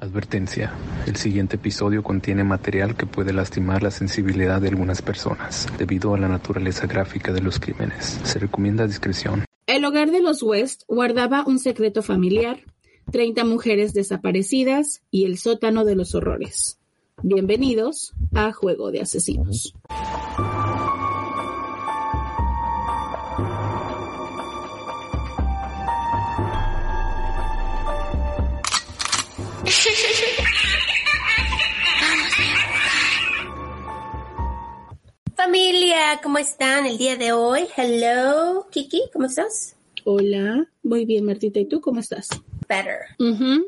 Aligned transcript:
Advertencia. 0.00 0.72
El 1.06 1.16
siguiente 1.16 1.56
episodio 1.56 2.02
contiene 2.02 2.42
material 2.42 2.96
que 2.96 3.04
puede 3.04 3.34
lastimar 3.34 3.82
la 3.82 3.90
sensibilidad 3.90 4.60
de 4.60 4.68
algunas 4.68 5.02
personas 5.02 5.66
debido 5.76 6.14
a 6.14 6.18
la 6.18 6.26
naturaleza 6.26 6.86
gráfica 6.86 7.32
de 7.32 7.42
los 7.42 7.60
crímenes. 7.60 8.18
Se 8.24 8.38
recomienda 8.38 8.86
discreción. 8.86 9.44
El 9.66 9.84
hogar 9.84 10.10
de 10.10 10.22
los 10.22 10.42
West 10.42 10.84
guardaba 10.88 11.44
un 11.46 11.58
secreto 11.58 12.02
familiar, 12.02 12.60
30 13.12 13.44
mujeres 13.44 13.92
desaparecidas 13.92 15.02
y 15.10 15.26
el 15.26 15.36
sótano 15.36 15.84
de 15.84 15.96
los 15.96 16.14
horrores. 16.14 16.78
Bienvenidos 17.22 18.14
a 18.34 18.52
Juego 18.52 18.90
de 18.90 19.02
Asesinos. 19.02 19.74
Familia, 35.42 36.20
¿cómo 36.22 36.36
están 36.36 36.84
el 36.84 36.98
día 36.98 37.16
de 37.16 37.32
hoy? 37.32 37.62
Hello, 37.74 38.66
Kiki, 38.70 39.04
¿cómo 39.10 39.24
estás? 39.24 39.74
Hola, 40.04 40.68
muy 40.82 41.06
bien, 41.06 41.24
Martita. 41.24 41.58
¿Y 41.58 41.64
tú 41.64 41.80
cómo 41.80 42.00
estás? 42.00 42.28
Better, 42.68 42.98
Ujú, 43.18 43.66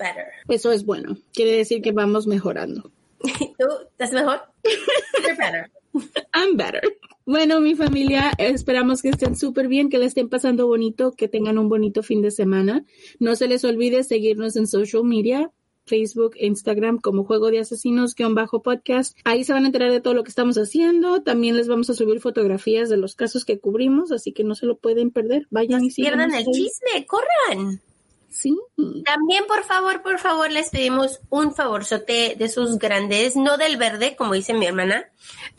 better. 0.00 0.26
Eso 0.48 0.72
es 0.72 0.84
bueno. 0.84 1.16
Quiere 1.32 1.52
decir 1.52 1.80
que 1.80 1.92
vamos 1.92 2.26
mejorando. 2.26 2.90
¿Tú 3.22 3.66
estás 3.92 4.12
mejor? 4.12 4.40
You're 4.64 5.36
better. 5.36 5.70
I'm 6.34 6.56
better. 6.56 6.82
Bueno, 7.24 7.60
mi 7.60 7.76
familia, 7.76 8.32
esperamos 8.38 9.00
que 9.00 9.10
estén 9.10 9.36
súper 9.36 9.68
bien, 9.68 9.90
que 9.90 9.98
la 9.98 10.06
estén 10.06 10.28
pasando 10.28 10.66
bonito, 10.66 11.12
que 11.12 11.28
tengan 11.28 11.56
un 11.56 11.68
bonito 11.68 12.02
fin 12.02 12.20
de 12.20 12.32
semana. 12.32 12.84
No 13.20 13.36
se 13.36 13.46
les 13.46 13.62
olvide 13.62 14.02
seguirnos 14.02 14.56
en 14.56 14.66
social 14.66 15.04
media, 15.04 15.52
Facebook, 15.84 16.34
Instagram 16.38 16.98
como 16.98 17.24
Juego 17.24 17.50
de 17.50 17.60
Asesinos, 17.60 18.14
guion 18.14 18.34
bajo 18.34 18.62
podcast. 18.62 19.16
Ahí 19.24 19.44
se 19.44 19.52
van 19.52 19.64
a 19.64 19.66
enterar 19.66 19.90
de 19.90 20.00
todo 20.00 20.14
lo 20.14 20.24
que 20.24 20.30
estamos 20.30 20.56
haciendo. 20.56 21.22
También 21.22 21.56
les 21.56 21.68
vamos 21.68 21.90
a 21.90 21.94
subir 21.94 22.20
fotografías 22.20 22.88
de 22.88 22.96
los 22.96 23.14
casos 23.14 23.44
que 23.44 23.58
cubrimos, 23.58 24.12
así 24.12 24.32
que 24.32 24.44
no 24.44 24.54
se 24.54 24.66
lo 24.66 24.76
pueden 24.76 25.10
perder. 25.10 25.46
Vayan 25.50 25.84
y 25.84 25.90
síganos 25.90 26.26
Pierdan 26.26 26.34
el 26.40 26.46
ahí. 26.46 26.52
chisme, 26.52 27.06
corran. 27.06 27.80
Sí. 28.32 28.58
También, 29.04 29.44
por 29.46 29.62
favor, 29.64 30.02
por 30.02 30.18
favor, 30.18 30.50
les 30.50 30.70
pedimos 30.70 31.20
un 31.28 31.54
favorzote 31.54 32.34
de 32.38 32.48
sus 32.48 32.78
grandes, 32.78 33.36
no 33.36 33.58
del 33.58 33.76
verde, 33.76 34.16
como 34.16 34.32
dice 34.32 34.54
mi 34.54 34.64
hermana, 34.64 35.04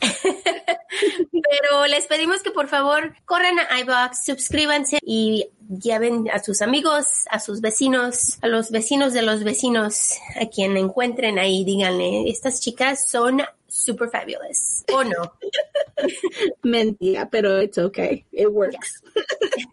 pero 0.00 1.86
les 1.86 2.06
pedimos 2.06 2.42
que 2.42 2.50
por 2.50 2.66
favor 2.66 3.14
corran 3.24 3.58
a 3.60 3.80
iBox, 3.80 4.24
suscríbanse 4.24 4.98
y 5.02 5.46
lleven 5.68 6.28
a 6.32 6.38
sus 6.38 6.62
amigos, 6.62 7.06
a 7.30 7.40
sus 7.40 7.60
vecinos, 7.60 8.38
a 8.42 8.48
los 8.48 8.70
vecinos 8.70 9.12
de 9.12 9.22
los 9.22 9.44
vecinos, 9.44 10.12
a 10.40 10.46
quien 10.46 10.76
encuentren 10.76 11.38
ahí, 11.38 11.64
díganle, 11.64 12.28
estas 12.28 12.60
chicas 12.60 13.08
son 13.08 13.42
super 13.74 14.08
fabulous, 14.08 14.84
¿o 14.92 15.02
no? 15.02 15.32
Mentira, 16.62 17.28
pero 17.30 17.60
it's 17.60 17.78
okay. 17.78 18.24
It 18.32 18.48
works. 18.48 19.02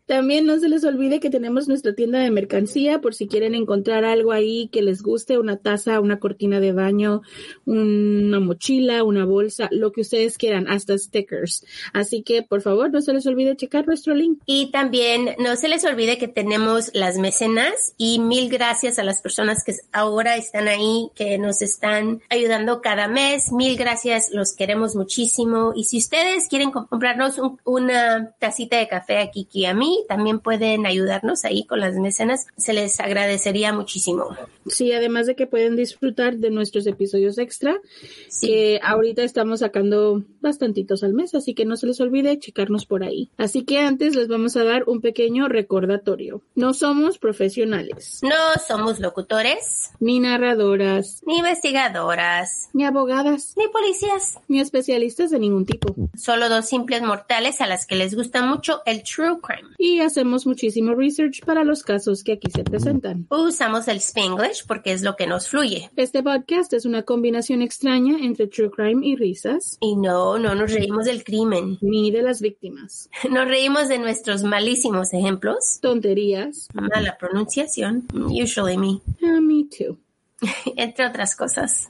También 0.05 0.45
no 0.45 0.59
se 0.59 0.69
les 0.69 0.83
olvide 0.83 1.19
que 1.19 1.29
tenemos 1.29 1.67
nuestra 1.67 1.93
tienda 1.93 2.19
de 2.19 2.31
mercancía 2.31 2.99
por 2.99 3.13
si 3.13 3.27
quieren 3.27 3.55
encontrar 3.55 4.03
algo 4.03 4.31
ahí 4.31 4.69
que 4.71 4.81
les 4.81 5.01
guste, 5.01 5.37
una 5.37 5.57
taza, 5.57 5.99
una 5.99 6.19
cortina 6.19 6.59
de 6.59 6.73
baño, 6.73 7.21
una 7.65 8.39
mochila, 8.39 9.03
una 9.03 9.25
bolsa, 9.25 9.69
lo 9.71 9.91
que 9.91 10.01
ustedes 10.01 10.37
quieran, 10.37 10.67
hasta 10.67 10.97
stickers. 10.97 11.65
Así 11.93 12.23
que 12.23 12.43
por 12.43 12.61
favor 12.61 12.91
no 12.91 13.01
se 13.01 13.13
les 13.13 13.25
olvide 13.25 13.55
checar 13.55 13.85
nuestro 13.87 14.15
link. 14.15 14.39
Y 14.45 14.71
también 14.71 15.35
no 15.39 15.55
se 15.55 15.67
les 15.67 15.85
olvide 15.85 16.17
que 16.17 16.27
tenemos 16.27 16.91
las 16.93 17.17
mecenas 17.17 17.93
y 17.97 18.19
mil 18.19 18.49
gracias 18.49 18.99
a 18.99 19.03
las 19.03 19.21
personas 19.21 19.63
que 19.63 19.73
ahora 19.91 20.35
están 20.35 20.67
ahí, 20.67 21.09
que 21.15 21.37
nos 21.37 21.61
están 21.61 22.21
ayudando 22.29 22.81
cada 22.81 23.07
mes. 23.07 23.51
Mil 23.51 23.77
gracias, 23.77 23.90
los 24.31 24.53
queremos 24.55 24.95
muchísimo. 24.95 25.73
Y 25.75 25.85
si 25.85 25.97
ustedes 25.97 26.47
quieren 26.47 26.71
comp- 26.71 26.87
comprarnos 26.89 27.37
un- 27.37 27.59
una 27.63 28.31
tacita 28.39 28.77
de 28.77 28.87
café 28.87 29.19
a 29.19 29.31
Kiki 29.31 29.61
y 29.61 29.65
a 29.65 29.73
mí, 29.73 30.05
también 30.07 30.39
pueden 30.39 30.85
ayudarnos 30.85 31.45
ahí 31.45 31.65
con 31.65 31.79
las 31.79 31.95
mecenas. 31.95 32.47
Se 32.57 32.73
les 32.73 32.99
agradecería 32.99 33.73
muchísimo. 33.73 34.25
Sí, 34.67 34.91
además 34.93 35.27
de 35.27 35.35
que 35.35 35.47
pueden 35.47 35.75
disfrutar 35.75 36.37
de 36.37 36.49
nuestros 36.51 36.85
episodios 36.87 37.37
extra, 37.37 37.79
que 38.41 38.79
ahorita 38.83 39.23
estamos 39.23 39.59
sacando 39.59 40.23
bastantitos 40.41 41.03
al 41.03 41.13
mes, 41.13 41.35
así 41.35 41.53
que 41.53 41.65
no 41.65 41.77
se 41.77 41.87
les 41.87 41.99
olvide 41.99 42.39
checarnos 42.39 42.85
por 42.85 43.03
ahí. 43.03 43.29
Así 43.37 43.63
que 43.63 43.79
antes 43.79 44.15
les 44.15 44.27
vamos 44.27 44.55
a 44.55 44.63
dar 44.63 44.83
un 44.87 45.01
pequeño 45.01 45.47
recordatorio. 45.47 46.41
No 46.55 46.73
somos 46.73 47.17
profesionales, 47.17 48.19
No 48.23 48.35
somos 48.67 48.99
locutores, 48.99 49.91
ni 49.99 50.19
narradoras, 50.19 51.21
ni 51.25 51.37
investigadoras, 51.39 52.69
ni 52.73 52.85
abogadas, 52.85 53.53
ni 53.57 53.67
policías. 53.81 54.39
ni 54.47 54.59
especialistas 54.59 55.31
de 55.31 55.39
ningún 55.39 55.65
tipo. 55.65 55.95
Solo 56.15 56.49
dos 56.49 56.65
simples 56.67 57.01
mortales 57.01 57.61
a 57.61 57.67
las 57.67 57.85
que 57.85 57.95
les 57.95 58.15
gusta 58.15 58.43
mucho 58.45 58.81
el 58.85 59.03
true 59.03 59.39
crime. 59.41 59.69
Y 59.77 59.99
hacemos 59.99 60.45
muchísimo 60.45 60.93
research 60.93 61.43
para 61.45 61.63
los 61.63 61.83
casos 61.83 62.23
que 62.23 62.33
aquí 62.33 62.49
se 62.51 62.63
presentan. 62.63 63.25
Usamos 63.29 63.87
el 63.87 63.97
Spanglish 63.97 64.65
porque 64.67 64.91
es 64.93 65.01
lo 65.01 65.15
que 65.15 65.27
nos 65.27 65.47
fluye. 65.49 65.89
Este 65.95 66.21
podcast 66.23 66.73
es 66.73 66.85
una 66.85 67.03
combinación 67.03 67.61
extraña 67.61 68.17
entre 68.23 68.47
true 68.47 68.69
crime 68.69 69.05
y 69.05 69.15
risas, 69.15 69.77
Y 69.81 69.95
no, 69.95 70.37
no 70.37 70.53
nos 70.55 70.71
reímos 70.71 71.05
del 71.05 71.23
crimen. 71.23 71.77
ni 71.81 72.11
de 72.11 72.21
las 72.21 72.41
víctimas. 72.41 73.09
Nos 73.29 73.47
reímos 73.47 73.87
de 73.87 73.97
nuestros 73.97 74.43
malísimos 74.43 75.13
ejemplos. 75.13 75.79
Tonterías. 75.81 76.67
Mala 76.73 77.17
pronunciación, 77.17 78.05
usually 78.13 78.77
me, 78.77 79.01
Ah, 79.23 79.39
me 79.41 79.65
too. 79.65 79.97
entre 80.75 81.05
otras 81.07 81.35
cosas. 81.35 81.89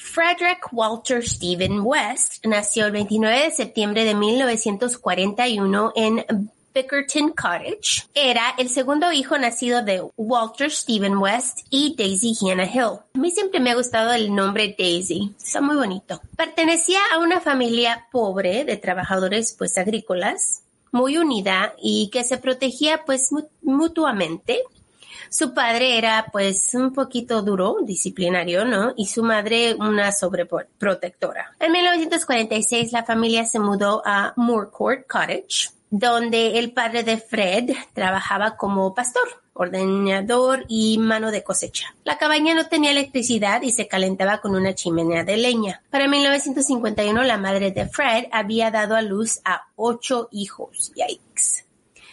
Frederick 0.00 0.68
Walter 0.72 1.26
Stephen 1.26 1.80
West 1.82 2.44
nació 2.46 2.86
el 2.86 2.92
29 2.92 3.42
de 3.44 3.50
septiembre 3.50 4.04
de 4.04 4.14
1941 4.14 5.92
en 5.96 6.24
Bickerton 6.72 7.30
Cottage. 7.30 8.06
Era 8.14 8.54
el 8.58 8.68
segundo 8.68 9.10
hijo 9.10 9.36
nacido 9.38 9.82
de 9.82 10.00
Walter 10.16 10.70
Stephen 10.70 11.16
West 11.16 11.66
y 11.70 11.96
Daisy 11.96 12.32
Hannah 12.40 12.66
Hill. 12.72 13.00
A 13.12 13.18
mí 13.18 13.30
siempre 13.32 13.58
me 13.58 13.72
ha 13.72 13.74
gustado 13.74 14.12
el 14.12 14.32
nombre 14.32 14.76
Daisy. 14.78 15.34
Está 15.36 15.60
muy 15.60 15.74
bonito. 15.76 16.20
Pertenecía 16.36 17.00
a 17.12 17.18
una 17.18 17.40
familia 17.40 18.06
pobre 18.12 18.64
de 18.64 18.76
trabajadores 18.76 19.54
pues 19.58 19.76
agrícolas, 19.78 20.62
muy 20.92 21.18
unida 21.18 21.74
y 21.82 22.08
que 22.10 22.22
se 22.22 22.38
protegía 22.38 23.04
pues 23.04 23.32
mu- 23.32 23.48
mutuamente. 23.62 24.60
Su 25.30 25.54
padre 25.54 25.98
era 25.98 26.26
pues 26.32 26.74
un 26.74 26.92
poquito 26.92 27.42
duro, 27.42 27.78
disciplinario, 27.82 28.64
¿no? 28.64 28.94
Y 28.96 29.06
su 29.06 29.22
madre 29.22 29.74
una 29.74 30.12
sobreprotectora. 30.12 31.54
En 31.60 31.72
1946 31.72 32.92
la 32.92 33.04
familia 33.04 33.44
se 33.44 33.58
mudó 33.58 34.02
a 34.04 34.32
Moorcourt 34.36 35.06
Cottage, 35.06 35.70
donde 35.90 36.58
el 36.58 36.72
padre 36.72 37.02
de 37.02 37.18
Fred 37.18 37.70
trabajaba 37.92 38.56
como 38.56 38.94
pastor, 38.94 39.42
ordeñador 39.54 40.64
y 40.68 40.98
mano 40.98 41.30
de 41.30 41.42
cosecha. 41.42 41.94
La 42.04 42.18
cabaña 42.18 42.54
no 42.54 42.68
tenía 42.68 42.90
electricidad 42.90 43.62
y 43.62 43.70
se 43.70 43.88
calentaba 43.88 44.40
con 44.40 44.54
una 44.54 44.74
chimenea 44.74 45.24
de 45.24 45.36
leña. 45.36 45.82
Para 45.90 46.08
1951 46.08 47.22
la 47.24 47.38
madre 47.38 47.72
de 47.72 47.86
Fred 47.86 48.26
había 48.32 48.70
dado 48.70 48.94
a 48.94 49.02
luz 49.02 49.40
a 49.44 49.68
ocho 49.76 50.28
hijos. 50.32 50.92
Yikes. 50.94 51.64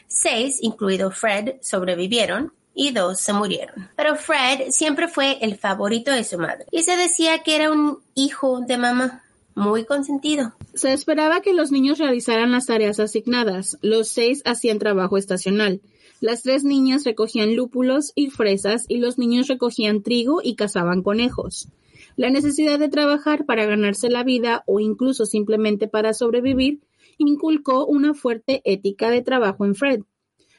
Seis, 0.08 0.60
incluido 0.62 1.12
Fred, 1.12 1.56
sobrevivieron 1.62 2.54
y 2.76 2.92
dos 2.92 3.20
se 3.20 3.34
murieron. 3.34 3.90
Pero 3.96 4.16
Fred 4.16 4.70
siempre 4.70 5.08
fue 5.08 5.38
el 5.42 5.58
favorito 5.58 6.12
de 6.12 6.24
su 6.24 6.38
madre 6.38 6.66
y 6.72 6.84
se 6.84 6.98
decía 6.98 7.40
que 7.40 7.56
era 7.56 7.72
un 7.72 8.00
hijo 8.14 8.62
de 8.62 8.78
mamá. 8.78 9.22
Muy 9.56 9.86
consentido. 9.86 10.54
Se 10.74 10.92
esperaba 10.92 11.40
que 11.40 11.54
los 11.54 11.72
niños 11.72 11.98
realizaran 11.98 12.52
las 12.52 12.66
tareas 12.66 13.00
asignadas. 13.00 13.78
Los 13.82 14.10
seis 14.10 14.42
hacían 14.44 14.80
trabajo 14.80 15.18
estacional. 15.18 15.80
Las 16.20 16.44
tres 16.44 16.66
niñas 16.66 17.06
recogían 17.06 17.56
lúpulos 17.56 18.12
y 18.16 18.30
fresas 18.30 18.84
y 18.90 18.98
los 18.98 19.18
niños 19.18 19.48
recogían 19.48 20.04
trigo 20.04 20.42
y 20.44 20.56
cazaban 20.56 21.04
conejos. 21.04 21.70
La 22.18 22.30
necesidad 22.30 22.80
de 22.80 22.90
trabajar 22.90 23.46
para 23.46 23.66
ganarse 23.66 24.10
la 24.10 24.24
vida 24.24 24.64
o 24.66 24.82
incluso 24.82 25.26
simplemente 25.26 25.88
para 25.88 26.14
sobrevivir 26.14 26.82
inculcó 27.18 27.86
una 27.86 28.14
fuerte 28.14 28.62
ética 28.66 29.10
de 29.10 29.22
trabajo 29.22 29.66
en 29.66 29.76
Fred. 29.76 30.02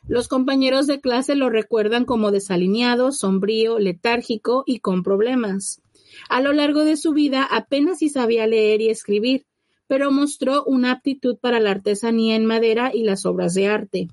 Los 0.09 0.29
compañeros 0.29 0.87
de 0.87 1.01
clase 1.01 1.35
lo 1.35 1.51
recuerdan 1.51 2.05
como 2.05 2.31
desalineado, 2.31 3.11
sombrío, 3.11 3.81
letárgico 3.81 4.63
y 4.65 4.79
con 4.79 5.03
problemas. 5.03 5.83
A 6.29 6.41
lo 6.41 6.53
largo 6.53 6.85
de 6.85 6.97
su 6.97 7.13
vida 7.13 7.43
apenas 7.43 7.99
si 7.99 8.09
sabía 8.09 8.47
leer 8.47 8.81
y 8.81 8.89
escribir, 8.89 9.47
pero 9.89 10.13
mostró 10.13 10.65
una 10.65 10.93
aptitud 10.93 11.37
para 11.39 11.59
la 11.59 11.73
artesanía 11.73 12.37
en 12.37 12.47
madera 12.47 12.93
y 12.95 13.03
las 13.03 13.27
obras 13.27 13.55
de 13.55 13.67
arte. 13.67 14.09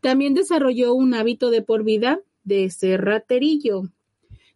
También 0.00 0.34
desarrolló 0.34 0.94
un 0.94 1.14
hábito 1.14 1.50
de 1.50 1.62
por 1.62 1.84
vida 1.84 2.20
de 2.42 2.68
ser 2.70 3.04
raterillo. 3.04 3.82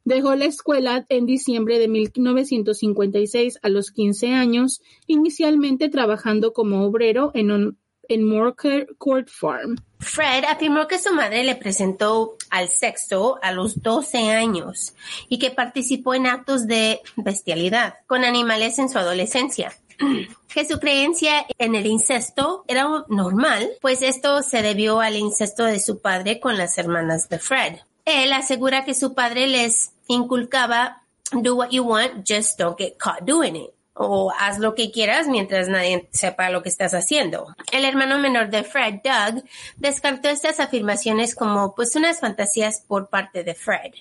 Dejó 0.05 0.35
la 0.35 0.47
escuela 0.47 1.07
en 1.09 1.25
diciembre 1.25 1.79
de 1.79 1.89
1956 1.89 3.59
a 3.63 3.69
los 3.69 3.91
15 3.91 4.33
años, 4.33 4.83
inicialmente 5.07 5.89
trabajando 5.89 6.53
como 6.53 6.85
obrero 6.85 7.31
en, 7.35 7.79
en 8.09 8.31
Court 8.99 9.29
Farm. 9.31 9.77
Fred 10.05 10.45
afirmó 10.45 10.87
que 10.87 10.99
su 10.99 11.13
madre 11.13 11.43
le 11.45 11.57
presentó 11.57 12.37
al 12.51 12.69
sexo 12.69 13.39
a 13.43 13.53
los 13.53 13.83
12 13.83 14.31
años 14.31 14.95
y 15.29 15.39
que 15.39 15.51
participó 15.51 16.15
en 16.15 16.27
actos 16.27 16.67
de 16.67 17.01
bestialidad 17.17 17.95
con 18.07 18.25
animales 18.25 18.79
en 18.79 18.89
su 18.89 18.99
adolescencia. 18.99 19.73
Que 20.55 20.65
su 20.65 20.79
creencia 20.79 21.45
en 21.59 21.75
el 21.75 21.85
incesto 21.85 22.65
era 22.69 22.87
normal, 23.09 23.73
pues 23.81 24.03
esto 24.03 24.41
se 24.45 24.63
debió 24.63 25.01
al 25.01 25.17
incesto 25.17 25.65
de 25.65 25.81
su 25.81 26.01
padre 26.01 26.39
con 26.39 26.57
las 26.57 26.79
hermanas 26.79 27.29
de 27.29 27.41
Fred. 27.41 27.79
Él 28.05 28.33
asegura 28.33 28.85
que 28.85 28.95
su 28.95 29.15
padre 29.15 29.49
les 29.49 29.95
inculcaba 30.07 31.03
do 31.33 31.57
what 31.57 31.71
you 31.71 31.83
want, 31.83 32.25
just 32.25 32.57
don't 32.57 32.79
get 32.79 32.97
caught 32.99 33.25
doing 33.25 33.57
it 33.57 33.74
o 33.95 34.33
haz 34.39 34.59
lo 34.59 34.75
que 34.75 34.91
quieras 34.91 35.29
mientras 35.29 35.69
nadie 35.69 36.09
sepa 36.13 36.51
lo 36.51 36.63
que 36.63 36.69
estás 36.69 36.95
haciendo. 36.95 37.55
El 37.73 37.85
hermano 37.85 38.19
menor 38.19 38.51
de 38.51 38.65
Fred, 38.65 39.01
Doug, 39.05 39.45
descartó 39.77 40.29
estas 40.29 40.61
afirmaciones 40.61 41.35
como 41.35 41.75
pues 41.75 41.95
unas 41.97 42.21
fantasías 42.21 42.83
por 42.87 43.09
parte 43.09 43.45
de 43.45 43.55
Fred. 43.55 43.93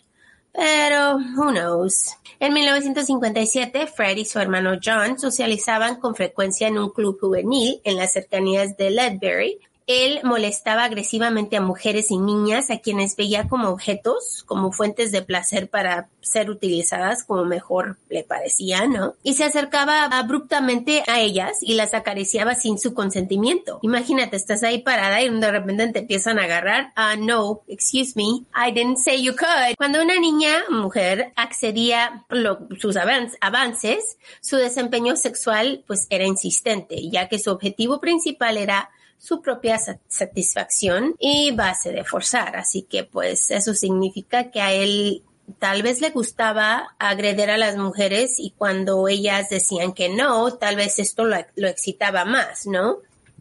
Pero, 0.52 1.18
who 1.36 1.52
knows. 1.52 2.16
En 2.40 2.54
1957, 2.54 3.88
Fred 3.88 4.18
y 4.18 4.26
su 4.26 4.40
hermano 4.40 4.78
John 4.84 5.18
socializaban 5.18 5.96
con 6.00 6.14
frecuencia 6.14 6.68
en 6.68 6.78
un 6.78 6.92
club 6.92 7.20
juvenil 7.20 7.82
en 7.84 7.98
las 7.98 8.14
cercanías 8.14 8.78
de 8.78 8.92
Ledbury, 8.92 9.60
él 9.88 10.22
molestaba 10.24 10.84
agresivamente 10.84 11.58
a 11.58 11.62
mujeres 11.62 12.12
y 12.12 12.18
niñas 12.18 12.72
a 12.72 12.80
quienes 12.80 13.16
veía 13.16 13.48
como 13.48 13.70
objetos, 13.70 14.44
como 14.46 14.72
fuentes 14.72 15.12
de 15.12 15.22
placer 15.22 15.70
para 15.70 16.10
ser 16.22 16.50
utilizadas 16.50 17.24
como 17.24 17.46
mejor 17.46 17.98
le 18.10 18.24
parecía, 18.24 18.88
¿no? 18.88 19.16
Y 19.24 19.34
se 19.34 19.44
acercaba 19.44 20.06
abruptamente 20.06 21.04
a 21.08 21.20
ellas 21.20 21.58
y 21.62 21.76
las 21.76 21.94
acariciaba 21.94 22.56
sin 22.56 22.80
su 22.80 22.94
consentimiento. 22.94 23.80
Imagínate, 23.82 24.38
estás 24.38 24.64
ahí 24.64 24.80
parada 24.80 25.22
y 25.22 25.30
de 25.30 25.52
repente 25.52 25.88
te 25.90 26.00
empiezan 26.00 26.40
a 26.40 26.44
agarrar. 26.44 26.92
Ah, 26.96 27.16
no, 27.18 27.62
excuse 27.68 28.14
me, 28.16 28.46
I 28.56 28.72
didn't 28.72 28.98
say 28.98 29.22
you 29.22 29.36
could. 29.36 29.76
Cuando 29.78 30.02
una 30.02 30.20
niña, 30.20 30.64
mujer, 30.70 31.34
accedía 31.36 32.26
a 32.30 32.60
sus 32.80 32.96
avances, 32.98 34.18
su 34.42 34.58
desempeño 34.58 35.16
sexual 35.16 35.84
pues 35.88 36.08
era 36.10 36.26
insistente, 36.26 37.10
ya 37.10 37.28
que 37.28 37.40
su 37.40 37.52
objetivo 37.52 38.00
principal 38.00 38.58
era 38.58 38.90
su 39.24 39.42
propia 39.42 39.80
satisfacción 40.10 41.16
y 41.18 41.52
base 41.52 41.94
de 41.94 42.04
forzar. 42.04 42.58
Así 42.58 42.82
que 42.82 43.06
pues 43.06 43.52
eso 43.52 43.74
significa 43.74 44.52
que 44.52 44.60
a 44.60 44.74
él 44.74 45.24
tal 45.60 45.82
vez 45.82 46.02
le 46.02 46.10
gustaba 46.10 46.90
agreder 47.00 47.50
a 47.50 47.58
las 47.58 47.78
mujeres 47.78 48.38
y 48.38 48.52
cuando 48.58 49.08
ellas 49.08 49.50
decían 49.50 49.94
que 49.94 50.10
no, 50.10 50.54
tal 50.56 50.76
vez 50.76 51.00
esto 51.00 51.24
lo, 51.24 51.38
excitaba 51.56 52.26
más, 52.26 52.68
¿no? 52.68 52.98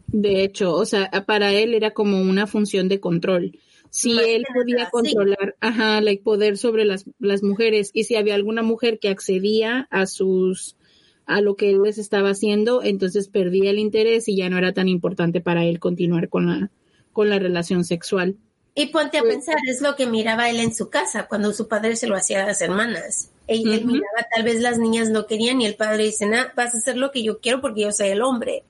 De 0.07 0.45
hecho, 0.45 0.73
o 0.73 0.85
sea, 0.85 1.11
para 1.25 1.51
él 1.51 1.73
era 1.73 1.91
como 1.91 2.21
una 2.21 2.47
función 2.47 2.87
de 2.87 3.01
control. 3.01 3.59
Si 3.89 4.17
él 4.17 4.45
podía 4.55 4.89
controlar, 4.89 5.57
ajá, 5.59 5.97
el 5.97 6.19
poder 6.19 6.57
sobre 6.57 6.85
las, 6.85 7.03
las 7.19 7.43
mujeres 7.43 7.89
y 7.93 8.05
si 8.05 8.15
había 8.15 8.35
alguna 8.35 8.63
mujer 8.63 8.99
que 8.99 9.09
accedía 9.09 9.89
a 9.91 10.05
sus 10.05 10.77
a 11.25 11.41
lo 11.41 11.55
que 11.55 11.69
él 11.69 11.81
les 11.83 11.97
estaba 11.97 12.29
haciendo, 12.29 12.83
entonces 12.83 13.27
perdía 13.27 13.71
el 13.71 13.79
interés 13.79 14.27
y 14.27 14.35
ya 14.35 14.49
no 14.49 14.57
era 14.57 14.73
tan 14.73 14.87
importante 14.87 15.41
para 15.41 15.65
él 15.65 15.79
continuar 15.79 16.29
con 16.29 16.47
la, 16.47 16.71
con 17.11 17.29
la 17.29 17.39
relación 17.39 17.83
sexual. 17.83 18.37
Y 18.75 18.87
ponte 18.87 19.19
a 19.19 19.23
pensar, 19.23 19.57
es 19.67 19.81
lo 19.81 19.95
que 19.95 20.07
miraba 20.07 20.49
él 20.49 20.59
en 20.59 20.73
su 20.73 20.89
casa 20.89 21.27
cuando 21.27 21.53
su 21.53 21.67
padre 21.67 21.95
se 21.95 22.07
lo 22.07 22.15
hacía 22.15 22.43
a 22.43 22.47
las 22.47 22.61
hermanas. 22.61 23.29
Él, 23.45 23.63
miraba, 23.85 24.27
tal 24.33 24.43
vez 24.43 24.61
las 24.61 24.79
niñas 24.79 25.09
no 25.09 25.27
querían 25.27 25.61
y 25.61 25.65
el 25.65 25.75
padre 25.75 26.05
dice, 26.05 26.25
nah, 26.25 26.47
vas 26.55 26.73
a 26.73 26.77
hacer 26.77 26.97
lo 26.97 27.11
que 27.11 27.23
yo 27.23 27.39
quiero 27.39 27.61
porque 27.61 27.81
yo 27.81 27.91
soy 27.91 28.09
el 28.09 28.21
hombre. 28.21 28.63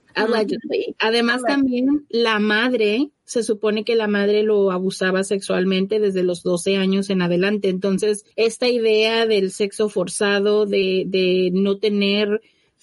Además 0.99 1.41
también 1.47 2.05
la 2.09 2.39
madre, 2.39 3.09
se 3.23 3.43
supone 3.43 3.83
que 3.83 3.95
la 3.95 4.07
madre 4.07 4.43
lo 4.43 4.71
abusaba 4.71 5.23
sexualmente 5.23 5.99
desde 5.99 6.23
los 6.23 6.43
12 6.43 6.77
años 6.77 7.09
en 7.09 7.21
adelante. 7.21 7.69
Entonces, 7.69 8.25
esta 8.35 8.67
idea 8.67 9.25
del 9.25 9.51
sexo 9.51 9.89
forzado, 9.89 10.65
de, 10.65 11.05
de 11.07 11.49
no 11.53 11.77
tener 11.77 12.41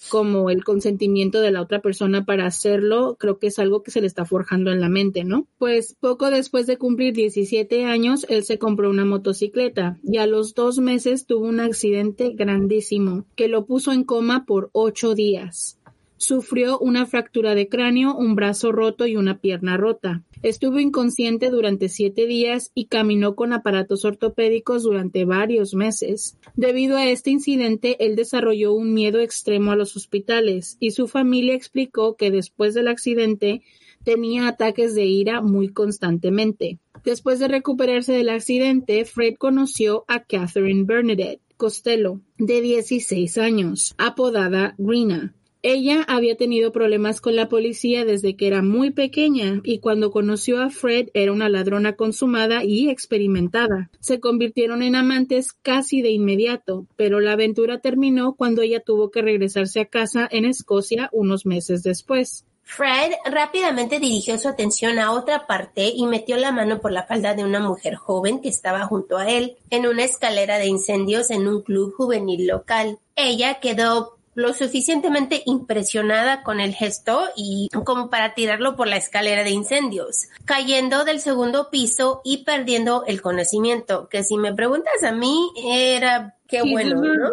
como 0.09 0.49
el 0.49 0.63
consentimiento 0.63 1.41
de 1.41 1.51
la 1.51 1.61
otra 1.61 1.81
persona 1.81 2.25
para 2.25 2.45
hacerlo, 2.45 3.15
creo 3.19 3.39
que 3.39 3.47
es 3.47 3.59
algo 3.59 3.83
que 3.83 3.91
se 3.91 4.01
le 4.01 4.07
está 4.07 4.25
forjando 4.25 4.71
en 4.71 4.81
la 4.81 4.89
mente, 4.89 5.23
¿no? 5.23 5.47
Pues 5.57 5.95
poco 5.99 6.29
después 6.29 6.67
de 6.67 6.77
cumplir 6.77 7.13
17 7.13 7.85
años, 7.85 8.25
él 8.29 8.43
se 8.43 8.59
compró 8.59 8.89
una 8.89 9.05
motocicleta 9.05 9.97
y 10.03 10.17
a 10.17 10.27
los 10.27 10.53
dos 10.53 10.79
meses 10.79 11.25
tuvo 11.25 11.47
un 11.47 11.59
accidente 11.59 12.31
grandísimo 12.33 13.25
que 13.35 13.47
lo 13.47 13.65
puso 13.65 13.91
en 13.91 14.03
coma 14.03 14.45
por 14.45 14.69
ocho 14.73 15.15
días. 15.15 15.80
Sufrió 16.21 16.77
una 16.77 17.07
fractura 17.07 17.55
de 17.55 17.67
cráneo, 17.67 18.15
un 18.15 18.35
brazo 18.35 18.71
roto 18.71 19.07
y 19.07 19.15
una 19.15 19.39
pierna 19.39 19.75
rota. 19.75 20.23
Estuvo 20.43 20.79
inconsciente 20.79 21.49
durante 21.49 21.89
siete 21.89 22.27
días 22.27 22.71
y 22.75 22.85
caminó 22.85 23.33
con 23.33 23.53
aparatos 23.53 24.05
ortopédicos 24.05 24.83
durante 24.83 25.25
varios 25.25 25.73
meses. 25.73 26.37
Debido 26.55 26.97
a 26.97 27.09
este 27.09 27.31
incidente, 27.31 28.05
él 28.05 28.15
desarrolló 28.15 28.71
un 28.71 28.93
miedo 28.93 29.19
extremo 29.19 29.71
a 29.71 29.75
los 29.75 29.97
hospitales 29.97 30.77
y 30.79 30.91
su 30.91 31.07
familia 31.07 31.55
explicó 31.55 32.15
que 32.15 32.29
después 32.29 32.75
del 32.75 32.87
accidente 32.87 33.63
tenía 34.03 34.47
ataques 34.47 34.93
de 34.93 35.05
ira 35.05 35.41
muy 35.41 35.69
constantemente. 35.69 36.77
Después 37.03 37.39
de 37.39 37.47
recuperarse 37.47 38.13
del 38.13 38.29
accidente, 38.29 39.05
Fred 39.05 39.37
conoció 39.39 40.05
a 40.07 40.23
Catherine 40.23 40.83
Bernadette 40.83 41.41
Costello, 41.57 42.21
de 42.37 42.61
16 42.61 43.39
años, 43.39 43.95
apodada 43.97 44.75
Grina. 44.77 45.33
Ella 45.63 46.03
había 46.07 46.35
tenido 46.35 46.71
problemas 46.71 47.21
con 47.21 47.35
la 47.35 47.47
policía 47.47 48.03
desde 48.03 48.35
que 48.35 48.47
era 48.47 48.63
muy 48.63 48.89
pequeña 48.89 49.61
y 49.63 49.79
cuando 49.79 50.09
conoció 50.09 50.59
a 50.59 50.71
Fred 50.71 51.09
era 51.13 51.31
una 51.31 51.49
ladrona 51.49 51.95
consumada 51.95 52.63
y 52.63 52.89
experimentada. 52.89 53.91
Se 53.99 54.19
convirtieron 54.19 54.81
en 54.81 54.95
amantes 54.95 55.53
casi 55.53 56.01
de 56.01 56.09
inmediato, 56.09 56.87
pero 56.95 57.19
la 57.19 57.33
aventura 57.33 57.79
terminó 57.79 58.33
cuando 58.33 58.63
ella 58.63 58.79
tuvo 58.79 59.11
que 59.11 59.21
regresarse 59.21 59.81
a 59.81 59.85
casa 59.85 60.27
en 60.31 60.45
Escocia 60.45 61.09
unos 61.11 61.45
meses 61.45 61.83
después. 61.83 62.43
Fred 62.63 63.11
rápidamente 63.25 63.99
dirigió 63.99 64.39
su 64.39 64.47
atención 64.47 64.97
a 64.97 65.11
otra 65.11 65.45
parte 65.45 65.91
y 65.93 66.07
metió 66.07 66.37
la 66.37 66.51
mano 66.51 66.79
por 66.79 66.91
la 66.91 67.05
falda 67.05 67.35
de 67.35 67.43
una 67.43 67.59
mujer 67.59 67.95
joven 67.95 68.39
que 68.39 68.49
estaba 68.49 68.85
junto 68.85 69.17
a 69.17 69.29
él 69.29 69.57
en 69.69 69.85
una 69.85 70.05
escalera 70.05 70.57
de 70.57 70.67
incendios 70.67 71.29
en 71.29 71.47
un 71.47 71.61
club 71.61 71.93
juvenil 71.93 72.47
local. 72.47 72.97
Ella 73.15 73.59
quedó 73.59 74.17
lo 74.33 74.53
suficientemente 74.53 75.43
impresionada 75.45 76.43
con 76.43 76.59
el 76.59 76.73
gesto 76.73 77.29
y 77.35 77.69
como 77.83 78.09
para 78.09 78.33
tirarlo 78.33 78.75
por 78.75 78.87
la 78.87 78.97
escalera 78.97 79.43
de 79.43 79.49
incendios, 79.51 80.27
cayendo 80.45 81.03
del 81.03 81.19
segundo 81.19 81.69
piso 81.69 82.21
y 82.23 82.43
perdiendo 82.43 83.03
el 83.05 83.21
conocimiento, 83.21 84.07
que 84.09 84.23
si 84.23 84.37
me 84.37 84.53
preguntas 84.53 85.03
a 85.03 85.11
mí 85.11 85.51
era 85.63 86.35
qué 86.47 86.61
bueno, 86.61 87.01
¿no? 87.01 87.31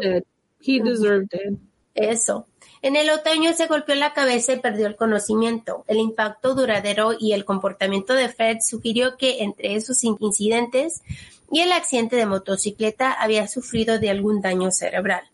He 0.60 0.82
deserved 0.82 1.28
it. 1.32 1.58
Eso. 1.94 2.46
En 2.82 2.94
el 2.94 3.10
otoño 3.10 3.52
se 3.54 3.66
golpeó 3.66 3.94
la 3.94 4.12
cabeza 4.12 4.52
y 4.52 4.60
perdió 4.60 4.86
el 4.86 4.96
conocimiento. 4.96 5.84
El 5.88 5.98
impacto 5.98 6.54
duradero 6.54 7.12
y 7.18 7.32
el 7.32 7.44
comportamiento 7.44 8.14
de 8.14 8.28
Fred 8.28 8.58
sugirió 8.60 9.16
que 9.16 9.42
entre 9.42 9.74
esos 9.74 10.04
incidentes 10.04 11.02
y 11.50 11.60
el 11.60 11.72
accidente 11.72 12.16
de 12.16 12.26
motocicleta 12.26 13.12
había 13.12 13.48
sufrido 13.48 13.98
de 13.98 14.10
algún 14.10 14.40
daño 14.40 14.70
cerebral 14.70 15.28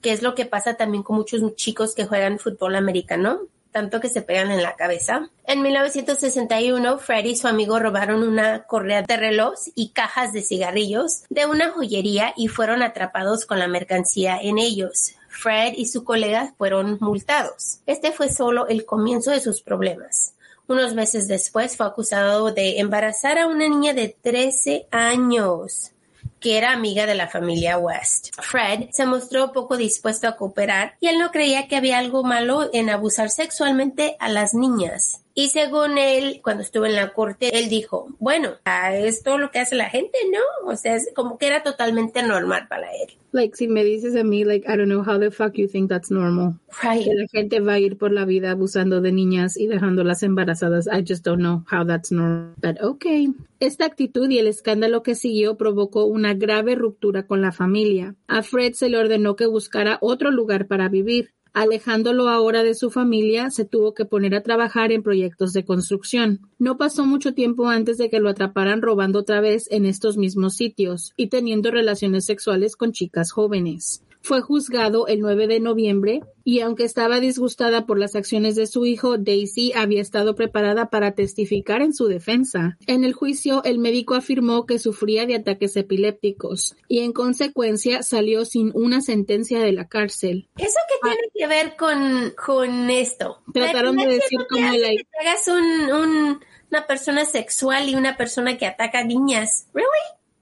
que 0.00 0.12
es 0.12 0.22
lo 0.22 0.34
que 0.34 0.46
pasa 0.46 0.74
también 0.74 1.02
con 1.02 1.16
muchos 1.16 1.54
chicos 1.56 1.94
que 1.94 2.06
juegan 2.06 2.38
fútbol 2.38 2.76
americano, 2.76 3.40
tanto 3.70 4.00
que 4.00 4.08
se 4.08 4.22
pegan 4.22 4.50
en 4.50 4.62
la 4.62 4.76
cabeza. 4.76 5.30
En 5.44 5.62
1961, 5.62 6.98
Fred 6.98 7.24
y 7.24 7.36
su 7.36 7.48
amigo 7.48 7.78
robaron 7.78 8.22
una 8.22 8.64
correa 8.64 9.02
de 9.02 9.16
reloj 9.16 9.54
y 9.74 9.90
cajas 9.90 10.32
de 10.32 10.42
cigarrillos 10.42 11.22
de 11.28 11.46
una 11.46 11.70
joyería 11.70 12.32
y 12.36 12.48
fueron 12.48 12.82
atrapados 12.82 13.46
con 13.46 13.58
la 13.58 13.68
mercancía 13.68 14.38
en 14.40 14.58
ellos. 14.58 15.14
Fred 15.28 15.74
y 15.76 15.86
su 15.86 16.04
colega 16.04 16.54
fueron 16.58 16.98
multados. 17.00 17.80
Este 17.86 18.12
fue 18.12 18.32
solo 18.32 18.66
el 18.66 18.84
comienzo 18.84 19.30
de 19.30 19.40
sus 19.40 19.62
problemas. 19.62 20.34
Unos 20.66 20.94
meses 20.94 21.28
después 21.28 21.76
fue 21.76 21.86
acusado 21.86 22.52
de 22.52 22.80
embarazar 22.80 23.38
a 23.38 23.46
una 23.46 23.68
niña 23.68 23.94
de 23.94 24.08
13 24.20 24.88
años 24.90 25.92
que 26.40 26.58
era 26.58 26.72
amiga 26.72 27.06
de 27.06 27.14
la 27.14 27.28
familia 27.28 27.78
West. 27.78 28.28
Fred 28.40 28.88
se 28.92 29.06
mostró 29.06 29.52
poco 29.52 29.76
dispuesto 29.76 30.28
a 30.28 30.36
cooperar 30.36 30.96
y 31.00 31.08
él 31.08 31.18
no 31.18 31.30
creía 31.30 31.68
que 31.68 31.76
había 31.76 31.98
algo 31.98 32.22
malo 32.22 32.70
en 32.72 32.90
abusar 32.90 33.30
sexualmente 33.30 34.16
a 34.20 34.28
las 34.28 34.54
niñas 34.54 35.22
Y 35.38 35.50
según 35.50 35.98
él, 35.98 36.40
cuando 36.42 36.64
estuvo 36.64 36.84
en 36.84 36.96
la 36.96 37.12
corte, 37.12 37.56
él 37.56 37.68
dijo, 37.68 38.08
bueno, 38.18 38.54
es 38.92 39.22
todo 39.22 39.38
lo 39.38 39.52
que 39.52 39.60
hace 39.60 39.76
la 39.76 39.88
gente, 39.88 40.18
¿no? 40.32 40.68
O 40.68 40.74
sea, 40.74 40.96
es 40.96 41.12
como 41.14 41.38
que 41.38 41.46
era 41.46 41.62
totalmente 41.62 42.24
normal 42.24 42.66
para 42.68 42.88
él. 42.90 43.16
Like, 43.30 43.56
si 43.56 43.68
me 43.68 43.84
dices 43.84 44.16
a 44.16 44.24
mí, 44.24 44.42
like, 44.42 44.66
I 44.66 44.76
don't 44.76 44.88
know 44.88 45.04
how 45.06 45.16
the 45.16 45.30
fuck 45.30 45.52
you 45.54 45.68
think 45.68 45.88
that's 45.88 46.10
normal. 46.10 46.58
Right. 46.82 47.04
Que 47.04 47.14
la 47.14 47.28
gente 47.28 47.60
va 47.60 47.74
a 47.74 47.78
ir 47.78 47.96
por 47.96 48.10
la 48.10 48.24
vida 48.24 48.50
abusando 48.50 49.00
de 49.00 49.12
niñas 49.12 49.56
y 49.56 49.68
dejándolas 49.68 50.24
embarazadas. 50.24 50.88
I 50.88 51.04
just 51.06 51.24
don't 51.24 51.38
know 51.38 51.62
how 51.70 51.86
that's 51.86 52.10
normal. 52.10 52.54
But 52.60 52.82
okay. 52.82 53.28
Esta 53.60 53.84
actitud 53.84 54.28
y 54.30 54.38
el 54.38 54.48
escándalo 54.48 55.04
que 55.04 55.14
siguió 55.14 55.56
provocó 55.56 56.06
una 56.06 56.34
grave 56.34 56.74
ruptura 56.74 57.28
con 57.28 57.42
la 57.42 57.52
familia. 57.52 58.16
A 58.26 58.42
Fred 58.42 58.72
se 58.72 58.88
le 58.88 58.98
ordenó 58.98 59.36
que 59.36 59.46
buscara 59.46 59.98
otro 60.00 60.32
lugar 60.32 60.66
para 60.66 60.88
vivir. 60.88 61.32
Alejándolo 61.58 62.28
ahora 62.28 62.62
de 62.62 62.76
su 62.76 62.88
familia, 62.88 63.50
se 63.50 63.64
tuvo 63.64 63.92
que 63.92 64.04
poner 64.04 64.32
a 64.36 64.44
trabajar 64.44 64.92
en 64.92 65.02
proyectos 65.02 65.52
de 65.52 65.64
construcción. 65.64 66.38
No 66.60 66.76
pasó 66.76 67.04
mucho 67.04 67.34
tiempo 67.34 67.66
antes 67.66 67.98
de 67.98 68.08
que 68.08 68.20
lo 68.20 68.28
atraparan 68.28 68.80
robando 68.80 69.18
otra 69.18 69.40
vez 69.40 69.66
en 69.72 69.84
estos 69.84 70.16
mismos 70.16 70.54
sitios 70.54 71.14
y 71.16 71.30
teniendo 71.30 71.72
relaciones 71.72 72.26
sexuales 72.26 72.76
con 72.76 72.92
chicas 72.92 73.32
jóvenes. 73.32 74.04
Fue 74.20 74.40
juzgado 74.42 75.06
el 75.06 75.20
9 75.20 75.46
de 75.46 75.60
noviembre 75.60 76.20
y 76.44 76.60
aunque 76.60 76.84
estaba 76.84 77.20
disgustada 77.20 77.86
por 77.86 77.98
las 77.98 78.14
acciones 78.14 78.56
de 78.56 78.66
su 78.66 78.84
hijo, 78.84 79.16
Daisy 79.18 79.72
había 79.74 80.00
estado 80.02 80.34
preparada 80.34 80.90
para 80.90 81.12
testificar 81.14 81.82
en 81.82 81.94
su 81.94 82.06
defensa. 82.06 82.76
En 82.86 83.04
el 83.04 83.12
juicio, 83.12 83.62
el 83.64 83.78
médico 83.78 84.14
afirmó 84.14 84.66
que 84.66 84.78
sufría 84.78 85.24
de 85.26 85.36
ataques 85.36 85.76
epilépticos 85.76 86.76
y 86.88 87.00
en 87.00 87.12
consecuencia 87.12 88.02
salió 88.02 88.44
sin 88.44 88.70
una 88.74 89.00
sentencia 89.00 89.60
de 89.60 89.72
la 89.72 89.88
cárcel. 89.88 90.48
¿Eso 90.56 90.78
qué 90.88 91.08
tiene 91.10 91.28
que 91.34 91.46
ver 91.46 91.76
con, 91.76 92.32
con 92.44 92.90
esto? 92.90 93.42
Trataron 93.52 93.96
de 93.96 94.06
decir 94.06 94.38
como 94.50 94.66
la... 94.66 94.88
Que 94.88 95.06
hagas 95.20 95.48
un, 95.48 95.92
un- 95.92 96.40
una 96.70 96.86
persona 96.86 97.24
sexual 97.24 97.88
y 97.88 97.94
una 97.94 98.16
persona 98.18 98.58
que 98.58 98.66
ataca 98.66 99.02
niñas. 99.02 99.68
¿Really? 99.72 99.88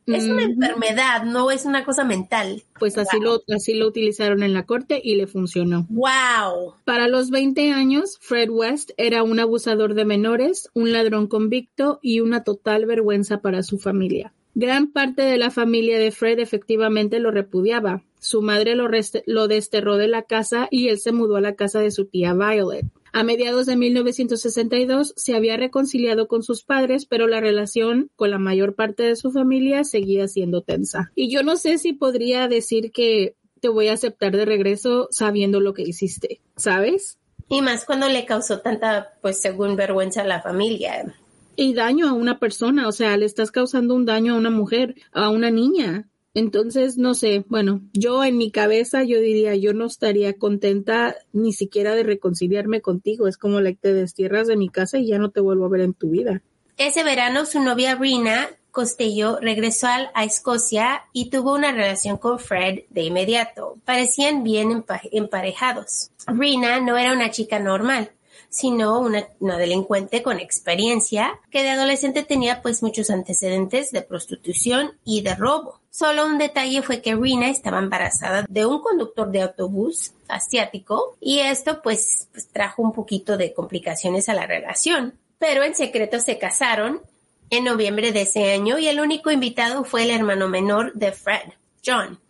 Es 0.06 0.24
una 0.24 0.44
enfermedad, 0.44 1.24
no 1.24 1.50
es 1.50 1.64
una 1.64 1.84
cosa 1.84 2.04
mental. 2.04 2.62
pues 2.78 2.96
así 2.96 3.18
lo, 3.18 3.42
así 3.52 3.74
lo 3.74 3.88
utilizaron 3.88 4.42
en 4.42 4.54
la 4.54 4.64
corte 4.64 5.00
y 5.02 5.16
le 5.16 5.26
funcionó. 5.26 5.86
Wow. 5.88 6.74
Para 6.84 7.08
los 7.08 7.30
20 7.30 7.72
años, 7.72 8.18
Fred 8.20 8.50
West 8.50 8.90
era 8.96 9.22
un 9.22 9.40
abusador 9.40 9.94
de 9.94 10.04
menores, 10.04 10.70
un 10.74 10.92
ladrón 10.92 11.26
convicto 11.26 11.98
y 12.02 12.20
una 12.20 12.44
total 12.44 12.86
vergüenza 12.86 13.40
para 13.40 13.62
su 13.62 13.78
familia. 13.78 14.32
Gran 14.54 14.90
parte 14.90 15.22
de 15.22 15.36
la 15.36 15.50
familia 15.50 15.98
de 15.98 16.12
Fred 16.12 16.38
efectivamente 16.38 17.18
lo 17.18 17.30
repudiaba. 17.30 18.02
Su 18.20 18.40
madre 18.40 18.74
lo, 18.74 18.88
lo 19.26 19.48
desterró 19.48 19.98
de 19.98 20.08
la 20.08 20.22
casa 20.22 20.68
y 20.70 20.88
él 20.88 20.98
se 20.98 21.12
mudó 21.12 21.36
a 21.36 21.42
la 21.42 21.56
casa 21.56 21.80
de 21.80 21.90
su 21.90 22.06
tía 22.06 22.32
Violet. 22.32 22.86
A 23.16 23.22
mediados 23.22 23.64
de 23.64 23.76
1962 23.76 25.14
se 25.16 25.34
había 25.34 25.56
reconciliado 25.56 26.28
con 26.28 26.42
sus 26.42 26.64
padres, 26.64 27.06
pero 27.06 27.26
la 27.26 27.40
relación 27.40 28.10
con 28.14 28.30
la 28.30 28.38
mayor 28.38 28.74
parte 28.74 29.04
de 29.04 29.16
su 29.16 29.30
familia 29.30 29.84
seguía 29.84 30.28
siendo 30.28 30.60
tensa. 30.60 31.12
Y 31.14 31.32
yo 31.32 31.42
no 31.42 31.56
sé 31.56 31.78
si 31.78 31.94
podría 31.94 32.46
decir 32.46 32.92
que 32.92 33.34
te 33.62 33.70
voy 33.70 33.88
a 33.88 33.94
aceptar 33.94 34.36
de 34.36 34.44
regreso 34.44 35.08
sabiendo 35.10 35.60
lo 35.60 35.72
que 35.72 35.80
hiciste, 35.80 36.42
¿sabes? 36.56 37.18
Y 37.48 37.62
más 37.62 37.86
cuando 37.86 38.06
le 38.06 38.26
causó 38.26 38.60
tanta, 38.60 39.14
pues 39.22 39.40
según 39.40 39.76
vergüenza 39.76 40.20
a 40.20 40.26
la 40.26 40.42
familia. 40.42 41.16
Y 41.56 41.72
daño 41.72 42.10
a 42.10 42.12
una 42.12 42.38
persona, 42.38 42.86
o 42.86 42.92
sea, 42.92 43.16
le 43.16 43.24
estás 43.24 43.50
causando 43.50 43.94
un 43.94 44.04
daño 44.04 44.34
a 44.34 44.36
una 44.36 44.50
mujer, 44.50 44.94
a 45.12 45.30
una 45.30 45.50
niña. 45.50 46.06
Entonces, 46.36 46.98
no 46.98 47.14
sé, 47.14 47.46
bueno, 47.48 47.80
yo 47.94 48.22
en 48.22 48.36
mi 48.36 48.50
cabeza 48.50 49.02
yo 49.04 49.18
diría, 49.20 49.54
yo 49.56 49.72
no 49.72 49.86
estaría 49.86 50.34
contenta 50.34 51.16
ni 51.32 51.54
siquiera 51.54 51.94
de 51.94 52.02
reconciliarme 52.02 52.82
contigo. 52.82 53.26
Es 53.26 53.38
como 53.38 53.58
la 53.62 53.70
que 53.70 53.78
te 53.80 53.94
destierras 53.94 54.46
de 54.46 54.58
mi 54.58 54.68
casa 54.68 54.98
y 54.98 55.06
ya 55.06 55.18
no 55.18 55.30
te 55.30 55.40
vuelvo 55.40 55.64
a 55.64 55.70
ver 55.70 55.80
en 55.80 55.94
tu 55.94 56.10
vida. 56.10 56.42
Ese 56.76 57.02
verano 57.04 57.46
su 57.46 57.60
novia 57.60 57.94
Rina 57.94 58.50
Costello 58.70 59.38
regresó 59.40 59.86
a 59.86 60.24
Escocia 60.24 61.04
y 61.14 61.30
tuvo 61.30 61.54
una 61.54 61.72
relación 61.72 62.18
con 62.18 62.38
Fred 62.38 62.80
de 62.90 63.04
inmediato. 63.04 63.78
Parecían 63.86 64.44
bien 64.44 64.68
empa- 64.84 65.08
emparejados. 65.12 66.10
Rina 66.26 66.80
no 66.80 66.98
era 66.98 67.14
una 67.14 67.30
chica 67.30 67.58
normal, 67.58 68.10
sino 68.50 69.00
una, 69.00 69.26
una 69.40 69.56
delincuente 69.56 70.22
con 70.22 70.38
experiencia 70.38 71.40
que 71.50 71.62
de 71.62 71.70
adolescente 71.70 72.24
tenía 72.24 72.60
pues 72.60 72.82
muchos 72.82 73.08
antecedentes 73.08 73.90
de 73.90 74.02
prostitución 74.02 74.98
y 75.02 75.22
de 75.22 75.34
robo. 75.34 75.80
Solo 75.96 76.26
un 76.26 76.36
detalle 76.36 76.82
fue 76.82 77.00
que 77.00 77.14
Rina 77.14 77.48
estaba 77.48 77.78
embarazada 77.78 78.44
de 78.50 78.66
un 78.66 78.82
conductor 78.82 79.30
de 79.30 79.40
autobús 79.40 80.12
asiático 80.28 81.16
y 81.22 81.38
esto 81.38 81.80
pues, 81.80 82.28
pues 82.32 82.48
trajo 82.48 82.82
un 82.82 82.92
poquito 82.92 83.38
de 83.38 83.54
complicaciones 83.54 84.28
a 84.28 84.34
la 84.34 84.46
relación. 84.46 85.14
Pero 85.38 85.62
en 85.62 85.74
secreto 85.74 86.20
se 86.20 86.36
casaron 86.36 87.00
en 87.48 87.64
noviembre 87.64 88.12
de 88.12 88.22
ese 88.22 88.52
año 88.52 88.78
y 88.78 88.88
el 88.88 89.00
único 89.00 89.30
invitado 89.30 89.84
fue 89.84 90.02
el 90.02 90.10
hermano 90.10 90.48
menor 90.48 90.92
de 90.92 91.12
Fred, 91.12 91.54
John. 91.82 92.20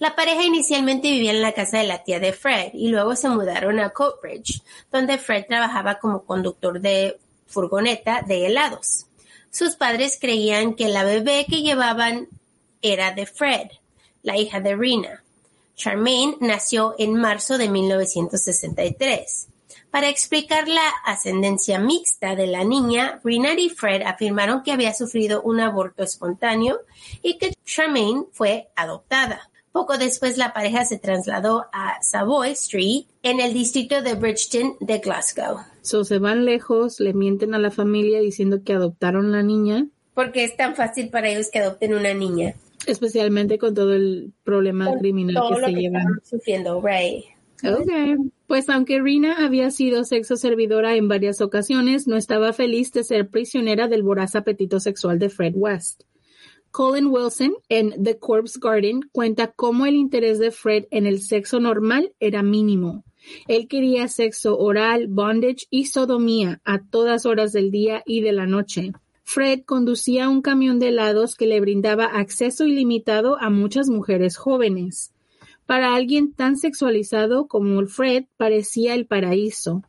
La 0.00 0.16
pareja 0.16 0.42
inicialmente 0.42 1.12
vivía 1.12 1.30
en 1.30 1.42
la 1.42 1.52
casa 1.52 1.78
de 1.78 1.86
la 1.86 2.02
tía 2.02 2.18
de 2.18 2.32
Fred 2.32 2.72
y 2.74 2.88
luego 2.88 3.14
se 3.14 3.28
mudaron 3.28 3.78
a 3.78 3.90
Coatbridge, 3.90 4.64
donde 4.90 5.16
Fred 5.16 5.44
trabajaba 5.46 6.00
como 6.00 6.24
conductor 6.24 6.80
de 6.80 7.20
furgoneta 7.46 8.22
de 8.22 8.46
helados. 8.46 9.06
Sus 9.52 9.76
padres 9.76 10.16
creían 10.18 10.72
que 10.72 10.88
la 10.88 11.04
bebé 11.04 11.44
que 11.46 11.60
llevaban 11.60 12.26
era 12.80 13.12
de 13.12 13.26
Fred, 13.26 13.68
la 14.22 14.38
hija 14.38 14.60
de 14.60 14.74
Rina. 14.74 15.22
Charmaine 15.76 16.38
nació 16.40 16.94
en 16.98 17.14
marzo 17.16 17.58
de 17.58 17.68
1963. 17.68 19.48
Para 19.90 20.08
explicar 20.08 20.68
la 20.68 20.88
ascendencia 21.04 21.78
mixta 21.78 22.34
de 22.34 22.46
la 22.46 22.64
niña, 22.64 23.20
Rina 23.22 23.52
y 23.52 23.68
Fred 23.68 24.00
afirmaron 24.06 24.62
que 24.62 24.72
había 24.72 24.94
sufrido 24.94 25.42
un 25.42 25.60
aborto 25.60 26.02
espontáneo 26.02 26.80
y 27.22 27.36
que 27.36 27.52
Charmaine 27.66 28.24
fue 28.32 28.70
adoptada. 28.74 29.50
Poco 29.72 29.96
después 29.96 30.36
la 30.36 30.52
pareja 30.52 30.84
se 30.84 30.98
trasladó 30.98 31.64
a 31.72 31.96
Savoy 32.02 32.50
Street 32.50 33.04
en 33.22 33.40
el 33.40 33.54
distrito 33.54 34.02
de 34.02 34.14
Bridgeton 34.14 34.76
de 34.80 34.98
Glasgow. 34.98 35.58
So 35.80 36.04
se 36.04 36.18
van 36.18 36.44
lejos, 36.44 37.00
le 37.00 37.14
mienten 37.14 37.54
a 37.54 37.58
la 37.58 37.70
familia 37.70 38.20
diciendo 38.20 38.60
que 38.64 38.74
adoptaron 38.74 39.32
la 39.32 39.42
niña, 39.42 39.86
Porque 40.14 40.44
es 40.44 40.56
tan 40.56 40.76
fácil 40.76 41.08
para 41.08 41.30
ellos 41.30 41.48
que 41.50 41.58
adopten 41.60 41.94
una 41.94 42.12
niña. 42.12 42.54
especialmente 42.86 43.56
con 43.58 43.74
todo 43.74 43.94
el 43.94 44.32
problema 44.44 44.86
Con 44.90 44.98
criminal 44.98 45.34
todo 45.36 45.54
que 45.54 45.60
lo 45.60 45.66
se 45.68 45.74
que 45.74 45.80
llevan. 45.80 46.04
sufriendo, 46.22 46.80
right. 46.82 47.24
Okay. 47.64 48.16
Pues 48.48 48.68
aunque 48.68 49.00
Rina 49.00 49.36
había 49.44 49.70
sido 49.70 50.02
sexo 50.04 50.36
servidora 50.36 50.96
en 50.96 51.06
varias 51.08 51.40
ocasiones, 51.40 52.06
no 52.08 52.16
estaba 52.16 52.52
feliz 52.52 52.92
de 52.92 53.04
ser 53.04 53.28
prisionera 53.28 53.86
del 53.88 54.02
voraz 54.02 54.34
apetito 54.34 54.80
sexual 54.80 55.18
de 55.20 55.28
Fred 55.30 55.54
West. 55.56 56.02
Colin 56.72 57.08
Wilson 57.08 57.54
en 57.68 58.02
The 58.02 58.18
Corpse 58.18 58.58
Garden 58.58 59.02
cuenta 59.12 59.52
cómo 59.52 59.84
el 59.84 59.94
interés 59.94 60.38
de 60.38 60.50
Fred 60.50 60.86
en 60.90 61.06
el 61.06 61.20
sexo 61.20 61.60
normal 61.60 62.14
era 62.18 62.42
mínimo. 62.42 63.04
Él 63.46 63.68
quería 63.68 64.08
sexo 64.08 64.58
oral, 64.58 65.06
bondage 65.06 65.66
y 65.68 65.84
sodomía 65.84 66.62
a 66.64 66.82
todas 66.82 67.26
horas 67.26 67.52
del 67.52 67.70
día 67.70 68.02
y 68.06 68.22
de 68.22 68.32
la 68.32 68.46
noche. 68.46 68.92
Fred 69.22 69.60
conducía 69.66 70.30
un 70.30 70.40
camión 70.40 70.78
de 70.78 70.88
helados 70.88 71.36
que 71.36 71.46
le 71.46 71.60
brindaba 71.60 72.06
acceso 72.06 72.64
ilimitado 72.64 73.38
a 73.38 73.50
muchas 73.50 73.90
mujeres 73.90 74.38
jóvenes. 74.38 75.12
Para 75.66 75.94
alguien 75.94 76.32
tan 76.32 76.56
sexualizado 76.56 77.48
como 77.48 77.86
Fred 77.86 78.24
parecía 78.38 78.94
el 78.94 79.06
paraíso. 79.06 79.82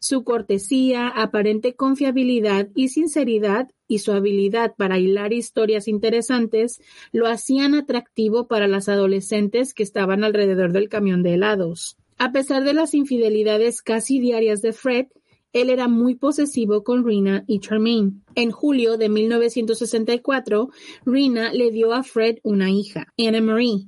Su 0.00 0.22
cortesía, 0.22 1.08
aparente 1.08 1.74
confiabilidad 1.74 2.68
y 2.74 2.88
sinceridad 2.88 3.70
y 3.88 3.98
su 3.98 4.12
habilidad 4.12 4.74
para 4.76 4.98
hilar 4.98 5.32
historias 5.32 5.88
interesantes 5.88 6.80
lo 7.12 7.26
hacían 7.26 7.74
atractivo 7.74 8.46
para 8.46 8.68
las 8.68 8.88
adolescentes 8.88 9.74
que 9.74 9.82
estaban 9.82 10.24
alrededor 10.24 10.72
del 10.72 10.88
camión 10.88 11.22
de 11.22 11.34
helados. 11.34 11.96
A 12.18 12.32
pesar 12.32 12.64
de 12.64 12.72
las 12.72 12.94
infidelidades 12.94 13.82
casi 13.82 14.18
diarias 14.18 14.62
de 14.62 14.72
Fred, 14.72 15.06
él 15.52 15.70
era 15.70 15.88
muy 15.88 16.16
posesivo 16.16 16.82
con 16.84 17.04
Rina 17.04 17.44
y 17.46 17.60
Charmaine. 17.60 18.20
En 18.34 18.50
julio 18.50 18.96
de 18.96 19.08
1964, 19.08 20.68
Rina 21.04 21.52
le 21.52 21.70
dio 21.70 21.92
a 21.92 22.02
Fred 22.02 22.38
una 22.42 22.70
hija, 22.70 23.12
Anna 23.18 23.40
Marie. 23.40 23.86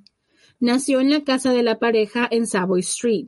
Nació 0.60 1.00
en 1.00 1.10
la 1.10 1.24
casa 1.24 1.52
de 1.52 1.62
la 1.62 1.78
pareja 1.78 2.26
en 2.30 2.46
Savoy 2.46 2.80
Street. 2.80 3.26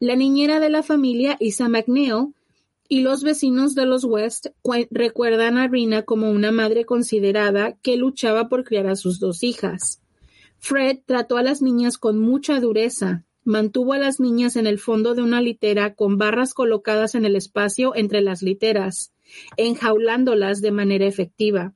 La 0.00 0.16
niñera 0.16 0.60
de 0.60 0.70
la 0.70 0.82
familia, 0.82 1.36
Isa 1.40 1.68
McNeil, 1.68 2.34
y 2.94 3.00
los 3.00 3.24
vecinos 3.24 3.74
de 3.74 3.86
los 3.86 4.04
West 4.04 4.46
cue- 4.62 4.86
recuerdan 4.92 5.58
a 5.58 5.66
Rina 5.66 6.02
como 6.02 6.30
una 6.30 6.52
madre 6.52 6.84
considerada 6.84 7.76
que 7.82 7.96
luchaba 7.96 8.48
por 8.48 8.62
criar 8.62 8.86
a 8.86 8.94
sus 8.94 9.18
dos 9.18 9.42
hijas. 9.42 10.00
Fred 10.60 10.98
trató 11.04 11.36
a 11.36 11.42
las 11.42 11.60
niñas 11.60 11.98
con 11.98 12.20
mucha 12.20 12.60
dureza. 12.60 13.24
Mantuvo 13.42 13.94
a 13.94 13.98
las 13.98 14.20
niñas 14.20 14.54
en 14.54 14.68
el 14.68 14.78
fondo 14.78 15.14
de 15.14 15.22
una 15.22 15.40
litera 15.40 15.94
con 15.94 16.18
barras 16.18 16.54
colocadas 16.54 17.16
en 17.16 17.24
el 17.24 17.34
espacio 17.34 17.96
entre 17.96 18.20
las 18.20 18.42
literas, 18.42 19.12
enjaulándolas 19.56 20.60
de 20.60 20.70
manera 20.70 21.06
efectiva. 21.06 21.72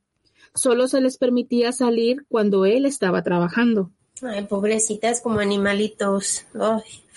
Solo 0.55 0.87
se 0.87 1.01
les 1.01 1.17
permitía 1.17 1.73
salir 1.73 2.25
cuando 2.29 2.65
él 2.65 2.85
estaba 2.85 3.23
trabajando. 3.23 3.91
Ay, 4.21 4.45
pobrecitas 4.45 5.21
como 5.21 5.39
animalitos. 5.39 6.45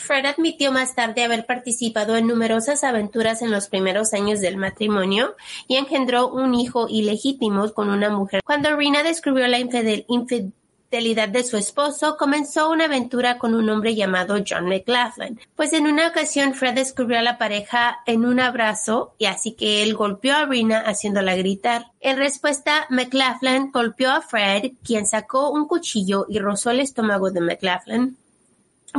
Fred 0.02 0.26
admitió 0.26 0.73
más 0.73 0.94
tarde 0.94 1.25
haber 1.25 1.47
participado 1.47 2.16
en 2.16 2.26
numerosas 2.26 2.85
aventuras 2.85 3.40
en 3.42 3.50
los 3.50 3.68
primeros 3.68 4.12
años 4.12 4.40
del 4.40 4.56
matrimonio 4.56 5.37
y 5.68 5.76
engendró 5.76 6.28
un 6.28 6.54
hijo 6.54 6.87
ilegítimo 6.88 7.73
con 7.73 7.88
una 7.88 8.11
mujer. 8.11 8.40
Cuando 8.44 8.76
Rina 8.76 9.02
descubrió 9.02 9.47
la 9.47 9.59
infidel 9.59 10.52
de 10.92 11.42
su 11.42 11.56
esposo, 11.56 12.18
comenzó 12.18 12.68
una 12.71 12.85
aventura 12.85 13.38
con 13.38 13.54
un 13.54 13.71
hombre 13.71 13.94
llamado 13.94 14.37
John 14.47 14.66
McLaughlin. 14.66 15.40
Pues 15.56 15.73
en 15.73 15.87
una 15.87 16.06
ocasión 16.06 16.52
Fred 16.52 16.75
descubrió 16.75 17.18
a 17.18 17.23
la 17.23 17.38
pareja 17.38 18.00
en 18.04 18.26
un 18.26 18.38
abrazo 18.40 19.14
y 19.16 19.25
así 19.25 19.52
que 19.52 19.82
él 19.82 19.94
golpeó 19.94 20.37
a 20.37 20.44
Rina 20.44 20.80
haciéndola 20.80 21.35
gritar. 21.35 21.87
En 22.00 22.18
respuesta, 22.18 22.87
McLaughlin 22.90 23.71
golpeó 23.73 24.11
a 24.11 24.21
Fred, 24.21 24.73
quien 24.85 25.06
sacó 25.06 25.50
un 25.50 25.66
cuchillo 25.66 26.26
y 26.28 26.38
rozó 26.40 26.71
el 26.71 26.80
estómago 26.80 27.30
de 27.30 27.40
McLaughlin. 27.40 28.18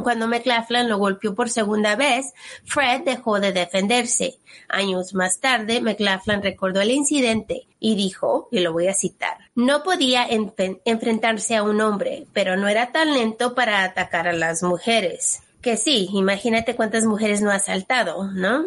Cuando 0.02 0.28
McLaughlin 0.28 0.90
lo 0.90 0.98
golpeó 0.98 1.36
por 1.36 1.50
segunda 1.50 1.96
vez, 1.96 2.34
Fred 2.66 3.02
dejó 3.04 3.40
de 3.40 3.52
defenderse. 3.52 4.40
Años 4.68 5.14
más 5.14 5.40
tarde, 5.40 5.82
McLaughlin 5.82 6.42
recordó 6.42 6.82
el 6.82 6.92
incidente 6.92 7.68
y 7.80 7.96
dijo, 7.96 8.48
y 8.52 8.60
lo 8.60 8.74
voy 8.74 8.88
a 8.88 8.94
citar, 8.94 9.38
no 9.56 9.84
podía 9.84 10.26
enfrentarse 10.86 11.56
a 11.56 11.64
un 11.64 11.80
hombre, 11.82 12.26
pero 12.34 12.58
no 12.58 12.68
era 12.68 12.92
tan 12.92 13.14
lento 13.14 13.54
para 13.54 13.84
atacar 13.84 14.28
a 14.28 14.34
las 14.34 14.64
mujeres. 14.64 15.42
Que 15.62 15.78
sí, 15.78 16.10
imagínate 16.14 16.76
cuántas 16.76 17.06
mujeres 17.06 17.42
no 17.42 17.52
ha 17.52 17.56
asaltado, 17.56 18.32
¿no? 18.32 18.66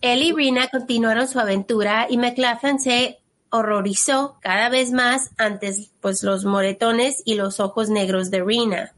Él 0.00 0.22
y 0.22 0.32
Rina 0.32 0.68
continuaron 0.68 1.28
su 1.28 1.38
aventura 1.38 2.06
y 2.08 2.16
McLaughlin 2.16 2.80
se 2.80 3.18
horrorizó 3.50 4.36
cada 4.40 4.68
vez 4.68 4.90
más 4.90 5.30
ante 5.38 5.72
pues, 6.00 6.22
los 6.22 6.44
moretones 6.44 7.22
y 7.24 7.36
los 7.36 7.60
ojos 7.60 7.88
negros 7.88 8.30
de 8.30 8.42
Rina. 8.42 8.92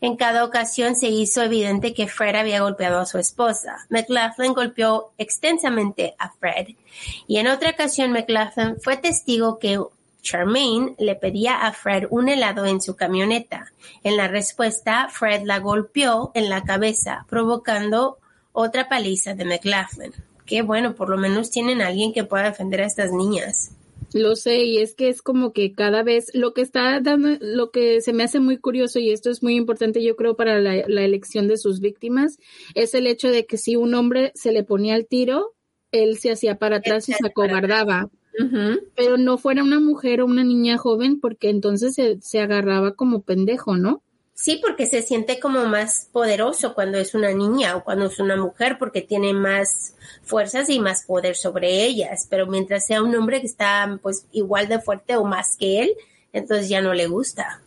En 0.00 0.16
cada 0.16 0.44
ocasión 0.44 0.94
se 0.96 1.08
hizo 1.08 1.42
evidente 1.42 1.94
que 1.94 2.06
Fred 2.06 2.36
había 2.36 2.62
golpeado 2.62 3.00
a 3.00 3.06
su 3.06 3.18
esposa. 3.18 3.86
McLaughlin 3.88 4.52
golpeó 4.52 5.12
extensamente 5.18 6.14
a 6.18 6.30
Fred. 6.30 6.68
Y 7.26 7.38
en 7.38 7.48
otra 7.48 7.70
ocasión 7.70 8.12
McLaughlin 8.12 8.76
fue 8.82 8.96
testigo 8.96 9.58
que 9.58 9.80
Charmaine 10.22 10.94
le 10.98 11.14
pedía 11.14 11.66
a 11.66 11.72
Fred 11.72 12.08
un 12.10 12.28
helado 12.28 12.66
en 12.66 12.82
su 12.82 12.96
camioneta. 12.96 13.72
En 14.02 14.16
la 14.16 14.28
respuesta, 14.28 15.08
Fred 15.08 15.42
la 15.44 15.60
golpeó 15.60 16.32
en 16.34 16.50
la 16.50 16.64
cabeza, 16.64 17.24
provocando 17.28 18.18
otra 18.52 18.88
paliza 18.88 19.34
de 19.34 19.44
McLaughlin. 19.44 20.12
Qué 20.44 20.62
bueno, 20.62 20.94
por 20.94 21.08
lo 21.08 21.16
menos 21.16 21.50
tienen 21.50 21.82
alguien 21.82 22.12
que 22.12 22.24
pueda 22.24 22.44
defender 22.44 22.80
a 22.80 22.86
estas 22.86 23.12
niñas. 23.12 23.70
Lo 24.16 24.34
sé, 24.34 24.64
y 24.64 24.78
es 24.78 24.94
que 24.94 25.10
es 25.10 25.20
como 25.20 25.52
que 25.52 25.72
cada 25.72 26.02
vez 26.02 26.30
lo 26.32 26.54
que 26.54 26.62
está 26.62 27.00
dando, 27.00 27.36
lo 27.40 27.70
que 27.70 28.00
se 28.00 28.14
me 28.14 28.24
hace 28.24 28.40
muy 28.40 28.56
curioso, 28.56 28.98
y 28.98 29.10
esto 29.10 29.28
es 29.28 29.42
muy 29.42 29.56
importante, 29.56 30.02
yo 30.02 30.16
creo, 30.16 30.36
para 30.36 30.58
la, 30.58 30.74
elección 30.74 31.48
de 31.48 31.58
sus 31.58 31.80
víctimas, 31.80 32.38
es 32.74 32.94
el 32.94 33.06
hecho 33.06 33.28
de 33.28 33.44
que 33.44 33.58
si 33.58 33.76
un 33.76 33.94
hombre 33.94 34.32
se 34.34 34.52
le 34.52 34.64
ponía 34.64 34.96
el 34.96 35.06
tiro, 35.06 35.54
él 35.92 36.16
se 36.16 36.30
hacía 36.30 36.58
para 36.58 36.76
atrás 36.76 37.10
y 37.10 37.12
se 37.12 37.26
acobardaba. 37.26 38.08
Pero 38.94 39.18
no 39.18 39.38
fuera 39.38 39.62
una 39.62 39.80
mujer 39.80 40.22
o 40.22 40.26
una 40.26 40.44
niña 40.44 40.78
joven, 40.78 41.20
porque 41.20 41.50
entonces 41.50 41.94
se, 41.94 42.18
se 42.22 42.40
agarraba 42.40 42.94
como 42.94 43.22
pendejo, 43.22 43.76
¿no? 43.76 44.02
Sí, 44.38 44.60
porque 44.62 44.84
se 44.86 45.00
siente 45.00 45.40
como 45.40 45.64
más 45.64 46.10
poderoso 46.12 46.74
cuando 46.74 46.98
es 46.98 47.14
una 47.14 47.32
niña 47.32 47.74
o 47.74 47.82
cuando 47.82 48.04
es 48.04 48.18
una 48.18 48.36
mujer, 48.36 48.76
porque 48.78 49.00
tiene 49.00 49.32
más 49.32 49.94
fuerzas 50.24 50.68
y 50.68 50.78
más 50.78 51.04
poder 51.04 51.36
sobre 51.36 51.84
ellas. 51.86 52.26
Pero 52.28 52.46
mientras 52.46 52.84
sea 52.84 53.02
un 53.02 53.16
hombre 53.16 53.40
que 53.40 53.46
está 53.46 53.98
pues 54.02 54.26
igual 54.32 54.68
de 54.68 54.78
fuerte 54.78 55.16
o 55.16 55.24
más 55.24 55.56
que 55.58 55.80
él, 55.80 55.94
entonces 56.34 56.68
ya 56.68 56.82
no 56.82 56.92
le 56.92 57.06
gusta. 57.06 57.62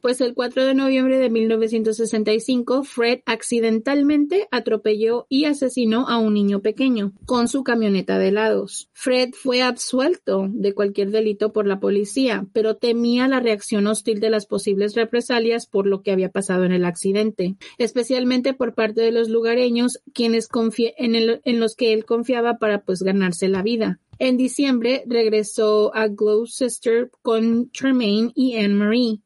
Pues 0.00 0.20
el 0.20 0.34
4 0.34 0.64
de 0.64 0.74
noviembre 0.74 1.18
de 1.18 1.30
1965, 1.30 2.84
Fred 2.84 3.20
accidentalmente 3.26 4.48
atropelló 4.50 5.26
y 5.28 5.44
asesinó 5.44 6.08
a 6.08 6.18
un 6.18 6.34
niño 6.34 6.60
pequeño 6.60 7.12
con 7.24 7.48
su 7.48 7.64
camioneta 7.64 8.18
de 8.18 8.28
helados. 8.28 8.88
Fred 8.92 9.30
fue 9.32 9.62
absuelto 9.62 10.48
de 10.50 10.74
cualquier 10.74 11.10
delito 11.10 11.52
por 11.52 11.66
la 11.66 11.80
policía, 11.80 12.46
pero 12.52 12.76
temía 12.76 13.28
la 13.28 13.40
reacción 13.40 13.86
hostil 13.86 14.20
de 14.20 14.30
las 14.30 14.46
posibles 14.46 14.94
represalias 14.94 15.66
por 15.66 15.86
lo 15.86 16.02
que 16.02 16.12
había 16.12 16.30
pasado 16.30 16.64
en 16.64 16.72
el 16.72 16.84
accidente, 16.84 17.56
especialmente 17.78 18.54
por 18.54 18.74
parte 18.74 19.00
de 19.00 19.12
los 19.12 19.28
lugareños 19.28 20.00
quienes 20.12 20.48
en, 20.96 21.40
en 21.44 21.60
los 21.60 21.76
que 21.76 21.92
él 21.92 22.04
confiaba 22.04 22.58
para 22.58 22.82
pues 22.82 23.02
ganarse 23.02 23.48
la 23.48 23.62
vida. 23.62 24.00
En 24.18 24.36
diciembre 24.36 25.04
regresó 25.06 25.94
a 25.94 26.08
Gloucester 26.08 27.10
con 27.22 27.70
Tremaine 27.70 28.32
y 28.34 28.56
Anne 28.56 28.74
Marie 28.74 29.20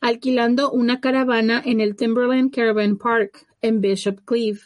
alquilando 0.00 0.70
una 0.70 1.00
caravana 1.00 1.62
en 1.64 1.80
el 1.80 1.96
Timberland 1.96 2.52
Caravan 2.54 2.96
Park 2.96 3.46
en 3.60 3.80
Bishop 3.80 4.20
Cleeve. 4.24 4.60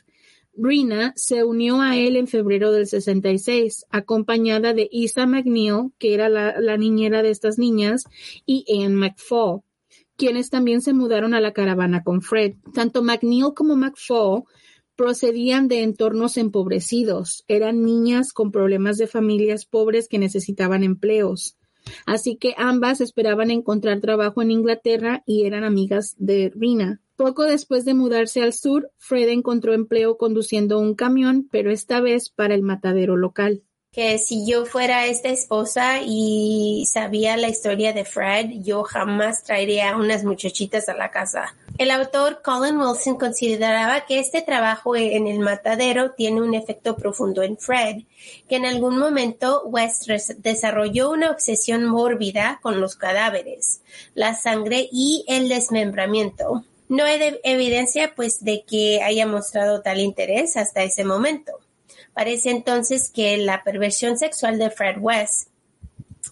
Rina 0.54 1.14
se 1.16 1.44
unió 1.44 1.80
a 1.80 1.96
él 1.96 2.16
en 2.16 2.26
febrero 2.26 2.72
del 2.72 2.86
66, 2.86 3.86
acompañada 3.90 4.74
de 4.74 4.88
Isa 4.92 5.26
McNeil, 5.26 5.92
que 5.98 6.12
era 6.12 6.28
la, 6.28 6.76
niñera 6.76 7.22
de 7.22 7.30
estas 7.30 7.58
niñas, 7.58 8.04
y 8.44 8.66
Anne 8.68 8.94
McFall, 8.96 9.62
quienes 10.16 10.50
también 10.50 10.82
se 10.82 10.92
mudaron 10.92 11.32
a 11.32 11.40
la 11.40 11.52
caravana 11.52 12.02
con 12.02 12.20
Fred. 12.20 12.56
Tanto 12.74 13.02
McNeil 13.02 13.54
como 13.54 13.76
McFall 13.76 14.44
procedían 14.94 15.68
de 15.68 15.82
entornos 15.82 16.36
empobrecidos, 16.36 17.44
eran 17.48 17.82
niñas 17.82 18.34
con 18.34 18.52
problemas 18.52 18.98
de 18.98 19.06
familias 19.06 19.64
pobres 19.64 20.06
que 20.06 20.18
necesitaban 20.18 20.84
empleos. 20.84 21.56
Así 22.07 22.37
que 22.37 22.55
ambas 22.57 23.01
esperaban 23.01 23.51
encontrar 23.51 24.01
trabajo 24.01 24.42
en 24.42 24.51
Inglaterra 24.51 25.23
y 25.27 25.45
eran 25.45 25.64
amigas 25.64 26.14
de 26.18 26.53
Rina. 26.55 27.01
Poco 27.16 27.45
después 27.45 27.85
de 27.85 27.95
mudarse 27.95 28.42
al 28.42 28.53
sur, 28.53 28.90
Fred 28.97 29.29
encontró 29.29 29.75
empleo 29.75 30.16
conduciendo 30.16 30.79
un 30.79 30.95
camión, 30.95 31.49
pero 31.51 31.71
esta 31.71 32.01
vez 32.01 32.31
para 32.31 32.55
el 32.55 32.62
matadero 32.62 33.16
local 33.16 33.62
que 33.92 34.16
si 34.16 34.46
yo 34.46 34.64
fuera 34.64 35.05
esta 35.05 35.28
esposa 35.28 36.00
y 36.02 36.87
sabía 36.90 37.37
la 37.37 37.50
historia 37.50 37.92
de 37.92 38.07
Fred, 38.07 38.62
yo 38.62 38.85
jamás 38.85 39.44
traería 39.44 39.94
unas 39.98 40.24
muchachitas 40.24 40.88
a 40.88 40.94
la 40.94 41.11
casa. 41.11 41.55
El 41.76 41.90
autor 41.90 42.40
Colin 42.42 42.78
Wilson 42.78 43.18
consideraba 43.18 44.07
que 44.07 44.18
este 44.18 44.40
trabajo 44.40 44.96
en 44.96 45.26
el 45.26 45.40
matadero 45.40 46.12
tiene 46.12 46.40
un 46.40 46.55
efecto 46.55 46.96
profundo 46.96 47.42
en 47.42 47.59
Fred, 47.59 48.05
que 48.48 48.57
en 48.57 48.64
algún 48.64 48.98
momento 48.98 49.62
West 49.66 50.09
desarrolló 50.38 51.11
una 51.11 51.31
obsesión 51.31 51.85
mórbida 51.85 52.61
con 52.62 52.81
los 52.81 52.96
cadáveres, 52.96 53.83
la 54.14 54.35
sangre 54.35 54.88
y 54.90 55.26
el 55.28 55.50
desmembramiento. 55.50 56.64
No 56.88 57.05
hay 57.05 57.38
evidencia 57.42 58.14
pues 58.16 58.42
de 58.42 58.64
que 58.66 59.02
haya 59.02 59.26
mostrado 59.26 59.83
tal 59.83 60.00
interés 60.00 60.57
hasta 60.57 60.83
ese 60.83 61.05
momento. 61.05 61.62
Parece 62.14 62.51
entonces 62.51 63.11
que 63.11 63.37
la 63.38 63.64
perversión 63.64 64.18
sexual 64.18 64.59
de 64.59 64.70
Fred 64.70 64.96
West 65.01 65.48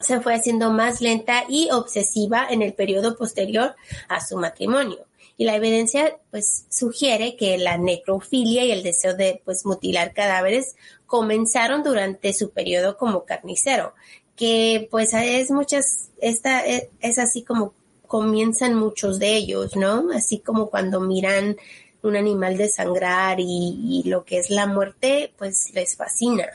se 0.01 0.21
fue 0.21 0.35
haciendo 0.35 0.71
más 0.71 1.01
lenta 1.01 1.45
y 1.49 1.69
obsesiva 1.73 2.47
en 2.49 2.62
el 2.62 2.75
periodo 2.75 3.16
posterior 3.16 3.75
a 4.09 4.25
su 4.25 4.37
matrimonio. 4.37 5.07
Y 5.37 5.45
la 5.45 5.57
evidencia 5.57 6.19
pues 6.31 6.66
sugiere 6.69 7.35
que 7.37 7.57
la 7.59 7.79
necrofilia 7.79 8.64
y 8.64 8.73
el 8.73 8.83
deseo 8.83 9.14
de 9.14 9.40
pues 9.45 9.64
mutilar 9.64 10.12
cadáveres 10.12 10.77
comenzaron 11.07 11.83
durante 11.83 12.33
su 12.35 12.51
periodo 12.51 12.97
como 12.99 13.25
carnicero, 13.25 13.95
que 14.37 14.87
pues 14.90 15.14
es 15.14 15.51
muchas, 15.51 16.11
esta 16.21 16.64
es, 16.64 16.88
es 17.01 17.19
así 17.19 17.43
como 17.43 17.73
comienzan 18.07 18.75
muchos 18.75 19.19
de 19.19 19.37
ellos, 19.37 19.77
¿no? 19.77 20.11
Así 20.12 20.40
como 20.40 20.69
cuando 20.69 21.01
miran 21.01 21.57
un 22.03 22.17
animal 22.17 22.57
desangrar 22.57 23.41
y, 23.41 24.03
y 24.05 24.09
lo 24.09 24.25
que 24.25 24.39
es 24.39 24.51
la 24.51 24.67
muerte, 24.67 25.33
pues 25.37 25.71
les 25.75 25.97
fascina. 25.97 26.47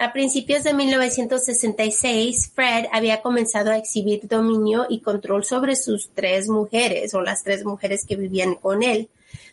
A 0.00 0.14
principios 0.14 0.64
de 0.64 0.72
1966, 0.72 2.52
Fred 2.54 2.86
había 2.90 3.20
comenzado 3.20 3.70
a 3.70 3.76
exhibir 3.76 4.26
dominio 4.26 4.86
y 4.88 5.00
control 5.00 5.44
sobre 5.44 5.76
sus 5.76 6.08
tres 6.14 6.48
mujeres 6.48 7.12
o 7.12 7.20
las 7.20 7.44
tres 7.44 7.66
mujeres 7.66 8.06
que 8.06 8.16
vivían 8.16 8.54
con 8.54 8.82
él. 8.82 9.10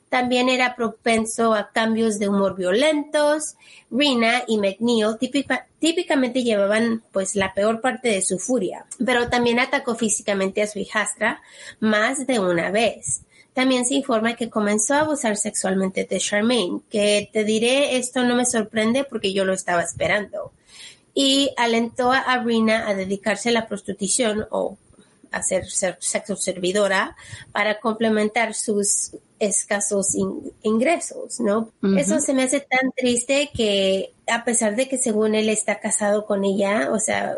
También 0.07 0.47
era 0.47 0.73
propenso 0.77 1.53
a 1.53 1.71
cambios 1.71 2.17
de 2.17 2.29
humor 2.29 2.55
violentos. 2.55 3.57
Rina 3.91 4.43
y 4.47 4.57
McNeil 4.57 5.17
típicamente 5.79 6.43
llevaban 6.43 7.03
pues 7.11 7.35
la 7.35 7.53
peor 7.53 7.81
parte 7.81 8.07
de 8.07 8.21
su 8.21 8.39
furia, 8.39 8.85
pero 9.05 9.27
también 9.27 9.59
atacó 9.59 9.95
físicamente 9.95 10.61
a 10.61 10.67
su 10.67 10.79
hijastra 10.79 11.41
más 11.81 12.25
de 12.25 12.39
una 12.39 12.71
vez. 12.71 13.23
También 13.57 13.85
se 13.85 13.95
informa 13.95 14.35
que 14.35 14.51
comenzó 14.51 14.93
a 14.93 14.99
abusar 14.99 15.35
sexualmente 15.35 16.05
de 16.07 16.19
Charmaine, 16.19 16.81
que 16.91 17.27
te 17.33 17.43
diré, 17.43 17.97
esto 17.97 18.23
no 18.23 18.35
me 18.35 18.45
sorprende 18.45 19.03
porque 19.03 19.33
yo 19.33 19.45
lo 19.45 19.53
estaba 19.53 19.81
esperando. 19.81 20.51
Y 21.15 21.49
alentó 21.57 22.11
a 22.11 22.37
Rina 22.43 22.87
a 22.87 22.93
dedicarse 22.93 23.49
a 23.49 23.53
la 23.53 23.67
prostitución 23.67 24.45
o 24.51 24.77
a 25.31 25.41
ser 25.41 25.65
sexo 25.65 26.35
servidora 26.35 27.15
para 27.51 27.79
complementar 27.79 28.53
sus 28.53 29.13
escasos 29.39 30.15
ingresos, 30.61 31.39
¿no? 31.39 31.71
Eso 31.97 32.19
se 32.19 32.35
me 32.35 32.43
hace 32.43 32.59
tan 32.59 32.91
triste 32.95 33.49
que 33.55 34.13
a 34.27 34.43
pesar 34.43 34.75
de 34.75 34.87
que 34.87 34.99
según 34.99 35.33
él 35.33 35.49
está 35.49 35.79
casado 35.79 36.27
con 36.27 36.45
ella, 36.45 36.91
o 36.91 36.99
sea, 36.99 37.35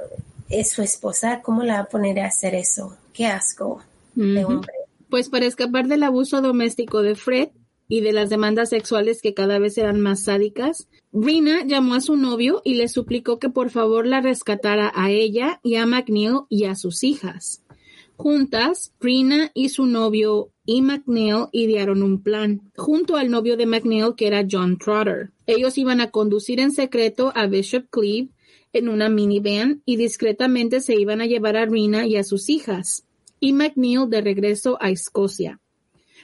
es 0.50 0.70
su 0.70 0.82
esposa, 0.82 1.42
¿cómo 1.42 1.64
la 1.64 1.76
va 1.76 1.80
a 1.80 1.86
poner 1.86 2.20
a 2.20 2.28
hacer 2.28 2.56
eso? 2.56 2.98
Qué 3.14 3.26
asco. 3.26 3.82
de 4.16 4.44
hombre. 4.44 4.79
Pues 5.10 5.30
para 5.30 5.48
escapar 5.48 5.88
del 5.88 6.04
abuso 6.04 6.42
doméstico 6.42 7.02
de 7.02 7.16
Fred 7.16 7.50
y 7.88 8.02
de 8.02 8.14
las 8.14 8.30
demandas 8.30 8.70
sexuales 8.70 9.22
que 9.22 9.34
cada 9.34 9.58
vez 9.58 9.78
eran 9.80 10.00
más 10.00 10.24
sádicas, 10.24 10.88
Rina 11.12 11.64
llamó 11.66 11.96
a 11.96 12.02
su 12.02 12.16
novio 12.16 12.62
y 12.64 12.76
le 12.76 12.88
suplicó 12.88 13.40
que 13.40 13.50
por 13.50 13.72
favor 13.72 14.06
la 14.06 14.22
rescatara 14.22 14.92
a 14.94 15.10
ella 15.10 15.60
y 15.64 15.76
a 15.76 15.88
McNeil 15.88 16.42
y 16.50 16.66
a 16.66 16.76
sus 16.76 17.04
hijas. 17.04 17.64
Juntas, 18.16 18.94
Rina 19.00 19.50
y 19.56 19.70
su 19.70 19.86
novio 19.86 20.52
y 20.66 20.84
McNeil 20.84 21.46
idearon 21.52 22.04
un 22.04 22.22
plan, 22.22 22.70
junto 22.76 23.16
al 23.16 23.32
novio 23.32 23.58
de 23.58 23.66
McNeil 23.66 24.14
que 24.16 24.28
era 24.28 24.46
John 24.50 24.78
Trotter. 24.78 25.32
Ellos 25.48 25.78
iban 25.80 26.02
a 26.02 26.12
conducir 26.12 26.60
en 26.60 26.72
secreto 26.72 27.32
a 27.34 27.48
Bishop 27.48 27.86
Cleve 27.90 28.30
en 28.74 28.90
una 28.90 29.10
minivan 29.10 29.82
y 29.86 29.96
discretamente 29.96 30.82
se 30.82 30.94
iban 30.94 31.22
a 31.22 31.26
llevar 31.26 31.58
a 31.58 31.66
Rina 31.66 32.06
y 32.06 32.18
a 32.18 32.24
sus 32.24 32.50
hijas, 32.50 33.06
y 33.40 33.54
McNeil 33.54 34.10
de 34.10 34.22
regreso 34.22 34.78
a 34.82 34.90
Escocia. 34.90 35.60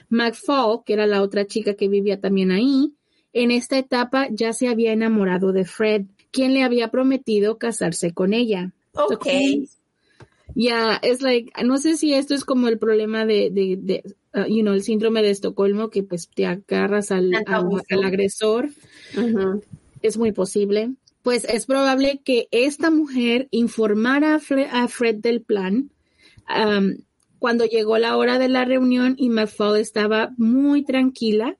McFall, 0.08 0.82
que 0.84 0.92
era 0.92 1.06
la 1.06 1.22
otra 1.22 1.46
chica 1.46 1.74
que 1.74 1.88
vivía 1.88 2.20
también 2.20 2.50
ahí, 2.50 2.94
en 3.32 3.50
esta 3.50 3.78
etapa 3.78 4.28
ya 4.30 4.52
se 4.52 4.68
había 4.68 4.92
enamorado 4.92 5.52
de 5.52 5.64
Fred, 5.64 6.06
quien 6.30 6.54
le 6.54 6.62
había 6.62 6.90
prometido 6.90 7.58
casarse 7.58 8.12
con 8.12 8.32
ella. 8.32 8.72
Ok. 8.92 9.26
Ya, 10.54 10.96
es 11.02 11.20
like, 11.20 11.52
no 11.64 11.76
sé 11.76 11.96
si 11.98 12.14
esto 12.14 12.34
es 12.34 12.44
como 12.44 12.68
el 12.68 12.78
problema 12.78 13.26
de, 13.26 13.50
de, 13.50 13.76
de 13.78 14.02
uh, 14.34 14.46
you 14.46 14.62
know, 14.62 14.72
el 14.72 14.82
síndrome 14.82 15.22
de 15.22 15.30
Estocolmo, 15.30 15.90
que 15.90 16.02
pues 16.02 16.28
te 16.28 16.46
agarras 16.46 17.10
al, 17.10 17.30
al, 17.46 18.04
agresor. 18.04 18.70
Es 20.00 20.16
muy 20.16 20.32
posible. 20.32 20.94
Pues 21.22 21.44
es 21.44 21.66
probable 21.66 22.22
que 22.24 22.48
esta 22.52 22.90
mujer 22.90 23.48
informara 23.50 24.36
a 24.36 24.38
Fred, 24.38 24.68
a 24.70 24.88
Fred 24.88 25.16
del 25.16 25.42
plan 25.42 25.90
um, 26.48 26.96
cuando 27.38 27.64
llegó 27.64 27.98
la 27.98 28.16
hora 28.16 28.38
de 28.38 28.48
la 28.48 28.64
reunión 28.64 29.14
y 29.18 29.28
McFall 29.28 29.78
estaba 29.78 30.32
muy 30.36 30.84
tranquila 30.84 31.56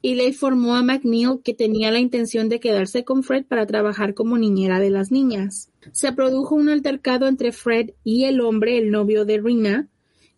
y 0.00 0.14
le 0.14 0.28
informó 0.28 0.76
a 0.76 0.82
McNeil 0.82 1.40
que 1.42 1.54
tenía 1.54 1.90
la 1.90 1.98
intención 1.98 2.48
de 2.48 2.60
quedarse 2.60 3.04
con 3.04 3.22
Fred 3.22 3.44
para 3.46 3.66
trabajar 3.66 4.14
como 4.14 4.38
niñera 4.38 4.78
de 4.78 4.90
las 4.90 5.10
niñas. 5.10 5.70
Se 5.92 6.12
produjo 6.12 6.54
un 6.54 6.68
altercado 6.68 7.26
entre 7.26 7.52
Fred 7.52 7.90
y 8.04 8.24
el 8.24 8.40
hombre, 8.40 8.78
el 8.78 8.90
novio 8.90 9.24
de 9.24 9.38
Rina, 9.38 9.88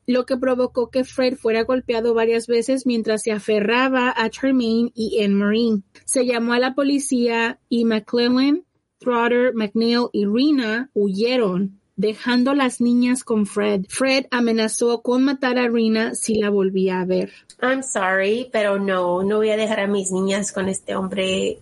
lo 0.06 0.26
que 0.26 0.36
provocó 0.36 0.90
que 0.90 1.04
Fred 1.04 1.36
fuera 1.36 1.64
golpeado 1.64 2.14
varias 2.14 2.46
veces 2.46 2.86
mientras 2.86 3.22
se 3.22 3.32
aferraba 3.32 4.12
a 4.16 4.28
Charmaine 4.30 4.90
y 4.94 5.22
Anne-Marie. 5.22 5.82
Se 6.04 6.26
llamó 6.26 6.54
a 6.54 6.58
la 6.58 6.74
policía 6.74 7.60
y 7.68 7.84
McClellan, 7.84 8.64
Trotter, 8.98 9.54
McNeil 9.54 10.08
y 10.12 10.26
Rina 10.26 10.90
huyeron, 10.94 11.79
dejando 12.00 12.54
las 12.54 12.80
niñas 12.80 13.24
con 13.24 13.46
Fred. 13.46 13.84
Fred 13.88 14.26
amenazó 14.30 15.02
con 15.02 15.22
matar 15.24 15.58
a 15.58 15.68
Rina 15.68 16.14
si 16.14 16.34
la 16.34 16.50
volvía 16.50 17.00
a 17.00 17.04
ver. 17.04 17.30
I'm 17.62 17.82
sorry, 17.82 18.48
pero 18.50 18.78
no, 18.78 19.22
no 19.22 19.36
voy 19.36 19.50
a 19.50 19.56
dejar 19.56 19.80
a 19.80 19.86
mis 19.86 20.10
niñas 20.10 20.50
con 20.52 20.68
este 20.68 20.96
hombre 20.96 21.58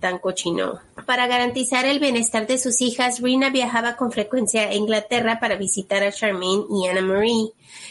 tan 0.00 0.18
cochino. 0.18 0.78
Para 1.06 1.26
garantizar 1.26 1.84
el 1.84 1.98
bienestar 1.98 2.46
de 2.46 2.58
sus 2.58 2.80
hijas, 2.80 3.20
Rina 3.20 3.50
viajaba 3.50 3.96
con 3.96 4.12
frecuencia 4.12 4.68
a 4.68 4.74
Inglaterra 4.74 5.40
para 5.40 5.56
visitar 5.56 6.04
a 6.04 6.12
Charmaine 6.12 6.64
y 6.70 6.86
Anna 6.86 7.02
Marie, 7.02 7.50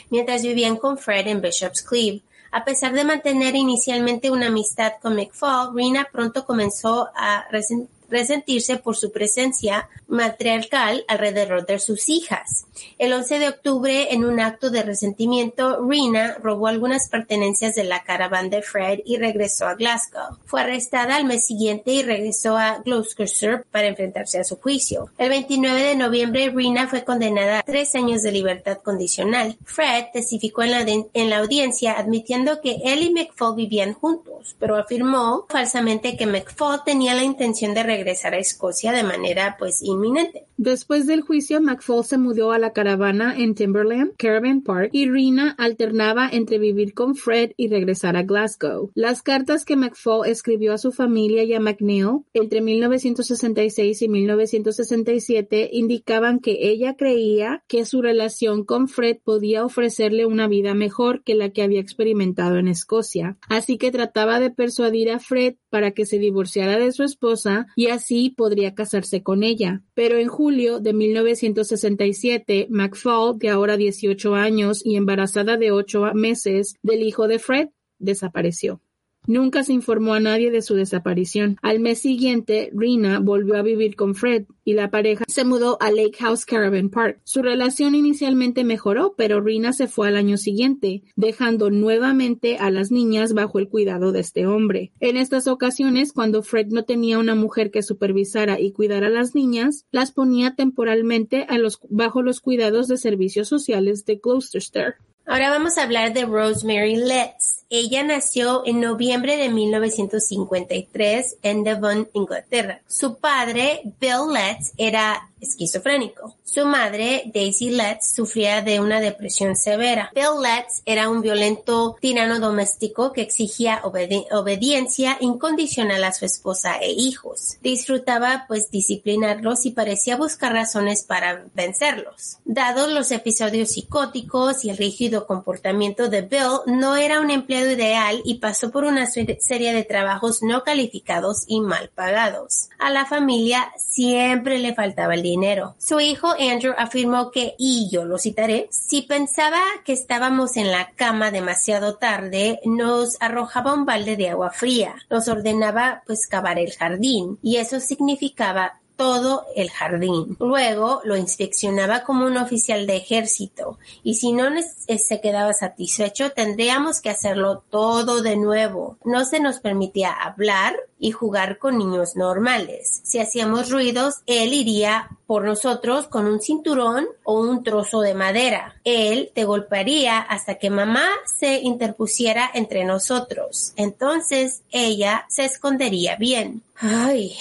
mientras 0.09 0.41
vivían 0.43 0.77
con 0.77 0.97
Fred 0.97 1.27
en 1.27 1.41
Bishop's 1.41 1.81
Cleeve. 1.81 2.21
A 2.51 2.63
pesar 2.63 2.93
de 2.93 3.03
mantener 3.03 3.55
inicialmente 3.55 4.31
una 4.31 4.47
amistad 4.47 4.93
con 5.01 5.15
McFall, 5.17 5.75
Rina 5.75 6.07
pronto 6.09 6.45
comenzó 6.45 7.09
a 7.13 7.45
resen- 7.51 7.89
resentirse 8.09 8.77
por 8.77 8.95
su 8.95 9.11
presencia 9.11 9.89
matriarcal 10.07 11.03
alrededor 11.07 11.65
de 11.65 11.79
sus 11.79 12.09
hijas. 12.09 12.65
El 12.97 13.13
11 13.13 13.39
de 13.39 13.49
octubre, 13.49 14.13
en 14.13 14.25
un 14.25 14.39
acto 14.39 14.69
de 14.69 14.83
resentimiento, 14.83 15.85
Rina 15.87 16.37
robó 16.41 16.67
algunas 16.67 17.09
pertenencias 17.09 17.75
de 17.75 17.83
la 17.83 18.03
caravana 18.03 18.49
de 18.49 18.61
Fred 18.61 18.99
y 19.05 19.17
regresó 19.17 19.67
a 19.67 19.75
Glasgow. 19.75 20.37
Fue 20.45 20.61
arrestada 20.61 21.15
al 21.15 21.25
mes 21.25 21.45
siguiente 21.45 21.91
y 21.91 22.03
regresó 22.03 22.57
a 22.57 22.81
Gloucestershire 22.85 23.63
para 23.71 23.87
enfrentarse 23.87 24.39
a 24.39 24.43
su 24.43 24.57
juicio. 24.57 25.09
El 25.17 25.29
29 25.29 25.81
de 25.81 25.95
noviembre, 25.95 26.49
Rina 26.49 26.87
fue 26.87 27.03
condenada 27.03 27.59
a 27.59 27.63
tres 27.63 27.95
años 27.95 28.21
de 28.21 28.31
libertad 28.31 28.77
condicional. 28.83 29.57
Fred 29.65 30.05
testificó 30.13 30.63
en 30.63 30.71
la, 30.71 30.81
en 30.81 31.29
la 31.29 31.39
audiencia 31.39 31.93
admitiendo 31.93 32.61
que 32.61 32.77
él 32.83 33.03
y 33.03 33.11
McFall 33.11 33.55
vivían 33.55 33.93
juntos, 33.93 34.55
pero 34.59 34.75
afirmó 34.75 35.45
falsamente 35.49 36.15
que 36.15 36.25
McFall 36.25 36.83
tenía 36.83 37.15
la 37.15 37.23
intención 37.23 37.73
de 37.73 37.83
a 38.03 38.37
Escocia 38.37 38.91
de 38.91 39.03
manera 39.03 39.55
pues 39.57 39.81
inminente. 39.81 40.45
Después 40.57 41.05
del 41.05 41.21
juicio, 41.21 41.61
McFall 41.61 42.03
se 42.03 42.17
mudó 42.17 42.51
a 42.51 42.59
la 42.59 42.73
caravana 42.73 43.35
en 43.37 43.53
Timberland, 43.53 44.13
Caravan 44.17 44.61
Park, 44.61 44.89
y 44.91 45.09
Rina 45.09 45.55
alternaba 45.57 46.29
entre 46.31 46.57
vivir 46.57 46.93
con 46.93 47.15
Fred 47.15 47.51
y 47.57 47.67
regresar 47.67 48.17
a 48.17 48.23
Glasgow. 48.23 48.91
Las 48.95 49.21
cartas 49.21 49.65
que 49.65 49.75
McFall 49.75 50.27
escribió 50.27 50.73
a 50.73 50.77
su 50.77 50.91
familia 50.91 51.43
y 51.43 51.53
a 51.53 51.59
McNeil 51.59 52.21
entre 52.33 52.61
1966 52.61 54.01
y 54.01 54.09
1967 54.09 55.69
indicaban 55.73 56.39
que 56.39 56.69
ella 56.69 56.95
creía 56.95 57.63
que 57.67 57.85
su 57.85 58.01
relación 58.01 58.65
con 58.65 58.87
Fred 58.87 59.17
podía 59.23 59.63
ofrecerle 59.63 60.25
una 60.25 60.47
vida 60.47 60.73
mejor 60.73 61.23
que 61.23 61.35
la 61.35 61.51
que 61.51 61.61
había 61.61 61.81
experimentado 61.81 62.57
en 62.57 62.67
Escocia. 62.67 63.37
Así 63.47 63.77
que 63.77 63.91
trataba 63.91 64.39
de 64.39 64.49
persuadir 64.49 65.11
a 65.11 65.19
Fred 65.19 65.55
para 65.69 65.91
que 65.91 66.05
se 66.05 66.19
divorciara 66.19 66.77
de 66.77 66.91
su 66.91 67.03
esposa 67.03 67.67
y 67.75 67.87
así 67.87 68.29
podría 68.29 68.73
casarse 68.75 69.23
con 69.23 69.43
ella. 69.43 69.81
Pero 69.93 70.17
en 70.17 70.27
julio 70.27 70.79
de 70.79 70.93
1967, 70.93 72.67
McFall, 72.69 73.37
de 73.37 73.49
ahora 73.49 73.77
18 73.77 74.35
años 74.35 74.85
y 74.85 74.95
embarazada 74.95 75.57
de 75.57 75.71
8 75.71 76.13
meses 76.13 76.75
del 76.81 77.03
hijo 77.03 77.27
de 77.27 77.39
Fred, 77.39 77.69
desapareció. 77.99 78.81
Nunca 79.27 79.63
se 79.63 79.73
informó 79.73 80.13
a 80.13 80.21
nadie 80.21 80.51
de 80.51 80.61
su 80.61 80.75
desaparición. 80.75 81.57
Al 81.61 81.81
mes 81.81 81.99
siguiente, 81.99 82.71
Rina 82.73 83.19
volvió 83.19 83.57
a 83.57 83.61
vivir 83.61 83.97
con 83.97 84.15
Fred 84.15 84.45
y 84.63 84.73
la 84.73 84.89
pareja 84.89 85.25
se 85.27 85.43
mudó 85.43 85.77
a 85.81 85.91
Lake 85.91 86.17
House 86.19 86.45
Caravan 86.45 86.89
Park. 86.89 87.19
Su 87.25 87.41
relación 87.41 87.93
inicialmente 87.93 88.63
mejoró, 88.63 89.15
pero 89.17 89.41
Rina 89.41 89.73
se 89.73 89.87
fue 89.87 90.07
al 90.07 90.15
año 90.15 90.37
siguiente, 90.37 91.03
dejando 91.17 91.69
nuevamente 91.69 92.55
a 92.57 92.71
las 92.71 92.89
niñas 92.89 93.33
bajo 93.33 93.59
el 93.59 93.67
cuidado 93.67 94.13
de 94.13 94.21
este 94.21 94.47
hombre. 94.47 94.93
En 95.01 95.17
estas 95.17 95.47
ocasiones, 95.47 96.13
cuando 96.13 96.41
Fred 96.41 96.67
no 96.67 96.85
tenía 96.85 97.19
una 97.19 97.35
mujer 97.35 97.69
que 97.69 97.83
supervisara 97.83 98.61
y 98.61 98.71
cuidara 98.71 99.07
a 99.07 99.09
las 99.09 99.35
niñas, 99.35 99.85
las 99.91 100.13
ponía 100.13 100.55
temporalmente 100.55 101.45
bajo 101.89 102.21
los 102.21 102.39
cuidados 102.39 102.87
de 102.87 102.95
servicios 102.95 103.49
sociales 103.49 104.05
de 104.05 104.21
Gloucester. 104.23 104.95
Ahora 105.29 105.49
vamos 105.49 105.77
a 105.77 105.83
hablar 105.83 106.13
de 106.13 106.23
Rosemary 106.23 106.95
Letts. 106.95 107.65
Ella 107.69 108.01
nació 108.01 108.65
en 108.65 108.79
noviembre 108.79 109.35
de 109.35 109.49
1953 109.49 111.39
en 111.43 111.65
Devon, 111.65 112.07
Inglaterra. 112.13 112.79
Su 112.87 113.17
padre, 113.17 113.81
Bill 113.99 114.31
Letts, 114.31 114.71
era 114.77 115.29
esquizofrénico. 115.41 116.35
Su 116.43 116.65
madre, 116.65 117.23
Daisy 117.33 117.69
Letts, 117.69 118.13
sufría 118.15 118.61
de 118.61 118.79
una 118.79 118.99
depresión 118.99 119.55
severa. 119.55 120.11
Bill 120.15 120.41
Letts 120.41 120.81
era 120.85 121.09
un 121.09 121.21
violento 121.21 121.95
tirano 122.01 122.39
doméstico 122.39 123.11
que 123.13 123.21
exigía 123.21 123.81
obedi- 123.83 124.25
obediencia 124.31 125.17
incondicional 125.19 126.03
a 126.03 126.13
su 126.13 126.25
esposa 126.25 126.77
e 126.77 126.91
hijos. 126.91 127.57
Disfrutaba 127.61 128.45
pues 128.47 128.71
disciplinarlos 128.71 129.65
y 129.65 129.71
parecía 129.71 130.15
buscar 130.17 130.53
razones 130.53 131.03
para 131.03 131.45
vencerlos. 131.53 132.37
Dados 132.45 132.89
los 132.91 133.11
episodios 133.11 133.69
psicóticos 133.71 134.63
y 134.65 134.69
el 134.69 134.77
rígido 134.77 135.27
comportamiento 135.27 136.07
de 136.09 136.21
Bill, 136.21 136.61
no 136.65 136.95
era 136.95 137.19
un 137.21 137.29
empleado 137.29 137.71
ideal 137.71 138.21
y 138.25 138.35
pasó 138.35 138.71
por 138.71 138.83
una 138.85 139.05
se- 139.05 139.37
serie 139.41 139.73
de 139.73 139.83
trabajos 139.83 140.41
no 140.41 140.63
calificados 140.63 141.43
y 141.47 141.59
mal 141.61 141.89
pagados. 141.93 142.69
A 142.79 142.89
la 142.89 143.05
familia 143.05 143.71
siempre 143.77 144.59
le 144.59 144.73
faltaba 144.73 145.13
el 145.13 145.23
dinero. 145.29 145.75
Su 145.77 145.99
hijo 145.99 146.29
Andrew 146.39 146.73
afirmó 146.77 147.31
que, 147.31 147.55
y 147.57 147.89
yo 147.91 148.05
lo 148.05 148.17
citaré, 148.17 148.67
si 148.71 149.01
pensaba 149.01 149.61
que 149.85 149.93
estábamos 149.93 150.57
en 150.57 150.71
la 150.71 150.91
cama 150.91 151.31
demasiado 151.31 151.95
tarde, 151.95 152.59
nos 152.65 153.17
arrojaba 153.19 153.73
un 153.73 153.85
balde 153.85 154.17
de 154.17 154.29
agua 154.29 154.51
fría, 154.51 154.95
nos 155.09 155.27
ordenaba 155.27 156.03
pues 156.05 156.27
cavar 156.27 156.59
el 156.59 156.73
jardín, 156.73 157.39
y 157.41 157.57
eso 157.57 157.79
significaba 157.79 158.79
todo 158.97 159.45
el 159.55 159.69
jardín. 159.69 160.35
Luego 160.39 161.01
lo 161.05 161.15
inspeccionaba 161.15 162.03
como 162.03 162.25
un 162.25 162.37
oficial 162.37 162.85
de 162.87 162.97
ejército 162.97 163.77
y 164.03 164.15
si 164.15 164.33
no 164.33 164.47
eh, 164.47 164.97
se 164.97 165.21
quedaba 165.21 165.53
satisfecho 165.53 166.31
tendríamos 166.31 166.99
que 166.99 167.09
hacerlo 167.09 167.63
todo 167.69 168.21
de 168.21 168.35
nuevo. 168.35 168.97
No 169.05 169.23
se 169.23 169.39
nos 169.39 169.59
permitía 169.59 170.11
hablar 170.11 170.75
y 170.99 171.11
jugar 171.11 171.59
con 171.59 171.77
niños 171.77 172.15
normales. 172.15 173.01
Si 173.03 173.19
hacíamos 173.19 173.69
ruidos, 173.69 174.15
él 174.25 174.53
iría 174.53 175.09
por 175.27 175.43
nosotros 175.43 176.07
con 176.07 176.25
un 176.25 176.41
cinturón 176.41 177.07
o 177.23 177.39
un 177.39 177.63
trozo 177.63 178.01
de 178.01 178.15
madera. 178.15 178.75
Él 178.83 179.31
te 179.33 179.45
golpearía 179.45 180.19
hasta 180.19 180.55
que 180.55 180.69
mamá 180.69 181.07
se 181.37 181.59
interpusiera 181.59 182.49
entre 182.53 182.83
nosotros. 182.83 183.73
Entonces 183.75 184.61
ella 184.71 185.25
se 185.29 185.45
escondería 185.45 186.15
bien. 186.15 186.63
Ay, 186.79 187.35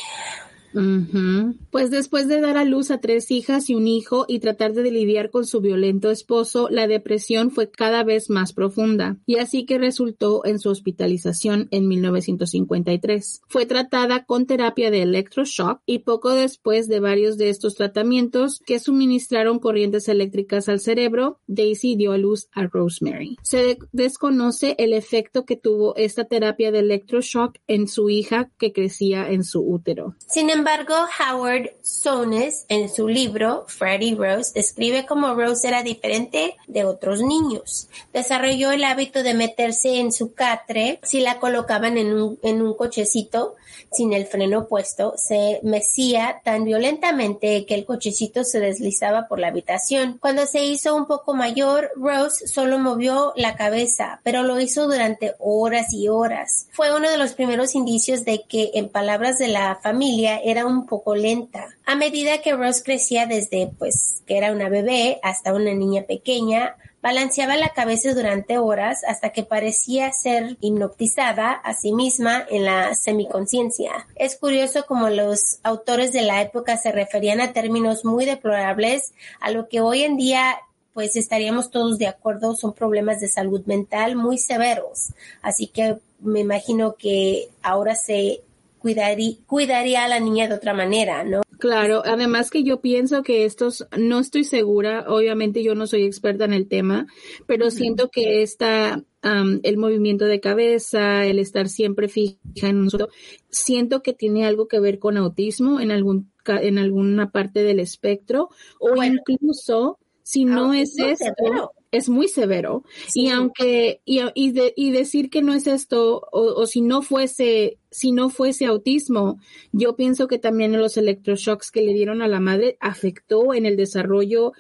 Pues 1.70 1.90
después 1.90 2.28
de 2.28 2.40
dar 2.40 2.56
a 2.56 2.64
luz 2.64 2.90
a 2.90 2.98
tres 2.98 3.30
hijas 3.30 3.70
y 3.70 3.74
un 3.74 3.86
hijo 3.86 4.26
y 4.28 4.40
tratar 4.40 4.72
de 4.72 4.90
lidiar 4.90 5.30
con 5.30 5.46
su 5.46 5.60
violento 5.60 6.10
esposo, 6.10 6.68
la 6.70 6.86
depresión 6.86 7.50
fue 7.50 7.70
cada 7.70 8.04
vez 8.04 8.30
más 8.30 8.52
profunda 8.52 9.16
y 9.26 9.36
así 9.36 9.64
que 9.64 9.78
resultó 9.78 10.44
en 10.44 10.58
su 10.58 10.70
hospitalización 10.70 11.68
en 11.70 11.88
1953. 11.88 13.42
Fue 13.48 13.66
tratada 13.66 14.24
con 14.24 14.46
terapia 14.46 14.90
de 14.90 15.02
electroshock 15.02 15.80
y 15.86 16.00
poco 16.00 16.30
después 16.30 16.88
de 16.88 17.00
varios 17.00 17.38
de 17.38 17.48
estos 17.48 17.74
tratamientos 17.74 18.60
que 18.66 18.78
suministraron 18.78 19.58
corrientes 19.58 20.08
eléctricas 20.08 20.68
al 20.68 20.80
cerebro, 20.80 21.40
Daisy 21.46 21.96
dio 21.96 22.12
a 22.12 22.18
luz 22.18 22.48
a 22.52 22.66
Rosemary. 22.66 23.36
Se 23.42 23.78
desconoce 23.92 24.74
el 24.78 24.92
efecto 24.92 25.44
que 25.44 25.56
tuvo 25.56 25.96
esta 25.96 26.24
terapia 26.24 26.70
de 26.70 26.80
electroshock 26.80 27.56
en 27.66 27.88
su 27.88 28.10
hija 28.10 28.50
que 28.58 28.72
crecía 28.72 29.30
en 29.30 29.44
su 29.44 29.60
útero. 29.60 30.14
Sin 30.26 30.50
embargo, 30.50 30.65
Howard 30.66 31.70
Sones 31.83 32.66
en 32.68 32.88
su 32.88 33.07
libro 33.07 33.64
Freddie 33.68 34.16
Rose 34.16 34.52
describe 34.52 35.07
cómo 35.07 35.33
Rose 35.35 35.68
era 35.68 35.85
diferente 35.85 36.57
de 36.66 36.85
otros 36.85 37.22
niños. 37.22 37.88
Desarrolló 38.12 38.72
el 38.72 38.83
hábito 38.83 39.22
de 39.22 39.35
meterse 39.35 40.00
en 40.00 40.11
su 40.11 40.35
catre 40.35 40.98
si 41.05 41.20
la 41.20 41.38
colocaban 41.38 41.96
en 41.98 42.12
un, 42.12 42.38
en 42.42 42.62
un 42.62 42.74
cochecito 42.74 43.55
sin 43.92 44.12
el 44.12 44.26
freno 44.26 44.66
puesto, 44.68 45.14
se 45.16 45.61
mecía 45.62 46.40
tan 46.44 46.64
violentamente 46.64 47.64
que 47.66 47.74
el 47.74 47.85
cochecito 47.85 48.44
se 48.44 48.61
deslizaba 48.61 49.29
por 49.29 49.38
la 49.38 49.48
habitación. 49.48 50.18
Cuando 50.20 50.46
se 50.46 50.64
hizo 50.64 50.94
un 50.94 51.07
poco 51.07 51.35
mayor, 51.35 51.90
Rose 51.96 52.46
solo 52.46 52.79
movió 52.79 53.33
la 53.37 53.57
cabeza, 53.57 54.20
pero 54.22 54.42
lo 54.42 54.61
hizo 54.61 54.87
durante 54.87 55.35
horas 55.38 55.92
y 55.92 56.09
horas. 56.09 56.68
Fue 56.72 56.94
uno 56.94 57.11
de 57.11 57.18
los 57.18 57.33
primeros 57.33 57.74
indicios 57.74 58.24
de 58.24 58.42
que, 58.42 58.72
en 58.74 58.88
palabras 58.88 59.38
de 59.38 59.48
la 59.48 59.79
familia, 59.83 60.38
era 60.38 60.66
un 60.66 60.87
poco 60.87 61.14
lenta. 61.14 61.66
A 61.85 61.94
medida 61.94 62.42
que 62.42 62.55
Rose 62.55 62.83
crecía 62.83 63.26
desde 63.26 63.70
pues 63.79 64.22
que 64.26 64.37
era 64.37 64.52
una 64.52 64.68
bebé 64.68 65.20
hasta 65.22 65.55
una 65.55 65.72
niña 65.72 66.02
pequeña, 66.02 66.76
balanceaba 67.02 67.56
la 67.56 67.70
cabeza 67.70 68.14
durante 68.14 68.59
horas 68.59 69.04
hasta 69.06 69.30
que 69.30 69.44
parecía 69.44 70.12
ser 70.12 70.56
hipnotizada 70.61 71.52
a 71.52 71.74
sí 71.74 71.92
misma 71.92 72.44
en 72.50 72.64
la 72.64 72.94
semiconciencia. 72.94 74.06
Es 74.16 74.37
curioso 74.37 74.87
como 74.87 75.09
los 75.09 75.59
autores 75.62 76.12
de 76.12 76.22
la 76.22 76.42
época 76.42 76.76
se 76.76 76.92
referían 76.92 77.40
a 77.40 77.52
términos 77.52 78.04
muy 78.04 78.24
deplorables 78.24 79.12
a 79.40 79.50
lo 79.50 79.68
que 79.68 79.80
hoy 79.80 80.02
en 80.02 80.16
día 80.16 80.56
pues 80.96 81.14
estaríamos 81.14 81.70
todos 81.70 81.98
de 81.98 82.06
acuerdo, 82.06 82.56
son 82.56 82.72
problemas 82.72 83.20
de 83.20 83.28
salud 83.28 83.61
mental 83.66 84.16
muy 84.16 84.38
severos. 84.38 85.12
Así 85.42 85.66
que 85.66 85.98
me 86.20 86.40
imagino 86.40 86.94
que 86.94 87.50
ahora 87.62 87.94
se 87.94 88.40
cuidaría, 88.78 89.35
cuidaría 89.46 90.04
a 90.04 90.09
la 90.09 90.20
niña 90.20 90.48
de 90.48 90.54
otra 90.54 90.72
manera, 90.72 91.22
¿no? 91.22 91.42
Claro, 91.59 92.03
además 92.05 92.51
que 92.51 92.62
yo 92.62 92.81
pienso 92.81 93.23
que 93.23 93.45
estos, 93.45 93.87
no 93.97 94.19
estoy 94.19 94.45
segura, 94.45 95.07
obviamente 95.09 95.62
yo 95.62 95.75
no 95.75 95.87
soy 95.87 96.05
experta 96.05 96.45
en 96.45 96.53
el 96.53 96.69
tema, 96.69 97.07
pero 97.47 97.71
siento 97.71 98.11
que 98.11 98.42
esta, 98.42 99.03
el 99.23 99.77
movimiento 99.77 100.27
de 100.27 100.40
cabeza, 100.40 101.25
el 101.25 101.38
estar 101.38 101.69
siempre 101.69 102.09
fija 102.09 102.38
en 102.62 102.79
un 102.79 102.90
solo, 102.90 103.09
siento 103.49 104.03
que 104.03 104.12
tiene 104.12 104.45
algo 104.45 104.69
que 104.69 104.81
ver 104.81 104.99
con 104.99 105.16
autismo 105.16 105.81
en 105.81 105.90
algún, 105.90 106.31
en 106.47 106.79
alguna 106.79 107.31
parte 107.31 107.62
del 107.62 107.81
espectro, 107.81 108.51
o 108.79 109.03
incluso 109.03 109.99
si 110.23 110.45
no 110.45 110.75
es 110.75 110.99
esto, 110.99 111.73
es 111.90 112.09
muy 112.09 112.29
severo. 112.29 112.85
Y 113.14 113.29
aunque, 113.29 114.01
y, 114.05 114.20
y, 114.35 114.90
decir 114.90 115.31
que 115.31 115.42
no 115.42 115.55
es 115.55 115.66
esto, 115.66 116.27
o, 116.33 116.66
si 116.66 116.81
no 116.81 117.03
fuese, 117.03 117.79
si 117.90 118.12
no 118.12 118.29
fuese 118.29 118.66
autismo, 118.66 119.38
yo 119.72 119.96
pienso 119.96 120.29
que 120.29 120.38
también 120.38 120.79
los 120.79 120.96
electroshocks 120.96 121.70
que 121.70 121.83
le 121.83 121.94
dieron 121.94 122.22
a 122.22 122.29
la 122.29 122.40
madre 122.40 122.77
afectó 122.81 123.55
en 123.55 123.66
el 123.66 123.77
desarrollo 123.77 124.53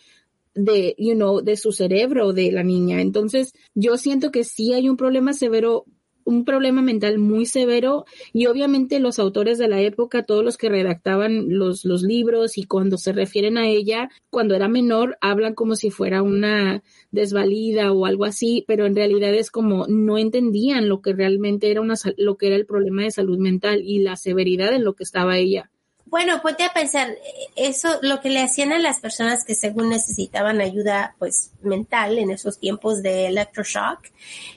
de, 0.54 0.94
you 0.98 1.14
know, 1.14 1.42
de 1.42 1.56
su 1.56 1.72
cerebro 1.72 2.32
de 2.32 2.50
la 2.50 2.62
niña. 2.62 3.00
Entonces, 3.00 3.52
yo 3.74 3.96
siento 3.96 4.30
que 4.30 4.44
sí 4.44 4.72
hay 4.72 4.88
un 4.88 4.96
problema 4.96 5.32
severo 5.32 5.84
un 6.26 6.44
problema 6.44 6.82
mental 6.82 7.18
muy 7.18 7.46
severo 7.46 8.04
y 8.32 8.46
obviamente 8.46 9.00
los 9.00 9.18
autores 9.18 9.58
de 9.58 9.68
la 9.68 9.80
época, 9.80 10.24
todos 10.24 10.44
los 10.44 10.58
que 10.58 10.68
redactaban 10.68 11.56
los, 11.56 11.84
los 11.84 12.02
libros 12.02 12.58
y 12.58 12.64
cuando 12.64 12.98
se 12.98 13.12
refieren 13.12 13.56
a 13.56 13.68
ella, 13.68 14.10
cuando 14.28 14.54
era 14.54 14.68
menor, 14.68 15.16
hablan 15.20 15.54
como 15.54 15.76
si 15.76 15.90
fuera 15.90 16.22
una 16.22 16.82
desvalida 17.12 17.92
o 17.92 18.04
algo 18.06 18.24
así, 18.24 18.64
pero 18.66 18.86
en 18.86 18.96
realidad 18.96 19.32
es 19.34 19.50
como 19.50 19.86
no 19.88 20.18
entendían 20.18 20.88
lo 20.88 21.00
que 21.00 21.12
realmente 21.12 21.70
era 21.70 21.80
una, 21.80 21.94
lo 22.16 22.36
que 22.36 22.48
era 22.48 22.56
el 22.56 22.66
problema 22.66 23.04
de 23.04 23.12
salud 23.12 23.38
mental 23.38 23.80
y 23.84 24.00
la 24.00 24.16
severidad 24.16 24.74
en 24.74 24.84
lo 24.84 24.94
que 24.94 25.04
estaba 25.04 25.38
ella. 25.38 25.70
Bueno, 26.08 26.40
ponte 26.40 26.62
a 26.62 26.72
pensar, 26.72 27.16
eso 27.56 27.98
lo 28.00 28.20
que 28.20 28.30
le 28.30 28.40
hacían 28.40 28.72
a 28.72 28.78
las 28.78 29.00
personas 29.00 29.44
que 29.44 29.56
según 29.56 29.88
necesitaban 29.88 30.60
ayuda 30.60 31.16
pues 31.18 31.50
mental 31.62 32.18
en 32.18 32.30
esos 32.30 32.60
tiempos 32.60 33.02
de 33.02 33.26
electroshock 33.26 33.98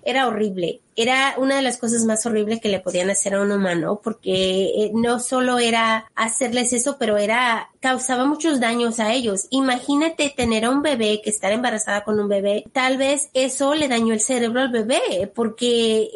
era 0.04 0.28
horrible. 0.28 0.82
Era 0.96 1.34
una 1.38 1.56
de 1.56 1.64
las 1.64 1.78
cosas 1.78 2.06
más 2.06 2.24
horribles 2.28 2.62
que 2.62 2.70
le 2.70 2.80
podían 2.80 3.10
hacer 3.10 3.34
a 3.34 3.42
un 3.42 3.52
humano 3.52 4.00
porque 4.04 4.66
eh, 4.66 4.92
no 4.94 5.20
solo 5.20 5.58
era 5.58 6.06
hacerles 6.14 6.72
eso, 6.72 6.98
pero 7.00 7.18
era 7.18 7.72
causaba 7.80 8.26
muchos 8.26 8.60
daños 8.60 9.00
a 9.00 9.12
ellos. 9.14 9.48
Imagínate 9.50 10.30
tener 10.30 10.66
a 10.66 10.70
un 10.70 10.84
bebé 10.84 11.20
que 11.24 11.32
estar 11.32 11.52
embarazada 11.52 12.04
con 12.04 12.20
un 12.20 12.28
bebé, 12.28 12.66
tal 12.74 12.98
vez 12.98 13.32
eso 13.34 13.74
le 13.74 13.88
dañó 13.88 14.14
el 14.14 14.20
cerebro 14.20 14.62
al 14.62 14.70
bebé 14.70 15.32
porque 15.34 16.12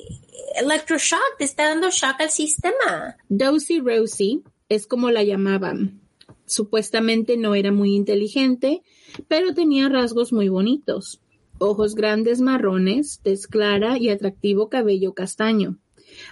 electroshock 0.56 1.38
te 1.39 1.46
está 1.46 1.69
dando 1.69 1.89
shock 1.89 2.22
al 2.22 2.30
sistema. 2.30 3.17
Dosey 3.30 3.80
Rosie 3.80 4.43
es 4.76 4.88
como 4.88 5.12
la 5.12 5.24
llamaban. 5.24 6.02
Supuestamente 6.46 7.38
no 7.38 7.56
era 7.56 7.72
muy 7.72 7.96
inteligente, 7.96 8.82
pero 9.28 9.54
tenía 9.54 9.90
rasgos 9.90 10.34
muy 10.34 10.50
bonitos. 10.50 11.22
Ojos 11.60 11.96
grandes 11.96 12.42
marrones, 12.42 13.20
tez 13.24 13.48
clara 13.48 13.98
y 13.98 14.10
atractivo 14.10 14.70
cabello 14.70 15.14
castaño. 15.14 15.78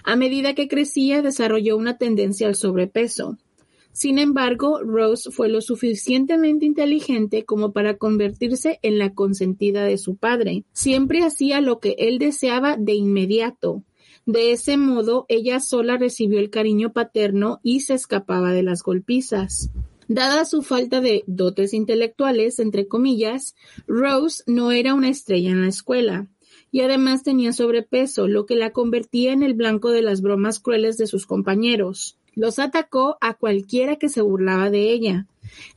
A 0.04 0.16
medida 0.16 0.54
que 0.54 0.68
crecía 0.68 1.22
desarrolló 1.22 1.76
una 1.76 1.96
tendencia 1.98 2.46
al 2.46 2.54
sobrepeso. 2.54 3.38
Sin 3.92 4.18
embargo, 4.18 4.80
Rose 4.82 5.30
fue 5.30 5.48
lo 5.48 5.60
suficientemente 5.60 6.64
inteligente 6.64 7.44
como 7.44 7.72
para 7.72 7.98
convertirse 7.98 8.78
en 8.82 8.98
la 8.98 9.12
consentida 9.12 9.84
de 9.84 9.98
su 9.98 10.16
padre. 10.16 10.64
Siempre 10.72 11.22
hacía 11.22 11.60
lo 11.60 11.78
que 11.78 11.94
él 11.98 12.18
deseaba 12.18 12.76
de 12.78 12.94
inmediato, 12.94 13.82
de 14.26 14.52
ese 14.52 14.76
modo, 14.76 15.26
ella 15.28 15.60
sola 15.60 15.96
recibió 15.96 16.38
el 16.38 16.50
cariño 16.50 16.92
paterno 16.92 17.60
y 17.62 17.80
se 17.80 17.94
escapaba 17.94 18.52
de 18.52 18.62
las 18.62 18.82
golpizas. 18.82 19.70
Dada 20.08 20.44
su 20.44 20.62
falta 20.62 21.00
de 21.00 21.24
dotes 21.26 21.74
intelectuales, 21.74 22.58
entre 22.58 22.86
comillas, 22.86 23.54
Rose 23.86 24.42
no 24.46 24.70
era 24.70 24.94
una 24.94 25.08
estrella 25.08 25.50
en 25.50 25.62
la 25.62 25.68
escuela 25.68 26.28
y 26.70 26.80
además 26.80 27.22
tenía 27.22 27.52
sobrepeso, 27.52 28.28
lo 28.28 28.46
que 28.46 28.56
la 28.56 28.70
convertía 28.70 29.32
en 29.32 29.42
el 29.42 29.54
blanco 29.54 29.90
de 29.90 30.02
las 30.02 30.22
bromas 30.22 30.58
crueles 30.58 30.96
de 30.96 31.06
sus 31.06 31.26
compañeros. 31.26 32.16
Los 32.34 32.58
atacó 32.58 33.18
a 33.20 33.34
cualquiera 33.34 33.96
que 33.96 34.08
se 34.08 34.22
burlaba 34.22 34.70
de 34.70 34.90
ella. 34.90 35.26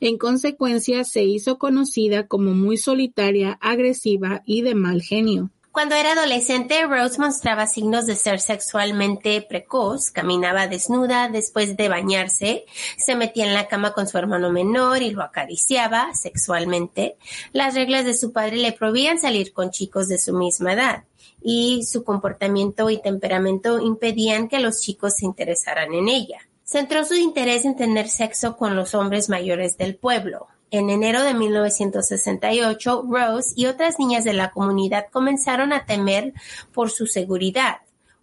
En 0.00 0.16
consecuencia, 0.16 1.04
se 1.04 1.24
hizo 1.24 1.58
conocida 1.58 2.26
como 2.26 2.54
muy 2.54 2.78
solitaria, 2.78 3.58
agresiva 3.60 4.42
y 4.46 4.62
de 4.62 4.74
mal 4.74 5.02
genio. 5.02 5.50
Cuando 5.76 5.94
era 5.94 6.12
adolescente, 6.12 6.86
Rose 6.86 7.20
mostraba 7.20 7.66
signos 7.66 8.06
de 8.06 8.16
ser 8.16 8.40
sexualmente 8.40 9.42
precoz, 9.42 10.10
caminaba 10.10 10.68
desnuda 10.68 11.28
después 11.28 11.76
de 11.76 11.90
bañarse, 11.90 12.64
se 12.96 13.14
metía 13.14 13.44
en 13.44 13.52
la 13.52 13.68
cama 13.68 13.92
con 13.92 14.08
su 14.08 14.16
hermano 14.16 14.50
menor 14.50 15.02
y 15.02 15.10
lo 15.10 15.22
acariciaba 15.22 16.14
sexualmente. 16.14 17.18
Las 17.52 17.74
reglas 17.74 18.06
de 18.06 18.14
su 18.14 18.32
padre 18.32 18.56
le 18.56 18.72
prohibían 18.72 19.18
salir 19.18 19.52
con 19.52 19.70
chicos 19.70 20.08
de 20.08 20.16
su 20.16 20.32
misma 20.32 20.72
edad 20.72 21.04
y 21.42 21.84
su 21.84 22.04
comportamiento 22.04 22.88
y 22.88 23.02
temperamento 23.02 23.78
impedían 23.78 24.48
que 24.48 24.60
los 24.60 24.80
chicos 24.80 25.16
se 25.18 25.26
interesaran 25.26 25.92
en 25.92 26.08
ella. 26.08 26.38
Centró 26.64 27.04
su 27.04 27.16
interés 27.16 27.66
en 27.66 27.76
tener 27.76 28.08
sexo 28.08 28.56
con 28.56 28.76
los 28.76 28.94
hombres 28.94 29.28
mayores 29.28 29.76
del 29.76 29.96
pueblo. 29.96 30.46
En 30.76 30.90
enero 30.90 31.22
de 31.22 31.32
1968, 31.32 33.06
Rose 33.08 33.54
y 33.56 33.64
otras 33.64 33.98
niñas 33.98 34.24
de 34.24 34.34
la 34.34 34.50
comunidad 34.50 35.06
comenzaron 35.10 35.72
a 35.72 35.86
temer 35.86 36.34
por 36.74 36.90
su 36.90 37.06
seguridad. 37.06 37.76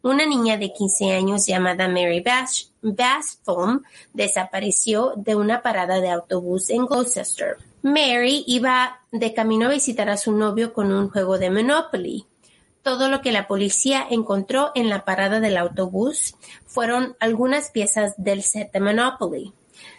Una 0.04 0.28
niña 0.28 0.58
de 0.58 0.72
15 0.72 1.14
años 1.14 1.48
llamada 1.48 1.88
Mary 1.88 2.24
Bascom 2.84 3.82
desapareció 4.14 5.14
de 5.16 5.36
una 5.36 5.64
parada 5.64 6.00
de 6.00 6.12
autobús 6.12 6.70
en 6.70 6.86
Gloucester. 6.86 7.58
Mary 7.82 8.44
iba 8.46 9.02
de 9.12 9.34
camino 9.34 9.66
a 9.66 9.72
visitar 9.72 10.12
a 10.12 10.18
su 10.18 10.32
novio 10.32 10.74
con 10.74 10.92
un 10.92 11.10
juego 11.10 11.40
de 11.40 11.50
Monopoly. 11.50 12.28
Todo 12.84 13.10
lo 13.10 13.22
que 13.22 13.32
la 13.32 13.48
policía 13.48 14.06
encontró 14.08 14.72
en 14.76 14.90
la 14.90 15.06
parada 15.06 15.40
del 15.40 15.58
autobús 15.58 16.36
fueron 16.68 17.16
algunas 17.20 17.72
piezas 17.72 18.14
del 18.18 18.44
set 18.44 18.72
de 18.72 18.80
Monopoly 18.80 19.56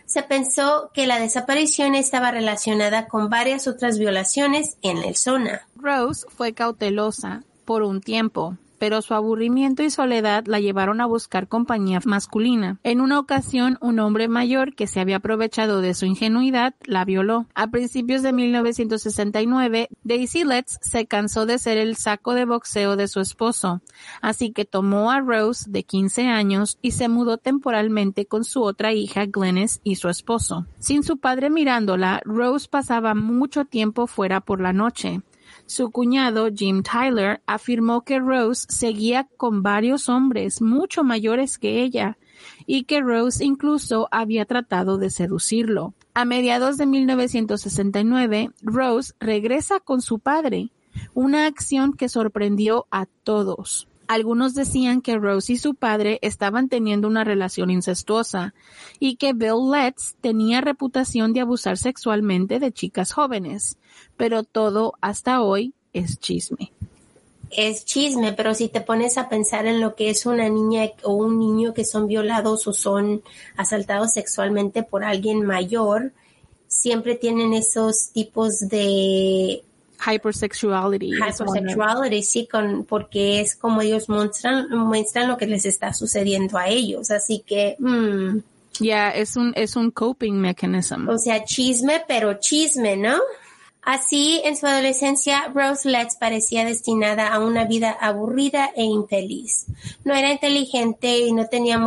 se 0.06 0.22
pensó 0.22 0.90
que 0.92 1.06
la 1.06 1.18
desaparición 1.18 1.94
estaba 1.94 2.30
relacionada 2.30 3.08
con 3.08 3.28
varias 3.28 3.66
otras 3.66 3.98
violaciones 3.98 4.76
en 4.82 4.98
el 4.98 5.16
zona. 5.16 5.66
Rose 5.76 6.26
fue 6.28 6.52
cautelosa 6.52 7.42
por 7.64 7.82
un 7.82 8.00
tiempo, 8.00 8.56
pero 8.84 9.00
su 9.00 9.14
aburrimiento 9.14 9.82
y 9.82 9.88
soledad 9.88 10.44
la 10.46 10.60
llevaron 10.60 11.00
a 11.00 11.06
buscar 11.06 11.48
compañía 11.48 12.00
masculina. 12.04 12.80
En 12.82 13.00
una 13.00 13.18
ocasión, 13.18 13.78
un 13.80 13.98
hombre 13.98 14.28
mayor 14.28 14.74
que 14.74 14.86
se 14.86 15.00
había 15.00 15.16
aprovechado 15.16 15.80
de 15.80 15.94
su 15.94 16.04
ingenuidad 16.04 16.74
la 16.84 17.06
violó. 17.06 17.46
A 17.54 17.70
principios 17.70 18.20
de 18.20 18.34
1969, 18.34 19.88
Daisy 20.02 20.44
Letts 20.44 20.80
se 20.82 21.06
cansó 21.06 21.46
de 21.46 21.58
ser 21.58 21.78
el 21.78 21.96
saco 21.96 22.34
de 22.34 22.44
boxeo 22.44 22.96
de 22.96 23.08
su 23.08 23.20
esposo, 23.20 23.80
así 24.20 24.52
que 24.52 24.66
tomó 24.66 25.10
a 25.10 25.20
Rose, 25.20 25.64
de 25.70 25.84
15 25.84 26.26
años, 26.26 26.76
y 26.82 26.90
se 26.90 27.08
mudó 27.08 27.38
temporalmente 27.38 28.26
con 28.26 28.44
su 28.44 28.64
otra 28.64 28.92
hija 28.92 29.24
Glennis 29.24 29.80
y 29.82 29.94
su 29.94 30.10
esposo. 30.10 30.66
Sin 30.78 31.04
su 31.04 31.16
padre 31.16 31.48
mirándola, 31.48 32.20
Rose 32.26 32.68
pasaba 32.68 33.14
mucho 33.14 33.64
tiempo 33.64 34.06
fuera 34.06 34.42
por 34.42 34.60
la 34.60 34.74
noche. 34.74 35.22
Su 35.66 35.90
cuñado, 35.90 36.48
Jim 36.54 36.82
Tyler, 36.82 37.40
afirmó 37.46 38.02
que 38.02 38.18
Rose 38.18 38.66
seguía 38.68 39.28
con 39.36 39.62
varios 39.62 40.08
hombres 40.08 40.60
mucho 40.60 41.04
mayores 41.04 41.58
que 41.58 41.82
ella 41.82 42.18
y 42.66 42.84
que 42.84 43.00
Rose 43.00 43.44
incluso 43.44 44.08
había 44.10 44.44
tratado 44.44 44.98
de 44.98 45.10
seducirlo. 45.10 45.94
A 46.12 46.24
mediados 46.24 46.76
de 46.76 46.86
1969, 46.86 48.50
Rose 48.62 49.14
regresa 49.18 49.80
con 49.80 50.02
su 50.02 50.18
padre, 50.18 50.70
una 51.14 51.46
acción 51.46 51.94
que 51.94 52.08
sorprendió 52.08 52.86
a 52.90 53.06
todos. 53.24 53.88
Algunos 54.06 54.54
decían 54.54 55.00
que 55.00 55.16
Rose 55.16 55.54
y 55.54 55.56
su 55.56 55.74
padre 55.74 56.18
estaban 56.20 56.68
teniendo 56.68 57.08
una 57.08 57.24
relación 57.24 57.70
incestuosa 57.70 58.54
y 59.00 59.16
que 59.16 59.32
Bill 59.32 59.70
Letts 59.72 60.16
tenía 60.20 60.60
reputación 60.60 61.32
de 61.32 61.40
abusar 61.40 61.78
sexualmente 61.78 62.58
de 62.58 62.72
chicas 62.72 63.12
jóvenes, 63.12 63.78
pero 64.16 64.42
todo 64.42 64.94
hasta 65.00 65.42
hoy 65.42 65.72
es 65.92 66.18
chisme. 66.18 66.72
Es 67.50 67.84
chisme, 67.84 68.32
pero 68.32 68.54
si 68.54 68.68
te 68.68 68.80
pones 68.80 69.16
a 69.16 69.28
pensar 69.28 69.66
en 69.66 69.80
lo 69.80 69.94
que 69.94 70.10
es 70.10 70.26
una 70.26 70.48
niña 70.48 70.90
o 71.02 71.14
un 71.14 71.38
niño 71.38 71.72
que 71.72 71.84
son 71.84 72.06
violados 72.06 72.66
o 72.66 72.72
son 72.72 73.22
asaltados 73.56 74.12
sexualmente 74.12 74.82
por 74.82 75.04
alguien 75.04 75.46
mayor, 75.46 76.12
siempre 76.66 77.14
tienen 77.14 77.54
esos 77.54 78.10
tipos 78.12 78.58
de 78.60 79.62
hypersexuality. 80.00 81.12
Hypersexuality, 81.12 82.22
sí, 82.22 82.48
con, 82.50 82.84
porque 82.84 83.40
es 83.40 83.56
como 83.56 83.80
ellos 83.80 84.08
muestran, 84.08 84.68
muestran 84.70 85.28
lo 85.28 85.36
que 85.36 85.46
les 85.46 85.66
está 85.66 85.92
sucediendo 85.92 86.58
a 86.58 86.68
ellos. 86.68 87.10
Así 87.10 87.44
que, 87.46 87.76
mm. 87.78 88.38
Ya, 88.80 89.10
es 89.10 89.36
un, 89.36 89.52
es 89.54 89.76
un 89.76 89.90
coping 89.90 90.32
mechanism. 90.32 91.08
O 91.08 91.18
sea, 91.18 91.44
chisme, 91.44 92.02
pero 92.08 92.34
chisme, 92.40 92.96
¿no? 92.96 93.18
Así, 93.82 94.40
en 94.44 94.56
su 94.56 94.66
adolescencia, 94.66 95.52
Rose 95.54 95.88
Letts 95.88 96.16
parecía 96.18 96.64
destinada 96.64 97.28
a 97.28 97.38
una 97.38 97.66
vida 97.66 97.90
aburrida 97.90 98.70
e 98.74 98.82
infeliz. 98.82 99.66
No 100.04 100.14
era 100.14 100.32
inteligente 100.32 101.18
y 101.18 101.32
no 101.32 101.46
tenía 101.46 101.78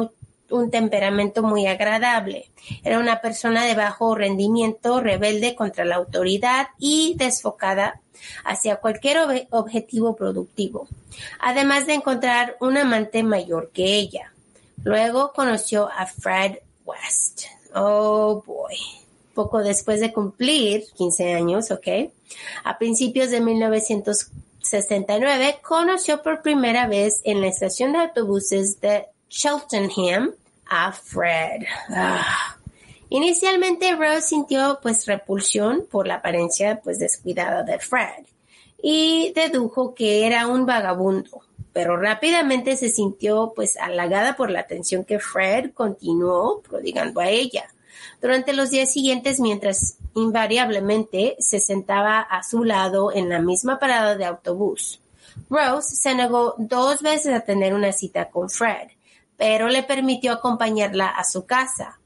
un 0.49 0.71
temperamento 0.71 1.43
muy 1.43 1.67
agradable. 1.67 2.49
Era 2.83 2.99
una 2.99 3.21
persona 3.21 3.65
de 3.65 3.75
bajo 3.75 4.15
rendimiento, 4.15 5.01
rebelde 5.01 5.55
contra 5.55 5.85
la 5.85 5.95
autoridad 5.95 6.67
y 6.79 7.15
desfocada 7.17 8.01
hacia 8.43 8.77
cualquier 8.77 9.47
objetivo 9.51 10.15
productivo, 10.15 10.87
además 11.39 11.85
de 11.87 11.95
encontrar 11.95 12.55
un 12.59 12.77
amante 12.77 13.23
mayor 13.23 13.71
que 13.73 13.97
ella. 13.97 14.31
Luego 14.83 15.33
conoció 15.33 15.89
a 15.91 16.05
Fred 16.05 16.59
West. 16.85 17.45
Oh 17.73 18.43
boy. 18.45 18.77
Poco 19.33 19.57
después 19.59 19.99
de 19.99 20.13
cumplir 20.13 20.85
15 20.95 21.33
años, 21.33 21.71
¿ok? 21.71 21.87
A 22.63 22.77
principios 22.77 23.29
de 23.29 23.41
1969 23.41 25.59
conoció 25.61 26.23
por 26.23 26.41
primera 26.41 26.87
vez 26.87 27.19
en 27.23 27.41
la 27.41 27.47
estación 27.47 27.91
de 27.93 27.99
autobuses 27.99 28.81
de 28.81 29.05
Cheltenham 29.29 30.33
a 30.69 30.91
Fred. 30.91 31.63
Ah. 31.89 32.57
Inicialmente 33.09 33.95
Rose 33.95 34.21
sintió 34.21 34.79
pues 34.81 35.05
repulsión 35.05 35.87
por 35.89 36.07
la 36.07 36.15
apariencia 36.15 36.81
pues 36.83 36.99
descuidada 36.99 37.63
de 37.63 37.79
Fred 37.79 38.25
y 38.81 39.31
dedujo 39.33 39.95
que 39.95 40.25
era 40.25 40.47
un 40.47 40.65
vagabundo, 40.65 41.41
pero 41.71 41.95
rápidamente 41.97 42.75
se 42.75 42.89
sintió 42.89 43.53
pues 43.55 43.77
halagada 43.77 44.35
por 44.35 44.51
la 44.51 44.59
atención 44.59 45.05
que 45.05 45.19
Fred 45.19 45.71
continuó 45.73 46.61
prodigando 46.61 47.21
a 47.21 47.29
ella. 47.29 47.65
Durante 48.21 48.53
los 48.53 48.71
días 48.71 48.91
siguientes, 48.91 49.39
mientras 49.39 49.97
invariablemente 50.13 51.35
se 51.39 51.59
sentaba 51.59 52.19
a 52.19 52.43
su 52.43 52.63
lado 52.63 53.13
en 53.13 53.29
la 53.29 53.39
misma 53.39 53.79
parada 53.79 54.15
de 54.15 54.25
autobús, 54.25 54.99
Rose 55.49 55.95
se 55.95 56.13
negó 56.13 56.55
dos 56.57 57.01
veces 57.01 57.33
a 57.33 57.41
tener 57.41 57.73
una 57.73 57.91
cita 57.91 58.29
con 58.29 58.49
Fred, 58.49 58.89
pero 59.37 59.69
le 59.69 59.83
permitió 59.83 60.33
acompañarla 60.33 61.07
a 61.07 61.23
su 61.23 61.45
casa. 61.45 61.99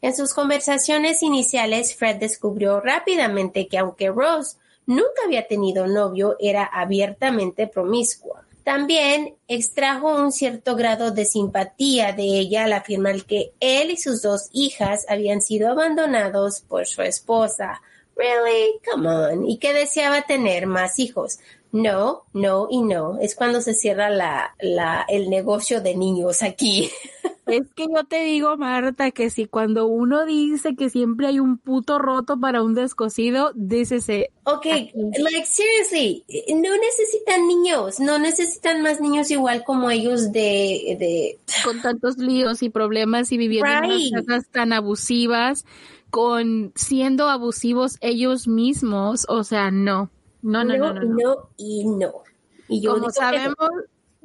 En 0.00 0.14
sus 0.14 0.32
conversaciones 0.32 1.22
iniciales, 1.22 1.96
Fred 1.96 2.16
descubrió 2.16 2.80
rápidamente 2.80 3.66
que 3.66 3.78
aunque 3.78 4.08
Rose 4.08 4.56
nunca 4.86 5.22
había 5.24 5.46
tenido 5.48 5.86
novio, 5.86 6.36
era 6.38 6.64
abiertamente 6.64 7.66
promiscua. 7.66 8.46
También 8.66 9.36
extrajo 9.46 10.16
un 10.16 10.32
cierto 10.32 10.74
grado 10.74 11.12
de 11.12 11.24
simpatía 11.24 12.12
de 12.12 12.24
ella 12.24 12.64
al 12.64 12.72
afirmar 12.72 13.24
que 13.24 13.52
él 13.60 13.92
y 13.92 13.96
sus 13.96 14.22
dos 14.22 14.48
hijas 14.52 15.06
habían 15.08 15.40
sido 15.40 15.70
abandonados 15.70 16.62
por 16.62 16.86
su 16.86 17.02
esposa. 17.02 17.80
Really? 18.16 18.80
Come 18.90 19.08
on. 19.08 19.48
Y 19.48 19.58
que 19.58 19.72
deseaba 19.72 20.22
tener 20.22 20.66
más 20.66 20.98
hijos. 20.98 21.38
No, 21.72 22.24
no 22.32 22.68
y 22.70 22.82
no. 22.82 23.18
Es 23.20 23.34
cuando 23.34 23.60
se 23.60 23.74
cierra 23.74 24.10
la, 24.10 24.54
la, 24.60 25.04
el 25.08 25.28
negocio 25.30 25.80
de 25.80 25.96
niños 25.96 26.42
aquí. 26.42 26.90
Es 27.46 27.72
que 27.76 27.84
yo 27.84 28.02
te 28.02 28.24
digo, 28.24 28.56
Marta, 28.56 29.12
que 29.12 29.30
si 29.30 29.46
cuando 29.46 29.86
uno 29.86 30.26
dice 30.26 30.74
que 30.74 30.90
siempre 30.90 31.28
hay 31.28 31.38
un 31.38 31.58
puto 31.58 32.00
roto 32.00 32.40
para 32.40 32.60
un 32.60 32.74
descosido, 32.74 33.52
dícese. 33.54 34.32
Ok, 34.42 34.66
like 34.66 35.46
seriously, 35.46 36.24
no 36.56 36.76
necesitan 36.76 37.46
niños, 37.46 38.00
no 38.00 38.18
necesitan 38.18 38.82
más 38.82 39.00
niños 39.00 39.30
igual 39.30 39.62
como 39.62 39.90
ellos 39.90 40.32
de, 40.32 40.96
de... 40.98 41.38
con 41.64 41.80
tantos 41.82 42.18
líos 42.18 42.64
y 42.64 42.68
problemas 42.68 43.30
y 43.30 43.38
viviendo 43.38 43.70
en 43.70 43.84
unas 43.84 44.10
casas 44.26 44.48
tan 44.50 44.72
abusivas, 44.72 45.64
con 46.10 46.72
siendo 46.74 47.28
abusivos 47.28 47.96
ellos 48.00 48.48
mismos, 48.48 49.24
o 49.28 49.44
sea, 49.44 49.70
no. 49.70 50.10
No, 50.46 50.62
no, 50.62 50.76
no, 50.76 50.94
no. 50.94 51.02
No, 51.02 51.50
y 51.56 51.84
no. 51.84 52.22
Y 52.68 52.80
yo 52.80 52.94
como 52.94 53.10
sabemos, 53.10 53.56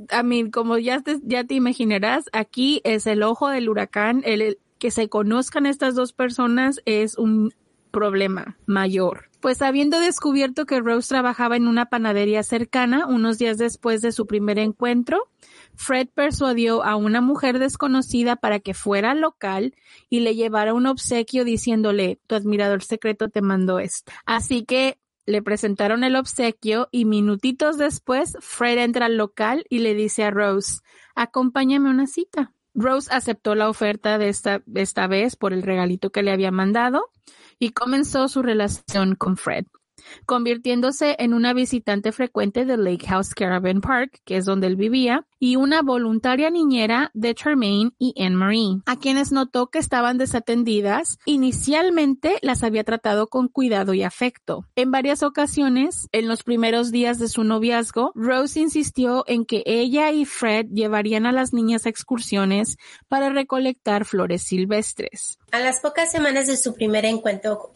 a 0.09 0.21
mí, 0.21 0.51
como 0.51 0.77
ya 0.77 1.01
te, 1.01 1.19
ya 1.23 1.43
te 1.43 1.55
imaginarás, 1.55 2.25
aquí 2.31 2.79
es 2.83 3.07
el 3.07 3.23
ojo 3.23 3.49
del 3.49 3.69
huracán, 3.69 4.21
el, 4.23 4.59
que 4.77 4.91
se 4.91 5.09
conozcan 5.09 5.65
estas 5.65 5.95
dos 5.95 6.13
personas 6.13 6.79
es 6.85 7.17
un 7.17 7.51
problema 7.89 8.57
mayor. 8.67 9.31
Pues 9.39 9.63
habiendo 9.63 9.99
descubierto 9.99 10.67
que 10.67 10.79
Rose 10.79 11.09
trabajaba 11.09 11.55
en 11.55 11.67
una 11.67 11.87
panadería 11.87 12.43
cercana 12.43 13.07
unos 13.07 13.39
días 13.39 13.57
después 13.57 14.01
de 14.01 14.11
su 14.11 14.27
primer 14.27 14.59
encuentro, 14.59 15.27
Fred 15.73 16.07
persuadió 16.13 16.83
a 16.83 16.95
una 16.95 17.21
mujer 17.21 17.57
desconocida 17.57 18.35
para 18.35 18.59
que 18.59 18.75
fuera 18.75 19.15
local 19.15 19.73
y 20.07 20.19
le 20.19 20.35
llevara 20.35 20.75
un 20.75 20.85
obsequio 20.85 21.43
diciéndole, 21.43 22.19
tu 22.27 22.35
admirador 22.35 22.83
secreto 22.83 23.29
te 23.29 23.41
mandó 23.41 23.79
esto. 23.79 24.11
Así 24.27 24.63
que 24.63 24.99
le 25.25 25.41
presentaron 25.41 26.03
el 26.03 26.15
obsequio 26.15 26.87
y 26.91 27.05
minutitos 27.05 27.77
después 27.77 28.37
Fred 28.39 28.77
entra 28.79 29.05
al 29.05 29.17
local 29.17 29.65
y 29.69 29.79
le 29.79 29.93
dice 29.93 30.23
a 30.23 30.31
Rose, 30.31 30.81
acompáñame 31.15 31.89
a 31.89 31.91
una 31.91 32.07
cita. 32.07 32.53
Rose 32.73 33.09
aceptó 33.11 33.55
la 33.55 33.69
oferta 33.69 34.17
de 34.17 34.29
esta, 34.29 34.63
esta 34.75 35.07
vez 35.07 35.35
por 35.35 35.53
el 35.53 35.61
regalito 35.61 36.09
que 36.09 36.23
le 36.23 36.31
había 36.31 36.51
mandado 36.51 37.09
y 37.59 37.71
comenzó 37.71 38.27
su 38.27 38.41
relación 38.41 39.15
con 39.15 39.37
Fred 39.37 39.65
convirtiéndose 40.25 41.15
en 41.19 41.33
una 41.33 41.53
visitante 41.53 42.11
frecuente 42.11 42.65
de 42.65 42.77
Lake 42.77 43.07
House 43.07 43.33
Caravan 43.33 43.81
Park, 43.81 44.21
que 44.25 44.37
es 44.37 44.45
donde 44.45 44.67
él 44.67 44.75
vivía, 44.75 45.25
y 45.39 45.55
una 45.55 45.81
voluntaria 45.81 46.49
niñera 46.49 47.09
de 47.13 47.33
Charmaine 47.33 47.91
y 47.97 48.13
Anne 48.21 48.35
Marie, 48.35 48.81
a 48.85 48.97
quienes 48.97 49.31
notó 49.31 49.67
que 49.67 49.79
estaban 49.79 50.17
desatendidas. 50.17 51.17
Inicialmente 51.25 52.37
las 52.41 52.63
había 52.63 52.83
tratado 52.83 53.27
con 53.27 53.47
cuidado 53.47 53.93
y 53.93 54.03
afecto. 54.03 54.65
En 54.75 54.91
varias 54.91 55.23
ocasiones, 55.23 56.07
en 56.11 56.27
los 56.27 56.43
primeros 56.43 56.91
días 56.91 57.17
de 57.17 57.27
su 57.27 57.43
noviazgo, 57.43 58.11
Rose 58.15 58.59
insistió 58.59 59.23
en 59.27 59.45
que 59.45 59.63
ella 59.65 60.11
y 60.11 60.25
Fred 60.25 60.67
llevarían 60.71 61.25
a 61.25 61.31
las 61.31 61.53
niñas 61.53 61.85
a 61.85 61.89
excursiones 61.89 62.77
para 63.07 63.29
recolectar 63.29 64.05
flores 64.05 64.43
silvestres. 64.43 65.39
A 65.53 65.59
las 65.59 65.81
pocas 65.81 66.09
semanas 66.09 66.47
de 66.47 66.55
su 66.55 66.73
primer 66.73 67.03
encuentro, 67.03 67.71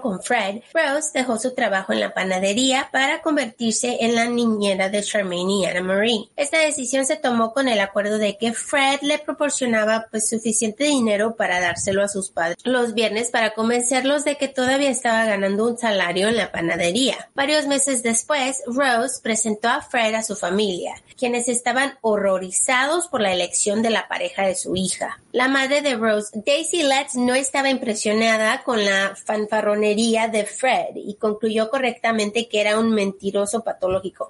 con 0.00 0.22
Fred, 0.22 0.62
Rose 0.72 1.10
dejó 1.12 1.38
su 1.38 1.54
trabajo 1.54 1.92
en 1.92 2.00
la 2.00 2.14
panadería 2.14 2.88
para 2.90 3.20
convertirse 3.20 3.98
en 4.00 4.14
la 4.14 4.24
niñera 4.24 4.88
de 4.88 5.02
Charmaine 5.02 5.52
y 5.52 5.66
Anna 5.66 5.82
Marie. 5.82 6.30
Esta 6.36 6.58
decisión 6.60 7.04
se 7.04 7.16
tomó 7.16 7.52
con 7.52 7.68
el 7.68 7.78
acuerdo 7.80 8.16
de 8.16 8.38
que 8.38 8.54
Fred 8.54 9.00
le 9.02 9.18
proporcionaba 9.18 10.06
pues 10.10 10.30
suficiente 10.30 10.84
dinero 10.84 11.36
para 11.36 11.60
dárselo 11.60 12.02
a 12.02 12.08
sus 12.08 12.30
padres 12.30 12.56
los 12.64 12.94
viernes 12.94 13.28
para 13.28 13.52
convencerlos 13.52 14.24
de 14.24 14.38
que 14.38 14.48
todavía 14.48 14.88
estaba 14.88 15.26
ganando 15.26 15.66
un 15.66 15.76
salario 15.76 16.28
en 16.28 16.38
la 16.38 16.50
panadería. 16.50 17.28
Varios 17.34 17.66
meses 17.66 18.02
después, 18.02 18.62
Rose 18.66 19.20
presentó 19.22 19.68
a 19.68 19.82
Fred 19.82 20.14
a 20.14 20.22
su 20.22 20.36
familia, 20.36 20.94
quienes 21.18 21.48
estaban 21.48 21.98
horrorizados 22.00 23.08
por 23.08 23.20
la 23.20 23.32
elección 23.32 23.82
de 23.82 23.90
la 23.90 24.08
pareja 24.08 24.46
de 24.46 24.54
su 24.54 24.74
hija. 24.74 25.20
La 25.32 25.48
madre 25.48 25.82
de 25.82 25.96
Rose, 25.96 26.30
Daisy 26.46 26.82
Letts, 26.82 27.09
no 27.14 27.34
estaba 27.34 27.70
impresionada 27.70 28.62
con 28.62 28.84
la 28.84 29.16
fanfarronería 29.16 30.28
de 30.28 30.44
Fred 30.44 30.96
y 30.96 31.14
concluyó 31.14 31.70
correctamente 31.70 32.48
que 32.48 32.60
era 32.60 32.78
un 32.78 32.90
mentiroso 32.90 33.62
patológico, 33.62 34.28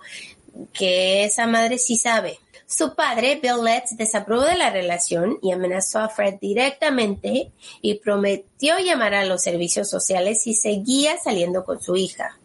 que 0.72 1.24
esa 1.24 1.47
madre 1.47 1.78
sí 1.78 1.97
sabe. 1.97 2.39
Su 2.66 2.95
padre, 2.95 3.41
Bill 3.43 3.64
Letts, 3.64 3.97
desaprobó 3.97 4.43
de 4.43 4.57
la 4.57 4.70
relación 4.70 5.39
y 5.43 5.51
amenazó 5.51 5.99
a 5.99 6.09
Fred 6.09 6.35
directamente 6.41 7.51
y 7.83 7.95
prometió 7.97 8.78
llamar 8.78 9.14
a 9.14 9.24
los 9.24 9.43
servicios 9.43 9.91
sociales 9.91 10.45
si 10.45 10.55
seguía 10.55 11.16
saliendo 11.18 11.64
con 11.64 11.81
su 11.81 11.97
hija. 11.97 12.39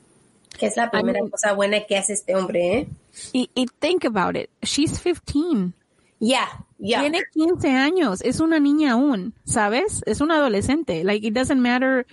Que 0.57 0.65
es 0.65 0.77
la 0.77 0.89
primera 0.89 1.19
cosa 1.29 1.53
buena 1.53 1.81
que 1.81 1.95
hace 1.95 2.13
este 2.13 2.35
hombre, 2.35 2.77
¿eh? 2.77 2.87
Y, 3.33 3.67
think 3.79 4.03
about 4.03 4.35
it. 4.35 4.49
She's 4.63 4.99
15. 4.99 5.73
Ya, 6.19 6.64
Tiene 6.77 7.23
15 7.33 7.69
años. 7.69 8.21
Es 8.21 8.39
una 8.39 8.59
niña 8.59 8.93
aún, 8.93 9.33
¿sabes? 9.45 10.01
Es 10.05 10.21
un 10.21 10.31
adolescente. 10.31 11.03
Like, 11.03 11.25
it 11.25 11.33
doesn't 11.33 11.61
matter 11.61 12.05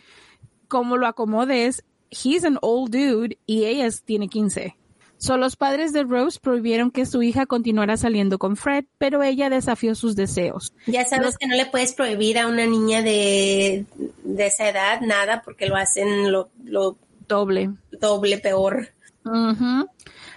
cómo 0.69 0.97
lo 0.97 1.07
acomodes. 1.07 1.85
He's 2.11 2.45
an 2.45 2.59
old 2.63 2.91
dude 2.91 3.39
y 3.47 3.65
ella 3.65 3.89
tiene 4.05 4.29
15. 4.29 4.77
So, 5.23 5.37
los 5.37 5.55
padres 5.55 5.93
de 5.93 6.03
Rose 6.03 6.41
prohibieron 6.41 6.91
que 6.91 7.07
su 7.07 7.23
hija 7.23 7.47
continuara 7.47 7.97
saliendo 7.97 8.41
con 8.41 8.57
Fred, 8.57 8.87
pero 8.99 9.23
ella 9.23 9.51
desafió 9.51 9.95
sus 9.95 10.17
deseos. 10.17 10.73
Ya 10.89 11.07
sabes 11.07 11.39
que 11.39 11.47
no 11.47 11.55
le 11.55 11.67
puedes 11.67 11.93
prohibir 11.93 12.41
a 12.41 12.49
una 12.49 12.67
niña 12.67 13.03
de, 13.03 13.87
de 14.25 14.47
esa 14.47 14.69
edad 14.69 15.01
nada 15.01 15.43
porque 15.45 15.67
lo 15.67 15.77
hacen 15.77 16.33
lo, 16.33 16.51
lo 16.65 16.97
doble. 17.29 17.71
Doble 17.93 18.39
peor. 18.39 18.89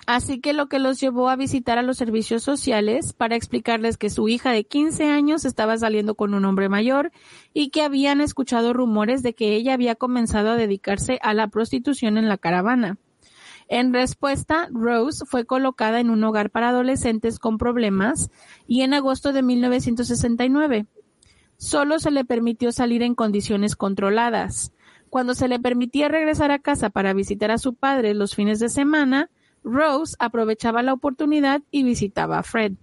Así 0.05 0.39
que 0.39 0.53
lo 0.53 0.67
que 0.67 0.77
los 0.77 0.99
llevó 0.99 1.29
a 1.29 1.35
visitar 1.35 1.79
a 1.79 1.81
los 1.81 1.97
servicios 1.97 2.43
sociales 2.43 3.13
para 3.13 3.35
explicarles 3.35 3.97
que 3.97 4.11
su 4.11 4.27
hija 4.27 4.51
de 4.51 4.63
15 4.63 5.05
años 5.05 5.45
estaba 5.45 5.77
saliendo 5.77 6.13
con 6.13 6.35
un 6.35 6.45
hombre 6.45 6.69
mayor 6.69 7.11
y 7.53 7.69
que 7.69 7.81
habían 7.81 8.21
escuchado 8.21 8.71
rumores 8.73 9.23
de 9.23 9.33
que 9.33 9.55
ella 9.55 9.73
había 9.73 9.95
comenzado 9.95 10.51
a 10.51 10.57
dedicarse 10.57 11.17
a 11.23 11.33
la 11.33 11.47
prostitución 11.47 12.17
en 12.17 12.29
la 12.29 12.37
caravana. 12.37 12.99
En 13.67 13.93
respuesta, 13.93 14.67
Rose 14.71 15.25
fue 15.25 15.45
colocada 15.45 15.99
en 15.99 16.11
un 16.11 16.23
hogar 16.23 16.51
para 16.51 16.69
adolescentes 16.69 17.39
con 17.39 17.57
problemas 17.57 18.29
y 18.67 18.81
en 18.81 18.93
agosto 18.93 19.33
de 19.33 19.41
1969 19.41 20.85
solo 21.57 21.97
se 21.97 22.11
le 22.11 22.25
permitió 22.25 22.71
salir 22.71 23.01
en 23.01 23.15
condiciones 23.15 23.75
controladas. 23.75 24.71
Cuando 25.09 25.33
se 25.33 25.47
le 25.47 25.59
permitía 25.59 26.09
regresar 26.09 26.51
a 26.51 26.59
casa 26.59 26.91
para 26.91 27.13
visitar 27.13 27.49
a 27.49 27.57
su 27.57 27.73
padre 27.73 28.13
los 28.13 28.35
fines 28.35 28.59
de 28.59 28.69
semana, 28.69 29.31
Rose 29.65 30.15
aprovechaba 30.19 30.83
la 30.83 30.93
oportunidad 30.93 31.61
y 31.71 31.83
visitaba 31.83 32.39
a 32.39 32.43
Fred. 32.43 32.73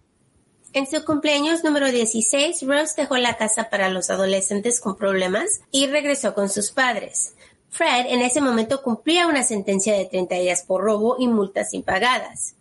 En 0.75 0.87
su 0.87 1.05
cumpleaños 1.05 1.65
número 1.65 1.91
16, 1.91 2.67
Rose 2.67 2.95
dejó 2.97 3.17
la 3.17 3.37
casa 3.37 3.71
para 3.71 3.89
los 3.89 4.11
adolescentes 4.11 4.81
con 4.81 4.97
problemas 4.97 5.61
y 5.71 5.87
regresó 5.87 6.35
con 6.35 6.49
sus 6.49 6.73
padres. 6.73 7.35
Fred 7.71 8.07
en 8.09 8.21
ese 8.21 8.41
momento 8.41 8.83
cumplía 8.83 9.27
una 9.27 9.45
sentencia 9.45 9.97
de 9.97 10.07
30 10.07 10.35
días 10.37 10.63
por 10.63 10.83
robo 10.83 11.17
y 11.19 11.29
multas 11.29 11.73
impagadas. 11.73 12.57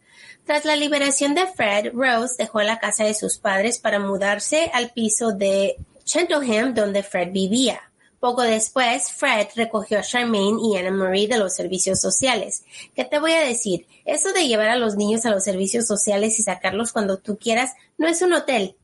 Tras 0.46 0.66
la 0.66 0.76
liberación 0.76 1.36
de 1.36 1.48
Fred, 1.48 1.94
Rose 1.94 2.36
dejó 2.38 2.62
la 2.62 2.80
casa 2.80 3.04
de 3.06 3.14
sus 3.14 3.38
padres 3.38 3.80
para 3.80 4.00
mudarse 4.00 4.72
al 4.74 4.92
piso 4.92 5.32
de 5.32 5.78
Cheltenham 6.04 6.74
donde 6.74 7.04
Fred 7.04 7.32
vivía. 7.32 7.91
Poco 8.22 8.44
después, 8.44 9.12
Fred 9.12 9.48
recogió 9.56 9.98
a 9.98 10.04
Charmaine 10.04 10.60
y 10.62 10.78
Anna 10.78 10.92
Marie 10.92 11.28
de 11.28 11.40
los 11.40 11.56
servicios 11.56 12.00
sociales. 12.00 12.64
¿Qué 12.96 13.04
te 13.04 13.18
voy 13.18 13.32
a 13.32 13.40
decir? 13.40 13.88
Eso 14.06 14.32
de 14.32 14.48
llevar 14.48 14.70
a 14.70 14.76
los 14.76 14.96
niños 14.96 15.26
a 15.26 15.32
los 15.32 15.44
servicios 15.44 15.88
sociales 15.88 16.38
y 16.38 16.44
sacarlos 16.44 16.92
cuando 16.92 17.18
tú 17.18 17.40
quieras 17.40 17.74
no 17.98 18.08
es 18.08 18.22
un 18.22 18.34
hotel. 18.34 18.76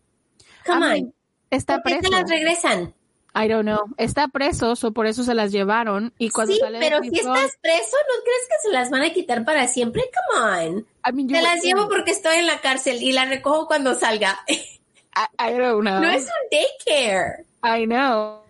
Come 0.66 1.02
on. 1.02 1.14
Está 1.52 1.84
¿Por 1.84 1.92
qué 1.92 2.00
te 2.00 2.10
las 2.10 2.28
regresan? 2.28 2.96
I 3.36 3.48
don't 3.48 3.62
know. 3.62 3.94
Está 3.98 4.28
preso, 4.28 4.74
o 4.82 4.92
por 4.92 5.06
eso 5.06 5.24
se 5.24 5.36
las 5.36 5.52
llevaron. 5.52 6.12
Y 6.18 6.32
cuando 6.32 6.56
sí, 6.56 6.60
pero 6.80 7.00
si 7.04 7.10
estás 7.10 7.52
preso, 7.62 7.96
¿no 8.10 8.24
crees 8.24 8.48
que 8.50 8.56
se 8.64 8.72
las 8.72 8.90
van 8.90 9.04
a 9.04 9.14
quitar 9.14 9.46
para 9.46 9.68
siempre? 9.68 10.02
Come 10.34 10.88
on. 11.14 11.28
Te 11.28 11.42
las 11.44 11.62
llevo 11.62 11.88
porque 11.90 12.10
estoy 12.10 12.38
en 12.38 12.48
la 12.48 12.60
cárcel 12.60 13.04
y 13.04 13.12
las 13.12 13.30
recojo 13.30 13.68
cuando 13.68 13.94
salga. 13.94 14.40
I, 14.48 15.54
don't 15.54 15.82
know. 15.82 16.02
No 16.02 16.10
es 16.10 16.24
un 16.24 16.50
daycare. 16.50 17.46
I 17.64 17.86
know. 17.86 18.47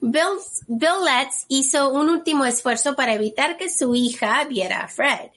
Bill, 0.00 0.38
Bill 0.66 1.04
Letts 1.04 1.44
hizo 1.48 1.90
un 1.90 2.08
último 2.08 2.44
esfuerzo 2.44 2.94
para 2.94 3.14
evitar 3.14 3.56
que 3.56 3.68
su 3.68 3.94
hija 3.94 4.44
viera 4.44 4.84
a 4.84 4.88
Fred. 4.88 5.30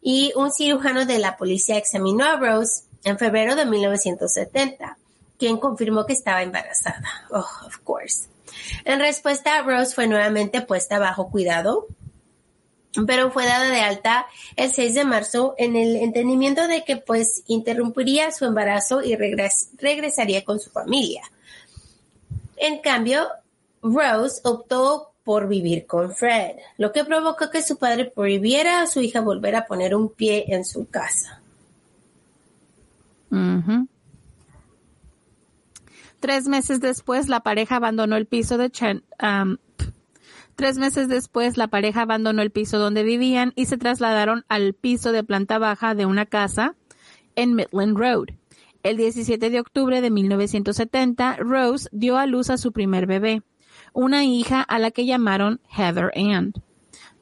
Y 0.00 0.32
un 0.36 0.52
cirujano 0.52 1.04
de 1.06 1.18
la 1.18 1.36
policía 1.36 1.76
examinó 1.76 2.24
a 2.24 2.36
Rose 2.36 2.84
en 3.04 3.18
febrero 3.18 3.56
de 3.56 3.66
1970, 3.66 4.98
quien 5.38 5.58
confirmó 5.58 6.06
que 6.06 6.12
estaba 6.12 6.42
embarazada. 6.42 7.02
Oh, 7.30 7.46
of 7.66 7.78
course. 7.84 8.28
En 8.84 9.00
respuesta, 9.00 9.62
Rose 9.62 9.94
fue 9.94 10.06
nuevamente 10.06 10.60
puesta 10.60 10.98
bajo 10.98 11.30
cuidado, 11.30 11.86
pero 13.06 13.30
fue 13.30 13.46
dada 13.46 13.70
de 13.70 13.80
alta 13.80 14.26
el 14.56 14.70
6 14.70 14.94
de 14.94 15.04
marzo 15.04 15.54
en 15.56 15.76
el 15.76 15.96
entendimiento 15.96 16.68
de 16.68 16.84
que 16.84 16.96
pues 16.96 17.42
interrumpiría 17.46 18.30
su 18.32 18.44
embarazo 18.44 19.02
y 19.02 19.16
regresaría 19.16 20.44
con 20.44 20.60
su 20.60 20.70
familia. 20.70 21.22
En 22.56 22.80
cambio, 22.80 23.28
Rose 23.82 24.40
optó 24.44 25.12
por 25.24 25.48
vivir 25.48 25.86
con 25.86 26.12
Fred, 26.12 26.56
lo 26.78 26.92
que 26.92 27.04
provocó 27.04 27.50
que 27.50 27.62
su 27.62 27.76
padre 27.78 28.10
prohibiera 28.14 28.82
a 28.82 28.86
su 28.86 29.00
hija 29.00 29.20
volver 29.20 29.56
a 29.56 29.66
poner 29.66 29.94
un 29.94 30.08
pie 30.08 30.44
en 30.48 30.64
su 30.64 30.88
casa. 30.88 31.40
Tres 36.20 36.46
meses 36.46 36.80
después, 36.80 37.28
la 37.28 37.40
pareja 37.40 37.76
abandonó 37.76 38.16
el 38.16 38.26
piso 38.26 38.58
de 38.58 38.70
Chen. 38.70 39.02
tres 40.54 40.78
meses 40.78 41.08
después, 41.08 41.56
la 41.56 41.68
pareja 41.68 42.02
abandonó 42.02 42.42
el 42.42 42.50
piso 42.50 42.78
donde 42.78 43.02
vivían 43.02 43.52
y 43.56 43.66
se 43.66 43.78
trasladaron 43.78 44.44
al 44.48 44.74
piso 44.74 45.12
de 45.12 45.24
planta 45.24 45.58
baja 45.58 45.94
de 45.94 46.06
una 46.06 46.26
casa 46.26 46.74
en 47.36 47.54
Midland 47.54 47.96
Road. 47.96 48.26
El 48.82 48.96
17 48.96 49.50
de 49.50 49.60
octubre 49.60 50.00
de 50.00 50.10
1970, 50.10 51.36
Rose 51.36 51.88
dio 51.92 52.18
a 52.18 52.26
luz 52.26 52.50
a 52.50 52.58
su 52.58 52.72
primer 52.72 53.06
bebé 53.06 53.42
una 53.92 54.24
hija 54.24 54.62
a 54.62 54.78
la 54.78 54.90
que 54.90 55.06
llamaron 55.06 55.60
Heather 55.68 56.10
Ann. 56.16 56.52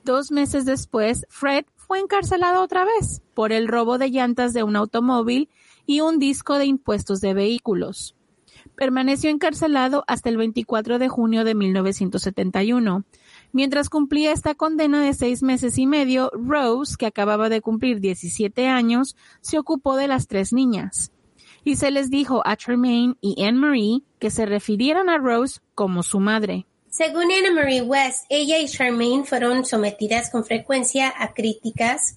Dos 0.04 0.30
meses 0.30 0.64
después, 0.64 1.26
Fred 1.28 1.64
fue 1.76 1.98
encarcelado 1.98 2.62
otra 2.62 2.84
vez 2.84 3.22
por 3.34 3.52
el 3.52 3.68
robo 3.68 3.98
de 3.98 4.10
llantas 4.10 4.52
de 4.52 4.62
un 4.62 4.76
automóvil 4.76 5.48
y 5.86 6.00
un 6.00 6.18
disco 6.18 6.58
de 6.58 6.66
impuestos 6.66 7.20
de 7.20 7.34
vehículos. 7.34 8.14
Permaneció 8.76 9.28
encarcelado 9.30 10.04
hasta 10.06 10.28
el 10.28 10.36
24 10.36 10.98
de 10.98 11.08
junio 11.08 11.44
de 11.44 11.54
1971. 11.54 13.04
Mientras 13.52 13.88
cumplía 13.90 14.32
esta 14.32 14.54
condena 14.54 15.02
de 15.02 15.12
seis 15.12 15.42
meses 15.42 15.76
y 15.78 15.86
medio, 15.86 16.30
Rose, 16.32 16.96
que 16.98 17.06
acababa 17.06 17.48
de 17.48 17.60
cumplir 17.60 18.00
17 18.00 18.68
años, 18.68 19.16
se 19.40 19.58
ocupó 19.58 19.96
de 19.96 20.08
las 20.08 20.28
tres 20.28 20.52
niñas 20.52 21.12
y 21.64 21.76
se 21.76 21.90
les 21.90 22.10
dijo 22.10 22.42
a 22.44 22.56
Tremaine 22.56 23.16
y 23.20 23.42
Anne 23.44 23.58
Marie 23.58 24.02
que 24.18 24.30
se 24.30 24.46
refirieran 24.46 25.08
a 25.08 25.18
Rose 25.18 25.60
como 25.74 26.02
su 26.02 26.20
madre. 26.20 26.66
Según 26.90 27.30
Anne 27.30 27.52
Marie 27.52 27.82
West, 27.82 28.24
ella 28.28 28.58
y 28.58 28.66
Charmaine 28.66 29.24
fueron 29.24 29.64
sometidas 29.64 30.28
con 30.28 30.44
frecuencia 30.44 31.12
a 31.16 31.32
críticas, 31.34 32.16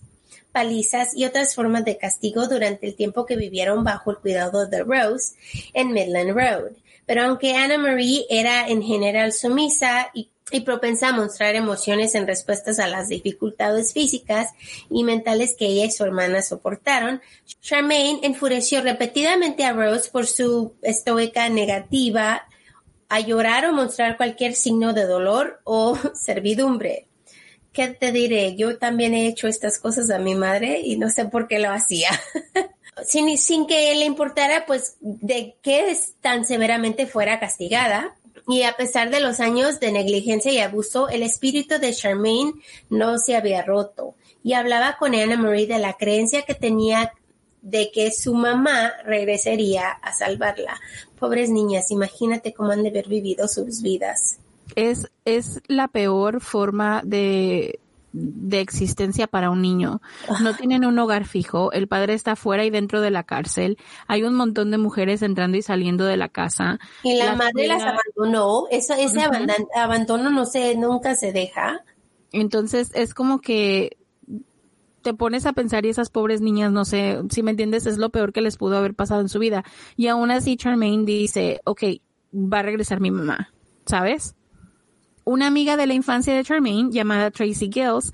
palizas 0.52 1.16
y 1.16 1.26
otras 1.26 1.54
formas 1.54 1.86
de 1.86 1.98
castigo 1.98 2.48
durante 2.48 2.88
el 2.88 2.96
tiempo 2.96 3.26
que 3.26 3.36
vivieron 3.36 3.84
bajo 3.84 4.12
el 4.12 4.18
cuidado 4.18 4.66
de 4.68 4.84
Rose 4.84 5.36
en 5.74 5.92
Midland 5.92 6.32
Road. 6.32 6.72
Pero 7.06 7.24
aunque 7.24 7.56
Anna 7.56 7.78
Marie 7.78 8.26
era 8.30 8.68
en 8.68 8.82
general 8.82 9.34
sumisa 9.34 10.10
y 10.14 10.30
y 10.52 10.62
propensa 10.62 11.10
a 11.10 11.14
mostrar 11.14 11.56
emociones 11.56 12.16
en 12.16 12.28
respuestas 12.28 12.80
a 12.80 12.88
las 12.88 13.08
dificultades 13.08 13.94
físicas 13.94 14.52
y 14.90 15.04
mentales 15.04 15.56
que 15.58 15.66
ella 15.66 15.86
y 15.86 15.92
su 15.92 16.04
hermana 16.04 16.42
soportaron, 16.42 17.22
Charmaine 17.62 18.20
enfureció 18.24 18.82
repetidamente 18.82 19.66
a 19.66 19.74
Rose 19.74 20.12
por 20.12 20.28
su 20.28 20.74
estoica 20.82 21.50
negativa 21.50 22.44
a 23.10 23.20
llorar 23.20 23.66
o 23.66 23.74
mostrar 23.74 24.18
cualquier 24.18 24.54
signo 24.54 24.94
de 24.94 25.06
dolor 25.06 25.62
o 25.64 25.98
servidumbre. 26.14 27.08
¿Qué 27.72 27.88
te 27.88 28.12
diré? 28.12 28.56
Yo 28.56 28.78
también 28.78 29.16
he 29.16 29.28
hecho 29.28 29.48
estas 29.48 29.80
cosas 29.80 30.12
a 30.12 30.20
mi 30.20 30.36
madre 30.36 30.82
y 30.84 30.98
no 30.98 31.10
sé 31.10 31.26
por 31.26 31.48
qué 31.48 31.58
lo 31.58 31.72
hacía. 31.72 32.10
sin, 33.06 33.38
sin 33.38 33.68
que 33.68 33.96
le 33.96 34.06
importara 34.06 34.66
pues 34.66 34.98
de 35.00 35.56
qué 35.62 35.98
tan 36.22 36.46
severamente 36.46 37.08
fuera 37.08 37.40
castigada. 37.40 38.16
Y 38.48 38.64
a 38.64 38.76
pesar 38.76 39.10
de 39.10 39.22
los 39.22 39.40
años 39.40 39.80
de 39.80 39.92
negligencia 39.92 40.52
y 40.52 40.60
abuso, 40.60 41.08
el 41.08 41.24
espíritu 41.24 41.80
de 41.80 41.94
Charmaine 41.94 42.54
no 42.90 43.18
se 43.18 43.36
había 43.36 43.62
roto. 43.64 44.16
Y 44.44 44.54
hablaba 44.54 44.98
con 44.98 45.16
Anna 45.16 45.38
Marie 45.38 45.68
de 45.68 45.80
la 45.80 45.94
creencia 45.94 46.42
que 46.42 46.54
tenía 46.54 47.14
de 47.62 47.92
que 47.92 48.12
su 48.12 48.34
mamá 48.34 48.92
regresaría 49.06 49.90
a 49.90 50.14
salvarla. 50.14 50.80
Pobres 51.18 51.50
niñas, 51.50 51.92
imagínate 51.92 52.54
cómo 52.54 52.72
han 52.72 52.84
de 52.84 52.90
haber 52.90 53.08
vivido 53.08 53.48
sus 53.48 53.82
vidas. 53.82 54.38
Es, 54.76 55.10
es 55.24 55.62
la 55.68 55.88
peor 55.88 56.42
forma 56.42 57.02
de, 57.06 57.80
de 58.14 58.62
existencia 58.62 59.28
para 59.28 59.50
un 59.50 59.62
niño. 59.62 60.02
No 60.42 60.50
ah. 60.50 60.56
tienen 60.58 60.86
un 60.86 60.98
hogar 61.00 61.26
fijo, 61.26 61.72
el 61.72 61.88
padre 61.88 62.14
está 62.14 62.36
fuera 62.36 62.64
y 62.64 62.70
dentro 62.70 63.02
de 63.02 63.12
la 63.12 63.24
cárcel, 63.24 63.78
hay 64.08 64.24
un 64.24 64.36
montón 64.36 64.72
de 64.72 64.78
mujeres 64.78 65.22
entrando 65.24 65.58
y 65.58 65.64
saliendo 65.64 66.06
de 66.06 66.16
la 66.16 66.30
casa. 66.30 66.80
Y 67.04 67.18
la, 67.18 67.36
madre 67.36 67.68
las 67.68 67.84
abandonó, 67.84 68.68
Eso, 68.70 68.94
ese 68.94 69.22
abandono 69.76 70.30
no 70.30 70.46
se, 70.46 70.76
nunca 70.76 71.16
se 71.16 71.34
deja. 71.34 71.84
Entonces 72.32 72.92
es 72.94 73.14
como 73.14 73.42
que 73.42 73.98
te 75.02 75.14
pones 75.14 75.46
a 75.46 75.54
pensar 75.54 75.86
y 75.86 75.90
esas 75.90 76.10
pobres 76.10 76.40
niñas, 76.40 76.72
no 76.72 76.86
sé, 76.86 77.20
si 77.30 77.44
me 77.44 77.52
entiendes, 77.52 77.86
es 77.86 77.98
lo 77.98 78.10
peor 78.10 78.32
que 78.32 78.42
les 78.42 78.58
pudo 78.58 78.78
haber 78.78 78.94
pasado 78.94 79.22
en 79.22 79.30
su 79.30 79.40
vida. 79.40 79.64
Y 79.98 80.08
aún 80.08 80.32
así 80.32 80.56
Charmaine 80.56 81.04
dice, 81.04 81.62
ok, 81.66 81.84
va 82.34 82.60
a 82.60 82.64
regresar 82.64 83.02
mi 83.02 83.12
mamá, 83.12 83.54
¿sabes? 83.86 84.36
Una 85.26 85.48
amiga 85.48 85.78
de 85.78 85.88
la 85.88 85.94
infancia 85.94 86.36
de 86.36 86.44
Charmaine, 86.44 86.92
llamada 86.92 87.32
Tracy 87.32 87.70
Gills, 87.72 88.12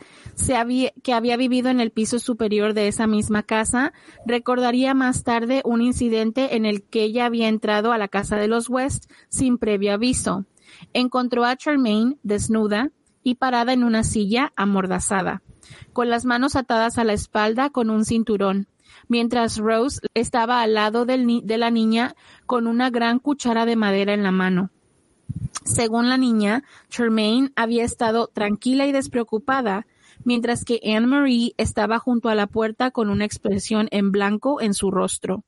que 1.03 1.14
había 1.14 1.38
vivido 1.38 1.70
en 1.70 1.80
el 1.80 1.89
piso 1.89 2.20
superior 2.20 2.76
de 2.76 2.88
esa 2.88 3.07
misma 3.07 3.41
casa, 3.41 3.93
recordaría 4.28 4.93
más 4.93 5.24
tarde 5.24 5.64
un 5.66 5.82
incidente 5.82 6.55
en 6.55 6.68
el 6.68 6.84
que 6.84 7.01
ella 7.03 7.26
había 7.26 7.47
entrado 7.47 7.91
a 7.91 7.97
la 7.97 8.10
casa 8.10 8.36
de 8.36 8.47
los 8.47 8.70
West 8.70 9.10
sin 9.28 9.57
previo 9.57 9.93
aviso. 9.93 10.45
Encontró 10.93 11.45
a 11.45 11.55
Charmaine 11.55 12.18
desnuda 12.22 12.91
y 13.24 13.36
parada 13.36 13.74
en 13.74 13.84
una 13.84 14.03
silla 14.03 14.53
amordazada, 14.55 15.41
con 15.93 16.10
las 16.10 16.26
manos 16.26 16.55
atadas 16.55 16.99
a 16.99 17.03
la 17.03 17.14
espalda 17.14 17.72
con 17.72 17.89
un 17.89 18.05
cinturón, 18.05 18.68
mientras 19.07 19.57
Rose 19.57 19.99
estaba 20.14 20.62
al 20.62 20.76
lado 20.76 21.05
de 21.07 21.57
la 21.57 21.72
niña 21.72 22.14
con 22.45 22.68
una 22.68 22.91
gran 22.91 23.18
cuchara 23.18 23.66
de 23.66 23.76
madera 23.76 24.14
en 24.14 24.22
la 24.22 24.32
mano. 24.32 24.70
Según 25.64 26.10
la 26.10 26.18
niña, 26.18 26.64
Charmaine 26.90 27.52
había 27.56 27.84
estado 27.84 28.28
tranquila 28.28 28.88
y 28.88 28.92
despreocupada, 28.92 29.86
mientras 30.24 30.66
que 30.66 30.80
Anne 30.84 31.08
Marie 31.08 31.54
estaba 31.58 32.00
junto 32.00 32.30
a 32.30 32.36
la 32.36 32.48
puerta 32.48 32.92
con 32.92 33.10
una 33.10 33.26
expresión 33.26 33.88
en 33.92 34.12
blanco 34.12 34.62
en 34.62 34.74
su 34.74 34.92
rostro. 34.92 35.44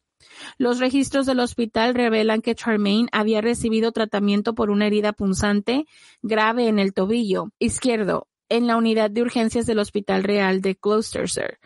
Los 0.58 0.80
registros 0.80 1.26
del 1.26 1.40
hospital 1.40 1.96
revelan 1.96 2.42
que 2.42 2.56
Charmaine 2.56 3.10
había 3.12 3.42
recibido 3.42 3.92
tratamiento 3.92 4.54
por 4.54 4.70
una 4.70 4.88
herida 4.88 5.14
punzante 5.14 5.86
grave 6.22 6.68
en 6.68 6.80
el 6.80 6.94
tobillo 6.94 7.52
izquierdo 7.60 8.28
en 8.50 8.68
la 8.68 8.76
unidad 8.76 9.10
de 9.10 9.22
urgencias 9.22 9.66
del 9.66 9.80
Hospital 9.80 10.24
Real 10.24 10.62
de 10.62 10.78
Gloucester 10.80 11.58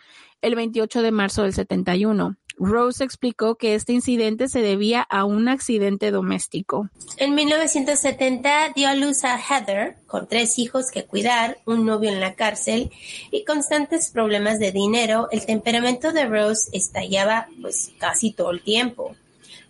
el 0.46 0.54
28 0.54 1.02
de 1.02 1.12
marzo 1.12 1.42
del 1.42 1.54
71. 1.54 2.38
Rose 2.58 3.04
explicó 3.04 3.56
que 3.56 3.74
este 3.74 3.94
incidente 3.94 4.48
se 4.48 4.62
debía 4.62 5.02
a 5.02 5.26
un 5.26 5.50
accidente 5.50 6.12
doméstico. 6.12 6.88
En 7.18 7.34
1970 7.34 8.74
dio 8.76 8.88
a 8.88 8.94
luz 8.94 9.24
a 9.24 9.40
Heather, 9.40 9.98
con 10.06 10.28
tres 10.28 10.60
hijos 10.60 10.92
que 10.92 11.06
cuidar, 11.06 11.58
un 11.66 11.84
novio 11.86 12.12
en 12.12 12.20
la 12.20 12.36
cárcel 12.36 12.92
y 13.32 13.44
constantes 13.44 14.12
problemas 14.12 14.60
de 14.60 14.72
dinero. 14.72 15.28
El 15.32 15.48
temperamento 15.48 16.14
de 16.14 16.26
Rose 16.26 16.70
estallaba 16.74 17.48
pues 17.60 17.92
casi 17.98 18.32
todo 18.32 18.52
el 18.52 18.62
tiempo. 18.62 19.16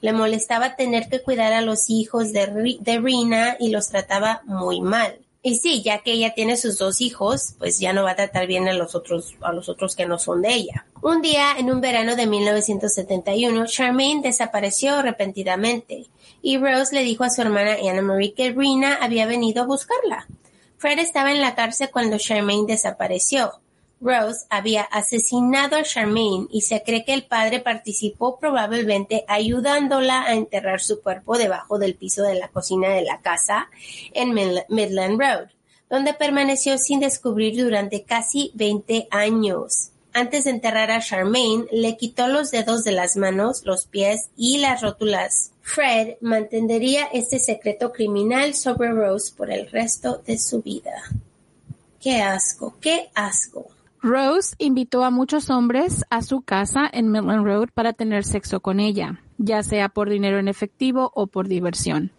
Le 0.02 0.12
molestaba 0.12 0.76
tener 0.76 1.08
que 1.08 1.22
cuidar 1.22 1.54
a 1.54 1.62
los 1.62 1.90
hijos 1.90 2.34
de, 2.34 2.78
de 2.82 3.00
Rina 3.00 3.56
y 3.62 3.70
los 3.70 3.88
trataba 3.88 4.42
muy 4.46 4.82
mal. 4.82 5.25
Y 5.48 5.58
sí, 5.58 5.84
ya 5.84 6.00
que 6.00 6.14
ella 6.14 6.34
tiene 6.34 6.58
sus 6.58 6.80
dos 6.80 7.02
hijos, 7.02 7.54
pues 7.60 7.78
ya 7.78 7.94
no 7.94 8.02
va 8.02 8.14
a 8.14 8.16
tratar 8.16 8.48
bien 8.48 8.68
a 8.68 8.74
los 8.74 8.96
otros, 8.96 9.36
a 9.42 9.54
los 9.54 9.70
otros 9.70 9.96
que 9.96 10.08
no 10.08 10.18
son 10.18 10.42
de 10.42 10.52
ella. 10.52 10.88
Un 11.04 11.22
día, 11.22 11.52
en 11.60 11.70
un 11.70 11.82
verano 11.82 12.16
de 12.16 12.26
1971, 12.26 13.68
Charmaine 13.68 14.24
desapareció 14.24 15.04
repentinamente 15.04 16.08
y 16.42 16.58
Rose 16.58 16.96
le 16.96 17.04
dijo 17.04 17.26
a 17.26 17.30
su 17.30 17.44
hermana 17.44 17.78
Anna 17.88 18.02
Marie 18.02 18.34
que 18.34 18.54
Rina 18.54 18.98
había 19.00 19.28
venido 19.28 19.62
a 19.62 19.68
buscarla. 19.68 20.28
Fred 20.78 20.98
estaba 20.98 21.32
en 21.32 21.42
la 21.42 21.54
cárcel 21.54 21.92
cuando 21.94 22.18
Charmaine 22.18 22.66
desapareció. 22.66 23.62
Rose 24.06 24.46
había 24.52 24.84
asesinado 24.84 25.76
a 25.76 25.84
Charmaine 25.84 26.48
y 26.52 26.62
se 26.62 26.84
cree 26.84 27.04
que 27.04 27.14
el 27.14 27.26
padre 27.26 27.60
participó 27.60 28.38
probablemente 28.38 29.26
ayudándola 29.28 30.24
a 30.24 30.36
enterrar 30.36 30.80
su 30.80 31.02
cuerpo 31.02 31.38
debajo 31.40 31.80
del 31.80 31.96
piso 31.96 32.22
de 32.22 32.36
la 32.36 32.50
cocina 32.50 32.90
de 32.90 33.02
la 33.02 33.22
casa 33.22 33.70
en 34.14 34.34
Midland 34.34 35.20
Road, 35.20 35.48
donde 35.90 36.14
permaneció 36.14 36.78
sin 36.78 37.00
descubrir 37.00 37.58
durante 37.58 38.04
casi 38.04 38.52
20 38.54 39.08
años. 39.10 39.90
Antes 40.14 40.46
de 40.46 40.52
enterrar 40.52 40.92
a 40.92 41.02
Charmaine, 41.02 41.66
le 41.72 41.98
quitó 41.98 42.28
los 42.28 42.52
dedos 42.52 42.84
de 42.84 42.92
las 42.92 43.18
manos, 43.18 43.64
los 43.66 43.86
pies 43.86 44.30
y 44.38 44.60
las 44.60 44.82
rótulas. 44.82 45.52
Fred 45.62 46.18
mantendría 46.22 47.06
este 47.12 47.40
secreto 47.40 47.92
criminal 47.92 48.54
sobre 48.54 48.92
Rose 48.92 49.34
por 49.36 49.52
el 49.52 49.70
resto 49.70 50.22
de 50.26 50.38
su 50.38 50.62
vida. 50.62 50.94
Qué 52.00 52.22
asco, 52.22 52.76
qué 52.80 53.10
asco. 53.16 53.75
Rose 54.08 54.54
invitó 54.60 55.04
a 55.04 55.10
muchos 55.10 55.50
hombres 55.50 56.06
a 56.12 56.22
su 56.22 56.42
casa 56.42 56.88
en 56.94 57.10
Midland 57.10 57.44
Road 57.44 57.70
para 57.74 57.92
tener 57.92 58.24
sexo 58.24 58.60
con 58.60 58.80
ella, 58.80 59.20
ya 59.40 59.64
sea 59.64 59.90
por 59.90 60.12
dinero 60.12 60.38
en 60.38 60.48
efectivo 60.48 61.12
o 61.16 61.26
por 61.26 61.48
diversión. 61.48 62.12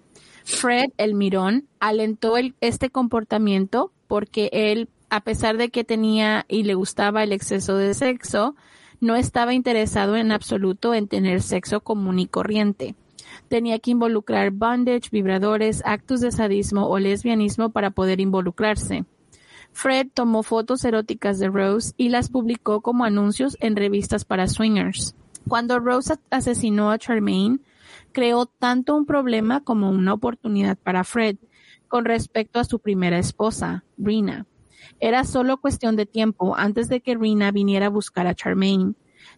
Fred, 0.43 0.87
el 0.99 1.15
mirón, 1.15 1.69
alentó 1.79 2.35
este 2.61 2.91
comportamiento 2.91 3.93
porque 4.09 4.51
él, 4.53 4.89
a 5.11 5.21
pesar 5.21 5.59
de 5.59 5.69
que 5.69 5.85
tenía 5.85 6.45
y 6.49 6.65
le 6.65 6.75
gustaba 6.75 7.23
el 7.23 7.31
exceso 7.31 7.77
de 7.77 7.95
sexo, 7.95 8.57
no 9.01 9.15
estaba 9.15 9.55
interesado 9.55 10.17
en 10.17 10.33
absoluto 10.33 10.93
en 10.93 11.07
tener 11.07 11.41
sexo 11.41 11.83
común 11.83 12.19
y 12.19 12.27
corriente. 12.27 12.97
Tenía 13.47 13.79
que 13.79 13.93
involucrar 13.93 14.51
bondage, 14.51 15.11
vibradores, 15.13 15.83
actos 15.87 16.21
de 16.21 16.33
sadismo 16.33 16.89
o 16.89 16.99
lesbianismo 16.99 17.71
para 17.71 17.91
poder 17.91 18.19
involucrarse. 18.21 19.05
Fred 19.77 20.09
tomó 20.15 20.43
fotos 20.43 20.83
eróticas 20.87 21.39
de 21.39 21.49
Rose 21.49 21.93
y 21.99 22.09
las 22.09 22.31
publicó 22.31 22.81
como 22.81 23.05
anuncios 23.05 23.59
en 23.61 23.77
revistas 23.77 24.25
para 24.25 24.49
swingers. 24.49 25.15
Cuando 25.47 25.79
Rose 25.81 26.15
asesinó 26.31 26.91
a 26.91 26.97
Charmaine, 26.97 27.61
creó 28.13 28.47
tanto 28.47 28.97
un 28.97 29.05
problema 29.05 29.63
como 29.63 29.91
una 29.91 30.15
oportunidad 30.15 30.79
para 30.79 31.05
Fred 31.05 31.37
con 31.89 32.07
respecto 32.07 32.59
a 32.59 32.65
su 32.65 32.79
primera 32.79 33.19
esposa, 33.19 33.85
Rina. 33.99 34.47
Era 34.99 35.25
solo 35.25 35.59
cuestión 35.59 35.95
de 35.95 36.07
tiempo 36.07 36.57
antes 36.57 36.89
de 36.89 37.03
que 37.03 37.15
Rina 37.15 37.51
viniera 37.51 37.87
a 37.87 37.91
buscar 37.91 38.27
a 38.27 38.35
Charmaine. 38.35 38.95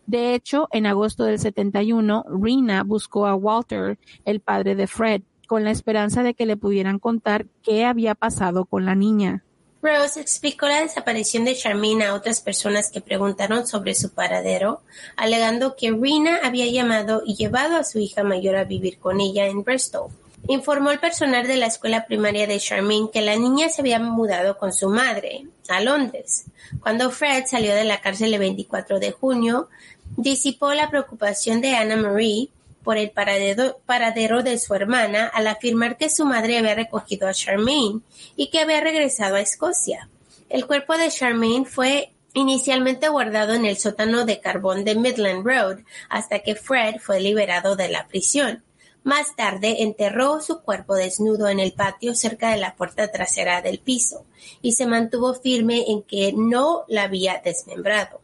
De 0.07 0.37
hecho, 0.37 0.69
en 0.71 0.87
agosto 0.87 1.25
del 1.25 1.41
71, 1.41 2.27
Rina 2.41 2.85
buscó 2.85 3.27
a 3.27 3.35
Walter, 3.35 3.99
el 4.25 4.39
padre 4.39 4.77
de 4.77 4.87
Fred, 4.87 5.23
con 5.49 5.65
la 5.65 5.73
esperanza 5.73 6.23
de 6.23 6.35
que 6.35 6.47
le 6.47 6.57
pudieran 6.57 7.01
contar 7.01 7.47
qué 7.61 7.85
había 7.85 8.15
pasado 8.15 8.67
con 8.67 8.85
la 8.85 8.95
niña. 8.95 9.43
Rose 9.81 10.21
explicó 10.21 10.67
la 10.67 10.81
desaparición 10.81 11.45
de 11.45 11.55
Charmaine 11.55 12.05
a 12.05 12.15
otras 12.15 12.41
personas 12.41 12.91
que 12.91 13.01
preguntaron 13.01 13.67
sobre 13.67 13.95
su 13.95 14.11
paradero, 14.11 14.83
alegando 15.17 15.77
que 15.77 15.93
Rina 15.93 16.41
había 16.43 16.67
llamado 16.67 17.23
y 17.25 17.37
llevado 17.37 17.77
a 17.77 17.85
su 17.85 18.01
hija 18.01 18.25
mayor 18.25 18.57
a 18.57 18.65
vivir 18.65 18.99
con 18.99 19.21
ella 19.21 19.47
en 19.47 19.63
Bristol. 19.63 20.11
Informó 20.49 20.91
al 20.91 20.99
personal 20.99 21.47
de 21.47 21.57
la 21.57 21.67
escuela 21.67 22.07
primaria 22.07 22.47
de 22.47 22.59
Charmaine 22.59 23.11
que 23.13 23.21
la 23.21 23.37
niña 23.37 23.69
se 23.69 23.83
había 23.83 24.01
mudado 24.01 24.59
con 24.59 24.73
su 24.73 24.89
madre 24.89 25.47
a 25.69 25.81
Londres. 25.81 26.47
Cuando 26.81 27.11
Fred 27.11 27.45
salió 27.47 27.75
de 27.75 27.85
la 27.85 28.01
cárcel 28.01 28.35
el 28.35 28.41
24 28.41 28.99
de 28.99 29.13
junio, 29.13 29.69
disipó 30.17 30.75
la 30.75 30.91
preocupación 30.91 31.61
de 31.61 31.77
Anna 31.77 31.97
Marie 31.97 32.51
por 32.89 32.97
el 32.97 33.11
paradero, 33.11 34.43
de 34.43 34.59
su 34.59 34.75
hermana 34.75 35.27
al 35.27 35.47
afirmar 35.47 35.99
que 35.99 36.09
su 36.09 36.25
madre 36.25 36.57
había 36.57 36.75
recogido 36.75 37.29
a 37.29 37.35
Charmaine 37.35 38.01
y 38.35 38.49
que 38.49 38.61
había 38.61 38.81
regresado 38.81 39.37
a 39.37 39.43
Escocia. 39.43 40.09
El 40.49 40.67
cuerpo 40.67 40.97
de 40.97 41.11
Charmaine 41.11 41.67
fue 41.67 42.15
inicialmente 42.33 43.11
guardado 43.11 43.53
en 43.53 43.67
el 43.67 43.77
sótano 43.77 44.25
de 44.25 44.41
carbón 44.41 44.87
de 44.87 44.95
Midland 44.95 45.47
Road 45.47 45.81
hasta 46.09 46.39
que 46.39 46.55
Fred 46.55 46.95
fue 46.99 47.21
liberado 47.21 47.77
de 47.77 47.91
la 47.91 48.09
prisión. 48.09 48.65
Más 49.03 49.37
tarde 49.37 49.83
enterró 49.83 50.41
su 50.41 50.63
cuerpo 50.63 50.95
desnudo 50.95 51.49
en 51.49 51.61
el 51.61 51.75
patio 51.75 52.15
cerca 52.15 52.53
de 52.53 52.57
la 52.57 52.75
puerta 52.75 53.13
trasera 53.13 53.61
del 53.61 53.81
piso 53.81 54.25
y 54.63 54.73
se 54.73 54.87
mantuvo 54.87 55.35
firme 55.35 55.85
en 55.89 56.05
que 56.05 56.33
no 56.35 56.87
la 56.89 57.03
había 57.03 57.43
desmembrado. 57.45 58.23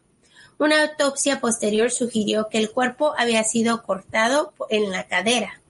Una 0.57 0.83
autopsia 0.83 1.41
posterior 1.41 1.91
sugirió 1.91 2.47
que 2.47 2.57
el 2.57 2.71
cuerpo 2.71 3.13
había 3.17 3.43
sido 3.43 3.83
cortado 3.83 4.53
en 4.69 4.89
la 4.89 5.05
cadera. 5.07 5.61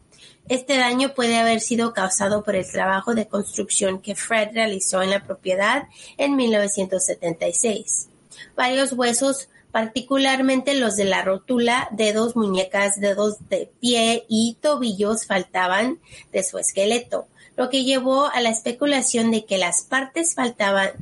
Este 0.48 0.78
daño 0.78 1.16
puede 1.16 1.38
haber 1.38 1.60
sido 1.60 1.92
causado 1.94 2.44
por 2.44 2.56
el 2.56 2.70
trabajo 2.72 3.16
de 3.16 3.28
construcción 3.28 4.00
que 4.00 4.14
Fred 4.14 4.50
realizó 4.54 5.02
en 5.02 5.10
la 5.10 5.24
propiedad 5.24 5.88
en 6.18 6.36
1976. 6.36 8.10
Varios 8.56 8.94
huesos 8.94 9.50
particularmente 9.72 10.74
los 10.76 10.96
de 10.96 11.04
la 11.04 11.22
rótula, 11.22 11.90
dedos, 11.92 12.38
muñecas, 12.38 12.98
dedos 13.02 13.50
de 13.50 13.70
pie 13.82 14.26
y 14.30 14.58
tobillos 14.62 15.26
faltaban 15.26 16.00
de 16.32 16.44
su 16.44 16.58
esqueleto, 16.60 17.28
lo 17.58 17.70
que 17.70 17.84
llevó 17.84 18.28
a 18.28 18.40
la 18.40 18.50
especulación 18.50 19.32
de 19.32 19.46
que 19.46 19.58
las 19.58 19.82
partes 19.82 20.36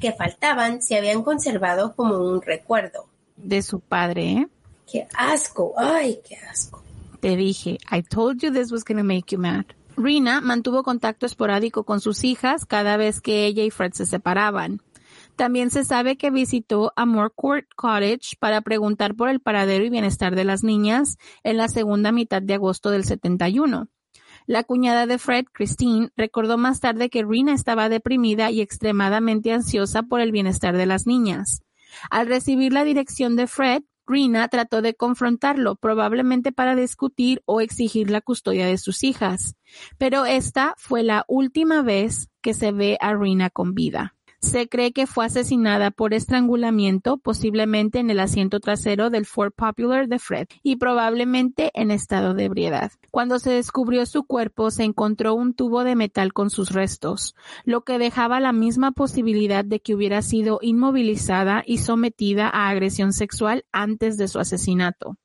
que 0.01 0.11
faltaban 0.13 0.81
se 0.81 0.97
habían 0.97 1.21
conservado 1.21 1.95
como 1.95 2.17
un 2.17 2.41
recuerdo. 2.41 3.12
De 3.35 3.61
su 3.61 3.79
padre, 3.79 4.31
¿eh? 4.31 4.47
¡Qué 4.91 5.07
asco! 5.17 5.73
¡Ay, 5.77 6.19
qué 6.27 6.37
asco! 6.37 6.83
Te 7.19 7.35
dije, 7.35 7.77
I 7.91 8.03
told 8.03 8.41
you 8.41 8.51
this 8.51 8.71
was 8.71 8.83
gonna 8.83 9.03
make 9.03 9.33
you 9.33 9.39
mad. 9.39 9.65
Rina 9.95 10.41
mantuvo 10.41 10.83
contacto 10.83 11.25
esporádico 11.25 11.83
con 11.83 12.01
sus 12.01 12.23
hijas 12.23 12.65
cada 12.65 12.97
vez 12.97 13.21
que 13.21 13.45
ella 13.45 13.63
y 13.63 13.69
Fred 13.69 13.93
se 13.93 14.05
separaban. 14.05 14.81
También 15.35 15.71
se 15.71 15.83
sabe 15.83 16.17
que 16.17 16.31
visitó 16.31 16.93
a 16.95 17.05
Court 17.29 17.67
Cottage 17.75 18.35
para 18.39 18.61
preguntar 18.61 19.15
por 19.15 19.29
el 19.29 19.39
paradero 19.39 19.83
y 19.83 19.89
bienestar 19.89 20.35
de 20.35 20.43
las 20.43 20.63
niñas 20.63 21.17
en 21.43 21.57
la 21.57 21.67
segunda 21.67 22.11
mitad 22.11 22.41
de 22.41 22.53
agosto 22.53 22.89
del 22.91 23.03
71. 23.03 23.87
La 24.45 24.63
cuñada 24.63 25.07
de 25.07 25.17
Fred, 25.17 25.45
Christine, 25.51 26.09
recordó 26.17 26.57
más 26.57 26.81
tarde 26.81 27.09
que 27.09 27.23
Rina 27.23 27.53
estaba 27.53 27.89
deprimida 27.89 28.51
y 28.51 28.61
extremadamente 28.61 29.53
ansiosa 29.53 30.03
por 30.03 30.19
el 30.19 30.31
bienestar 30.31 30.75
de 30.75 30.85
las 30.85 31.07
niñas. 31.07 31.61
Al 32.09 32.27
recibir 32.27 32.73
la 32.73 32.83
dirección 32.83 33.35
de 33.35 33.47
Fred, 33.47 33.83
Rina 34.05 34.47
trató 34.49 34.81
de 34.81 34.95
confrontarlo, 34.95 35.75
probablemente 35.75 36.51
para 36.51 36.75
discutir 36.75 37.41
o 37.45 37.61
exigir 37.61 38.09
la 38.09 38.21
custodia 38.21 38.67
de 38.67 38.77
sus 38.77 39.03
hijas, 39.03 39.55
pero 39.97 40.25
esta 40.25 40.75
fue 40.77 41.03
la 41.03 41.23
última 41.27 41.81
vez 41.81 42.29
que 42.41 42.53
se 42.53 42.71
ve 42.71 42.97
a 42.99 43.13
Rina 43.13 43.49
con 43.49 43.73
vida. 43.73 44.12
Se 44.43 44.67
cree 44.67 44.91
que 44.91 45.07
fue 45.07 45.25
asesinada 45.25 45.89
por 45.89 46.13
estrangulamiento, 46.13 47.15
posiblemente 47.15 47.99
en 47.99 48.09
el 48.09 48.19
asiento 48.19 48.59
trasero 48.59 49.09
del 49.09 49.25
Ford 49.25 49.53
Popular 49.53 50.09
de 50.09 50.19
Fred, 50.19 50.47
y 50.61 50.75
probablemente 50.75 51.71
en 51.73 51.91
estado 51.91 52.33
de 52.33 52.43
ebriedad. 52.43 52.91
Cuando 53.09 53.39
se 53.39 53.51
descubrió 53.51 54.05
su 54.05 54.25
cuerpo, 54.25 54.69
se 54.69 54.83
encontró 54.83 55.33
un 55.33 55.53
tubo 55.53 55.85
de 55.85 55.95
metal 55.95 56.33
con 56.33 56.49
sus 56.49 56.71
restos, 56.71 57.35
lo 57.63 57.85
que 57.85 57.97
dejaba 57.97 58.41
la 58.41 58.51
misma 58.51 58.91
posibilidad 58.91 59.63
de 59.63 59.79
que 59.79 59.95
hubiera 59.95 60.21
sido 60.21 60.59
inmovilizada 60.61 61.63
y 61.65 61.77
sometida 61.77 62.49
a 62.49 62.67
agresión 62.67 63.13
sexual 63.13 63.63
antes 63.71 64.17
de 64.17 64.27
su 64.27 64.39
asesinato. 64.39 65.15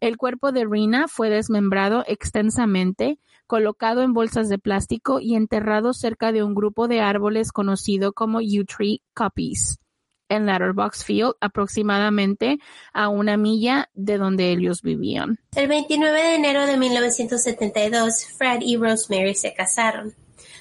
El 0.00 0.16
cuerpo 0.16 0.52
de 0.52 0.64
Rina 0.64 1.06
fue 1.06 1.28
desmembrado 1.28 2.02
extensamente, 2.06 3.18
colocado 3.48 4.02
en 4.02 4.12
bolsas 4.12 4.48
de 4.48 4.58
plástico 4.58 5.18
y 5.18 5.34
enterrado 5.34 5.92
cerca 5.92 6.30
de 6.30 6.44
un 6.44 6.54
grupo 6.54 6.86
de 6.86 7.00
árboles 7.00 7.50
conocido 7.50 8.12
como 8.12 8.38
U-Tree 8.38 9.02
Copies 9.14 9.80
en 10.28 10.44
Letterbox 10.46 11.04
Field, 11.04 11.32
aproximadamente 11.40 12.58
a 12.92 13.08
una 13.08 13.36
milla 13.36 13.88
de 13.94 14.18
donde 14.18 14.52
ellos 14.52 14.82
vivían. 14.82 15.38
El 15.56 15.68
29 15.68 16.22
de 16.22 16.34
enero 16.34 16.66
de 16.66 16.76
1972, 16.76 18.26
Fred 18.36 18.60
y 18.60 18.76
Rosemary 18.76 19.34
se 19.34 19.54
casaron. 19.54 20.14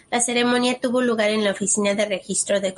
La 0.10 0.22
ceremonia 0.22 0.80
tuvo 0.80 1.02
lugar 1.02 1.32
en 1.32 1.44
la 1.44 1.52
oficina 1.52 1.94
de 1.94 2.06
registro 2.06 2.62
de 2.62 2.72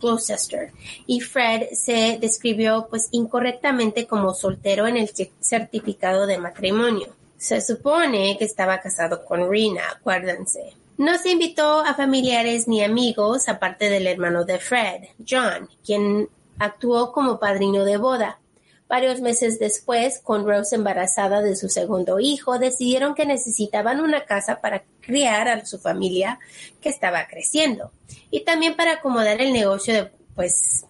Gloucester 0.00 0.72
y 1.06 1.20
Fred 1.20 1.68
se 1.72 2.18
describió 2.20 2.88
pues 2.90 3.08
incorrectamente 3.12 4.08
como 4.08 4.34
soltero 4.34 4.88
en 4.88 4.96
el 4.96 5.08
certificado 5.40 6.26
de 6.26 6.38
matrimonio. 6.38 7.17
Se 7.38 7.60
supone 7.60 8.36
que 8.36 8.44
estaba 8.44 8.80
casado 8.80 9.24
con 9.24 9.48
Rina, 9.48 9.82
acuérdense. 9.96 10.74
No 10.96 11.16
se 11.16 11.30
invitó 11.30 11.80
a 11.80 11.94
familiares 11.94 12.66
ni 12.66 12.82
amigos, 12.82 13.48
aparte 13.48 13.88
del 13.88 14.08
hermano 14.08 14.44
de 14.44 14.58
Fred, 14.58 15.04
John, 15.26 15.68
quien 15.86 16.28
actuó 16.58 17.12
como 17.12 17.38
padrino 17.38 17.84
de 17.84 17.96
boda. 17.96 18.40
Varios 18.88 19.20
meses 19.20 19.60
después, 19.60 20.18
con 20.18 20.44
Rose 20.44 20.74
embarazada 20.74 21.40
de 21.40 21.54
su 21.54 21.68
segundo 21.68 22.18
hijo, 22.18 22.58
decidieron 22.58 23.14
que 23.14 23.26
necesitaban 23.26 24.00
una 24.00 24.24
casa 24.24 24.60
para 24.60 24.82
criar 25.00 25.46
a 25.46 25.64
su 25.64 25.78
familia 25.78 26.40
que 26.80 26.88
estaba 26.88 27.28
creciendo 27.28 27.92
y 28.32 28.40
también 28.40 28.74
para 28.74 28.94
acomodar 28.94 29.40
el 29.40 29.52
negocio 29.52 29.94
de 29.94 30.10
pues 30.34 30.84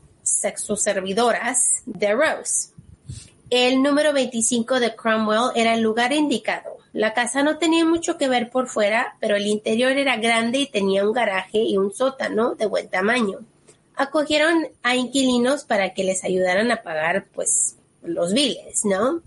sus 0.57 0.81
servidoras 0.81 1.83
de 1.85 2.15
Rose. 2.15 2.71
El 3.51 3.83
número 3.83 4.13
25 4.13 4.79
de 4.79 4.95
Cromwell 4.95 5.53
era 5.55 5.73
el 5.73 5.81
lugar 5.81 6.13
indicado. 6.13 6.77
La 6.93 7.15
casa 7.15 7.43
no 7.43 7.57
tenía 7.57 7.83
mucho 7.87 8.19
que 8.19 8.29
ver 8.29 8.51
por 8.51 8.69
fuera, 8.69 9.17
pero 9.21 9.37
el 9.37 9.47
interior 9.47 9.93
era 9.93 10.19
grande 10.19 10.59
y 10.59 10.67
tenía 10.67 11.03
un 11.03 11.15
garaje 11.15 11.57
y 11.57 11.79
un 11.79 11.95
sótano 11.95 12.57
de 12.57 12.67
buen 12.67 12.91
tamaño. 12.91 13.39
Acogieron 13.97 14.69
a 14.83 14.97
inquilinos 14.97 15.65
para 15.65 15.95
que 15.95 16.05
les 16.05 16.25
ayudaran 16.25 16.71
a 16.71 16.83
pagar, 16.83 17.27
pues, 17.35 17.77
los 18.03 18.35
biles, 18.35 18.85
¿no? 18.85 19.23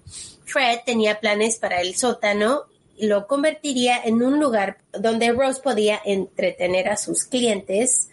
Fred 0.46 0.82
tenía 0.86 1.20
planes 1.20 1.58
para 1.58 1.82
el 1.82 1.96
sótano 1.96 2.66
y 2.96 3.08
lo 3.08 3.26
convertiría 3.26 4.04
en 4.04 4.22
un 4.22 4.40
lugar 4.40 4.78
donde 4.92 5.32
Rose 5.32 5.62
podía 5.64 6.00
entretener 6.06 6.90
a 6.90 6.98
sus 6.98 7.24
clientes 7.24 8.10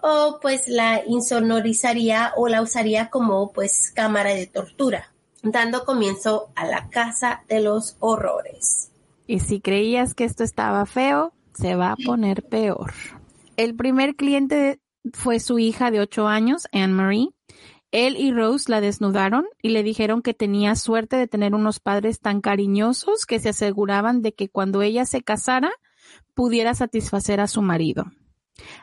o 0.00 0.38
pues 0.40 0.68
la 0.68 1.02
insonorizaría 1.04 2.32
o 2.36 2.46
la 2.46 2.62
usaría 2.62 3.10
como 3.10 3.50
pues 3.50 3.90
cámara 3.90 4.30
de 4.30 4.46
tortura 4.46 5.12
dando 5.42 5.84
comienzo 5.84 6.50
a 6.54 6.66
la 6.66 6.88
Casa 6.88 7.42
de 7.48 7.60
los 7.60 7.96
Horrores. 8.00 8.90
Y 9.26 9.40
si 9.40 9.60
creías 9.60 10.14
que 10.14 10.24
esto 10.24 10.44
estaba 10.44 10.86
feo, 10.86 11.32
se 11.54 11.74
va 11.74 11.92
a 11.92 11.96
poner 11.96 12.44
peor. 12.44 12.92
El 13.56 13.74
primer 13.74 14.16
cliente 14.16 14.80
fue 15.12 15.40
su 15.40 15.58
hija 15.58 15.90
de 15.90 16.00
ocho 16.00 16.28
años, 16.28 16.66
Anne 16.72 16.94
Marie. 16.94 17.28
Él 17.90 18.16
y 18.16 18.32
Rose 18.32 18.70
la 18.70 18.80
desnudaron 18.80 19.46
y 19.62 19.70
le 19.70 19.82
dijeron 19.82 20.22
que 20.22 20.34
tenía 20.34 20.76
suerte 20.76 21.16
de 21.16 21.26
tener 21.26 21.54
unos 21.54 21.80
padres 21.80 22.20
tan 22.20 22.40
cariñosos 22.40 23.24
que 23.24 23.40
se 23.40 23.48
aseguraban 23.48 24.20
de 24.20 24.34
que 24.34 24.48
cuando 24.50 24.82
ella 24.82 25.06
se 25.06 25.22
casara 25.22 25.72
pudiera 26.34 26.74
satisfacer 26.74 27.40
a 27.40 27.46
su 27.46 27.62
marido. 27.62 28.04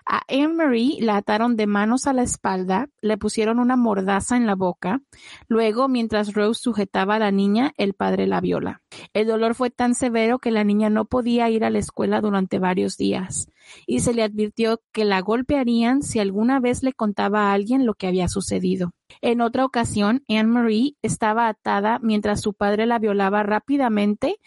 A 0.05 0.21
Anne-Marie 0.29 1.01
la 1.01 1.17
ataron 1.17 1.55
de 1.55 1.67
manos 1.67 2.07
a 2.07 2.13
la 2.13 2.23
espalda, 2.23 2.89
le 3.01 3.17
pusieron 3.17 3.59
una 3.59 3.75
mordaza 3.75 4.37
en 4.37 4.45
la 4.45 4.55
boca. 4.55 5.01
Luego, 5.47 5.87
mientras 5.87 6.33
Rose 6.33 6.61
sujetaba 6.61 7.15
a 7.15 7.19
la 7.19 7.31
niña, 7.31 7.73
el 7.77 7.93
padre 7.93 8.27
la 8.27 8.41
viola. 8.41 8.81
El 9.13 9.27
dolor 9.27 9.55
fue 9.55 9.69
tan 9.69 9.95
severo 9.95 10.39
que 10.39 10.51
la 10.51 10.63
niña 10.63 10.89
no 10.89 11.05
podía 11.05 11.49
ir 11.49 11.63
a 11.65 11.69
la 11.69 11.79
escuela 11.79 12.21
durante 12.21 12.59
varios 12.59 12.97
días, 12.97 13.49
y 13.85 13.99
se 13.99 14.13
le 14.13 14.23
advirtió 14.23 14.81
que 14.91 15.05
la 15.05 15.21
golpearían 15.21 16.01
si 16.01 16.19
alguna 16.19 16.59
vez 16.59 16.83
le 16.83 16.93
contaba 16.93 17.49
a 17.49 17.53
alguien 17.53 17.85
lo 17.85 17.93
que 17.93 18.07
había 18.07 18.27
sucedido. 18.27 18.91
En 19.21 19.41
otra 19.41 19.65
ocasión, 19.65 20.23
Anne-Marie 20.27 20.95
estaba 21.01 21.47
atada 21.47 21.99
mientras 22.01 22.41
su 22.41 22.53
padre 22.53 22.85
la 22.85 22.99
violaba 22.99 23.43
rápidamente 23.43 24.39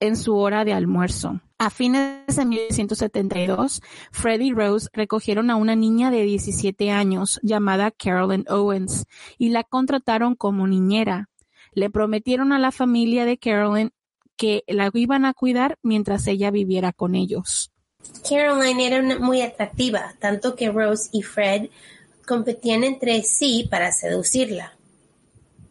en 0.00 0.16
su 0.16 0.36
hora 0.36 0.64
de 0.64 0.72
almuerzo. 0.72 1.40
A 1.64 1.70
fines 1.70 2.36
de 2.36 2.44
1972, 2.44 3.80
Fred 4.12 4.40
y 4.42 4.52
Rose 4.52 4.90
recogieron 4.92 5.48
a 5.48 5.56
una 5.56 5.74
niña 5.74 6.10
de 6.10 6.22
17 6.22 6.90
años 6.90 7.40
llamada 7.42 7.90
Carolyn 7.90 8.44
Owens 8.50 9.06
y 9.38 9.48
la 9.48 9.64
contrataron 9.64 10.34
como 10.34 10.66
niñera. 10.66 11.30
Le 11.72 11.88
prometieron 11.88 12.52
a 12.52 12.58
la 12.58 12.70
familia 12.70 13.24
de 13.24 13.38
Carolyn 13.38 13.92
que 14.36 14.62
la 14.66 14.90
iban 14.92 15.24
a 15.24 15.32
cuidar 15.32 15.78
mientras 15.82 16.26
ella 16.26 16.50
viviera 16.50 16.92
con 16.92 17.14
ellos. 17.14 17.72
Carolyn 18.28 18.80
era 18.80 19.18
muy 19.18 19.40
atractiva, 19.40 20.12
tanto 20.18 20.56
que 20.56 20.70
Rose 20.70 21.08
y 21.12 21.22
Fred 21.22 21.70
competían 22.26 22.84
entre 22.84 23.22
sí 23.22 23.66
para 23.70 23.90
seducirla. 23.90 24.76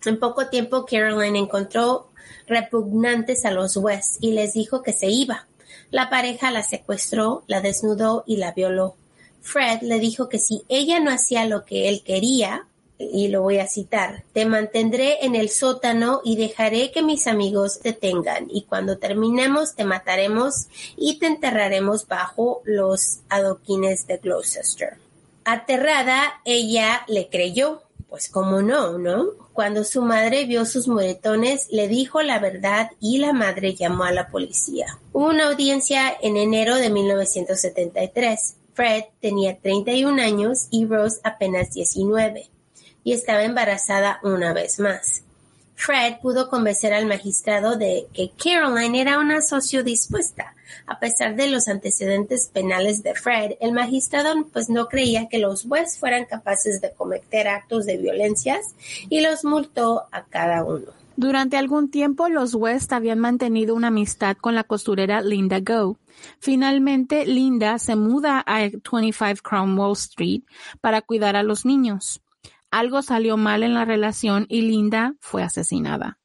En 0.05 0.17
poco 0.17 0.47
tiempo 0.47 0.87
Carolyn 0.87 1.35
encontró 1.35 2.09
repugnantes 2.47 3.45
a 3.45 3.51
los 3.51 3.77
West 3.77 4.17
y 4.21 4.31
les 4.31 4.53
dijo 4.53 4.81
que 4.81 4.91
se 4.91 5.11
iba. 5.11 5.45
La 5.93 6.09
pareja 6.09 6.49
la 6.49 6.63
secuestró, 6.63 7.43
la 7.45 7.61
desnudó 7.61 8.23
y 8.25 8.37
la 8.37 8.51
violó. 8.51 8.95
Fred 9.43 9.83
le 9.83 9.99
dijo 9.99 10.27
que 10.27 10.39
si 10.39 10.63
ella 10.67 10.99
no 10.99 11.11
hacía 11.11 11.45
lo 11.45 11.65
que 11.65 11.87
él 11.87 12.01
quería, 12.03 12.65
y 12.97 13.27
lo 13.27 13.43
voy 13.43 13.59
a 13.59 13.67
citar, 13.67 14.23
te 14.33 14.47
mantendré 14.47 15.23
en 15.23 15.35
el 15.35 15.49
sótano 15.49 16.21
y 16.23 16.35
dejaré 16.35 16.89
que 16.89 17.03
mis 17.03 17.27
amigos 17.27 17.79
te 17.79 17.93
tengan, 17.93 18.47
y 18.49 18.63
cuando 18.63 18.97
terminemos 18.97 19.75
te 19.75 19.85
mataremos 19.85 20.65
y 20.97 21.19
te 21.19 21.27
enterraremos 21.27 22.07
bajo 22.07 22.63
los 22.65 23.19
adoquines 23.29 24.07
de 24.07 24.17
Gloucester. 24.17 24.97
Aterrada, 25.45 26.41
ella 26.43 27.03
le 27.07 27.29
creyó, 27.29 27.82
pues 28.13 28.29
cómo 28.29 28.61
no, 28.61 28.99
¿no? 28.99 29.25
Cuando 29.53 29.83
su 29.83 30.03
madre 30.03 30.45
vio 30.45 30.67
sus 30.67 30.87
moretones, 30.87 31.65
le 31.71 31.87
dijo 31.87 32.21
la 32.21 32.37
verdad 32.37 32.91
y 32.99 33.17
la 33.17 33.33
madre 33.33 33.73
llamó 33.73 34.03
a 34.03 34.11
la 34.11 34.27
policía. 34.27 34.99
Hubo 35.13 35.29
una 35.29 35.47
audiencia 35.47 36.15
en 36.21 36.37
enero 36.37 36.75
de 36.75 36.91
1973. 36.91 38.55
Fred 38.75 39.05
tenía 39.19 39.57
31 39.57 40.21
años 40.21 40.67
y 40.69 40.85
Rose 40.85 41.21
apenas 41.23 41.73
19 41.73 42.51
y 43.03 43.13
estaba 43.13 43.45
embarazada 43.45 44.19
una 44.21 44.53
vez 44.53 44.79
más. 44.79 45.23
Fred 45.73 46.17
pudo 46.21 46.51
convencer 46.51 46.93
al 46.93 47.07
magistrado 47.07 47.77
de 47.77 48.05
que 48.13 48.29
Caroline 48.37 49.01
era 49.01 49.17
una 49.17 49.41
socio 49.41 49.83
dispuesta. 49.83 50.53
A 50.87 50.99
pesar 50.99 51.35
de 51.35 51.47
los 51.47 51.67
antecedentes 51.67 52.49
penales 52.51 53.03
de 53.03 53.15
Fred, 53.15 53.53
el 53.59 53.71
magistrado 53.71 54.45
pues 54.51 54.69
no 54.69 54.87
creía 54.87 55.27
que 55.29 55.39
los 55.39 55.65
West 55.65 55.99
fueran 55.99 56.25
capaces 56.25 56.81
de 56.81 56.91
cometer 56.91 57.47
actos 57.47 57.85
de 57.85 57.97
violencias 57.97 58.75
y 59.09 59.21
los 59.21 59.43
multó 59.43 60.03
a 60.11 60.23
cada 60.25 60.63
uno. 60.63 60.87
Durante 61.15 61.57
algún 61.57 61.91
tiempo 61.91 62.27
los 62.27 62.55
West 62.55 62.91
habían 62.91 63.19
mantenido 63.19 63.75
una 63.75 63.89
amistad 63.89 64.35
con 64.35 64.55
la 64.55 64.63
costurera 64.63 65.21
Linda 65.21 65.59
Go. 65.59 65.99
Finalmente, 66.39 67.25
Linda 67.25 67.77
se 67.77 67.95
muda 67.95 68.43
a 68.45 68.59
25 68.59 69.41
Cromwell 69.43 69.93
Street 69.93 70.41
para 70.81 71.01
cuidar 71.01 71.35
a 71.35 71.43
los 71.43 71.65
niños. 71.65 72.21
Algo 72.71 73.03
salió 73.03 73.37
mal 73.37 73.61
en 73.61 73.75
la 73.75 73.85
relación 73.85 74.47
y 74.49 74.61
Linda 74.63 75.13
fue 75.19 75.43
asesinada. 75.43 76.17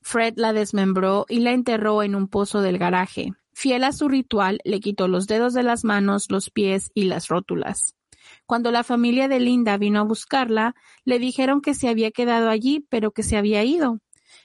Fred 0.00 0.34
la 0.36 0.54
desmembró 0.54 1.26
y 1.28 1.40
la 1.40 1.52
enterró 1.52 2.02
en 2.02 2.14
un 2.14 2.26
pozo 2.28 2.62
del 2.62 2.78
garaje. 2.78 3.34
Fiel 3.60 3.84
a 3.84 3.92
su 3.92 4.08
ritual, 4.08 4.58
le 4.64 4.80
quitó 4.80 5.06
los 5.06 5.26
dedos 5.26 5.52
de 5.52 5.62
las 5.62 5.84
manos, 5.84 6.30
los 6.30 6.48
pies 6.48 6.90
y 6.94 7.04
las 7.04 7.28
rótulas. 7.28 7.94
Cuando 8.46 8.70
la 8.70 8.84
familia 8.84 9.28
de 9.28 9.38
Linda 9.38 9.76
vino 9.76 10.00
a 10.00 10.04
buscarla, 10.04 10.74
le 11.04 11.18
dijeron 11.18 11.60
que 11.60 11.74
se 11.74 11.90
había 11.90 12.10
quedado 12.10 12.48
allí, 12.48 12.86
pero 12.88 13.10
que 13.10 13.22
se 13.22 13.36
había 13.36 13.62
ido. 13.62 13.98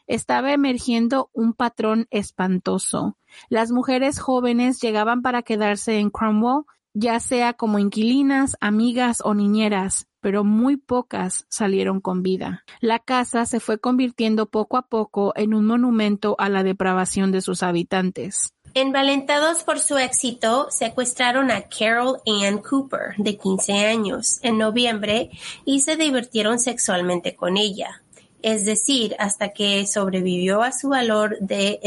Estaba 0.06 0.52
emergiendo 0.52 1.30
un 1.32 1.54
patrón 1.54 2.08
espantoso. 2.10 3.18
Las 3.48 3.72
mujeres 3.72 4.20
jóvenes 4.20 4.82
llegaban 4.82 5.22
para 5.22 5.44
quedarse 5.44 5.98
en 6.00 6.10
Cromwell, 6.10 6.66
ya 6.94 7.22
sea 7.22 7.54
como 7.54 7.80
inquilinas, 7.80 8.58
amigas 8.60 9.22
o 9.24 9.34
niñeras, 9.34 10.10
pero 10.20 10.44
muy 10.44 10.76
pocas 10.76 11.46
salieron 11.48 12.02
con 12.02 12.22
vida. 12.22 12.66
La 12.82 13.00
casa 13.00 13.46
se 13.46 13.62
fue 13.62 13.80
convirtiendo 13.80 14.48
poco 14.48 14.76
a 14.76 14.90
poco 14.90 15.32
en 15.38 15.54
un 15.54 15.66
monumento 15.66 16.36
a 16.38 16.50
la 16.50 16.64
depravación 16.64 17.32
de 17.32 17.40
sus 17.40 17.64
habitantes. 17.64 18.55
Envalentados 18.78 19.64
por 19.64 19.80
su 19.80 19.98
éxito, 19.98 20.68
secuestraron 20.70 21.50
a 21.50 21.62
Carol 21.62 22.18
Ann 22.28 22.58
Cooper, 22.58 23.16
de 23.18 23.38
15 23.38 23.72
años, 23.86 24.40
en 24.42 24.58
noviembre 24.58 25.30
y 25.64 25.80
se 25.80 25.96
divirtieron 25.96 26.60
sexualmente 26.60 27.38
con 27.38 27.56
ella. 27.56 28.02
Es 28.42 28.66
decir, 28.66 29.16
hasta 29.18 29.54
que 29.54 29.88
sobrevivió 29.88 30.62
a 30.62 30.74
su 30.74 30.90
valor 30.90 31.38
de 31.40 31.80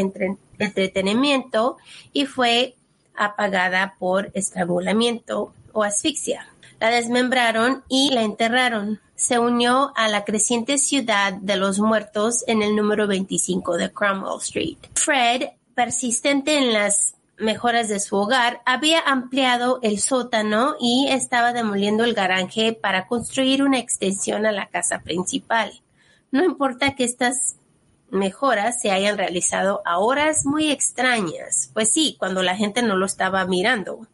entretenimiento 0.59 1.77
y 2.15 2.25
fue 2.25 2.75
apagada 3.15 3.97
por 3.99 4.31
estrangulamiento 4.33 5.53
o 5.75 5.85
asfixia. 5.85 6.49
La 6.81 6.89
desmembraron 6.89 7.85
y 7.91 8.13
la 8.13 8.23
enterraron. 8.23 8.99
Se 9.15 9.39
unió 9.39 9.93
a 9.95 10.09
la 10.09 10.25
creciente 10.25 10.79
ciudad 10.79 11.35
de 11.35 11.57
los 11.57 11.81
muertos 11.81 12.45
en 12.47 12.63
el 12.63 12.75
número 12.75 13.07
25 13.07 13.77
de 13.77 13.93
Cromwell 13.93 14.41
Street. 14.41 14.79
Fred, 14.95 15.51
persistente 15.79 16.59
en 16.59 16.73
las 16.73 17.15
mejoras 17.39 17.89
de 17.89 18.01
su 18.01 18.17
hogar, 18.17 18.63
había 18.67 18.99
ampliado 18.99 19.79
el 19.83 20.01
sótano 20.01 20.75
y 20.81 21.07
estaba 21.09 21.53
demoliendo 21.53 22.03
el 22.03 22.15
garaje 22.15 22.73
para 22.73 23.07
construir 23.07 23.63
una 23.63 23.79
extensión 23.79 24.45
a 24.45 24.51
la 24.51 24.67
casa 24.67 25.03
principal. 25.03 25.71
No 26.33 26.43
importa 26.43 26.97
que 26.97 27.05
estas 27.05 27.59
mejoras 28.11 28.81
se 28.83 28.91
hayan 28.91 29.19
realizado 29.19 29.81
a 29.85 30.01
horas 30.01 30.45
muy 30.45 30.73
extrañas. 30.73 31.71
Pues 31.75 31.93
sí, 31.93 32.17
cuando 32.19 32.43
la 32.43 32.57
gente 32.57 32.83
no 32.83 32.97
lo 32.97 33.07
estaba 33.07 33.47
mirando. 33.47 34.09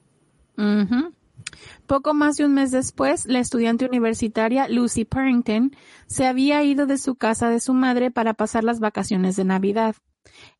Poco 1.87 2.13
más 2.13 2.37
de 2.37 2.45
un 2.45 2.53
mes 2.53 2.73
después, 2.73 3.25
la 3.25 3.39
estudiante 3.39 3.87
universitaria 3.87 4.69
Lucy 4.69 5.07
Parrington 5.07 5.75
se 6.09 6.27
había 6.27 6.63
ido 6.63 6.85
de 6.85 6.99
su 6.99 7.15
casa 7.15 7.49
de 7.49 7.61
su 7.61 7.73
madre 7.73 8.11
para 8.11 8.35
pasar 8.35 8.65
las 8.65 8.81
vacaciones 8.81 9.37
de 9.37 9.45
Navidad. 9.45 9.97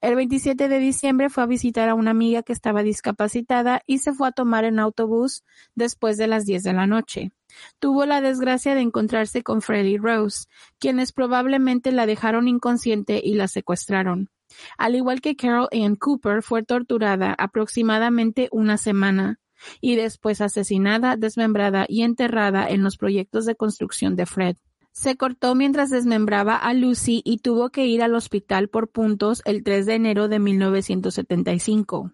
El 0.01 0.17
27 0.17 0.69
de 0.69 0.79
diciembre 0.79 1.31
fue 1.31 1.43
a 1.43 1.47
visitar 1.47 1.89
a 1.89 1.95
una 1.95 2.11
amiga 2.11 2.43
que 2.43 2.53
estaba 2.53 2.83
discapacitada 2.83 3.83
y 3.87 3.99
se 3.99 4.13
fue 4.13 4.29
a 4.29 4.33
tomar 4.33 4.65
en 4.65 4.79
autobús 4.79 5.45
después 5.75 6.17
de 6.17 6.27
las 6.27 6.45
10 6.45 6.63
de 6.63 6.73
la 6.73 6.87
noche. 6.87 7.33
Tuvo 7.79 8.05
la 8.07 8.21
desgracia 8.21 8.75
de 8.75 8.81
encontrarse 8.81 9.43
con 9.43 9.63
Freddie 9.63 9.99
Rose, 9.99 10.47
quienes 10.79 11.13
probablemente 11.13 11.93
la 11.93 12.07
dejaron 12.07 12.49
inconsciente 12.49 13.21
y 13.23 13.35
la 13.35 13.49
secuestraron. 13.49 14.31
Al 14.77 14.95
igual 14.95 15.21
que 15.21 15.37
Carol 15.37 15.69
Ann 15.73 15.97
Cooper, 15.97 16.43
fue 16.43 16.63
torturada 16.63 17.35
aproximadamente 17.39 18.49
una 18.53 18.77
semana 18.77 19.41
y 19.81 19.97
después 19.97 20.41
asesinada, 20.41 21.17
desmembrada 21.17 21.87
y 21.89 22.03
enterrada 22.03 22.69
en 22.69 22.83
los 22.83 22.97
proyectos 22.97 23.47
de 23.47 23.57
construcción 23.57 24.17
de 24.17 24.27
Fred. 24.27 24.57
Se 24.95 25.17
cortó 25.17 25.57
mientras 25.57 25.91
desmembraba 25.91 26.55
a 26.55 26.73
Lucy 26.73 27.21
y 27.25 27.39
tuvo 27.39 27.71
que 27.71 27.85
ir 27.85 28.01
al 28.01 28.15
hospital 28.15 28.69
por 28.69 28.89
puntos 28.89 29.43
el 29.45 29.65
3 29.65 29.87
de 29.87 29.95
enero 29.95 30.29
de 30.29 30.39
1975. 30.39 32.13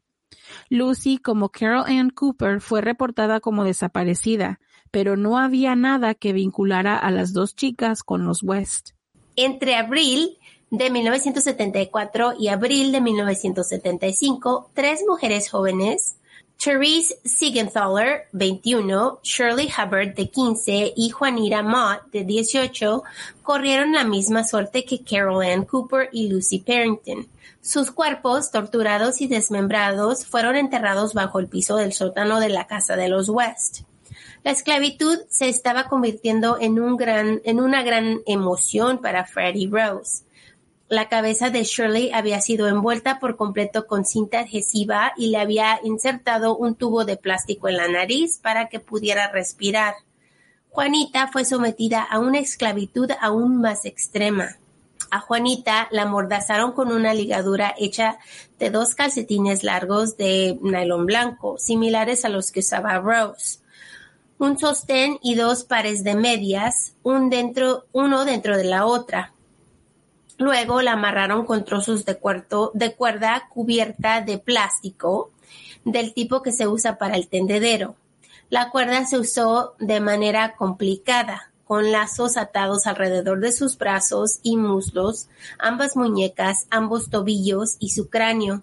Lucy, 0.70 1.18
como 1.18 1.50
Carol 1.50 1.84
Ann 1.86 2.08
Cooper, 2.08 2.62
fue 2.62 2.80
reportada 2.80 3.40
como 3.40 3.64
desaparecida, 3.64 4.60
pero 4.90 5.18
no 5.18 5.36
había 5.36 5.76
nada 5.76 6.14
que 6.14 6.32
vinculara 6.32 6.96
a 6.96 7.10
las 7.10 7.34
dos 7.34 7.54
chicas 7.54 8.02
con 8.02 8.24
los 8.24 8.42
West. 8.42 8.92
Entre 9.36 9.76
abril 9.76 10.38
de 10.70 10.88
1974 10.88 12.32
y 12.38 12.48
abril 12.48 12.92
de 12.92 13.02
1975, 13.02 14.70
tres 14.72 15.04
mujeres 15.06 15.50
jóvenes 15.50 16.16
Therese 16.62 17.18
Siegenthaler, 17.24 18.28
21, 18.32 19.20
Shirley 19.22 19.66
Hubbard, 19.68 20.14
de 20.14 20.28
15, 20.28 20.92
y 20.94 21.08
Juanita 21.08 21.62
Mott, 21.62 22.02
de 22.12 22.22
18, 22.22 23.02
corrieron 23.42 23.92
la 23.92 24.04
misma 24.04 24.44
suerte 24.44 24.84
que 24.84 25.02
Carol 25.02 25.42
Ann 25.42 25.64
Cooper 25.64 26.10
y 26.12 26.28
Lucy 26.28 26.58
Parrington. 26.58 27.26
Sus 27.62 27.90
cuerpos, 27.90 28.50
torturados 28.50 29.22
y 29.22 29.26
desmembrados, 29.26 30.26
fueron 30.26 30.54
enterrados 30.54 31.14
bajo 31.14 31.38
el 31.38 31.48
piso 31.48 31.76
del 31.76 31.94
sótano 31.94 32.40
de 32.40 32.50
la 32.50 32.66
casa 32.66 32.94
de 32.94 33.08
los 33.08 33.30
West. 33.30 33.80
La 34.44 34.50
esclavitud 34.50 35.18
se 35.30 35.48
estaba 35.48 35.88
convirtiendo 35.88 36.58
en, 36.60 36.78
un 36.78 36.98
gran, 36.98 37.40
en 37.44 37.58
una 37.58 37.82
gran 37.82 38.20
emoción 38.26 38.98
para 38.98 39.24
Freddie 39.24 39.70
Rose. 39.70 40.24
La 40.90 41.08
cabeza 41.08 41.50
de 41.50 41.62
Shirley 41.62 42.10
había 42.12 42.40
sido 42.40 42.66
envuelta 42.66 43.20
por 43.20 43.36
completo 43.36 43.86
con 43.86 44.04
cinta 44.04 44.40
adhesiva 44.40 45.12
y 45.16 45.28
le 45.28 45.38
había 45.38 45.78
insertado 45.84 46.56
un 46.56 46.74
tubo 46.74 47.04
de 47.04 47.16
plástico 47.16 47.68
en 47.68 47.76
la 47.76 47.86
nariz 47.86 48.40
para 48.42 48.68
que 48.68 48.80
pudiera 48.80 49.30
respirar. 49.30 49.94
Juanita 50.70 51.28
fue 51.28 51.44
sometida 51.44 52.02
a 52.02 52.18
una 52.18 52.40
esclavitud 52.40 53.08
aún 53.20 53.60
más 53.60 53.84
extrema. 53.84 54.56
A 55.12 55.20
Juanita 55.20 55.86
la 55.92 56.02
amordazaron 56.02 56.72
con 56.72 56.90
una 56.90 57.14
ligadura 57.14 57.72
hecha 57.78 58.18
de 58.58 58.70
dos 58.70 58.96
calcetines 58.96 59.62
largos 59.62 60.16
de 60.16 60.58
nylon 60.60 61.06
blanco, 61.06 61.56
similares 61.56 62.24
a 62.24 62.28
los 62.30 62.50
que 62.50 62.60
usaba 62.60 62.98
Rose. 62.98 63.60
Un 64.38 64.58
sostén 64.58 65.20
y 65.22 65.36
dos 65.36 65.62
pares 65.62 66.02
de 66.02 66.16
medias, 66.16 66.94
un 67.04 67.30
dentro, 67.30 67.86
uno 67.92 68.24
dentro 68.24 68.56
de 68.56 68.64
la 68.64 68.86
otra. 68.86 69.34
Luego 70.40 70.80
la 70.80 70.92
amarraron 70.92 71.44
con 71.44 71.66
trozos 71.66 72.06
de, 72.06 72.18
de 72.72 72.94
cuerda 72.94 73.48
cubierta 73.52 74.22
de 74.22 74.38
plástico 74.38 75.32
del 75.84 76.14
tipo 76.14 76.40
que 76.40 76.50
se 76.50 76.66
usa 76.66 76.96
para 76.96 77.16
el 77.16 77.28
tendedero. 77.28 77.96
La 78.48 78.70
cuerda 78.70 79.04
se 79.04 79.18
usó 79.18 79.74
de 79.78 80.00
manera 80.00 80.54
complicada, 80.56 81.52
con 81.66 81.92
lazos 81.92 82.38
atados 82.38 82.86
alrededor 82.86 83.40
de 83.40 83.52
sus 83.52 83.76
brazos 83.76 84.40
y 84.42 84.56
muslos, 84.56 85.28
ambas 85.58 85.94
muñecas, 85.94 86.66
ambos 86.70 87.10
tobillos 87.10 87.76
y 87.78 87.90
su 87.90 88.08
cráneo, 88.08 88.62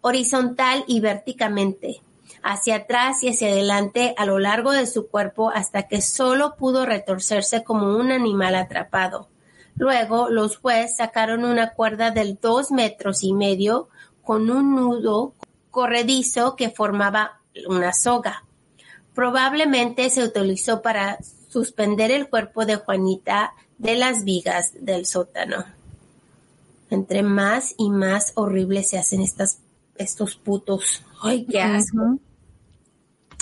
horizontal 0.00 0.84
y 0.86 1.00
verticalmente, 1.00 2.02
hacia 2.40 2.76
atrás 2.76 3.24
y 3.24 3.30
hacia 3.30 3.48
adelante 3.48 4.14
a 4.16 4.26
lo 4.26 4.38
largo 4.38 4.70
de 4.70 4.86
su 4.86 5.08
cuerpo 5.08 5.50
hasta 5.50 5.88
que 5.88 6.00
solo 6.00 6.54
pudo 6.54 6.86
retorcerse 6.86 7.64
como 7.64 7.96
un 7.96 8.12
animal 8.12 8.54
atrapado. 8.54 9.28
Luego 9.76 10.28
los 10.28 10.56
jueces 10.56 10.96
sacaron 10.96 11.44
una 11.44 11.72
cuerda 11.72 12.10
de 12.10 12.38
dos 12.40 12.70
metros 12.70 13.24
y 13.24 13.32
medio 13.32 13.88
con 14.22 14.50
un 14.50 14.74
nudo 14.74 15.34
corredizo 15.70 16.56
que 16.56 16.70
formaba 16.70 17.40
una 17.68 17.92
soga. 17.92 18.44
Probablemente 19.14 20.10
se 20.10 20.24
utilizó 20.24 20.82
para 20.82 21.18
suspender 21.48 22.10
el 22.10 22.28
cuerpo 22.28 22.66
de 22.66 22.76
Juanita 22.76 23.52
de 23.78 23.96
las 23.96 24.24
vigas 24.24 24.72
del 24.80 25.06
sótano. 25.06 25.64
Entre 26.90 27.22
más 27.22 27.74
y 27.76 27.90
más 27.90 28.32
horribles 28.36 28.88
se 28.90 28.98
hacen 28.98 29.20
estas, 29.20 29.58
estos 29.96 30.36
putos. 30.36 31.02
¡Ay, 31.22 31.44
qué 31.46 31.60
asco! 31.60 32.18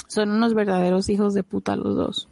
Son 0.08 0.30
unos 0.30 0.54
verdaderos 0.54 1.08
hijos 1.08 1.34
de 1.34 1.42
puta 1.42 1.76
los 1.76 1.96
dos. 1.96 2.28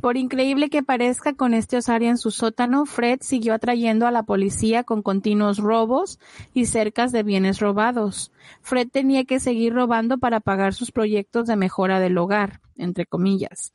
Por 0.00 0.16
increíble 0.16 0.70
que 0.70 0.82
parezca 0.82 1.34
con 1.34 1.54
este 1.54 1.76
osario 1.76 2.08
en 2.08 2.18
su 2.18 2.30
sótano, 2.30 2.86
Fred 2.86 3.20
siguió 3.22 3.54
atrayendo 3.54 4.06
a 4.06 4.10
la 4.10 4.22
policía 4.22 4.84
con 4.84 5.02
continuos 5.02 5.58
robos 5.58 6.18
y 6.52 6.66
cercas 6.66 7.12
de 7.12 7.22
bienes 7.22 7.60
robados. 7.60 8.32
Fred 8.62 8.88
tenía 8.90 9.24
que 9.24 9.40
seguir 9.40 9.74
robando 9.74 10.18
para 10.18 10.40
pagar 10.40 10.74
sus 10.74 10.92
proyectos 10.92 11.46
de 11.46 11.56
mejora 11.56 12.00
del 12.00 12.18
hogar, 12.18 12.60
entre 12.76 13.06
comillas. 13.06 13.72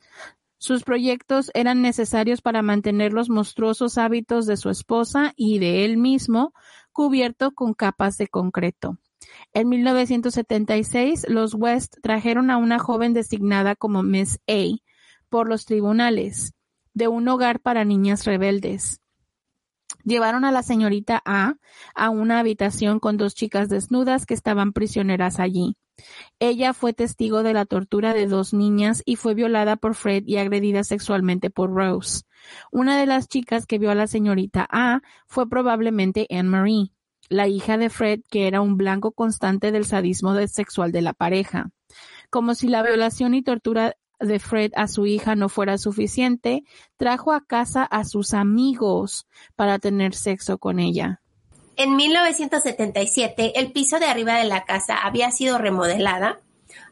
Sus 0.58 0.82
proyectos 0.82 1.50
eran 1.54 1.80
necesarios 1.80 2.42
para 2.42 2.60
mantener 2.60 3.12
los 3.12 3.30
monstruosos 3.30 3.96
hábitos 3.96 4.46
de 4.46 4.58
su 4.58 4.68
esposa 4.68 5.32
y 5.34 5.58
de 5.58 5.84
él 5.84 5.96
mismo 5.96 6.52
cubierto 6.92 7.52
con 7.52 7.72
capas 7.72 8.18
de 8.18 8.28
concreto. 8.28 8.98
En 9.52 9.68
1976, 9.68 11.26
los 11.28 11.54
West 11.54 11.96
trajeron 12.02 12.50
a 12.50 12.56
una 12.56 12.78
joven 12.78 13.14
designada 13.14 13.74
como 13.74 14.02
Miss 14.02 14.38
A 14.48 14.89
por 15.30 15.48
los 15.48 15.64
tribunales 15.64 16.52
de 16.92 17.08
un 17.08 17.26
hogar 17.28 17.60
para 17.60 17.84
niñas 17.84 18.24
rebeldes. 18.26 19.00
Llevaron 20.04 20.44
a 20.44 20.52
la 20.52 20.62
señorita 20.62 21.22
A 21.24 21.54
a 21.94 22.10
una 22.10 22.38
habitación 22.38 23.00
con 23.00 23.16
dos 23.16 23.34
chicas 23.34 23.68
desnudas 23.68 24.26
que 24.26 24.34
estaban 24.34 24.72
prisioneras 24.72 25.40
allí. 25.40 25.76
Ella 26.38 26.72
fue 26.72 26.92
testigo 26.92 27.42
de 27.42 27.52
la 27.52 27.66
tortura 27.66 28.14
de 28.14 28.26
dos 28.26 28.54
niñas 28.54 29.02
y 29.04 29.16
fue 29.16 29.34
violada 29.34 29.76
por 29.76 29.94
Fred 29.94 30.24
y 30.26 30.38
agredida 30.38 30.84
sexualmente 30.84 31.50
por 31.50 31.70
Rose. 31.70 32.22
Una 32.70 32.98
de 32.98 33.06
las 33.06 33.28
chicas 33.28 33.66
que 33.66 33.78
vio 33.78 33.90
a 33.90 33.94
la 33.94 34.06
señorita 34.06 34.66
A 34.70 35.00
fue 35.26 35.48
probablemente 35.48 36.26
Anne 36.30 36.48
Marie, 36.48 36.92
la 37.28 37.48
hija 37.48 37.76
de 37.76 37.90
Fred, 37.90 38.20
que 38.30 38.46
era 38.46 38.62
un 38.62 38.76
blanco 38.78 39.12
constante 39.12 39.72
del 39.72 39.84
sadismo 39.84 40.34
sexual 40.46 40.92
de 40.92 41.02
la 41.02 41.12
pareja. 41.12 41.70
Como 42.30 42.54
si 42.54 42.68
la 42.68 42.82
violación 42.82 43.34
y 43.34 43.42
tortura 43.42 43.96
de 44.20 44.38
Fred 44.38 44.72
a 44.76 44.86
su 44.86 45.06
hija 45.06 45.34
no 45.34 45.48
fuera 45.48 45.78
suficiente, 45.78 46.64
trajo 46.96 47.32
a 47.32 47.44
casa 47.44 47.82
a 47.84 48.04
sus 48.04 48.34
amigos 48.34 49.26
para 49.56 49.78
tener 49.78 50.14
sexo 50.14 50.58
con 50.58 50.78
ella. 50.78 51.20
En 51.76 51.96
1977, 51.96 53.58
el 53.58 53.72
piso 53.72 53.98
de 53.98 54.06
arriba 54.06 54.36
de 54.36 54.44
la 54.44 54.64
casa 54.64 54.96
había 54.98 55.30
sido 55.30 55.58
remodelada 55.58 56.40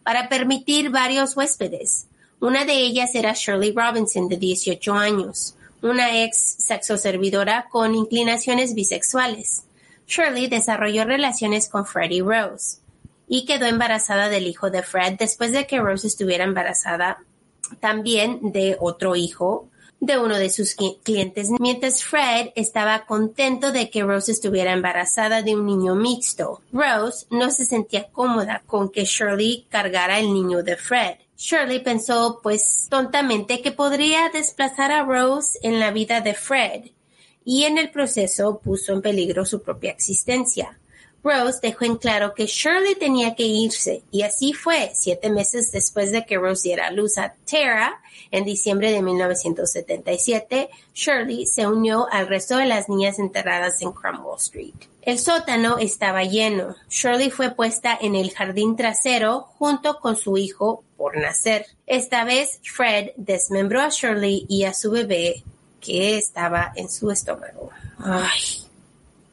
para 0.03 0.29
permitir 0.29 0.91
varios 0.91 1.37
huéspedes. 1.37 2.09
Una 2.41 2.65
de 2.65 2.73
ellas 2.73 3.15
era 3.15 3.35
Shirley 3.35 3.73
Robinson, 3.73 4.29
de 4.29 4.39
18 4.39 4.95
años, 4.95 5.57
una 5.83 6.23
ex 6.25 6.57
sexoservidora 6.59 7.67
con 7.71 7.95
inclinaciones 7.95 8.75
bisexuales. 8.75 9.65
Shirley 10.07 10.49
desarrolló 10.49 11.05
relaciones 11.05 11.69
con 11.69 11.85
Freddie 11.85 12.23
Rose 12.23 12.79
y 13.29 13.45
quedó 13.45 13.67
embarazada 13.67 14.29
del 14.29 14.47
hijo 14.47 14.71
de 14.71 14.83
Fred 14.83 15.15
después 15.19 15.53
de 15.53 15.67
que 15.67 15.79
Rose 15.79 16.07
estuviera 16.07 16.45
embarazada 16.45 17.19
también 17.81 18.53
de 18.53 18.77
otro 18.81 19.17
hijo 19.17 19.69
de 20.01 20.19
uno 20.19 20.39
de 20.39 20.51
sus 20.51 20.77
clientes, 21.03 21.49
mientras 21.59 22.05
Fred 22.05 22.51
estaba 22.55 23.05
contento 23.05 23.73
de 23.73 23.91
que 23.91 24.05
Rose 24.05 24.31
estuviera 24.31 24.73
embarazada 24.73 25.43
de 25.43 25.57
un 25.57 25.67
niño 25.67 25.97
mixto. 25.97 26.63
Rose 26.73 27.27
no 27.31 27.51
se 27.51 27.65
sentía 27.65 28.09
cómoda 28.11 28.63
con 28.67 28.91
que 28.91 29.05
Shirley 29.05 29.67
cargara 29.69 30.21
el 30.21 30.33
niño 30.33 30.63
de 30.63 30.77
Fred. 30.77 31.17
Shirley 31.37 31.83
pensó, 31.83 32.41
pues, 32.43 32.87
tontamente 32.89 33.61
que 33.61 33.73
podría 33.73 34.29
desplazar 34.29 34.93
a 34.93 35.05
Rose 35.05 35.59
en 35.63 35.81
la 35.81 35.91
vida 35.91 36.21
de 36.21 36.35
Fred, 36.35 36.91
y 37.45 37.65
en 37.65 37.79
el 37.79 37.91
proceso 37.91 38.61
puso 38.61 38.93
en 38.93 39.03
peligro 39.03 39.45
su 39.45 39.63
propia 39.63 39.91
existencia. 39.91 40.79
Rose 41.29 41.59
dejó 41.63 41.85
en 41.85 41.97
claro 41.97 42.35
que 42.35 42.47
Shirley 42.47 42.95
tenía 42.95 43.35
que 43.35 43.45
irse, 43.45 44.03
y 44.11 44.23
así 44.23 44.53
fue, 44.53 44.93
siete 44.95 45.31
meses 45.31 45.71
después 45.73 46.11
de 46.13 46.25
que 46.25 46.39
Rose 46.39 46.69
diera 46.69 46.91
luz 46.91 47.19
a 47.19 47.35
Tara, 47.51 48.01
en 48.31 48.45
diciembre 48.45 48.91
de 48.91 49.03
1977, 49.03 50.71
Shirley 50.95 51.47
se 51.47 51.67
unió 51.67 52.07
al 52.11 52.29
resto 52.29 52.57
de 52.57 52.67
las 52.67 52.89
niñas 52.89 53.19
enterradas 53.19 53.81
en 53.83 53.93
Cromwell 53.93 54.39
Street. 54.39 54.75
El 55.03 55.19
sótano 55.19 55.79
estaba 55.79 56.25
lleno. 56.25 56.77
Shirley 56.91 57.31
fue 57.31 57.51
puesta 57.55 57.97
en 57.99 58.15
el 58.15 58.31
jardín 58.31 58.77
trasero 58.77 59.49
junto 59.59 60.01
con 60.01 60.17
su 60.17 60.37
hijo 60.37 60.85
por 60.99 61.17
nacer. 61.17 61.65
Esta 61.87 62.25
vez 62.25 62.61
Fred 62.63 63.13
desmembró 63.17 63.81
a 63.81 63.89
Shirley 63.89 64.45
y 64.49 64.65
a 64.65 64.75
su 64.75 64.91
bebé 64.91 65.43
que 65.81 66.19
estaba 66.19 66.73
en 66.77 66.91
su 66.91 67.11
estómago. 67.11 67.71
Ay. 67.99 68.68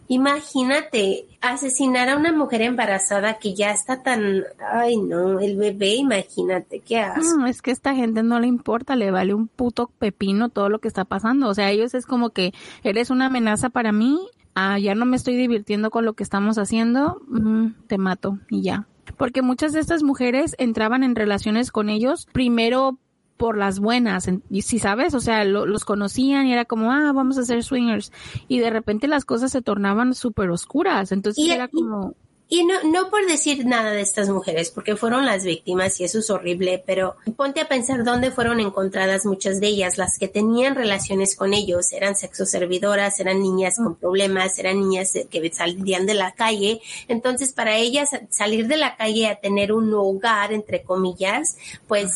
Imagínate 0.08 1.26
asesinar 1.42 2.10
a 2.10 2.18
una 2.18 2.32
mujer 2.32 2.62
embarazada 2.62 3.40
que 3.40 3.56
ya 3.56 3.72
está 3.72 4.04
tan, 4.04 4.44
ay 4.72 4.98
no, 4.98 5.40
el 5.40 5.58
bebé, 5.58 5.96
imagínate, 5.96 6.80
qué. 6.80 7.06
No, 7.38 7.48
es 7.48 7.62
que 7.62 7.72
a 7.72 7.74
esta 7.74 7.96
gente 7.96 8.22
no 8.22 8.40
le 8.40 8.48
importa, 8.48 8.96
le 8.96 9.12
vale 9.12 9.34
un 9.34 9.48
puto 9.48 9.90
pepino 9.98 10.50
todo 10.50 10.70
lo 10.70 10.80
que 10.80 10.88
está 10.88 11.06
pasando. 11.06 11.50
O 11.50 11.54
sea, 11.54 11.72
ellos 11.72 11.94
es 11.94 12.06
como 12.06 12.30
que 12.30 12.54
eres 12.84 13.10
una 13.10 13.28
amenaza 13.28 13.70
para 13.70 13.92
mí, 13.92 14.20
ah, 14.54 14.78
ya 14.78 14.94
no 14.94 15.06
me 15.06 15.16
estoy 15.16 15.36
divirtiendo 15.38 15.90
con 15.90 16.06
lo 16.06 16.14
que 16.14 16.24
estamos 16.24 16.58
haciendo, 16.58 17.22
mm, 17.28 17.88
te 17.88 17.98
mato 17.98 18.38
y 18.50 18.62
ya. 18.62 18.88
Porque 19.18 19.42
muchas 19.42 19.74
de 19.74 19.80
estas 19.80 20.04
mujeres 20.04 20.56
entraban 20.58 21.04
en 21.04 21.16
relaciones 21.16 21.72
con 21.72 21.90
ellos 21.90 22.28
primero 22.32 22.98
por 23.38 23.58
las 23.58 23.80
buenas, 23.80 24.30
y 24.50 24.62
si 24.62 24.80
sabes, 24.80 25.14
o 25.14 25.20
sea, 25.20 25.44
los 25.44 25.86
conocían 25.86 26.48
y 26.48 26.54
era 26.54 26.66
como, 26.66 26.92
ah, 26.92 27.12
vamos 27.14 27.38
a 27.38 27.44
ser 27.44 27.64
swingers, 27.64 28.12
y 28.48 28.60
de 28.60 28.70
repente 28.70 29.08
las 29.08 29.26
cosas 29.26 29.52
se 29.52 29.62
tornaban 29.62 30.14
súper 30.14 30.50
oscuras, 30.50 31.12
entonces 31.12 31.48
era 31.48 31.68
como... 31.68 32.14
Y, 32.48 32.64
no, 32.64 32.76
no 32.84 33.10
por 33.10 33.26
decir 33.26 33.66
nada 33.66 33.92
de 33.92 34.02
estas 34.02 34.30
mujeres, 34.30 34.70
porque 34.70 34.96
fueron 34.96 35.26
las 35.26 35.44
víctimas 35.44 36.00
y 36.00 36.04
eso 36.04 36.20
es 36.20 36.30
horrible, 36.30 36.84
pero 36.86 37.16
ponte 37.36 37.60
a 37.60 37.68
pensar 37.68 38.04
dónde 38.04 38.30
fueron 38.30 38.60
encontradas 38.60 39.26
muchas 39.26 39.60
de 39.60 39.66
ellas, 39.66 39.98
las 39.98 40.20
que 40.20 40.28
tenían 40.28 40.76
relaciones 40.76 41.36
con 41.36 41.56
ellos, 41.56 41.92
eran 41.92 42.16
sexoservidoras, 42.16 43.20
eran 43.20 43.42
niñas 43.42 43.78
con 43.78 43.96
problemas, 43.96 44.60
eran 44.60 44.80
niñas 44.80 45.14
que 45.28 45.52
salían 45.52 46.06
de 46.06 46.14
la 46.14 46.34
calle, 46.34 46.82
entonces 47.08 47.52
para 47.52 47.78
ellas 47.78 48.12
salir 48.30 48.68
de 48.68 48.78
la 48.78 48.96
calle 48.96 49.28
a 49.28 49.40
tener 49.40 49.74
un 49.74 49.92
hogar, 49.94 50.54
entre 50.54 50.84
comillas, 50.84 51.58
pues... 51.88 52.14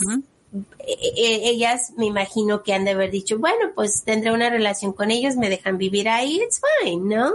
ellas 0.85 1.93
me 1.97 2.05
imagino 2.05 2.63
que 2.63 2.73
han 2.73 2.85
de 2.85 2.91
haber 2.91 3.11
dicho, 3.11 3.37
bueno, 3.37 3.71
pues 3.75 4.03
tendré 4.03 4.31
una 4.31 4.49
relación 4.49 4.93
con 4.93 5.11
ellos, 5.11 5.35
me 5.35 5.49
dejan 5.49 5.77
vivir 5.77 6.09
ahí, 6.09 6.39
it's 6.41 6.61
fine, 6.83 7.15
¿no? 7.15 7.31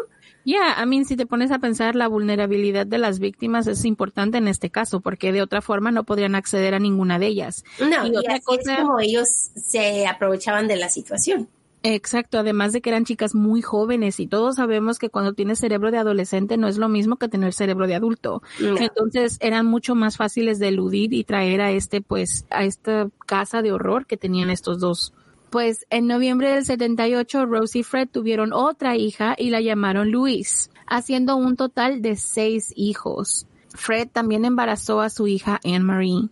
Ya, 0.47 0.59
yeah, 0.59 0.83
I 0.83 0.87
mean, 0.87 1.07
si 1.07 1.17
te 1.17 1.25
pones 1.25 1.51
a 1.51 1.59
pensar, 1.59 1.97
la 1.97 2.07
vulnerabilidad 2.07 2.87
de 2.87 2.99
las 2.99 3.19
víctimas 3.19 3.67
es 3.67 3.87
importante 3.87 4.37
en 4.37 4.47
este 4.47 4.69
caso, 4.69 5.01
porque 5.01 5.33
de 5.33 5.41
otra 5.41 5.63
forma 5.63 5.91
no 5.91 6.05
podrían 6.05 6.35
acceder 6.35 6.75
a 6.75 6.79
ninguna 6.79 7.19
de 7.19 7.29
ellas. 7.29 7.65
No, 7.81 8.07
y, 8.07 8.15
otra 8.15 8.41
cosa, 8.41 8.75
es 8.75 8.81
como 8.81 9.01
ellos 9.01 9.29
se 9.55 10.07
aprovechaban 10.07 10.69
de 10.69 10.77
la 10.77 10.91
situación. 10.91 11.49
Exacto, 11.87 12.39
además 12.39 12.73
de 12.73 12.81
que 12.81 12.89
eran 12.89 13.05
chicas 13.05 13.35
muy 13.35 13.61
jóvenes 13.61 14.19
y 14.19 14.27
todos 14.27 14.57
sabemos 14.57 14.99
que 14.99 15.11
cuando 15.11 15.35
tienes 15.35 15.59
cerebro 15.59 15.91
de 15.91 15.99
adolescente 15.99 16.57
no 16.57 16.67
es 16.67 16.79
lo 16.79 16.89
mismo 16.89 17.17
que 17.17 17.29
tener 17.29 17.53
cerebro 17.53 17.87
de 17.87 17.95
adulto. 17.95 18.43
Entonces 18.59 19.37
eran 19.41 19.67
mucho 19.67 19.95
más 19.95 20.17
fáciles 20.17 20.59
de 20.59 20.69
eludir 20.69 21.13
y 21.13 21.25
traer 21.25 21.61
a 21.61 21.73
este, 21.73 22.01
pues, 22.01 22.47
a 22.49 22.65
esta 22.65 23.11
casa 23.27 23.61
de 23.61 23.73
horror 23.73 24.07
que 24.07 24.17
tenían 24.17 24.49
estos 24.49 24.81
dos. 24.81 25.13
Pues 25.51 25.85
en 25.91 26.07
noviembre 26.07 26.55
del 26.55 26.65
78, 26.65 27.45
Rose 27.45 27.81
y 27.81 27.83
Fred 27.83 28.09
tuvieron 28.11 28.55
otra 28.55 28.97
hija 28.97 29.35
y 29.37 29.51
la 29.51 29.61
llamaron 29.61 30.11
Louise, 30.11 30.71
haciendo 30.87 31.37
un 31.37 31.55
total 31.55 32.01
de 32.01 32.17
seis 32.17 32.73
hijos. 32.77 33.47
Fred 33.75 34.09
también 34.11 34.47
embarazó 34.47 35.03
a 35.03 35.11
su 35.11 35.27
hija 35.27 35.61
Anne 35.63 35.81
Marie, 35.81 36.31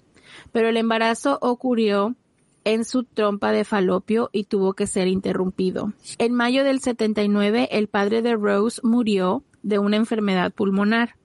pero 0.50 0.70
el 0.70 0.78
embarazo 0.78 1.38
ocurrió 1.42 2.16
en 2.64 2.84
su 2.84 3.04
trompa 3.04 3.52
de 3.52 3.64
falopio 3.64 4.30
y 4.32 4.44
tuvo 4.44 4.74
que 4.74 4.86
ser 4.86 5.08
interrumpido. 5.08 5.92
En 6.18 6.34
mayo 6.34 6.64
del 6.64 6.80
79, 6.80 7.68
el 7.72 7.88
padre 7.88 8.22
de 8.22 8.34
Rose 8.34 8.80
murió 8.82 9.42
de 9.62 9.78
una 9.78 9.96
enfermedad 9.96 10.52
pulmonar. 10.52 11.16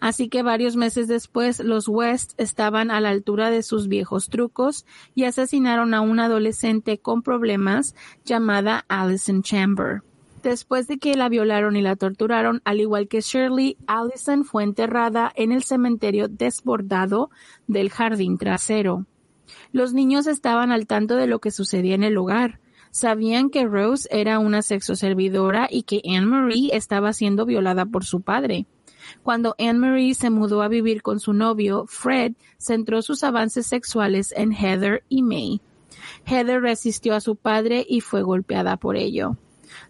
Así 0.00 0.28
que 0.28 0.42
varios 0.42 0.76
meses 0.76 1.08
después, 1.08 1.60
los 1.60 1.88
West 1.88 2.32
estaban 2.38 2.90
a 2.90 3.00
la 3.00 3.10
altura 3.10 3.50
de 3.50 3.62
sus 3.62 3.88
viejos 3.88 4.28
trucos 4.28 4.86
y 5.14 5.24
asesinaron 5.24 5.94
a 5.94 6.00
una 6.00 6.26
adolescente 6.26 6.98
con 6.98 7.22
problemas 7.22 7.94
llamada 8.24 8.84
Allison 8.88 9.42
Chamber. 9.42 10.02
Después 10.42 10.88
de 10.88 10.98
que 10.98 11.16
la 11.16 11.30
violaron 11.30 11.74
y 11.74 11.80
la 11.80 11.96
torturaron, 11.96 12.60
al 12.66 12.80
igual 12.80 13.08
que 13.08 13.22
Shirley, 13.22 13.78
Allison 13.86 14.44
fue 14.44 14.62
enterrada 14.62 15.32
en 15.36 15.52
el 15.52 15.62
cementerio 15.62 16.28
desbordado 16.28 17.30
del 17.66 17.88
jardín 17.88 18.36
trasero. 18.36 19.06
Los 19.72 19.92
niños 19.92 20.26
estaban 20.26 20.72
al 20.72 20.86
tanto 20.86 21.16
de 21.16 21.26
lo 21.26 21.40
que 21.40 21.50
sucedía 21.50 21.94
en 21.94 22.04
el 22.04 22.16
hogar. 22.16 22.60
Sabían 22.90 23.50
que 23.50 23.64
Rose 23.64 24.08
era 24.12 24.38
una 24.38 24.62
sexoservidora 24.62 25.68
y 25.70 25.82
que 25.82 26.00
Anne 26.04 26.26
Marie 26.26 26.76
estaba 26.76 27.12
siendo 27.12 27.44
violada 27.44 27.86
por 27.86 28.04
su 28.04 28.20
padre. 28.20 28.66
Cuando 29.22 29.54
Anne 29.58 29.78
Marie 29.80 30.14
se 30.14 30.30
mudó 30.30 30.62
a 30.62 30.68
vivir 30.68 31.02
con 31.02 31.20
su 31.20 31.32
novio, 31.32 31.86
Fred 31.88 32.34
centró 32.58 33.02
sus 33.02 33.24
avances 33.24 33.66
sexuales 33.66 34.32
en 34.36 34.52
Heather 34.52 35.02
y 35.08 35.22
May. 35.22 35.60
Heather 36.24 36.60
resistió 36.62 37.14
a 37.14 37.20
su 37.20 37.36
padre 37.36 37.84
y 37.88 38.00
fue 38.00 38.22
golpeada 38.22 38.76
por 38.76 38.96
ello. 38.96 39.36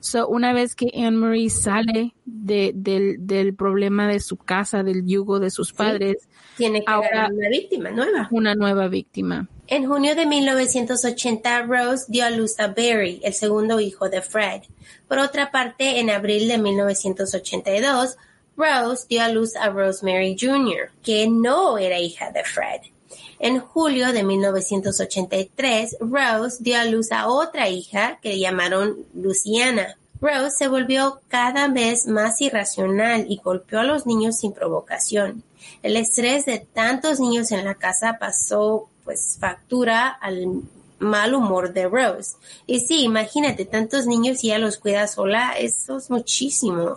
So, 0.00 0.28
una 0.28 0.52
vez 0.52 0.74
que 0.74 0.90
Anne 0.94 1.16
Marie 1.16 1.50
sale 1.50 2.14
de, 2.24 2.72
del, 2.74 3.26
del, 3.26 3.54
problema 3.54 4.08
de 4.08 4.20
su 4.20 4.36
casa, 4.36 4.82
del 4.82 5.04
yugo 5.04 5.40
de 5.40 5.50
sus 5.50 5.72
padres, 5.72 6.28
tiene 6.56 6.80
que 6.80 6.90
ahora 6.90 7.28
una 7.30 7.48
víctima 7.48 7.90
nueva. 7.90 8.28
Una 8.30 8.54
nueva 8.54 8.88
víctima. 8.88 9.48
En 9.66 9.86
junio 9.86 10.14
de 10.14 10.26
1980, 10.26 11.62
Rose 11.62 12.04
dio 12.08 12.26
a 12.26 12.30
luz 12.30 12.60
a 12.60 12.66
Barry, 12.66 13.20
el 13.24 13.32
segundo 13.32 13.80
hijo 13.80 14.10
de 14.10 14.20
Fred. 14.20 14.60
Por 15.08 15.18
otra 15.18 15.50
parte, 15.50 16.00
en 16.00 16.10
abril 16.10 16.48
de 16.48 16.58
1982, 16.58 18.18
Rose 18.58 19.06
dio 19.08 19.22
a 19.22 19.28
luz 19.28 19.56
a 19.56 19.70
Rosemary 19.70 20.36
Jr., 20.38 20.90
que 21.02 21.26
no 21.28 21.78
era 21.78 21.98
hija 21.98 22.30
de 22.30 22.44
Fred. 22.44 22.82
En 23.38 23.58
julio 23.58 24.12
de 24.12 24.22
1983, 24.22 25.96
Rose 25.98 26.58
dio 26.60 26.78
a 26.78 26.84
luz 26.84 27.10
a 27.10 27.28
otra 27.28 27.70
hija 27.70 28.18
que 28.20 28.38
llamaron 28.38 29.06
Luciana. 29.14 29.96
Rose 30.20 30.58
se 30.58 30.68
volvió 30.68 31.22
cada 31.28 31.68
vez 31.68 32.06
más 32.06 32.38
irracional 32.42 33.24
y 33.30 33.40
golpeó 33.42 33.80
a 33.80 33.84
los 33.84 34.04
niños 34.04 34.36
sin 34.36 34.52
provocación. 34.52 35.42
El 35.82 35.96
estrés 35.96 36.44
de 36.44 36.58
tantos 36.58 37.18
niños 37.18 37.50
en 37.50 37.64
la 37.64 37.76
casa 37.76 38.18
pasó 38.20 38.90
pues 39.04 39.36
factura 39.38 40.08
al 40.08 40.62
mal 40.98 41.34
humor 41.34 41.72
de 41.72 41.86
Rose. 41.86 42.36
Y 42.66 42.80
sí, 42.80 43.02
imagínate, 43.02 43.64
tantos 43.64 44.06
niños 44.06 44.42
y 44.42 44.48
ella 44.48 44.58
los 44.58 44.78
cuida 44.78 45.06
sola, 45.06 45.52
eso 45.58 45.98
es 45.98 46.10
muchísimo. 46.10 46.96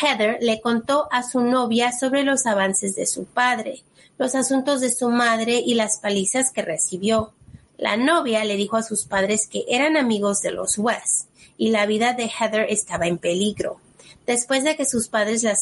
Heather 0.00 0.38
le 0.40 0.60
contó 0.60 1.08
a 1.10 1.22
su 1.22 1.40
novia 1.40 1.92
sobre 1.92 2.24
los 2.24 2.46
avances 2.46 2.96
de 2.96 3.06
su 3.06 3.24
padre, 3.24 3.82
los 4.18 4.34
asuntos 4.34 4.80
de 4.80 4.92
su 4.92 5.08
madre 5.08 5.62
y 5.64 5.74
las 5.74 5.98
palizas 5.98 6.50
que 6.50 6.62
recibió. 6.62 7.32
La 7.78 7.96
novia 7.96 8.44
le 8.44 8.56
dijo 8.56 8.76
a 8.76 8.82
sus 8.82 9.04
padres 9.04 9.46
que 9.46 9.64
eran 9.68 9.96
amigos 9.96 10.40
de 10.42 10.52
los 10.52 10.78
West 10.78 11.28
y 11.56 11.70
la 11.70 11.86
vida 11.86 12.14
de 12.14 12.28
Heather 12.28 12.66
estaba 12.68 13.06
en 13.06 13.18
peligro. 13.18 13.78
Después 14.26 14.64
de 14.64 14.76
que 14.76 14.86
sus 14.86 15.08
padres 15.08 15.42
la, 15.42 15.56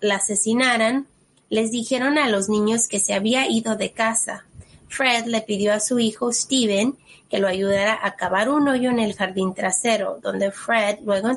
la 0.00 0.16
asesinaran, 0.16 1.06
les 1.48 1.70
dijeron 1.70 2.18
a 2.18 2.28
los 2.28 2.48
niños 2.48 2.88
que 2.88 3.00
se 3.00 3.14
había 3.14 3.48
ido 3.48 3.76
de 3.76 3.92
casa. 3.92 4.46
Fred 4.92 5.24
le 5.26 5.40
pidió 5.40 5.72
a 5.72 5.80
su 5.80 5.98
hijo 5.98 6.32
Steven 6.32 6.96
que 7.30 7.38
lo 7.38 7.48
ayudara 7.48 7.98
a 8.02 8.14
cavar 8.14 8.50
un 8.50 8.68
hoyo 8.68 8.90
en 8.90 8.98
el 8.98 9.14
jardín 9.14 9.54
trasero, 9.54 10.18
donde 10.22 10.50
Fred 10.50 10.98
luego 11.02 11.30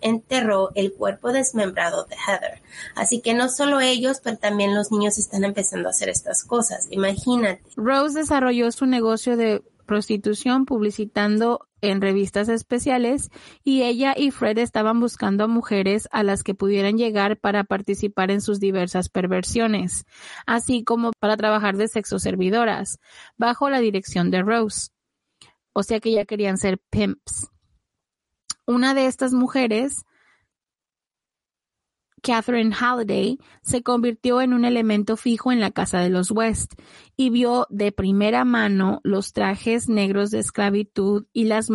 enterró, 0.00 0.70
el 0.74 0.94
cuerpo 0.94 1.30
desmembrado 1.30 2.04
de 2.04 2.16
Heather. 2.16 2.62
Así 2.96 3.20
que 3.20 3.34
no 3.34 3.50
solo 3.50 3.80
ellos, 3.80 4.20
pero 4.24 4.38
también 4.38 4.74
los 4.74 4.90
niños 4.90 5.18
están 5.18 5.44
empezando 5.44 5.88
a 5.88 5.90
hacer 5.90 6.08
estas 6.08 6.42
cosas. 6.42 6.88
Imagínate. 6.90 7.62
Rose 7.76 8.18
desarrolló 8.18 8.72
su 8.72 8.86
negocio 8.86 9.36
de 9.36 9.62
prostitución 9.84 10.64
publicitando 10.64 11.68
en 11.82 12.00
revistas 12.00 12.48
especiales 12.48 13.30
y 13.62 13.82
ella 13.82 14.14
y 14.16 14.30
Fred 14.30 14.58
estaban 14.58 15.00
buscando 15.00 15.44
a 15.44 15.48
mujeres 15.48 16.08
a 16.12 16.22
las 16.22 16.42
que 16.42 16.54
pudieran 16.54 16.96
llegar 16.96 17.38
para 17.38 17.64
participar 17.64 18.30
en 18.30 18.40
sus 18.40 18.60
diversas 18.60 19.08
perversiones, 19.08 20.06
así 20.46 20.84
como 20.84 21.10
para 21.18 21.36
trabajar 21.36 21.76
de 21.76 21.88
sexo 21.88 22.18
servidoras, 22.18 22.98
bajo 23.36 23.68
la 23.68 23.80
dirección 23.80 24.30
de 24.30 24.42
Rose. 24.42 24.88
O 25.74 25.82
sea 25.82 26.00
que 26.00 26.12
ya 26.12 26.24
querían 26.24 26.56
ser 26.56 26.78
pimps. 26.90 27.48
Una 28.64 28.94
de 28.94 29.06
estas 29.06 29.32
mujeres 29.32 30.04
Catherine 32.22 32.72
Halliday 32.72 33.38
se 33.62 33.82
convirtió 33.82 34.40
en 34.40 34.52
un 34.52 34.64
elemento 34.64 35.16
fijo 35.16 35.50
en 35.50 35.60
la 35.60 35.72
casa 35.72 35.98
de 35.98 36.08
los 36.08 36.30
West 36.30 36.74
y 37.16 37.30
vio 37.30 37.66
de 37.68 37.92
primera 37.92 38.44
mano 38.44 39.00
los 39.02 39.32
trajes 39.32 39.88
negros 39.88 40.30
de 40.30 40.38
esclavitud 40.38 41.26
y 41.32 41.44
las, 41.44 41.68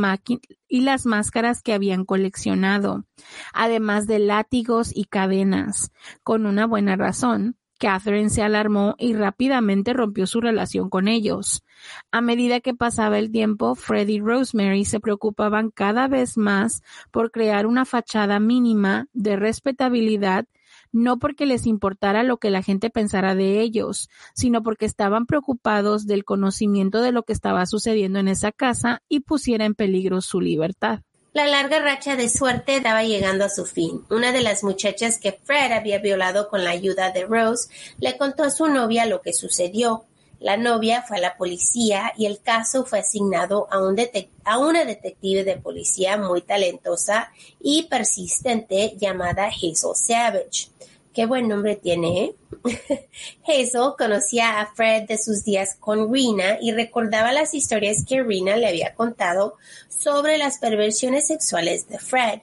y 0.67 0.81
las 0.81 1.05
máscaras 1.05 1.61
que 1.61 1.73
habían 1.73 2.05
coleccionado, 2.05 3.05
además 3.53 4.07
de 4.07 4.19
látigos 4.19 4.91
y 4.95 5.05
cadenas, 5.05 5.91
con 6.23 6.45
una 6.45 6.65
buena 6.65 6.95
razón. 6.95 7.57
Catherine 7.79 8.29
se 8.29 8.43
alarmó 8.43 8.95
y 8.97 9.13
rápidamente 9.13 9.93
rompió 9.93 10.27
su 10.27 10.41
relación 10.41 10.89
con 10.89 11.07
ellos. 11.07 11.63
A 12.11 12.21
medida 12.21 12.59
que 12.59 12.73
pasaba 12.73 13.19
el 13.19 13.31
tiempo, 13.31 13.75
Fred 13.75 14.07
y 14.07 14.19
Rosemary 14.19 14.85
se 14.85 14.99
preocupaban 14.99 15.69
cada 15.69 16.07
vez 16.07 16.37
más 16.37 16.81
por 17.11 17.31
crear 17.31 17.67
una 17.67 17.85
fachada 17.85 18.39
mínima 18.39 19.07
de 19.13 19.35
respetabilidad 19.35 20.45
no 20.91 21.19
porque 21.19 21.45
les 21.45 21.65
importara 21.65 22.23
lo 22.23 22.37
que 22.37 22.49
la 22.49 22.63
gente 22.63 22.89
pensara 22.89 23.35
de 23.35 23.61
ellos, 23.61 24.09
sino 24.33 24.63
porque 24.63 24.85
estaban 24.85 25.25
preocupados 25.25 26.07
del 26.07 26.23
conocimiento 26.25 27.01
de 27.01 27.11
lo 27.11 27.23
que 27.23 27.33
estaba 27.33 27.65
sucediendo 27.65 28.19
en 28.19 28.27
esa 28.27 28.51
casa 28.51 29.01
y 29.09 29.21
pusiera 29.21 29.65
en 29.65 29.75
peligro 29.75 30.21
su 30.21 30.41
libertad. 30.41 31.01
La 31.37 31.45
larga 31.45 31.77
racha 31.77 32.15
de 32.15 32.29
suerte 32.29 32.77
estaba 32.77 33.03
llegando 33.03 33.45
a 33.45 33.49
su 33.49 33.67
fin. 33.67 34.03
Una 34.09 34.31
de 34.31 34.41
las 34.41 34.63
muchachas 34.63 35.19
que 35.19 35.33
Fred 35.33 35.71
había 35.71 35.99
violado 35.99 36.49
con 36.49 36.63
la 36.63 36.71
ayuda 36.71 37.11
de 37.11 37.25
Rose 37.25 37.69
le 37.99 38.17
contó 38.17 38.41
a 38.41 38.49
su 38.49 38.65
novia 38.65 39.05
lo 39.05 39.21
que 39.21 39.33
sucedió. 39.33 40.05
La 40.39 40.57
novia 40.57 41.03
fue 41.03 41.17
a 41.17 41.21
la 41.21 41.37
policía 41.37 42.11
y 42.17 42.25
el 42.25 42.41
caso 42.41 42.85
fue 42.85 43.01
asignado 43.01 43.67
a, 43.69 43.77
un 43.77 43.97
a 44.45 44.57
una 44.57 44.83
detective 44.83 45.43
de 45.43 45.57
policía 45.57 46.17
muy 46.17 46.41
talentosa 46.41 47.31
y 47.61 47.83
persistente 47.83 48.95
llamada 48.97 49.45
Hazel 49.45 49.93
Savage. 49.93 50.71
Qué 51.17 51.25
buen 51.25 51.47
nombre 51.47 51.75
tiene, 51.75 52.25
¿eh? 52.25 52.35
Hazel 53.43 53.93
conocía 53.97 54.61
a 54.61 54.67
Fred 54.75 55.07
de 55.07 55.17
sus 55.17 55.43
días 55.43 55.75
con 55.79 56.13
Rena 56.13 56.59
y 56.61 56.73
recordaba 56.73 57.31
las 57.31 57.55
historias 57.55 58.05
que 58.07 58.21
Rena 58.21 58.55
le 58.55 58.67
había 58.67 58.93
contado 58.93 59.55
sobre 59.89 60.37
las 60.37 60.59
perversiones 60.59 61.25
sexuales 61.25 61.89
de 61.89 61.97
Fred. 61.97 62.41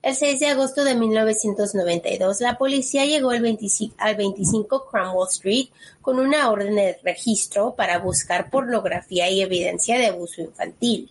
El 0.00 0.14
6 0.14 0.40
de 0.40 0.46
agosto 0.46 0.84
de 0.84 0.94
1992, 0.94 2.40
la 2.40 2.56
policía 2.56 3.04
llegó 3.04 3.28
al 3.28 3.42
25, 3.42 3.94
al 3.98 4.16
25 4.16 4.86
Cromwell 4.86 5.28
Street 5.30 5.68
con 6.00 6.18
una 6.18 6.50
orden 6.50 6.76
de 6.76 6.98
registro 7.02 7.74
para 7.74 7.98
buscar 7.98 8.48
pornografía 8.48 9.28
y 9.28 9.42
evidencia 9.42 9.98
de 9.98 10.06
abuso 10.06 10.40
infantil 10.40 11.10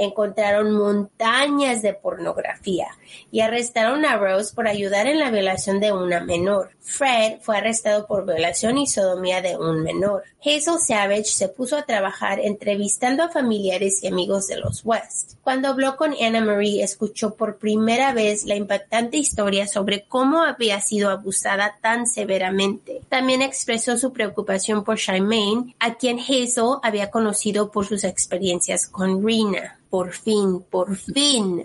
encontraron 0.00 0.72
montañas 0.72 1.82
de 1.82 1.94
pornografía 1.94 2.88
y 3.30 3.40
arrestaron 3.40 4.04
a 4.04 4.16
Rose 4.16 4.54
por 4.54 4.66
ayudar 4.66 5.06
en 5.06 5.18
la 5.18 5.30
violación 5.30 5.80
de 5.80 5.92
una 5.92 6.20
menor. 6.20 6.70
Fred 6.80 7.38
fue 7.40 7.58
arrestado 7.58 8.06
por 8.06 8.26
violación 8.26 8.78
y 8.78 8.86
sodomía 8.86 9.40
de 9.42 9.56
un 9.56 9.82
menor. 9.82 10.24
Hazel 10.40 10.78
Savage 10.78 11.24
se 11.24 11.48
puso 11.48 11.76
a 11.76 11.82
trabajar 11.82 12.40
entrevistando 12.40 13.22
a 13.22 13.28
familiares 13.28 14.02
y 14.02 14.08
amigos 14.08 14.48
de 14.48 14.56
los 14.56 14.84
West. 14.84 15.34
Cuando 15.42 15.68
habló 15.68 15.96
con 15.96 16.14
Anna 16.20 16.40
Marie, 16.40 16.82
escuchó 16.82 17.34
por 17.34 17.58
primera 17.58 18.12
vez 18.12 18.44
la 18.44 18.56
impactante 18.56 19.18
historia 19.18 19.66
sobre 19.66 20.06
cómo 20.06 20.42
había 20.42 20.80
sido 20.80 21.10
abusada 21.10 21.76
tan 21.80 22.06
severamente. 22.06 23.02
También 23.08 23.42
expresó 23.42 23.98
su 23.98 24.12
preocupación 24.12 24.82
por 24.82 24.98
Charmaine, 24.98 25.74
a 25.78 25.94
quien 25.94 26.18
Hazel 26.18 26.78
había 26.82 27.10
conocido 27.10 27.70
por 27.70 27.86
sus 27.86 28.04
experiencias 28.04 28.86
con 28.86 29.24
Rena. 29.24 29.80
Por 29.90 30.12
fin, 30.12 30.64
por 30.70 30.94
fin. 30.94 31.64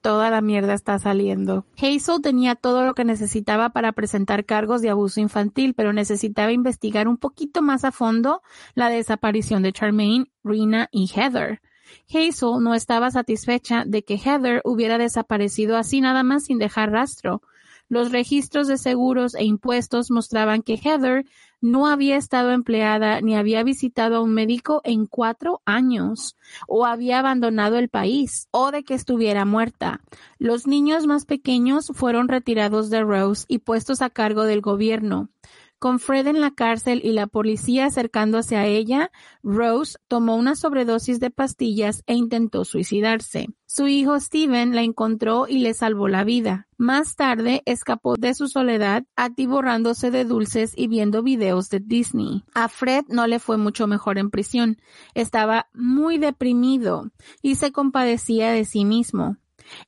Toda 0.00 0.30
la 0.30 0.40
mierda 0.40 0.72
está 0.72 1.00
saliendo. 1.00 1.66
Hazel 1.76 2.22
tenía 2.22 2.54
todo 2.54 2.84
lo 2.84 2.94
que 2.94 3.04
necesitaba 3.04 3.70
para 3.70 3.90
presentar 3.90 4.44
cargos 4.44 4.82
de 4.82 4.90
abuso 4.90 5.20
infantil, 5.20 5.74
pero 5.74 5.92
necesitaba 5.92 6.52
investigar 6.52 7.08
un 7.08 7.16
poquito 7.16 7.60
más 7.60 7.84
a 7.84 7.90
fondo 7.90 8.40
la 8.74 8.88
desaparición 8.88 9.64
de 9.64 9.72
Charmaine, 9.72 10.30
Rena 10.44 10.88
y 10.92 11.10
Heather. 11.12 11.60
Hazel 12.08 12.62
no 12.62 12.72
estaba 12.72 13.10
satisfecha 13.10 13.82
de 13.84 14.04
que 14.04 14.14
Heather 14.16 14.62
hubiera 14.64 14.96
desaparecido 14.96 15.76
así 15.76 16.00
nada 16.00 16.22
más 16.22 16.44
sin 16.44 16.58
dejar 16.58 16.92
rastro. 16.92 17.42
Los 17.88 18.12
registros 18.12 18.66
de 18.68 18.78
seguros 18.78 19.34
e 19.34 19.44
impuestos 19.44 20.10
mostraban 20.10 20.62
que 20.62 20.80
Heather 20.82 21.24
no 21.64 21.86
había 21.86 22.18
estado 22.18 22.50
empleada 22.50 23.22
ni 23.22 23.36
había 23.36 23.62
visitado 23.62 24.16
a 24.16 24.20
un 24.20 24.34
médico 24.34 24.82
en 24.84 25.06
cuatro 25.06 25.62
años, 25.64 26.36
o 26.68 26.84
había 26.84 27.20
abandonado 27.20 27.78
el 27.78 27.88
país, 27.88 28.48
o 28.50 28.70
de 28.70 28.84
que 28.84 28.92
estuviera 28.92 29.46
muerta. 29.46 30.02
Los 30.38 30.66
niños 30.66 31.06
más 31.06 31.24
pequeños 31.24 31.86
fueron 31.94 32.28
retirados 32.28 32.90
de 32.90 33.00
Rose 33.00 33.46
y 33.48 33.60
puestos 33.60 34.02
a 34.02 34.10
cargo 34.10 34.44
del 34.44 34.60
gobierno. 34.60 35.30
Con 35.84 35.98
Fred 35.98 36.28
en 36.28 36.40
la 36.40 36.50
cárcel 36.50 37.02
y 37.04 37.12
la 37.12 37.26
policía 37.26 37.84
acercándose 37.84 38.56
a 38.56 38.64
ella, 38.64 39.10
Rose 39.42 39.98
tomó 40.08 40.34
una 40.34 40.56
sobredosis 40.56 41.20
de 41.20 41.28
pastillas 41.28 42.02
e 42.06 42.14
intentó 42.14 42.64
suicidarse. 42.64 43.50
Su 43.66 43.86
hijo 43.86 44.18
Steven 44.18 44.74
la 44.74 44.80
encontró 44.80 45.46
y 45.46 45.58
le 45.58 45.74
salvó 45.74 46.08
la 46.08 46.24
vida. 46.24 46.68
Más 46.78 47.16
tarde 47.16 47.62
escapó 47.66 48.14
de 48.16 48.32
su 48.32 48.48
soledad, 48.48 49.04
atiborrándose 49.14 50.10
de 50.10 50.24
dulces 50.24 50.72
y 50.74 50.86
viendo 50.86 51.22
videos 51.22 51.68
de 51.68 51.80
Disney. 51.80 52.44
A 52.54 52.68
Fred 52.68 53.04
no 53.08 53.26
le 53.26 53.38
fue 53.38 53.58
mucho 53.58 53.86
mejor 53.86 54.16
en 54.16 54.30
prisión. 54.30 54.78
Estaba 55.12 55.68
muy 55.74 56.16
deprimido 56.16 57.10
y 57.42 57.56
se 57.56 57.72
compadecía 57.72 58.52
de 58.52 58.64
sí 58.64 58.86
mismo. 58.86 59.36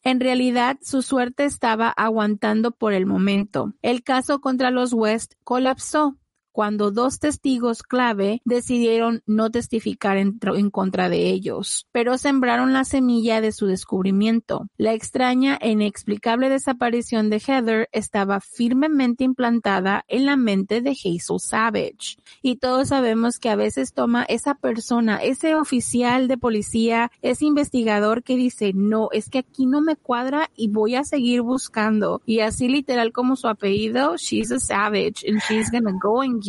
En 0.02 0.20
realidad, 0.20 0.78
su 0.82 1.02
suerte 1.02 1.44
estaba 1.44 1.88
aguantando 1.88 2.70
por 2.72 2.92
el 2.92 3.06
momento. 3.06 3.74
El 3.82 4.02
caso 4.02 4.40
contra 4.40 4.70
los 4.70 4.92
West 4.92 5.34
colapsó 5.44 6.16
cuando 6.56 6.90
dos 6.90 7.18
testigos 7.18 7.82
clave 7.82 8.40
decidieron 8.46 9.22
no 9.26 9.50
testificar 9.50 10.16
en, 10.16 10.38
contra 10.70 11.10
de 11.10 11.28
ellos, 11.28 11.86
pero 11.92 12.16
sembraron 12.16 12.72
la 12.72 12.86
semilla 12.86 13.42
de 13.42 13.52
su 13.52 13.66
descubrimiento. 13.66 14.66
La 14.78 14.94
extraña 14.94 15.58
e 15.60 15.72
inexplicable 15.72 16.48
desaparición 16.48 17.28
de 17.28 17.40
Heather 17.40 17.90
estaba 17.92 18.40
firmemente 18.40 19.22
implantada 19.22 20.06
en 20.08 20.24
la 20.24 20.36
mente 20.36 20.80
de 20.80 20.92
Hazel 20.92 21.40
Savage. 21.40 22.16
Y 22.40 22.56
todos 22.56 22.88
sabemos 22.88 23.38
que 23.38 23.50
a 23.50 23.56
veces 23.56 23.92
toma 23.92 24.22
esa 24.22 24.54
persona, 24.54 25.18
ese 25.18 25.56
oficial 25.56 26.26
de 26.26 26.38
policía, 26.38 27.12
ese 27.20 27.44
investigador 27.44 28.22
que 28.22 28.36
dice, 28.36 28.72
no, 28.74 29.10
es 29.12 29.28
que 29.28 29.40
aquí 29.40 29.66
no 29.66 29.82
me 29.82 29.96
cuadra 29.96 30.48
y 30.56 30.68
voy 30.68 30.94
a 30.94 31.04
seguir 31.04 31.42
buscando. 31.42 32.22
Y 32.24 32.40
así 32.40 32.66
literal 32.66 33.12
como 33.12 33.36
su 33.36 33.46
apellido, 33.46 34.16
she's 34.16 34.50
a 34.50 34.58
savage 34.58 35.22
and 35.28 35.42
she's 35.46 35.70
gonna 35.70 35.92
go 36.00 36.22
and 36.22 36.45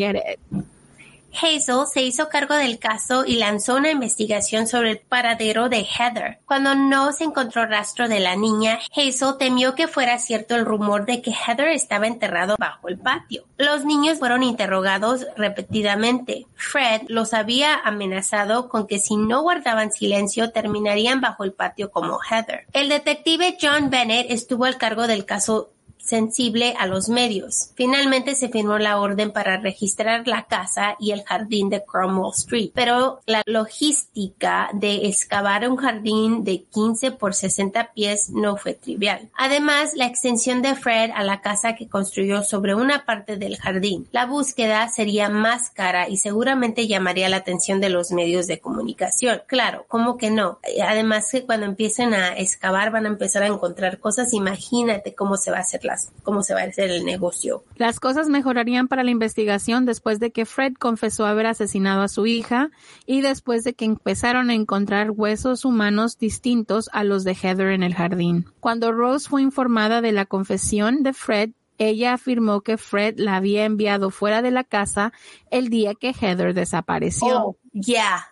Hazel 1.40 1.86
se 1.92 2.02
hizo 2.02 2.30
cargo 2.30 2.56
del 2.56 2.80
caso 2.80 3.26
y 3.26 3.36
lanzó 3.36 3.76
una 3.76 3.92
investigación 3.92 4.68
sobre 4.68 4.92
el 4.92 5.00
paradero 5.00 5.70
de 5.70 5.86
Heather. 5.86 6.40
Cuando 6.46 6.76
no 6.76 7.12
se 7.12 7.26
encontró 7.26 7.66
rastro 7.66 8.08
de 8.08 8.20
la 8.20 8.36
niña, 8.36 8.80
Hazel 8.96 9.38
temió 9.38 9.76
que 9.76 9.88
fuera 9.88 10.18
cierto 10.18 10.56
el 10.56 10.66
rumor 10.66 11.06
de 11.06 11.22
que 11.22 11.32
Heather 11.32 11.68
estaba 11.68 12.08
enterrado 12.08 12.56
bajo 12.58 12.88
el 12.88 12.98
patio. 12.98 13.46
Los 13.58 13.86
niños 13.86 14.20
fueron 14.20 14.44
interrogados 14.44 15.28
repetidamente. 15.36 16.48
Fred 16.56 17.04
los 17.08 17.34
había 17.34 17.76
amenazado 17.76 18.70
con 18.70 18.88
que 18.88 19.00
si 19.00 19.16
no 19.16 19.42
guardaban 19.42 19.92
silencio 19.92 20.52
terminarían 20.52 21.22
bajo 21.22 21.44
el 21.44 21.54
patio 21.54 21.92
como 21.92 22.20
Heather. 22.20 22.66
El 22.74 22.90
detective 22.90 23.58
John 23.62 23.90
Bennett 23.90 24.32
estuvo 24.32 24.66
al 24.66 24.78
cargo 24.78 25.08
del 25.08 25.26
caso 25.26 25.72
sensible 26.08 26.74
a 26.80 26.88
los 26.88 27.10
medios. 27.10 27.72
Finalmente 27.76 28.36
se 28.36 28.50
firmó 28.50 28.78
la 28.80 29.00
orden 29.00 29.32
para 29.32 29.58
registrar 29.58 30.28
la 30.28 30.46
casa 30.46 30.96
y 31.00 31.12
el 31.12 31.24
jardín 31.24 31.70
de 31.70 31.84
Cromwell 31.84 32.32
Street, 32.34 32.72
pero 32.74 33.20
la 33.26 33.44
logística 33.46 34.70
de 34.74 35.08
excavar 35.08 35.68
un 35.70 35.76
jardín 35.76 36.46
de 36.46 36.64
15 36.64 37.12
por 37.12 37.34
60 37.34 37.92
pies 37.94 38.30
no 38.30 38.56
fue 38.56 38.74
trivial. 38.74 39.30
Además, 39.38 39.92
la 39.96 40.06
extensión 40.06 40.62
de 40.62 40.76
Fred 40.76 41.12
a 41.14 41.24
la 41.24 41.42
casa 41.42 41.76
que 41.76 41.90
construyó 41.90 42.42
sobre 42.44 42.74
una 42.74 43.06
parte 43.06 43.36
del 43.36 43.58
jardín. 43.58 44.08
La 44.12 44.26
búsqueda 44.26 44.88
sería 44.88 45.30
más 45.30 45.70
cara 45.70 46.08
y 46.08 46.18
seguramente 46.18 46.88
llamaría 46.88 47.28
la 47.28 47.38
atención 47.38 47.82
de 47.82 47.90
los 47.90 48.12
medios 48.12 48.48
de 48.48 48.60
comunicación. 48.60 49.42
Claro, 49.48 49.86
¿cómo 49.90 50.18
que 50.18 50.32
no? 50.32 50.60
Además 50.88 51.30
que 51.32 51.46
cuando 51.46 51.66
empiecen 51.66 52.14
a 52.14 52.38
excavar 52.38 52.92
van 52.92 53.06
a 53.06 53.10
empezar 53.10 53.44
a 53.44 53.48
encontrar 53.48 54.00
cosas. 54.00 54.34
Imagínate 54.34 55.14
cómo 55.14 55.36
se 55.36 55.52
va 55.52 55.58
a 55.58 55.62
hacer 55.62 55.84
la 55.84 55.97
cómo 56.24 56.44
se 56.44 56.54
va 56.54 56.62
a 56.62 56.66
hacer 56.66 56.90
el 56.90 57.06
negocio. 57.06 57.64
Las 57.76 58.00
cosas 58.00 58.30
mejorarían 58.30 58.88
para 58.88 59.04
la 59.04 59.12
investigación 59.12 59.86
después 59.86 60.20
de 60.20 60.32
que 60.32 60.46
Fred 60.46 60.74
confesó 60.74 61.26
haber 61.26 61.48
asesinado 61.48 62.02
a 62.02 62.08
su 62.08 62.26
hija 62.26 62.70
y 63.06 63.22
después 63.22 63.64
de 63.64 63.74
que 63.74 63.86
empezaron 63.86 64.50
a 64.50 64.54
encontrar 64.54 65.12
huesos 65.12 65.66
humanos 65.66 66.18
distintos 66.18 66.90
a 66.94 67.04
los 67.04 67.24
de 67.24 67.36
Heather 67.36 67.70
en 67.70 67.84
el 67.84 67.96
jardín. 67.96 68.46
Cuando 68.60 68.92
Rose 68.92 69.30
fue 69.30 69.42
informada 69.42 70.02
de 70.02 70.12
la 70.12 70.26
confesión 70.26 71.04
de 71.04 71.14
Fred, 71.14 71.52
ella 71.78 72.14
afirmó 72.14 72.62
que 72.62 72.78
Fred 72.78 73.16
la 73.18 73.36
había 73.36 73.66
enviado 73.66 74.10
fuera 74.10 74.42
de 74.42 74.52
la 74.52 74.64
casa 74.64 75.14
el 75.52 75.70
día 75.70 75.94
que 75.96 76.14
Heather 76.14 76.54
desapareció. 76.54 77.46
Oh, 77.46 77.58
yeah. 77.74 78.28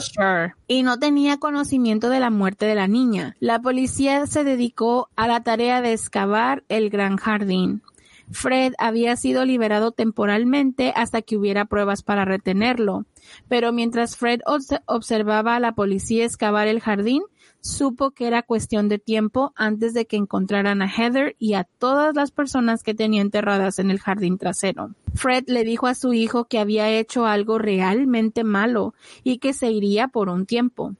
Sure. 0.00 0.54
Y 0.66 0.82
no 0.82 0.98
tenía 0.98 1.38
conocimiento 1.38 2.08
de 2.08 2.20
la 2.20 2.30
muerte 2.30 2.66
de 2.66 2.74
la 2.74 2.88
niña. 2.88 3.36
La 3.40 3.60
policía 3.60 4.26
se 4.26 4.44
dedicó 4.44 5.10
a 5.16 5.26
la 5.26 5.42
tarea 5.42 5.82
de 5.82 5.92
excavar 5.92 6.64
el 6.68 6.90
gran 6.90 7.16
jardín. 7.16 7.82
Fred 8.30 8.74
había 8.78 9.16
sido 9.16 9.44
liberado 9.44 9.92
temporalmente 9.92 10.92
hasta 10.94 11.22
que 11.22 11.36
hubiera 11.36 11.64
pruebas 11.64 12.02
para 12.02 12.24
retenerlo. 12.24 13.06
Pero 13.48 13.72
mientras 13.72 14.16
Fred 14.16 14.40
observaba 14.86 15.56
a 15.56 15.60
la 15.60 15.72
policía 15.72 16.24
excavar 16.24 16.68
el 16.68 16.80
jardín, 16.80 17.22
supo 17.60 18.10
que 18.12 18.26
era 18.26 18.42
cuestión 18.42 18.88
de 18.88 18.98
tiempo 18.98 19.52
antes 19.56 19.94
de 19.94 20.06
que 20.06 20.16
encontraran 20.16 20.82
a 20.82 20.88
Heather 20.88 21.36
y 21.38 21.54
a 21.54 21.64
todas 21.64 22.14
las 22.14 22.30
personas 22.30 22.82
que 22.82 22.94
tenía 22.94 23.22
enterradas 23.22 23.78
en 23.78 23.90
el 23.90 24.00
jardín 24.00 24.38
trasero. 24.38 24.94
Fred 25.14 25.44
le 25.46 25.64
dijo 25.64 25.86
a 25.86 25.94
su 25.94 26.12
hijo 26.12 26.44
que 26.44 26.58
había 26.58 26.90
hecho 26.90 27.26
algo 27.26 27.58
realmente 27.58 28.44
malo 28.44 28.94
y 29.24 29.38
que 29.38 29.52
se 29.52 29.70
iría 29.70 30.08
por 30.08 30.28
un 30.28 30.46
tiempo. 30.46 30.94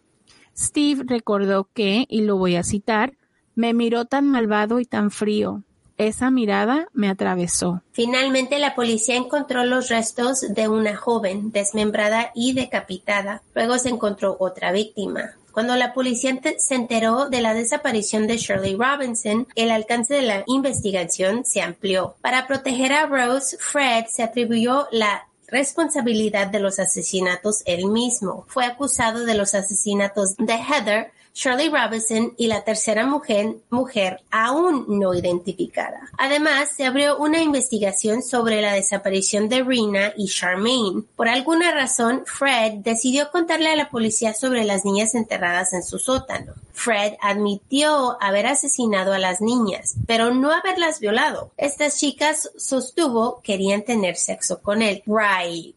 Steve 0.57 1.05
recordó 1.07 1.69
que, 1.73 2.05
y 2.09 2.23
lo 2.23 2.37
voy 2.37 2.57
a 2.57 2.65
citar, 2.65 3.15
me 3.55 3.75
miró 3.75 4.05
tan 4.05 4.27
malvado 4.27 4.81
y 4.81 4.85
tan 4.85 5.11
frío. 5.11 5.63
Esa 5.99 6.31
mirada 6.31 6.87
me 6.93 7.09
atravesó. 7.09 7.83
Finalmente 7.91 8.61
la 8.61 8.77
policía 8.77 9.17
encontró 9.17 9.65
los 9.65 9.89
restos 9.89 10.43
de 10.49 10.69
una 10.69 10.97
joven 10.97 11.51
desmembrada 11.51 12.31
y 12.37 12.53
decapitada. 12.53 13.43
Luego 13.53 13.79
se 13.79 13.89
encontró 13.89 14.37
otra 14.39 14.71
víctima. 14.71 15.38
Cuando 15.59 15.75
la 15.75 15.93
policía 15.93 16.41
se 16.59 16.77
enteró 16.77 17.29
de 17.29 17.41
la 17.41 17.53
desaparición 17.53 18.29
de 18.29 18.37
Shirley 18.37 18.77
Robinson, 18.77 19.49
el 19.57 19.73
alcance 19.73 20.15
de 20.15 20.23
la 20.23 20.45
investigación 20.47 21.45
se 21.45 21.63
amplió. 21.63 22.15
Para 22.21 22.47
proteger 22.47 22.93
a 22.93 23.07
Rose, 23.07 23.57
Fred 23.59 24.05
se 24.07 24.23
atribuyó 24.23 24.87
la 24.93 25.27
responsabilidad 25.49 26.47
de 26.47 26.61
los 26.61 26.79
asesinatos 26.79 27.63
él 27.65 27.87
mismo. 27.89 28.45
Fue 28.47 28.67
acusado 28.67 29.25
de 29.25 29.35
los 29.35 29.57
asesinatos 29.57 30.37
de 30.37 30.55
Heather, 30.55 31.11
Shirley 31.39 31.69
Robinson 31.69 32.35
y 32.37 32.49
la 32.49 32.65
tercera 32.65 33.07
mujer, 33.07 33.59
mujer 33.71 34.23
aún 34.29 34.87
no 34.89 35.15
identificada. 35.15 36.11
Además, 36.19 36.71
se 36.77 36.85
abrió 36.85 37.17
una 37.17 37.41
investigación 37.41 38.25
sobre 38.25 38.61
la 38.61 38.73
desaparición 38.73 39.49
de 39.49 39.63
Rina 39.63 40.13
y 40.17 40.27
Charmaine. 40.27 41.05
Por 41.15 41.29
alguna 41.29 41.71
razón, 41.71 42.25
Fred 42.27 42.79
decidió 42.79 43.31
contarle 43.31 43.69
a 43.69 43.77
la 43.77 43.89
policía 43.89 44.35
sobre 44.35 44.65
las 44.65 44.85
niñas 44.85 45.15
enterradas 45.15 45.73
en 45.75 45.85
su 45.85 46.01
sótano. 46.01 46.55
Fred 46.79 47.15
admitió 47.21 48.17
haber 48.23 48.47
asesinado 48.47 49.13
a 49.13 49.19
las 49.19 49.41
niñas, 49.41 49.97
pero 50.07 50.33
no 50.33 50.53
haberlas 50.53 51.01
violado. 51.01 51.51
Estas 51.57 51.99
chicas 51.99 52.53
sostuvo 52.57 53.41
querían 53.43 53.83
tener 53.83 54.15
sexo 54.15 54.63
con 54.63 54.81
él. 54.81 55.03
Right. 55.05 55.75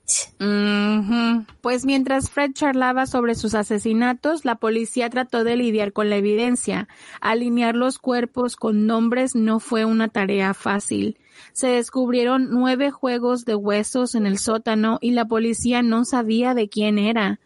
Pues 1.62 1.86
mientras 1.86 2.30
Fred 2.30 2.52
charlaba 2.54 3.08
sobre 3.08 3.34
sus 3.34 3.56
asesinatos, 3.56 4.46
la 4.46 4.56
policía 4.56 5.10
trató 5.10 5.44
de 5.44 5.56
lidiar 5.56 5.92
con 5.92 6.12
la 6.12 6.18
evidencia. 6.18 6.88
Alinear 7.20 7.74
los 7.76 7.98
cuerpos 7.98 8.56
con 8.56 8.86
nombres 8.86 9.34
no 9.34 9.60
fue 9.60 9.86
una 9.86 10.08
tarea 10.08 10.54
fácil. 10.54 11.18
Se 11.52 11.66
descubrieron 11.68 12.50
nueve 12.52 12.92
juegos 12.92 13.44
de 13.46 13.56
huesos 13.56 14.14
en 14.14 14.28
el 14.28 14.38
sótano 14.38 15.00
y 15.02 15.12
la 15.12 15.26
policía 15.26 15.82
no 15.82 16.06
sabía 16.06 16.54
de 16.54 16.70
quién 16.70 17.00
era. 17.00 17.40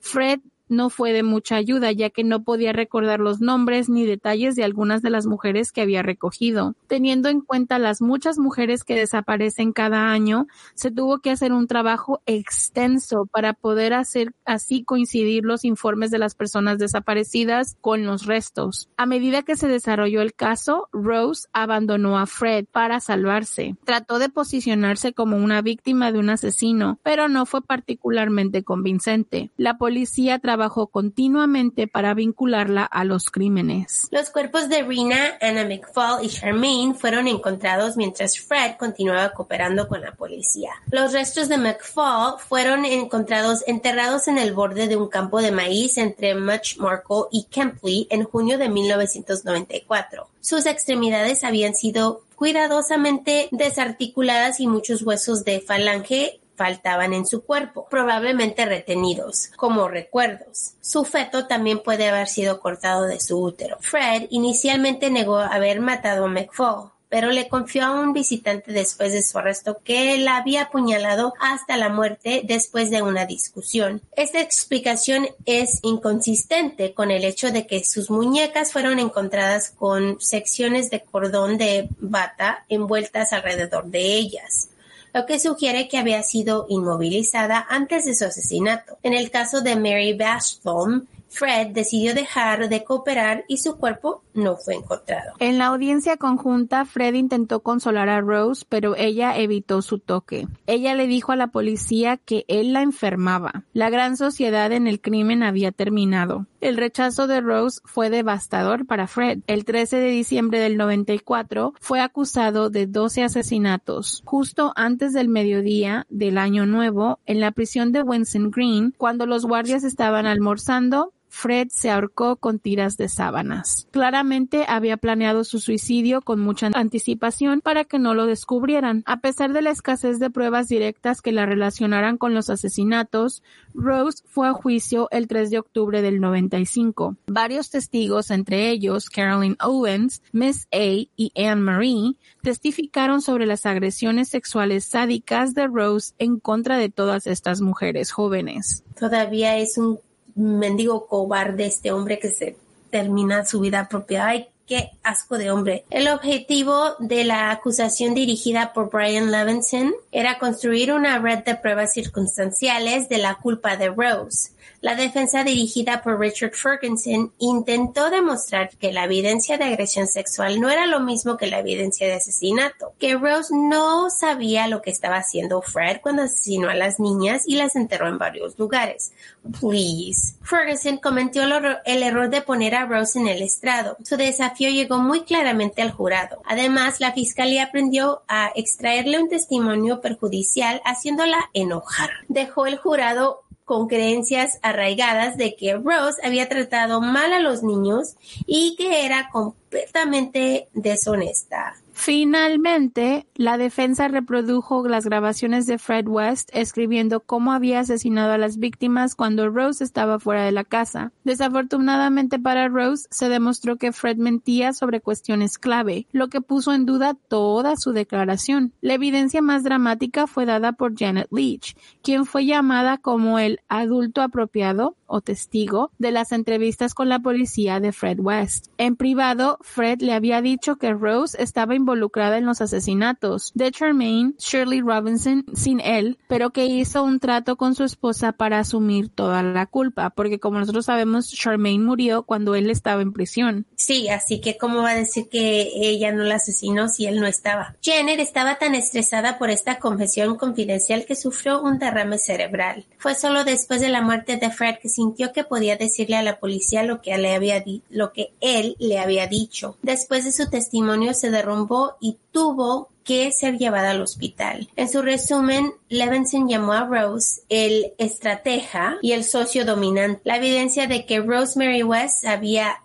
Fred 0.00 0.40
no 0.72 0.90
fue 0.90 1.12
de 1.12 1.22
mucha 1.22 1.56
ayuda, 1.56 1.92
ya 1.92 2.10
que 2.10 2.24
no 2.24 2.42
podía 2.42 2.72
recordar 2.72 3.20
los 3.20 3.40
nombres 3.40 3.88
ni 3.88 4.06
detalles 4.06 4.56
de 4.56 4.64
algunas 4.64 5.02
de 5.02 5.10
las 5.10 5.26
mujeres 5.26 5.70
que 5.70 5.82
había 5.82 6.02
recogido. 6.02 6.74
Teniendo 6.88 7.28
en 7.28 7.42
cuenta 7.42 7.78
las 7.78 8.00
muchas 8.00 8.38
mujeres 8.38 8.82
que 8.82 8.96
desaparecen 8.96 9.72
cada 9.72 10.10
año, 10.10 10.46
se 10.74 10.90
tuvo 10.90 11.18
que 11.18 11.30
hacer 11.30 11.52
un 11.52 11.66
trabajo 11.66 12.22
extenso 12.26 13.26
para 13.26 13.52
poder 13.52 13.92
hacer 13.92 14.32
así 14.44 14.82
coincidir 14.82 15.44
los 15.44 15.64
informes 15.64 16.10
de 16.10 16.18
las 16.18 16.34
personas 16.34 16.78
desaparecidas 16.78 17.76
con 17.80 18.06
los 18.06 18.26
restos. 18.26 18.88
A 18.96 19.06
medida 19.06 19.42
que 19.42 19.56
se 19.56 19.68
desarrolló 19.68 20.22
el 20.22 20.34
caso, 20.34 20.88
Rose 20.92 21.48
abandonó 21.52 22.18
a 22.18 22.26
Fred 22.26 22.64
para 22.72 23.00
salvarse. 23.00 23.76
Trató 23.84 24.18
de 24.18 24.30
posicionarse 24.30 25.12
como 25.12 25.36
una 25.36 25.60
víctima 25.60 26.12
de 26.12 26.18
un 26.18 26.30
asesino, 26.30 26.98
pero 27.02 27.28
no 27.28 27.44
fue 27.44 27.62
particularmente 27.62 28.62
convincente. 28.62 29.50
La 29.56 29.76
policía 29.76 30.38
trabajó 30.38 30.61
continuamente 30.70 31.86
para 31.86 32.14
vincularla 32.14 32.84
a 32.84 33.04
los 33.04 33.30
crímenes. 33.30 34.08
Los 34.10 34.30
cuerpos 34.30 34.68
de 34.68 34.82
Rina, 34.82 35.38
Anna 35.40 35.64
McFall 35.64 36.24
y 36.24 36.28
Charmaine 36.28 36.94
fueron 36.94 37.28
encontrados 37.28 37.96
mientras 37.96 38.38
Fred 38.38 38.76
continuaba 38.78 39.32
cooperando 39.32 39.88
con 39.88 40.00
la 40.00 40.12
policía. 40.12 40.70
Los 40.90 41.12
restos 41.12 41.48
de 41.48 41.58
McFall 41.58 42.38
fueron 42.38 42.84
encontrados 42.84 43.64
enterrados 43.66 44.28
en 44.28 44.38
el 44.38 44.52
borde 44.52 44.88
de 44.88 44.96
un 44.96 45.08
campo 45.08 45.40
de 45.40 45.52
maíz 45.52 45.98
entre 45.98 46.34
Much 46.34 46.78
Marco 46.78 47.28
y 47.30 47.44
Kempley 47.44 48.06
en 48.10 48.24
junio 48.24 48.58
de 48.58 48.68
1994. 48.68 50.28
Sus 50.40 50.66
extremidades 50.66 51.44
habían 51.44 51.74
sido 51.74 52.22
cuidadosamente 52.36 53.48
desarticuladas 53.52 54.58
y 54.58 54.66
muchos 54.66 55.02
huesos 55.02 55.44
de 55.44 55.60
falange 55.60 56.40
faltaban 56.62 57.12
en 57.12 57.26
su 57.26 57.42
cuerpo, 57.42 57.88
probablemente 57.90 58.64
retenidos, 58.64 59.48
como 59.56 59.88
recuerdos. 59.88 60.74
Su 60.80 61.04
feto 61.04 61.48
también 61.48 61.80
puede 61.80 62.08
haber 62.08 62.28
sido 62.28 62.60
cortado 62.60 63.06
de 63.06 63.18
su 63.18 63.42
útero. 63.42 63.78
Fred 63.80 64.28
inicialmente 64.30 65.10
negó 65.10 65.38
haber 65.38 65.80
matado 65.80 66.26
a 66.26 66.28
McFall, 66.28 66.92
pero 67.08 67.32
le 67.32 67.48
confió 67.48 67.84
a 67.84 68.00
un 68.00 68.12
visitante 68.12 68.70
después 68.70 69.12
de 69.12 69.24
su 69.24 69.36
arresto 69.36 69.80
que 69.82 70.18
la 70.18 70.36
había 70.36 70.62
apuñalado 70.62 71.34
hasta 71.40 71.76
la 71.76 71.88
muerte 71.88 72.42
después 72.44 72.90
de 72.90 73.02
una 73.02 73.26
discusión. 73.26 74.00
Esta 74.14 74.40
explicación 74.40 75.26
es 75.44 75.80
inconsistente 75.82 76.94
con 76.94 77.10
el 77.10 77.24
hecho 77.24 77.50
de 77.50 77.66
que 77.66 77.82
sus 77.82 78.08
muñecas 78.08 78.70
fueron 78.70 79.00
encontradas 79.00 79.72
con 79.72 80.20
secciones 80.20 80.90
de 80.90 81.00
cordón 81.00 81.58
de 81.58 81.88
bata 81.98 82.64
envueltas 82.68 83.32
alrededor 83.32 83.86
de 83.86 84.14
ellas 84.14 84.68
lo 85.14 85.26
que 85.26 85.38
sugiere 85.38 85.88
que 85.88 85.98
había 85.98 86.22
sido 86.22 86.66
inmovilizada 86.68 87.66
antes 87.68 88.04
de 88.04 88.14
su 88.14 88.24
asesinato. 88.24 88.98
En 89.02 89.12
el 89.14 89.30
caso 89.30 89.60
de 89.60 89.76
Mary 89.76 90.14
Bashthorn, 90.14 91.06
Fred 91.32 91.68
decidió 91.68 92.14
dejar 92.14 92.68
de 92.68 92.84
cooperar 92.84 93.44
y 93.48 93.56
su 93.56 93.76
cuerpo 93.76 94.22
no 94.34 94.56
fue 94.56 94.74
encontrado. 94.74 95.32
En 95.38 95.58
la 95.58 95.66
audiencia 95.66 96.16
conjunta, 96.18 96.84
Fred 96.84 97.14
intentó 97.14 97.60
consolar 97.60 98.08
a 98.08 98.20
Rose, 98.20 98.64
pero 98.68 98.94
ella 98.96 99.36
evitó 99.38 99.80
su 99.82 99.98
toque. 99.98 100.46
Ella 100.66 100.94
le 100.94 101.06
dijo 101.06 101.32
a 101.32 101.36
la 101.36 101.48
policía 101.48 102.18
que 102.18 102.44
él 102.48 102.72
la 102.72 102.82
enfermaba. 102.82 103.64
La 103.72 103.90
gran 103.90 104.16
sociedad 104.16 104.72
en 104.72 104.86
el 104.86 105.00
crimen 105.00 105.42
había 105.42 105.72
terminado. 105.72 106.46
El 106.60 106.76
rechazo 106.76 107.26
de 107.26 107.40
Rose 107.40 107.80
fue 107.84 108.10
devastador 108.10 108.86
para 108.86 109.06
Fred. 109.06 109.40
El 109.46 109.64
13 109.64 109.96
de 109.96 110.10
diciembre 110.10 110.60
del 110.60 110.76
94 110.76 111.74
fue 111.80 112.00
acusado 112.00 112.70
de 112.70 112.86
12 112.86 113.24
asesinatos, 113.24 114.22
justo 114.24 114.72
antes 114.76 115.12
del 115.12 115.28
mediodía 115.28 116.06
del 116.08 116.38
año 116.38 116.66
nuevo, 116.66 117.18
en 117.26 117.40
la 117.40 117.50
prisión 117.50 117.90
de 117.90 118.02
Winston 118.02 118.50
Green, 118.50 118.94
cuando 118.96 119.26
los 119.26 119.44
guardias 119.44 119.82
estaban 119.82 120.26
almorzando 120.26 121.12
Fred 121.32 121.68
se 121.70 121.90
ahorcó 121.90 122.36
con 122.36 122.58
tiras 122.58 122.98
de 122.98 123.08
sábanas. 123.08 123.88
Claramente 123.90 124.66
había 124.68 124.98
planeado 124.98 125.44
su 125.44 125.60
suicidio 125.60 126.20
con 126.20 126.38
mucha 126.40 126.68
anticipación 126.74 127.62
para 127.62 127.84
que 127.84 127.98
no 127.98 128.14
lo 128.14 128.26
descubrieran. 128.26 129.02
A 129.06 129.20
pesar 129.20 129.54
de 129.54 129.62
la 129.62 129.70
escasez 129.70 130.18
de 130.18 130.30
pruebas 130.30 130.68
directas 130.68 131.22
que 131.22 131.32
la 131.32 131.46
relacionaran 131.46 132.18
con 132.18 132.34
los 132.34 132.50
asesinatos, 132.50 133.42
Rose 133.74 134.22
fue 134.26 134.46
a 134.46 134.52
juicio 134.52 135.08
el 135.10 135.26
3 135.26 135.50
de 135.50 135.58
octubre 135.58 136.02
del 136.02 136.20
95. 136.20 137.16
Varios 137.26 137.70
testigos, 137.70 138.30
entre 138.30 138.68
ellos 138.68 139.08
Carolyn 139.08 139.56
Owens, 139.58 140.22
Miss 140.32 140.68
A 140.70 141.08
y 141.16 141.32
Anne 141.34 141.62
Marie, 141.62 142.16
testificaron 142.42 143.22
sobre 143.22 143.46
las 143.46 143.64
agresiones 143.64 144.28
sexuales 144.28 144.84
sádicas 144.84 145.54
de 145.54 145.66
Rose 145.66 146.12
en 146.18 146.38
contra 146.38 146.76
de 146.76 146.90
todas 146.90 147.26
estas 147.26 147.62
mujeres 147.62 148.12
jóvenes. 148.12 148.84
Todavía 149.00 149.56
es 149.56 149.78
un 149.78 149.98
mendigo 150.34 151.06
cobarde 151.06 151.66
este 151.66 151.92
hombre 151.92 152.18
que 152.18 152.30
se 152.30 152.56
termina 152.90 153.44
su 153.44 153.60
vida 153.60 153.88
propia. 153.88 154.26
Ay, 154.26 154.48
qué 154.66 154.90
asco 155.02 155.38
de 155.38 155.50
hombre. 155.50 155.84
El 155.90 156.08
objetivo 156.08 156.94
de 156.98 157.24
la 157.24 157.50
acusación 157.50 158.14
dirigida 158.14 158.72
por 158.72 158.90
Brian 158.90 159.30
Levinson 159.30 159.92
era 160.12 160.38
construir 160.38 160.92
una 160.92 161.18
red 161.18 161.38
de 161.38 161.56
pruebas 161.56 161.94
circunstanciales 161.94 163.08
de 163.08 163.18
la 163.18 163.36
culpa 163.36 163.76
de 163.76 163.88
Rose. 163.88 164.52
La 164.82 164.96
defensa 164.96 165.44
dirigida 165.44 166.02
por 166.02 166.18
Richard 166.18 166.54
Ferguson 166.54 167.32
intentó 167.38 168.10
demostrar 168.10 168.68
que 168.76 168.92
la 168.92 169.04
evidencia 169.04 169.56
de 169.56 169.64
agresión 169.64 170.08
sexual 170.08 170.60
no 170.60 170.70
era 170.70 170.86
lo 170.86 170.98
mismo 170.98 171.36
que 171.36 171.46
la 171.46 171.60
evidencia 171.60 172.08
de 172.08 172.14
asesinato, 172.14 172.92
que 172.98 173.14
Rose 173.14 173.54
no 173.56 174.10
sabía 174.10 174.66
lo 174.66 174.82
que 174.82 174.90
estaba 174.90 175.18
haciendo 175.18 175.62
Fred 175.62 175.98
cuando 176.02 176.22
asesinó 176.22 176.68
a 176.68 176.74
las 176.74 176.98
niñas 176.98 177.44
y 177.46 177.56
las 177.56 177.76
enterró 177.76 178.08
en 178.08 178.18
varios 178.18 178.58
lugares. 178.58 179.12
Please. 179.60 180.34
Ferguson 180.42 180.96
cometió 180.96 181.44
el 181.44 182.02
error 182.02 182.28
de 182.28 182.42
poner 182.42 182.74
a 182.74 182.84
Rose 182.84 183.20
en 183.20 183.28
el 183.28 183.40
estrado. 183.40 183.96
Su 184.02 184.16
desafío 184.16 184.68
llegó 184.68 184.98
muy 184.98 185.22
claramente 185.22 185.80
al 185.80 185.92
jurado. 185.92 186.42
Además, 186.44 187.00
la 187.00 187.12
fiscalía 187.12 187.64
aprendió 187.64 188.22
a 188.26 188.50
extraerle 188.56 189.20
un 189.20 189.28
testimonio 189.28 190.00
perjudicial 190.02 190.82
haciéndola 190.84 191.38
enojar. 191.54 192.10
Dejó 192.28 192.66
el 192.66 192.76
jurado 192.76 193.40
con 193.64 193.88
creencias 193.88 194.58
arraigadas 194.62 195.36
de 195.36 195.56
que 195.56 195.74
Rose 195.74 196.20
había 196.22 196.48
tratado 196.48 197.00
mal 197.00 197.32
a 197.32 197.38
los 197.38 197.62
niños 197.62 198.16
y 198.46 198.76
que 198.76 199.06
era 199.06 199.30
completamente 199.30 200.68
deshonesta. 200.74 201.81
Finalmente, 202.04 203.28
la 203.36 203.56
defensa 203.58 204.08
reprodujo 204.08 204.88
las 204.88 205.04
grabaciones 205.04 205.66
de 205.66 205.78
Fred 205.78 206.08
West 206.08 206.50
escribiendo 206.52 207.20
cómo 207.20 207.52
había 207.52 207.78
asesinado 207.78 208.32
a 208.32 208.38
las 208.38 208.58
víctimas 208.58 209.14
cuando 209.14 209.48
Rose 209.50 209.84
estaba 209.84 210.18
fuera 210.18 210.44
de 210.44 210.50
la 210.50 210.64
casa. 210.64 211.12
Desafortunadamente 211.22 212.40
para 212.40 212.66
Rose, 212.66 213.06
se 213.12 213.28
demostró 213.28 213.76
que 213.76 213.92
Fred 213.92 214.16
mentía 214.16 214.72
sobre 214.72 215.00
cuestiones 215.00 215.58
clave, 215.58 216.08
lo 216.10 216.26
que 216.26 216.40
puso 216.40 216.72
en 216.72 216.86
duda 216.86 217.16
toda 217.28 217.76
su 217.76 217.92
declaración. 217.92 218.72
La 218.80 218.94
evidencia 218.94 219.40
más 219.40 219.62
dramática 219.62 220.26
fue 220.26 220.44
dada 220.44 220.72
por 220.72 220.98
Janet 220.98 221.28
Leach, 221.30 221.76
quien 222.02 222.26
fue 222.26 222.46
llamada 222.46 222.98
como 222.98 223.38
el 223.38 223.60
adulto 223.68 224.22
apropiado 224.22 224.96
o 225.12 225.20
testigo 225.20 225.90
de 225.98 226.10
las 226.10 226.32
entrevistas 226.32 226.94
con 226.94 227.08
la 227.08 227.18
policía 227.18 227.80
de 227.80 227.92
Fred 227.92 228.18
West. 228.18 228.68
En 228.78 228.96
privado, 228.96 229.58
Fred 229.60 230.00
le 230.00 230.14
había 230.14 230.40
dicho 230.40 230.76
que 230.76 230.92
Rose 230.94 231.40
estaba 231.40 231.74
involucrada 231.74 232.38
en 232.38 232.46
los 232.46 232.62
asesinatos 232.62 233.52
de 233.54 233.70
Charmaine 233.70 234.34
Shirley 234.38 234.80
Robinson 234.80 235.44
sin 235.52 235.80
él, 235.80 236.18
pero 236.28 236.50
que 236.50 236.64
hizo 236.64 237.04
un 237.04 237.20
trato 237.20 237.56
con 237.56 237.74
su 237.74 237.84
esposa 237.84 238.32
para 238.32 238.58
asumir 238.58 239.10
toda 239.10 239.42
la 239.42 239.66
culpa, 239.66 240.10
porque 240.10 240.40
como 240.40 240.58
nosotros 240.58 240.86
sabemos, 240.86 241.30
Charmaine 241.30 241.84
murió 241.84 242.22
cuando 242.22 242.54
él 242.54 242.70
estaba 242.70 243.02
en 243.02 243.12
prisión. 243.12 243.66
Sí, 243.76 244.08
así 244.08 244.40
que 244.40 244.56
cómo 244.56 244.82
va 244.82 244.90
a 244.90 244.96
decir 244.96 245.28
que 245.28 245.70
ella 245.74 246.10
no 246.12 246.22
la 246.22 246.36
asesinó 246.36 246.88
si 246.88 247.04
él 247.04 247.20
no 247.20 247.26
estaba. 247.26 247.76
Janet 247.84 248.18
estaba 248.18 248.56
tan 248.56 248.74
estresada 248.74 249.38
por 249.38 249.50
esta 249.50 249.78
confesión 249.78 250.36
confidencial 250.36 251.04
que 251.04 251.16
sufrió 251.16 251.60
un 251.60 251.78
derrame 251.78 252.16
cerebral. 252.16 252.86
Fue 253.02 253.16
solo 253.16 253.42
después 253.42 253.80
de 253.80 253.88
la 253.88 254.00
muerte 254.00 254.36
de 254.36 254.48
Fred 254.52 254.76
que 254.80 254.88
sintió 254.88 255.32
que 255.32 255.42
podía 255.42 255.76
decirle 255.76 256.14
a 256.14 256.22
la 256.22 256.38
policía 256.38 256.84
lo 256.84 257.02
que, 257.02 257.18
le 257.18 257.34
había 257.34 257.60
lo 257.90 258.12
que 258.12 258.32
él 258.40 258.76
le 258.78 259.00
había 259.00 259.26
dicho. 259.26 259.76
Después 259.82 260.24
de 260.24 260.30
su 260.30 260.48
testimonio 260.48 261.12
se 261.12 261.32
derrumbó 261.32 261.96
y 262.00 262.18
tuvo 262.30 262.90
que 263.02 263.32
ser 263.32 263.58
llevada 263.58 263.90
al 263.90 264.02
hospital. 264.02 264.68
En 264.76 264.88
su 264.88 265.02
resumen, 265.02 265.74
Levinson 265.88 266.48
llamó 266.48 266.74
a 266.74 266.84
Rose 266.84 267.42
el 267.48 267.92
estratega 267.98 268.98
y 269.02 269.10
el 269.10 269.24
socio 269.24 269.64
dominante. 269.64 270.20
La 270.22 270.36
evidencia 270.36 270.86
de 270.86 271.04
que 271.04 271.18
Rosemary 271.18 271.82
West 271.82 272.24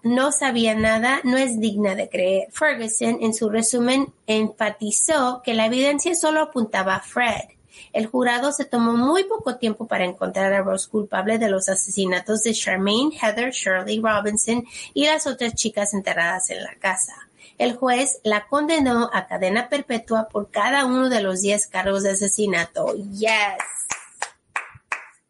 no 0.02 0.31
sabía 0.31 0.73
nada 0.73 1.19
no 1.26 1.38
es 1.38 1.60
digna 1.60 1.94
de 1.94 2.10
creer. 2.10 2.48
Ferguson, 2.52 3.19
en 3.22 3.35
su 3.35 3.52
resumen, 3.52 4.11
enfatizó 4.26 5.44
que 5.44 5.53
la 5.53 5.68
evidencia 5.68 6.15
solo 6.15 6.41
apuntaba 6.41 6.95
a 6.95 7.02
Fred. 7.02 7.56
El 7.93 8.07
jurado 8.07 8.51
se 8.51 8.65
tomó 8.65 8.93
muy 8.93 9.23
poco 9.25 9.57
tiempo 9.57 9.87
para 9.87 10.05
encontrar 10.05 10.53
a 10.53 10.61
Rose 10.61 10.89
culpable 10.89 11.37
de 11.37 11.49
los 11.49 11.69
asesinatos 11.69 12.43
de 12.43 12.53
Charmaine, 12.53 13.11
Heather, 13.19 13.51
Shirley 13.51 13.99
Robinson 13.99 14.65
y 14.93 15.05
las 15.05 15.27
otras 15.27 15.53
chicas 15.55 15.93
enterradas 15.93 16.49
en 16.49 16.63
la 16.63 16.75
casa. 16.75 17.13
El 17.57 17.75
juez 17.75 18.19
la 18.23 18.47
condenó 18.47 19.09
a 19.11 19.27
cadena 19.27 19.67
perpetua 19.67 20.27
por 20.29 20.51
cada 20.51 20.85
uno 20.85 21.09
de 21.09 21.21
los 21.21 21.41
10 21.41 21.67
cargos 21.67 22.03
de 22.03 22.11
asesinato. 22.11 22.93
Yes. 23.11 23.57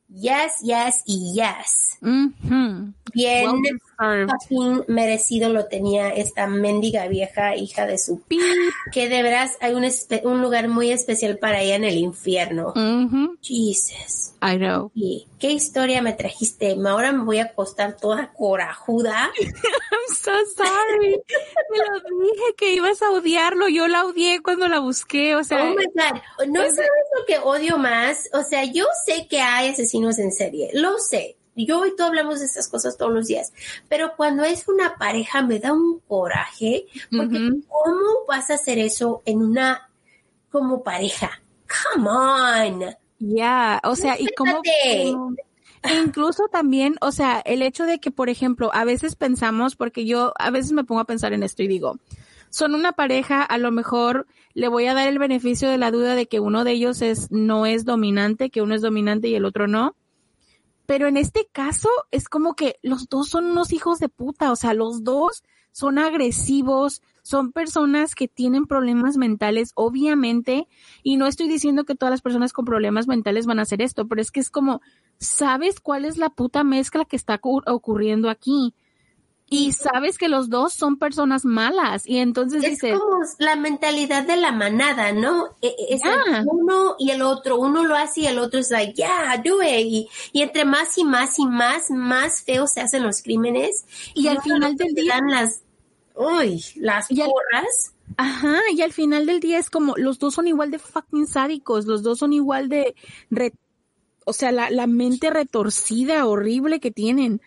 Yes, 0.09 0.53
yes 0.61 1.03
y 1.05 1.33
yes. 1.35 1.97
Bien 3.17 3.61
merecido 4.87 5.49
lo 5.49 5.65
tenía 5.65 6.09
esta 6.09 6.47
mendiga 6.47 7.07
vieja 7.07 7.55
hija 7.55 7.85
de 7.85 7.97
su 7.97 8.21
pi. 8.21 8.39
Que 8.91 9.09
de 9.09 9.23
veras 9.23 9.57
hay 9.59 9.73
un, 9.73 9.85
un, 10.23 10.41
lugar 10.41 10.67
muy 10.67 10.91
especial 10.91 11.37
para 11.37 11.61
ella 11.61 11.75
en 11.75 11.83
el 11.83 11.97
infierno. 11.97 12.73
Jesus. 13.41 14.33
I 14.41 14.57
know. 14.57 14.91
Y 14.93 15.27
qué 15.39 15.51
historia 15.51 16.01
me 16.01 16.13
trajiste. 16.13 16.77
Ahora 16.87 17.11
me 17.11 17.23
voy 17.23 17.39
a 17.39 17.45
acostar 17.45 17.97
toda 17.97 18.31
corajuda. 18.33 19.31
I'm 19.39 20.15
so 20.15 20.31
sorry. 20.55 21.19
me 21.71 21.77
lo 21.77 22.23
dije 22.23 22.55
que 22.55 22.73
ibas 22.73 23.01
a 23.01 23.09
odiarlo. 23.09 23.67
Yo 23.67 23.87
la 23.87 24.05
odié 24.05 24.41
cuando 24.41 24.67
la 24.67 24.79
busqué. 24.79 25.35
O 25.35 25.43
sea, 25.43 25.63
oh 25.63 25.75
my 25.75 25.85
God. 25.85 26.47
No 26.47 26.61
sabes 26.61 26.89
lo 27.17 27.25
que 27.25 27.39
odio 27.39 27.77
más. 27.77 28.29
O 28.33 28.43
sea, 28.43 28.63
yo 28.65 28.85
sé 29.05 29.27
que 29.27 29.41
hay 29.41 29.69
asesinos 29.69 30.19
en 30.19 30.31
serie. 30.31 30.69
Lo 30.73 30.97
sé 30.99 31.36
yo 31.65 31.85
y 31.85 31.95
tú 31.95 32.03
hablamos 32.03 32.39
de 32.39 32.45
estas 32.45 32.67
cosas 32.67 32.97
todos 32.97 33.13
los 33.13 33.27
días, 33.27 33.53
pero 33.89 34.13
cuando 34.15 34.43
es 34.43 34.67
una 34.67 34.97
pareja 34.97 35.41
me 35.41 35.59
da 35.59 35.73
un 35.73 35.99
coraje, 36.07 36.85
porque 37.11 37.37
¿cómo 37.67 38.25
vas 38.27 38.49
a 38.49 38.55
hacer 38.55 38.77
eso 38.79 39.21
en 39.25 39.41
una 39.41 39.89
como 40.51 40.83
pareja? 40.83 41.41
Come 41.93 42.09
on. 42.09 42.95
Ya, 43.19 43.79
o 43.83 43.95
sea, 43.95 44.19
y 44.19 44.27
cómo... 44.35 44.61
incluso 46.03 46.47
también, 46.49 46.95
o 47.01 47.11
sea, 47.11 47.39
el 47.39 47.61
hecho 47.61 47.85
de 47.85 47.99
que, 47.99 48.11
por 48.11 48.29
ejemplo, 48.29 48.69
a 48.73 48.85
veces 48.85 49.15
pensamos, 49.15 49.75
porque 49.75 50.05
yo 50.05 50.33
a 50.37 50.51
veces 50.51 50.71
me 50.71 50.83
pongo 50.83 51.01
a 51.01 51.05
pensar 51.05 51.33
en 51.33 51.43
esto 51.43 51.63
y 51.63 51.67
digo, 51.67 51.99
son 52.49 52.75
una 52.75 52.93
pareja, 52.93 53.41
a 53.43 53.57
lo 53.57 53.71
mejor 53.71 54.27
le 54.53 54.67
voy 54.67 54.87
a 54.87 54.93
dar 54.93 55.07
el 55.07 55.19
beneficio 55.19 55.69
de 55.69 55.77
la 55.77 55.91
duda 55.91 56.15
de 56.15 56.27
que 56.27 56.39
uno 56.39 56.63
de 56.63 56.71
ellos 56.71 57.01
es, 57.01 57.31
no 57.31 57.65
es 57.65 57.85
dominante, 57.85 58.49
que 58.49 58.61
uno 58.61 58.75
es 58.75 58.81
dominante 58.81 59.27
y 59.27 59.35
el 59.35 59.45
otro 59.45 59.67
no. 59.67 59.95
Pero 60.87 61.07
en 61.07 61.17
este 61.17 61.47
caso 61.51 61.89
es 62.09 62.29
como 62.29 62.55
que 62.55 62.79
los 62.81 63.09
dos 63.09 63.29
son 63.29 63.45
unos 63.45 63.71
hijos 63.71 63.99
de 63.99 64.09
puta, 64.09 64.51
o 64.51 64.55
sea, 64.55 64.73
los 64.73 65.03
dos 65.03 65.43
son 65.71 65.99
agresivos, 65.99 67.03
son 67.21 67.51
personas 67.51 68.15
que 68.15 68.27
tienen 68.27 68.65
problemas 68.65 69.17
mentales, 69.17 69.73
obviamente, 69.75 70.67
y 71.03 71.17
no 71.17 71.27
estoy 71.27 71.47
diciendo 71.47 71.83
que 71.83 71.93
todas 71.93 72.09
las 72.09 72.23
personas 72.23 72.51
con 72.51 72.65
problemas 72.65 73.07
mentales 73.07 73.45
van 73.45 73.59
a 73.59 73.61
hacer 73.61 73.83
esto, 73.83 74.07
pero 74.07 74.19
es 74.19 74.31
que 74.31 74.39
es 74.39 74.49
como, 74.49 74.81
¿sabes 75.19 75.79
cuál 75.79 76.05
es 76.05 76.17
la 76.17 76.29
puta 76.29 76.63
mezcla 76.63 77.05
que 77.05 77.15
está 77.15 77.39
ocurriendo 77.43 78.31
aquí? 78.31 78.73
Y 79.49 79.71
sabes 79.71 80.17
que 80.17 80.27
los 80.27 80.49
dos 80.49 80.73
son 80.73 80.97
personas 80.97 81.45
malas 81.45 82.05
y 82.05 82.17
entonces 82.17 82.63
es 82.63 82.81
como 82.81 83.21
la 83.39 83.55
mentalidad 83.55 84.27
de 84.27 84.35
la 84.35 84.51
manada, 84.51 85.13
¿no? 85.13 85.55
E, 85.61 85.67
e, 85.67 85.95
es 85.95 86.01
uno 86.45 86.95
y 86.99 87.11
el 87.11 87.21
otro, 87.21 87.57
uno 87.57 87.85
lo 87.85 87.95
hace 87.95 88.21
y 88.21 88.27
el 88.27 88.39
otro 88.39 88.59
es 88.59 88.71
like, 88.71 88.93
yeah, 88.93 89.41
do 89.43 89.63
it. 89.63 90.09
Y, 90.33 90.41
entre 90.41 90.65
más 90.65 90.97
y 90.97 91.05
más 91.05 91.39
y 91.39 91.45
más, 91.45 91.89
más 91.89 92.41
feos 92.41 92.73
se 92.73 92.81
hacen 92.81 93.03
los 93.03 93.21
crímenes. 93.21 93.85
Y, 94.13 94.27
al 94.27 94.41
final 94.41 94.75
del 94.75 94.93
día... 94.93 95.21
las, 95.25 95.61
uy, 96.13 96.61
las 96.75 97.07
porras. 97.07 97.93
Ajá, 98.17 98.59
y 98.73 98.81
al 98.81 98.91
final 98.91 99.25
del 99.25 99.39
día 99.39 99.59
es 99.59 99.69
como, 99.69 99.95
los 99.95 100.19
dos 100.19 100.33
son 100.33 100.47
igual 100.47 100.71
de 100.71 100.79
fucking 100.79 101.25
sádicos, 101.25 101.85
los 101.85 102.03
dos 102.03 102.19
son 102.19 102.33
igual 102.33 102.67
de, 102.67 102.95
o 104.25 104.33
sea, 104.33 104.51
la, 104.51 104.69
la 104.71 104.87
mente 104.87 105.29
retorcida, 105.29 106.25
horrible 106.25 106.81
que 106.81 106.91
tienen 106.91 107.41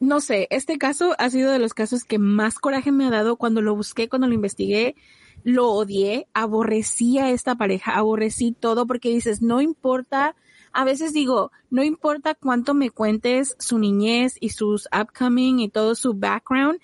no 0.00 0.20
sé, 0.20 0.48
este 0.50 0.78
caso 0.78 1.14
ha 1.18 1.28
sido 1.28 1.52
de 1.52 1.58
los 1.58 1.74
casos 1.74 2.04
que 2.04 2.18
más 2.18 2.58
coraje 2.58 2.90
me 2.90 3.06
ha 3.06 3.10
dado 3.10 3.36
cuando 3.36 3.60
lo 3.60 3.76
busqué, 3.76 4.08
cuando 4.08 4.26
lo 4.26 4.34
investigué, 4.34 4.96
lo 5.44 5.68
odié, 5.68 6.26
aborrecí 6.32 7.18
a 7.18 7.30
esta 7.30 7.54
pareja, 7.54 7.92
aborrecí 7.92 8.52
todo 8.58 8.86
porque 8.86 9.10
dices, 9.10 9.42
no 9.42 9.60
importa, 9.60 10.36
a 10.72 10.84
veces 10.84 11.12
digo, 11.12 11.52
no 11.68 11.84
importa 11.84 12.34
cuánto 12.34 12.72
me 12.72 12.90
cuentes 12.90 13.54
su 13.58 13.78
niñez 13.78 14.36
y 14.40 14.50
sus 14.50 14.88
upcoming 14.98 15.60
y 15.60 15.68
todo 15.68 15.94
su 15.94 16.14
background, 16.14 16.80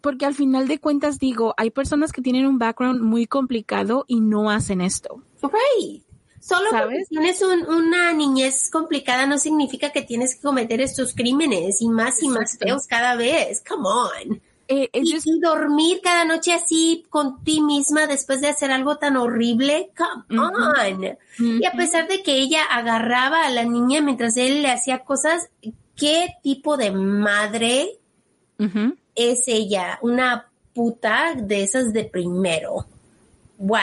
porque 0.00 0.26
al 0.26 0.34
final 0.34 0.66
de 0.66 0.78
cuentas 0.78 1.20
digo, 1.20 1.54
hay 1.56 1.70
personas 1.70 2.10
que 2.12 2.22
tienen 2.22 2.46
un 2.46 2.58
background 2.58 3.00
muy 3.00 3.26
complicado 3.26 4.04
y 4.08 4.20
no 4.20 4.50
hacen 4.50 4.80
esto. 4.80 5.22
Right. 5.40 6.09
Solo 6.40 6.70
porque 6.70 7.04
tienes 7.08 7.42
una 7.42 8.12
niñez 8.14 8.70
complicada 8.70 9.26
no 9.26 9.38
significa 9.38 9.90
que 9.90 10.02
tienes 10.02 10.34
que 10.34 10.40
cometer 10.40 10.80
estos 10.80 11.14
crímenes 11.14 11.82
y 11.82 11.88
más 11.88 12.22
y 12.22 12.28
más 12.28 12.56
feos 12.58 12.86
cada 12.86 13.14
vez. 13.14 13.62
Come 13.68 13.86
on. 13.86 14.42
Eh, 14.72 14.88
y, 14.92 15.40
dormir 15.40 16.00
cada 16.00 16.24
noche 16.24 16.54
así 16.54 17.04
con 17.10 17.42
ti 17.42 17.60
misma 17.60 18.06
después 18.06 18.40
de 18.40 18.48
hacer 18.48 18.70
algo 18.70 18.96
tan 18.96 19.16
horrible. 19.16 19.90
Come 19.96 20.40
on. 20.40 21.18
Y 21.38 21.64
a 21.66 21.72
pesar 21.72 22.08
de 22.08 22.22
que 22.22 22.38
ella 22.38 22.62
agarraba 22.70 23.44
a 23.44 23.50
la 23.50 23.64
niña 23.64 24.00
mientras 24.00 24.36
él 24.36 24.62
le 24.62 24.70
hacía 24.70 25.00
cosas, 25.00 25.50
¿qué 25.96 26.28
tipo 26.42 26.76
de 26.76 26.90
madre 26.92 27.98
es 29.14 29.42
ella? 29.46 29.98
Una 30.02 30.48
puta 30.72 31.34
de 31.36 31.64
esas 31.64 31.92
de 31.92 32.04
primero. 32.04 32.86
Wow. 33.58 33.80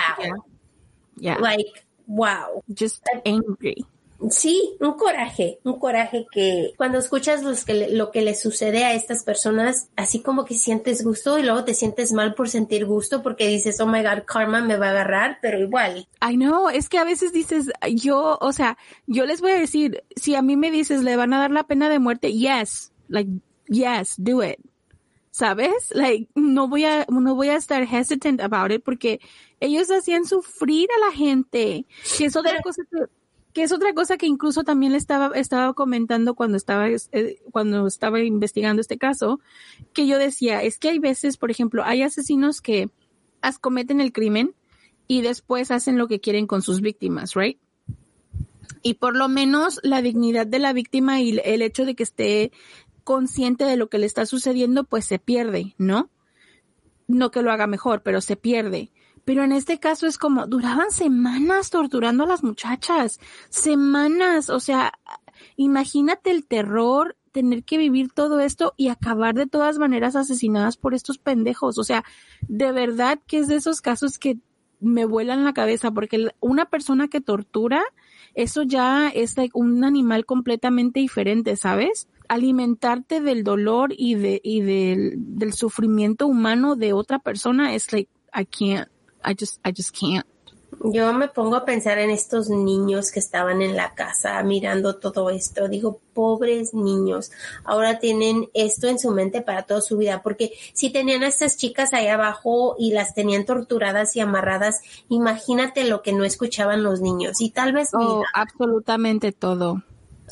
Yeah. 1.20 1.38
Like, 1.40 1.87
wow. 2.08 2.64
Just 2.68 3.06
angry. 3.26 3.86
Sí, 4.32 4.76
un 4.80 4.94
coraje, 4.94 5.60
un 5.64 5.78
coraje 5.78 6.26
que 6.32 6.74
cuando 6.76 6.98
escuchas 6.98 7.44
los 7.44 7.64
que, 7.66 7.90
lo 7.92 8.10
que 8.10 8.24
le 8.24 8.34
sucede 8.34 8.84
a 8.84 8.96
estas 8.96 9.24
personas, 9.24 9.90
así 9.96 10.22
como 10.22 10.44
que 10.44 10.56
sientes 10.56 11.04
gusto 11.04 11.38
y 11.38 11.44
luego 11.44 11.64
te 11.64 11.76
sientes 11.76 12.14
mal 12.14 12.34
por 12.34 12.50
sentir 12.50 12.88
gusto 12.88 13.22
porque 13.22 13.48
dices, 13.48 13.80
oh 13.80 13.86
my 13.86 14.02
god, 14.02 14.24
karma 14.26 14.62
me 14.62 14.76
va 14.76 14.88
a 14.88 14.90
agarrar, 14.90 15.38
pero 15.40 15.60
igual. 15.60 16.08
I 16.28 16.36
know, 16.36 16.68
es 16.70 16.90
que 16.90 16.98
a 16.98 17.04
veces 17.04 17.32
dices, 17.32 17.68
yo, 17.94 18.40
o 18.42 18.52
sea, 18.54 18.80
yo 19.06 19.26
les 19.28 19.40
voy 19.40 19.52
a 19.52 19.60
decir, 19.60 20.04
si 20.16 20.34
a 20.34 20.42
mí 20.42 20.58
me 20.58 20.72
dices, 20.72 21.04
le 21.04 21.16
van 21.16 21.34
a 21.34 21.40
dar 21.40 21.52
la 21.52 21.68
pena 21.68 21.88
de 21.88 22.00
muerte, 22.00 22.34
yes, 22.34 22.92
like, 23.10 23.30
yes, 23.68 24.16
do 24.18 24.44
it. 24.44 24.58
¿Sabes? 25.38 25.92
Like, 25.94 26.30
no 26.34 26.68
voy 26.68 26.86
a, 26.86 27.06
no 27.10 27.36
voy 27.36 27.50
a 27.50 27.58
estar 27.58 27.84
hesitant 27.84 28.42
about 28.42 28.72
it 28.72 28.82
porque 28.84 29.20
ellos 29.60 29.92
hacían 29.92 30.26
sufrir 30.26 30.90
a 30.98 31.06
la 31.06 31.12
gente, 31.16 31.86
que 32.18 32.26
es 32.26 32.36
otra 32.36 32.60
cosa 32.64 32.82
que, 33.54 33.62
es 33.62 33.72
otra 33.72 33.94
cosa 33.94 34.18
que 34.18 34.26
incluso 34.26 34.64
también 34.64 34.94
le 34.94 34.98
estaba, 34.98 35.28
estaba 35.36 35.76
comentando 35.76 36.34
cuando 36.34 36.58
estaba, 36.58 36.90
eh, 36.90 37.38
cuando 37.52 37.86
estaba 37.86 38.20
investigando 38.20 38.82
este 38.82 38.98
caso, 38.98 39.40
que 39.94 40.08
yo 40.08 40.18
decía, 40.18 40.64
es 40.64 40.80
que 40.80 40.90
hay 40.90 40.98
veces, 40.98 41.38
por 41.38 41.52
ejemplo, 41.52 41.84
hay 41.86 42.02
asesinos 42.02 42.60
que 42.60 42.90
cometen 43.62 44.02
el 44.02 44.14
crimen 44.14 44.56
y 45.08 45.22
después 45.22 45.70
hacen 45.70 46.00
lo 46.00 46.08
que 46.08 46.20
quieren 46.20 46.48
con 46.48 46.64
sus 46.64 46.82
víctimas, 46.82 47.36
right? 47.36 47.60
Y 48.82 48.96
por 48.96 49.16
lo 49.16 49.28
menos 49.28 49.80
la 49.84 50.02
dignidad 50.02 50.48
de 50.48 50.58
la 50.58 50.74
víctima 50.74 51.22
y 51.22 51.40
el 51.44 51.62
hecho 51.62 51.86
de 51.86 51.94
que 51.94 52.02
esté 52.02 52.52
consciente 53.08 53.64
de 53.64 53.78
lo 53.78 53.88
que 53.88 54.00
le 54.00 54.06
está 54.06 54.26
sucediendo, 54.26 54.84
pues 54.84 55.06
se 55.06 55.18
pierde, 55.18 55.74
¿no? 55.78 56.10
No 57.08 57.32
que 57.32 57.42
lo 57.42 57.54
haga 57.54 57.66
mejor, 57.66 58.04
pero 58.04 58.20
se 58.20 58.36
pierde. 58.36 58.92
Pero 59.24 59.46
en 59.46 59.54
este 59.54 59.80
caso 59.80 60.08
es 60.08 60.18
como, 60.18 60.46
duraban 60.46 60.92
semanas 60.92 61.70
torturando 61.70 62.26
a 62.26 62.28
las 62.28 62.44
muchachas, 62.44 63.22
semanas, 63.48 64.50
o 64.50 64.60
sea, 64.60 64.92
imagínate 65.56 66.32
el 66.32 66.46
terror, 66.46 67.16
tener 67.32 67.64
que 67.64 67.78
vivir 67.78 68.12
todo 68.12 68.42
esto 68.42 68.74
y 68.76 68.90
acabar 68.90 69.36
de 69.36 69.48
todas 69.48 69.80
maneras 69.80 70.18
asesinadas 70.18 70.76
por 70.76 70.94
estos 70.94 71.18
pendejos. 71.18 71.78
O 71.78 71.86
sea, 71.86 72.04
de 72.42 72.74
verdad 72.74 73.22
que 73.26 73.38
es 73.38 73.48
de 73.48 73.56
esos 73.56 73.80
casos 73.80 74.20
que 74.20 74.38
me 74.82 75.06
vuelan 75.06 75.46
la 75.46 75.54
cabeza 75.54 75.92
porque 75.92 76.28
una 76.42 76.66
persona 76.66 77.08
que 77.08 77.22
tortura, 77.22 77.86
eso 78.34 78.64
ya 78.64 79.08
es 79.08 79.36
un 79.54 79.86
animal 79.86 80.26
completamente 80.26 81.00
diferente, 81.00 81.56
¿sabes? 81.56 82.10
Alimentarte 82.28 83.22
del 83.22 83.44
dolor 83.44 83.94
y 83.96 84.16
de 84.16 84.42
y 84.44 84.62
del, 84.62 85.14
del 85.18 85.54
sufrimiento 85.54 86.28
humano 86.28 86.76
de 86.76 86.94
otra 86.94 87.20
persona 87.20 87.74
es 87.74 87.92
like 87.94 88.10
I 88.34 88.46
can't. 88.46 88.90
I 89.24 89.36
just, 89.38 89.60
I 89.66 89.72
just 89.76 89.96
can't. 89.98 90.26
Yo 90.84 91.12
me 91.14 91.28
pongo 91.28 91.56
a 91.56 91.66
pensar 91.66 91.98
en 91.98 92.10
estos 92.10 92.50
niños 92.50 93.12
que 93.12 93.20
estaban 93.20 93.62
en 93.62 93.76
la 93.76 93.96
casa 93.96 94.42
mirando 94.44 94.98
todo 94.98 95.30
esto. 95.30 95.68
Digo, 95.68 96.02
pobres 96.14 96.74
niños, 96.74 97.32
ahora 97.64 98.00
tienen 98.00 98.50
esto 98.54 98.88
en 98.88 99.00
su 99.00 99.12
mente 99.12 99.42
para 99.42 99.64
toda 99.64 99.82
su 99.82 99.98
vida, 99.98 100.22
porque 100.22 100.52
si 100.74 100.92
tenían 100.92 101.24
a 101.24 101.28
estas 101.28 101.58
chicas 101.58 101.94
ahí 101.94 102.08
abajo 102.08 102.76
y 102.78 102.92
las 102.92 103.16
tenían 103.16 103.46
torturadas 103.46 104.16
y 104.16 104.20
amarradas, 104.20 104.82
imagínate 105.10 105.86
lo 105.86 106.02
que 106.02 106.14
no 106.14 106.26
escuchaban 106.26 106.84
los 106.84 107.02
niños 107.02 107.42
y 107.42 107.50
tal 107.50 107.74
vez... 107.74 107.90
Oh, 107.94 108.24
absolutamente 108.34 109.32
todo. 109.32 109.84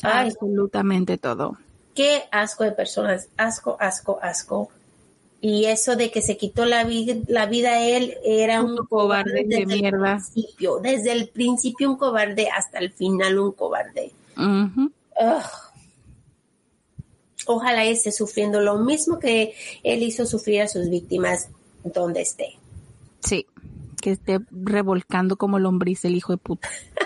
absolutamente 0.02 1.18
todo. 1.18 1.56
Qué 1.96 2.24
asco 2.30 2.62
de 2.62 2.72
personas, 2.72 3.30
asco, 3.38 3.78
asco, 3.80 4.18
asco. 4.22 4.68
Y 5.40 5.64
eso 5.64 5.96
de 5.96 6.10
que 6.10 6.20
se 6.20 6.36
quitó 6.36 6.66
la, 6.66 6.84
vida, 6.84 7.14
la 7.26 7.46
vida 7.46 7.70
a 7.70 7.80
él 7.80 8.18
era 8.22 8.62
un, 8.62 8.76
cobarde, 8.86 9.44
de 9.46 9.64
mierda. 9.64 10.16
Principio, 10.16 10.78
desde 10.78 11.12
el 11.12 11.28
principio 11.28 11.90
un 11.90 11.96
cobarde 11.96 12.50
hasta 12.50 12.80
el 12.80 12.92
final 12.92 13.38
un 13.38 13.52
cobarde. 13.52 14.12
Ojalá 17.46 17.84
esté 17.84 18.12
sufriendo 18.12 18.60
lo 18.60 18.76
mismo 18.76 19.18
que 19.18 19.54
él 19.82 20.02
hizo 20.02 20.26
sufrir 20.26 20.62
a 20.62 20.68
sus 20.68 20.90
víctimas 20.90 21.48
donde 21.82 22.20
esté. 22.20 22.58
Sí, 23.20 23.46
que 24.02 24.10
esté 24.10 24.40
revolcando 24.50 25.36
como 25.36 25.58
lombriz 25.58 26.04
el 26.04 26.14
hijo 26.14 26.32
de 26.32 26.38
puta. 26.38 26.68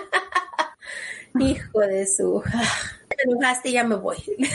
hijo 1.38 1.80
de 1.80 2.06
su... 2.06 2.42
Me 2.44 3.32
enojaste, 3.32 3.72
ya 3.72 3.84
me 3.84 3.96
voy. 3.96 4.16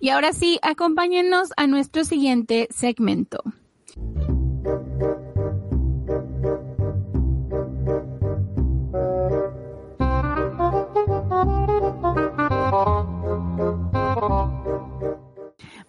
Y 0.00 0.10
ahora 0.10 0.32
sí, 0.32 0.60
acompáñenos 0.62 1.50
a 1.56 1.66
nuestro 1.66 2.04
siguiente 2.04 2.68
segmento. 2.70 3.42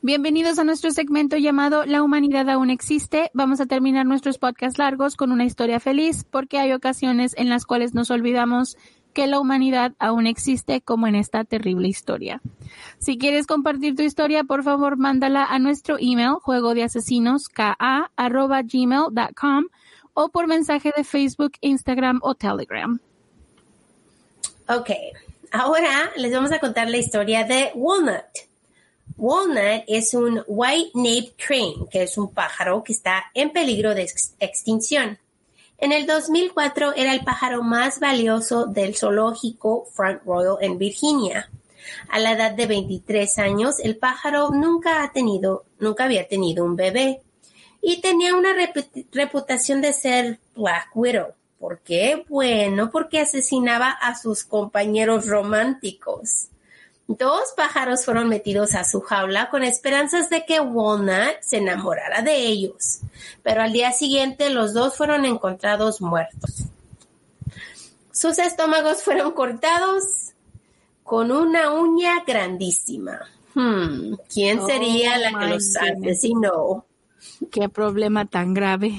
Bienvenidos 0.09 0.57
a 0.57 0.63
nuestro 0.63 0.89
segmento 0.89 1.37
llamado 1.37 1.85
La 1.85 2.01
humanidad 2.01 2.49
aún 2.49 2.71
existe. 2.71 3.29
Vamos 3.35 3.61
a 3.61 3.67
terminar 3.67 4.07
nuestros 4.07 4.39
podcasts 4.39 4.79
largos 4.79 5.15
con 5.15 5.31
una 5.31 5.45
historia 5.45 5.79
feliz 5.79 6.25
porque 6.27 6.57
hay 6.57 6.73
ocasiones 6.73 7.35
en 7.37 7.47
las 7.47 7.67
cuales 7.67 7.93
nos 7.93 8.09
olvidamos 8.09 8.75
que 9.13 9.27
la 9.27 9.39
humanidad 9.39 9.93
aún 9.99 10.25
existe 10.25 10.81
como 10.81 11.05
en 11.05 11.13
esta 11.13 11.43
terrible 11.43 11.89
historia. 11.89 12.41
Si 12.97 13.19
quieres 13.19 13.45
compartir 13.45 13.95
tu 13.95 14.01
historia, 14.01 14.43
por 14.43 14.63
favor, 14.63 14.97
mándala 14.97 15.45
a 15.45 15.59
nuestro 15.59 15.97
email 15.99 16.37
juego 16.41 16.73
de 16.73 16.85
asesinos 16.85 17.43
gmail.com 18.67 19.65
o 20.15 20.29
por 20.29 20.47
mensaje 20.47 20.91
de 20.97 21.03
Facebook, 21.03 21.51
Instagram 21.61 22.17
o 22.23 22.33
Telegram. 22.33 22.99
Ok, 24.67 24.89
ahora 25.51 26.09
les 26.15 26.33
vamos 26.33 26.51
a 26.51 26.57
contar 26.57 26.89
la 26.89 26.97
historia 26.97 27.43
de 27.43 27.69
Walnut. 27.75 28.48
Walnut 29.17 29.83
es 29.87 30.13
un 30.13 30.43
white-naped 30.47 31.33
crane, 31.37 31.87
que 31.91 32.03
es 32.03 32.17
un 32.17 32.31
pájaro 32.31 32.83
que 32.83 32.93
está 32.93 33.25
en 33.33 33.51
peligro 33.51 33.93
de 33.93 34.09
extinción. 34.39 35.19
En 35.77 35.91
el 35.93 36.05
2004 36.05 36.95
era 36.95 37.13
el 37.13 37.23
pájaro 37.23 37.63
más 37.63 37.99
valioso 37.99 38.65
del 38.65 38.95
zoológico 38.95 39.87
Front 39.93 40.23
Royal 40.25 40.57
en 40.61 40.77
Virginia. 40.77 41.49
A 42.09 42.19
la 42.19 42.33
edad 42.33 42.51
de 42.51 42.67
23 42.67 43.39
años, 43.39 43.79
el 43.79 43.97
pájaro 43.97 44.49
nunca 44.51 45.03
ha 45.03 45.11
tenido, 45.11 45.63
nunca 45.79 46.03
había 46.03 46.27
tenido 46.27 46.65
un 46.65 46.75
bebé 46.75 47.21
y 47.81 48.01
tenía 48.01 48.35
una 48.35 48.49
reputación 49.11 49.81
de 49.81 49.93
ser 49.93 50.39
Black 50.55 50.89
Widow. 50.93 51.33
¿Por 51.59 51.79
qué? 51.79 52.25
Bueno, 52.27 52.89
porque 52.91 53.19
asesinaba 53.19 53.89
a 53.89 54.17
sus 54.17 54.43
compañeros 54.43 55.27
románticos. 55.27 56.47
Dos 57.17 57.53
pájaros 57.57 58.05
fueron 58.05 58.29
metidos 58.29 58.75
a 58.75 58.83
su 58.83 59.01
jaula 59.01 59.49
con 59.49 59.63
esperanzas 59.63 60.29
de 60.29 60.45
que 60.45 60.59
Walnut 60.59 61.41
se 61.41 61.57
enamorara 61.57 62.21
de 62.21 62.35
ellos, 62.35 62.99
pero 63.41 63.63
al 63.63 63.73
día 63.73 63.91
siguiente 63.91 64.51
los 64.51 64.73
dos 64.73 64.95
fueron 64.95 65.25
encontrados 65.25 66.01
muertos. 66.01 66.65
Sus 68.11 68.37
estómagos 68.37 69.01
fueron 69.01 69.31
cortados 69.31 70.33
con 71.03 71.31
una 71.31 71.71
uña 71.71 72.23
grandísima. 72.27 73.21
Hmm, 73.55 74.13
¿Quién 74.31 74.63
sería 74.67 75.17
la 75.17 75.39
que 75.39 75.47
los 75.47 75.75
asesinó? 75.77 76.85
Qué 77.49 77.69
problema 77.69 78.25
tan 78.25 78.53
grave. 78.53 78.93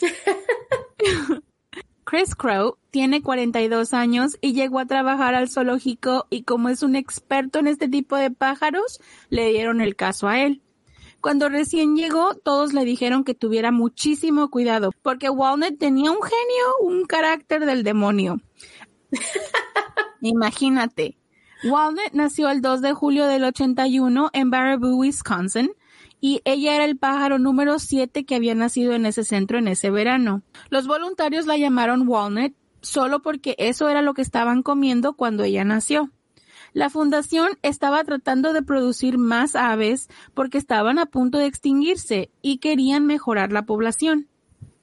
Chris 2.08 2.34
Crow 2.34 2.78
tiene 2.90 3.20
42 3.20 3.92
años 3.92 4.38
y 4.40 4.54
llegó 4.54 4.78
a 4.78 4.86
trabajar 4.86 5.34
al 5.34 5.50
zoológico 5.50 6.26
y 6.30 6.42
como 6.44 6.70
es 6.70 6.82
un 6.82 6.96
experto 6.96 7.58
en 7.58 7.66
este 7.66 7.86
tipo 7.86 8.16
de 8.16 8.30
pájaros, 8.30 8.98
le 9.28 9.50
dieron 9.50 9.82
el 9.82 9.94
caso 9.94 10.26
a 10.26 10.40
él. 10.40 10.62
Cuando 11.20 11.50
recién 11.50 11.96
llegó, 11.96 12.32
todos 12.32 12.72
le 12.72 12.86
dijeron 12.86 13.24
que 13.24 13.34
tuviera 13.34 13.72
muchísimo 13.72 14.48
cuidado, 14.48 14.90
porque 15.02 15.28
Walnut 15.28 15.78
tenía 15.78 16.10
un 16.10 16.22
genio, 16.22 16.66
un 16.80 17.04
carácter 17.04 17.66
del 17.66 17.82
demonio. 17.82 18.40
Imagínate. 20.22 21.18
Walnut 21.62 22.14
nació 22.14 22.48
el 22.48 22.62
2 22.62 22.80
de 22.80 22.94
julio 22.94 23.26
del 23.26 23.44
81 23.44 24.30
en 24.32 24.48
Baraboo, 24.48 24.96
Wisconsin, 24.96 25.72
y 26.20 26.40
ella 26.44 26.74
era 26.74 26.84
el 26.84 26.96
pájaro 26.96 27.38
número 27.38 27.78
7 27.78 28.24
que 28.24 28.34
había 28.34 28.54
nacido 28.54 28.92
en 28.92 29.06
ese 29.06 29.24
centro 29.24 29.58
en 29.58 29.68
ese 29.68 29.90
verano. 29.90 30.42
Los 30.70 30.86
voluntarios 30.86 31.46
la 31.46 31.56
llamaron 31.56 32.08
Walnut 32.08 32.54
solo 32.80 33.22
porque 33.22 33.54
eso 33.58 33.88
era 33.88 34.02
lo 34.02 34.14
que 34.14 34.22
estaban 34.22 34.62
comiendo 34.62 35.14
cuando 35.14 35.44
ella 35.44 35.64
nació. 35.64 36.10
La 36.72 36.90
fundación 36.90 37.58
estaba 37.62 38.04
tratando 38.04 38.52
de 38.52 38.62
producir 38.62 39.18
más 39.18 39.56
aves 39.56 40.08
porque 40.34 40.58
estaban 40.58 40.98
a 40.98 41.06
punto 41.06 41.38
de 41.38 41.46
extinguirse 41.46 42.30
y 42.42 42.58
querían 42.58 43.06
mejorar 43.06 43.52
la 43.52 43.62
población. 43.62 44.28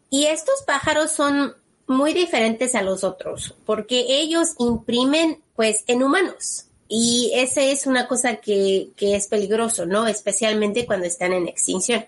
Y 0.09 0.25
estos 0.25 0.63
pájaros 0.65 1.11
son 1.11 1.53
muy 1.87 2.13
diferentes 2.13 2.73
a 2.75 2.81
los 2.81 3.03
otros 3.03 3.55
porque 3.65 4.05
ellos 4.09 4.55
imprimen 4.57 5.41
pues 5.55 5.83
en 5.87 6.03
humanos. 6.03 6.64
Y 6.87 7.31
esa 7.35 7.61
es 7.61 7.87
una 7.87 8.07
cosa 8.07 8.35
que, 8.35 8.89
que 8.95 9.15
es 9.15 9.27
peligroso, 9.27 9.85
¿no? 9.85 10.07
Especialmente 10.07 10.85
cuando 10.85 11.07
están 11.07 11.33
en 11.33 11.47
extinción. 11.47 12.05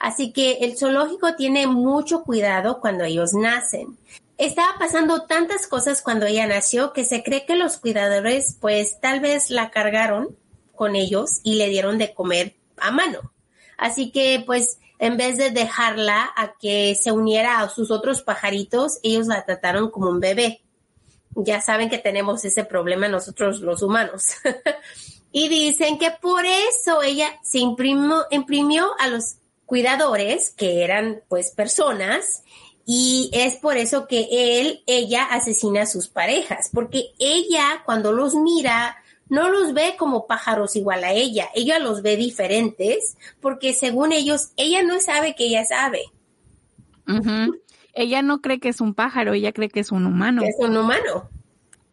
Así 0.00 0.32
que 0.32 0.58
el 0.62 0.76
zoológico 0.76 1.34
tiene 1.34 1.66
mucho 1.66 2.22
cuidado 2.22 2.80
cuando 2.80 3.04
ellos 3.04 3.32
nacen. 3.34 3.98
Estaba 4.36 4.78
pasando 4.78 5.22
tantas 5.22 5.66
cosas 5.68 6.02
cuando 6.02 6.26
ella 6.26 6.46
nació 6.46 6.92
que 6.92 7.04
se 7.04 7.22
cree 7.22 7.46
que 7.46 7.54
los 7.54 7.76
cuidadores 7.76 8.56
pues 8.60 9.00
tal 9.00 9.20
vez 9.20 9.50
la 9.50 9.70
cargaron 9.70 10.36
con 10.74 10.96
ellos 10.96 11.40
y 11.44 11.54
le 11.54 11.68
dieron 11.68 11.98
de 11.98 12.12
comer 12.12 12.56
a 12.78 12.90
mano. 12.90 13.32
Así 13.78 14.10
que 14.10 14.42
pues 14.44 14.78
en 14.98 15.16
vez 15.16 15.36
de 15.36 15.50
dejarla 15.50 16.32
a 16.36 16.54
que 16.58 16.96
se 17.00 17.12
uniera 17.12 17.60
a 17.60 17.68
sus 17.68 17.90
otros 17.90 18.22
pajaritos, 18.22 18.98
ellos 19.02 19.26
la 19.26 19.44
trataron 19.44 19.90
como 19.90 20.08
un 20.08 20.20
bebé 20.20 20.63
ya 21.36 21.60
saben 21.60 21.90
que 21.90 21.98
tenemos 21.98 22.44
ese 22.44 22.64
problema 22.64 23.08
nosotros 23.08 23.60
los 23.60 23.82
humanos. 23.82 24.36
y 25.32 25.48
dicen 25.48 25.98
que 25.98 26.10
por 26.10 26.44
eso 26.44 27.02
ella 27.02 27.28
se 27.42 27.58
imprimió, 27.58 28.24
imprimió 28.30 28.90
a 28.98 29.08
los 29.08 29.36
cuidadores, 29.66 30.50
que 30.50 30.84
eran 30.84 31.22
pues 31.28 31.50
personas, 31.50 32.42
y 32.86 33.30
es 33.32 33.56
por 33.56 33.76
eso 33.76 34.06
que 34.06 34.28
él, 34.30 34.82
ella 34.86 35.24
asesina 35.24 35.82
a 35.82 35.86
sus 35.86 36.08
parejas, 36.08 36.70
porque 36.72 37.12
ella 37.18 37.82
cuando 37.84 38.12
los 38.12 38.34
mira, 38.34 38.96
no 39.28 39.48
los 39.48 39.72
ve 39.72 39.96
como 39.98 40.26
pájaros 40.26 40.76
igual 40.76 41.02
a 41.02 41.12
ella, 41.12 41.48
ella 41.54 41.78
los 41.78 42.02
ve 42.02 42.16
diferentes, 42.16 43.16
porque 43.40 43.72
según 43.72 44.12
ellos, 44.12 44.50
ella 44.56 44.82
no 44.82 45.00
sabe 45.00 45.34
que 45.34 45.46
ella 45.46 45.64
sabe. 45.64 46.02
Ella 47.94 48.22
no 48.22 48.40
cree 48.40 48.60
que 48.60 48.68
es 48.68 48.80
un 48.80 48.94
pájaro, 48.94 49.34
ella 49.34 49.52
cree 49.52 49.68
que 49.68 49.80
es 49.80 49.92
un 49.92 50.06
humano. 50.06 50.42
es 50.42 50.56
un 50.58 50.76
humano. 50.76 51.28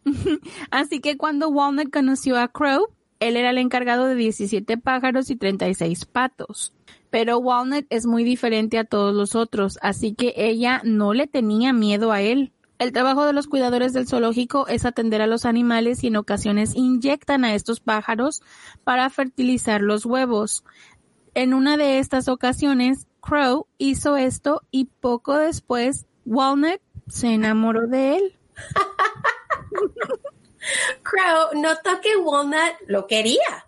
Así 0.70 1.00
que 1.00 1.16
cuando 1.16 1.48
Walnut 1.48 1.90
conoció 1.92 2.38
a 2.38 2.48
Crow, 2.48 2.88
él 3.20 3.36
era 3.36 3.50
el 3.50 3.58
encargado 3.58 4.06
de 4.06 4.16
17 4.16 4.78
pájaros 4.78 5.30
y 5.30 5.36
36 5.36 6.06
patos. 6.06 6.72
Pero 7.10 7.38
Walnut 7.38 7.86
es 7.88 8.04
muy 8.04 8.24
diferente 8.24 8.78
a 8.78 8.84
todos 8.84 9.14
los 9.14 9.36
otros, 9.36 9.78
así 9.82 10.14
que 10.14 10.32
ella 10.34 10.80
no 10.82 11.12
le 11.12 11.26
tenía 11.26 11.72
miedo 11.72 12.10
a 12.10 12.22
él. 12.22 12.52
El 12.78 12.90
trabajo 12.90 13.24
de 13.24 13.32
los 13.32 13.46
cuidadores 13.46 13.92
del 13.92 14.08
zoológico 14.08 14.66
es 14.66 14.84
atender 14.84 15.22
a 15.22 15.28
los 15.28 15.44
animales 15.44 16.02
y 16.02 16.08
en 16.08 16.16
ocasiones 16.16 16.74
inyectan 16.74 17.44
a 17.44 17.54
estos 17.54 17.78
pájaros 17.78 18.42
para 18.82 19.08
fertilizar 19.08 19.82
los 19.82 20.04
huevos. 20.04 20.64
En 21.34 21.54
una 21.54 21.76
de 21.76 22.00
estas 22.00 22.26
ocasiones, 22.28 23.06
Crow 23.22 23.66
hizo 23.78 24.16
esto 24.16 24.62
y 24.70 24.86
poco 24.86 25.38
después 25.38 26.06
Walnut 26.26 26.80
se 27.08 27.28
enamoró 27.28 27.86
de 27.86 28.16
él. 28.16 28.36
Crow 31.02 31.60
notó 31.60 32.00
que 32.02 32.16
Walnut 32.16 32.74
lo 32.86 33.06
quería 33.06 33.66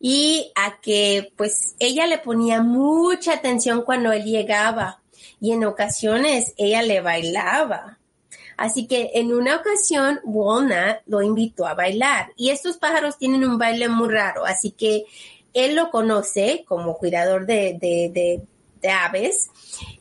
y 0.00 0.50
a 0.54 0.80
que 0.80 1.32
pues 1.36 1.76
ella 1.78 2.06
le 2.06 2.18
ponía 2.18 2.62
mucha 2.62 3.34
atención 3.34 3.82
cuando 3.82 4.12
él 4.12 4.24
llegaba 4.24 5.00
y 5.40 5.52
en 5.52 5.64
ocasiones 5.64 6.54
ella 6.56 6.82
le 6.82 7.00
bailaba. 7.00 7.98
Así 8.56 8.86
que 8.86 9.10
en 9.14 9.34
una 9.34 9.56
ocasión 9.56 10.20
Walnut 10.24 11.02
lo 11.04 11.20
invitó 11.20 11.66
a 11.66 11.74
bailar 11.74 12.32
y 12.36 12.48
estos 12.48 12.78
pájaros 12.78 13.18
tienen 13.18 13.44
un 13.44 13.58
baile 13.58 13.88
muy 13.88 14.08
raro, 14.08 14.46
así 14.46 14.70
que 14.70 15.04
él 15.52 15.74
lo 15.74 15.90
conoce 15.90 16.64
como 16.66 16.96
cuidador 16.96 17.46
de, 17.46 17.76
de, 17.78 18.10
de 18.12 18.42
aves 18.88 19.50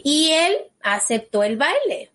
y 0.04 0.32
él 0.32 0.58
aceptó 0.82 1.44
el 1.44 1.58
baile. 1.58 2.12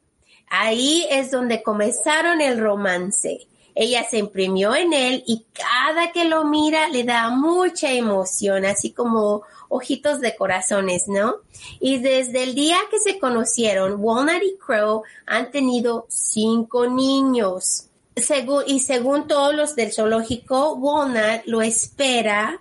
Ahí 0.48 1.06
es 1.10 1.30
donde 1.30 1.62
comenzaron 1.62 2.40
el 2.40 2.59
romance. 2.59 3.47
Ella 3.74 4.05
se 4.09 4.18
imprimió 4.18 4.74
en 4.74 4.92
él 4.92 5.22
y 5.26 5.47
cada 5.52 6.10
que 6.12 6.24
lo 6.24 6.44
mira 6.44 6.88
le 6.88 7.05
da 7.05 7.30
mucha 7.30 7.92
emoción, 7.92 8.64
así 8.64 8.92
como 8.92 9.42
ojitos 9.68 10.20
de 10.20 10.34
corazones, 10.34 11.05
¿no? 11.06 11.36
Y 11.78 11.98
desde 11.98 12.42
el 12.42 12.55
día 12.55 12.76
que 12.90 12.98
se 12.98 13.18
conocieron, 13.18 13.97
Walnut 13.98 14.42
y 14.42 14.56
Crow 14.59 15.05
han 15.24 15.51
tenido 15.52 16.06
cinco 16.09 16.88
niños. 16.88 17.86
Según, 18.16 18.64
y 18.66 18.80
según 18.80 19.28
todos 19.28 19.55
los 19.55 19.76
del 19.76 19.92
zoológico, 19.92 20.74
Walnut 20.74 21.42
lo 21.47 21.62
espera 21.62 22.60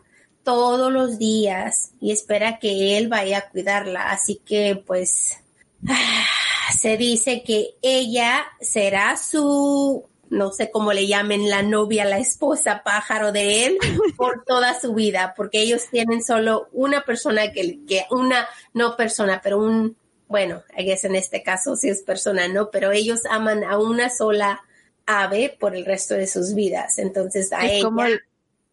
todos 0.49 0.91
los 0.91 1.19
días 1.19 1.91
y 2.01 2.11
espera 2.11 2.57
que 2.57 2.97
él 2.97 3.07
vaya 3.07 3.37
a 3.37 3.49
cuidarla. 3.49 4.09
Así 4.09 4.41
que, 4.43 4.83
pues, 4.83 5.37
se 6.75 6.97
dice 6.97 7.43
que 7.43 7.75
ella 7.83 8.47
será 8.59 9.15
su, 9.15 10.05
no 10.31 10.51
sé 10.51 10.71
cómo 10.71 10.91
le 10.91 11.05
llamen, 11.05 11.51
la 11.51 11.61
novia, 11.61 12.03
la 12.03 12.17
esposa 12.17 12.81
pájaro 12.83 13.31
de 13.31 13.67
él 13.67 13.77
por 14.17 14.43
toda 14.47 14.79
su 14.79 14.95
vida, 14.95 15.35
porque 15.37 15.61
ellos 15.61 15.83
tienen 15.91 16.23
solo 16.23 16.67
una 16.71 17.03
persona 17.03 17.51
que, 17.51 17.85
que 17.85 18.07
una, 18.09 18.47
no 18.73 18.97
persona, 18.97 19.41
pero 19.43 19.59
un, 19.59 19.97
bueno, 20.27 20.63
guess 20.75 21.03
en 21.03 21.13
este 21.13 21.43
caso 21.43 21.75
sí 21.75 21.89
es 21.89 22.01
persona, 22.01 22.47
¿no? 22.47 22.71
Pero 22.71 22.91
ellos 22.91 23.19
aman 23.29 23.63
a 23.63 23.77
una 23.77 24.09
sola 24.09 24.63
ave 25.05 25.55
por 25.59 25.75
el 25.75 25.85
resto 25.85 26.15
de 26.15 26.25
sus 26.25 26.55
vidas. 26.55 26.97
Entonces 26.97 27.53
a 27.53 27.67
ella. 27.67 27.87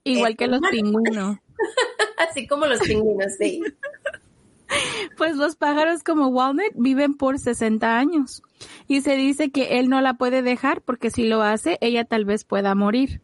igual 0.04 0.36
que 0.38 0.46
los 0.46 0.60
pingüinos. 0.70 1.36
Así 2.30 2.46
como 2.46 2.66
los 2.66 2.80
pingüinos, 2.80 3.32
sí. 3.38 3.60
Pues 5.16 5.36
los 5.36 5.54
pájaros 5.54 6.02
como 6.02 6.26
Walnut 6.26 6.72
viven 6.74 7.14
por 7.14 7.38
60 7.38 7.98
años 7.98 8.42
y 8.88 9.00
se 9.00 9.14
dice 9.14 9.50
que 9.50 9.78
él 9.78 9.88
no 9.88 10.00
la 10.00 10.14
puede 10.14 10.42
dejar 10.42 10.82
porque 10.82 11.10
si 11.10 11.22
lo 11.22 11.42
hace 11.42 11.78
ella 11.80 12.04
tal 12.04 12.24
vez 12.24 12.42
pueda 12.42 12.74
morir. 12.74 13.20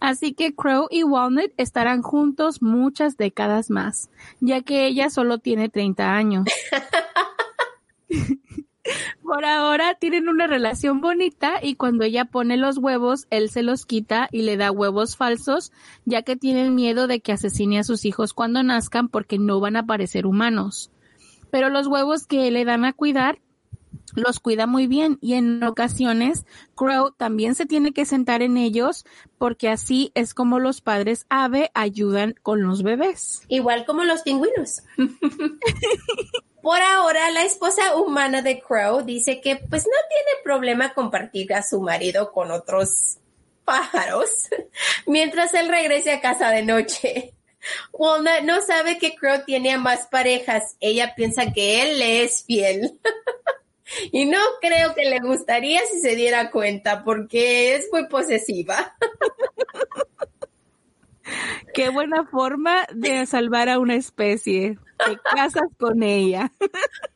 Así 0.00 0.34
que 0.34 0.54
Crow 0.54 0.88
y 0.90 1.02
Walnut 1.02 1.50
estarán 1.56 2.02
juntos 2.02 2.60
muchas 2.60 3.16
décadas 3.16 3.70
más, 3.70 4.10
ya 4.40 4.60
que 4.60 4.86
ella 4.86 5.08
solo 5.08 5.38
tiene 5.38 5.70
30 5.70 6.14
años. 6.14 6.44
Por 9.32 9.46
ahora 9.46 9.94
tienen 9.94 10.28
una 10.28 10.46
relación 10.46 11.00
bonita 11.00 11.54
y 11.62 11.76
cuando 11.76 12.04
ella 12.04 12.26
pone 12.26 12.58
los 12.58 12.76
huevos, 12.76 13.26
él 13.30 13.48
se 13.48 13.62
los 13.62 13.86
quita 13.86 14.28
y 14.30 14.42
le 14.42 14.58
da 14.58 14.70
huevos 14.70 15.16
falsos, 15.16 15.72
ya 16.04 16.20
que 16.20 16.36
tienen 16.36 16.74
miedo 16.74 17.06
de 17.06 17.20
que 17.20 17.32
asesine 17.32 17.78
a 17.78 17.82
sus 17.82 18.04
hijos 18.04 18.34
cuando 18.34 18.62
nazcan 18.62 19.08
porque 19.08 19.38
no 19.38 19.58
van 19.58 19.76
a 19.76 19.86
parecer 19.86 20.26
humanos. 20.26 20.90
Pero 21.50 21.70
los 21.70 21.86
huevos 21.86 22.26
que 22.26 22.50
le 22.50 22.66
dan 22.66 22.84
a 22.84 22.92
cuidar 22.92 23.38
los 24.14 24.38
cuida 24.38 24.66
muy 24.66 24.86
bien 24.86 25.16
y 25.22 25.32
en 25.32 25.64
ocasiones 25.64 26.44
Crow 26.74 27.12
también 27.16 27.54
se 27.54 27.64
tiene 27.64 27.92
que 27.92 28.04
sentar 28.04 28.42
en 28.42 28.58
ellos 28.58 29.06
porque 29.38 29.70
así 29.70 30.12
es 30.14 30.34
como 30.34 30.58
los 30.58 30.82
padres 30.82 31.24
ave 31.30 31.70
ayudan 31.72 32.34
con 32.42 32.62
los 32.64 32.82
bebés. 32.82 33.46
Igual 33.48 33.86
como 33.86 34.04
los 34.04 34.20
pingüinos. 34.20 34.82
Por 36.62 36.80
ahora, 36.80 37.30
la 37.32 37.42
esposa 37.42 37.96
humana 37.96 38.40
de 38.40 38.60
Crow 38.60 39.02
dice 39.02 39.40
que 39.40 39.56
pues 39.56 39.84
no 39.84 39.92
tiene 40.08 40.42
problema 40.44 40.94
compartir 40.94 41.52
a 41.54 41.62
su 41.62 41.80
marido 41.80 42.30
con 42.32 42.52
otros 42.52 43.18
pájaros 43.64 44.48
mientras 45.06 45.54
él 45.54 45.68
regrese 45.68 46.12
a 46.12 46.20
casa 46.20 46.50
de 46.50 46.62
noche. 46.62 47.34
Walnut 47.92 48.42
no 48.44 48.60
sabe 48.62 48.98
que 48.98 49.14
Crow 49.14 49.44
tiene 49.44 49.72
a 49.72 49.78
más 49.78 50.06
parejas. 50.06 50.76
Ella 50.80 51.14
piensa 51.16 51.52
que 51.52 51.82
él 51.82 51.98
le 51.98 52.22
es 52.22 52.44
fiel. 52.44 52.98
y 54.12 54.24
no 54.24 54.38
creo 54.60 54.94
que 54.94 55.08
le 55.08 55.20
gustaría 55.20 55.80
si 55.90 56.00
se 56.00 56.16
diera 56.16 56.50
cuenta 56.50 57.04
porque 57.04 57.74
es 57.74 57.88
muy 57.92 58.06
posesiva. 58.06 58.96
Qué 61.74 61.88
buena 61.88 62.24
forma 62.26 62.86
de 62.92 63.24
salvar 63.26 63.68
a 63.68 63.78
una 63.78 63.94
especie. 63.94 64.78
Te 65.06 65.18
casas 65.34 65.68
con 65.78 66.02
ella. 66.02 66.52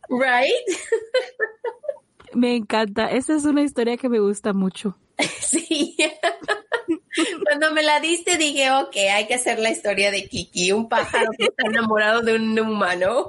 Right? 0.09 0.67
Me 2.35 2.55
encanta. 2.55 3.11
Esa 3.11 3.35
es 3.35 3.45
una 3.45 3.63
historia 3.63 3.97
que 3.97 4.09
me 4.09 4.21
gusta 4.21 4.53
mucho. 4.53 4.97
Sí. 5.41 5.97
Cuando 7.45 7.73
me 7.73 7.83
la 7.83 8.01
diste 8.01 8.37
dije, 8.37 8.71
ok, 8.71 8.97
hay 9.13 9.27
que 9.27 9.35
hacer 9.35 9.59
la 9.59 9.71
historia 9.71 10.11
de 10.11 10.29
Kiki, 10.29 10.73
un 10.73 10.89
pájaro 10.89 11.31
que 11.37 11.45
está 11.47 11.67
enamorado 11.67 12.21
de 12.21 12.35
un 12.35 12.59
humano. 12.59 13.29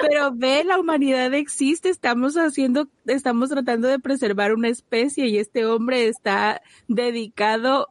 Pero 0.00 0.30
ve, 0.32 0.64
la 0.64 0.78
humanidad 0.78 1.34
existe, 1.34 1.88
estamos 1.88 2.36
haciendo, 2.36 2.88
estamos 3.06 3.50
tratando 3.50 3.88
de 3.88 3.98
preservar 3.98 4.54
una 4.54 4.68
especie 4.68 5.26
y 5.26 5.38
este 5.38 5.66
hombre 5.66 6.08
está 6.08 6.62
dedicado. 6.88 7.88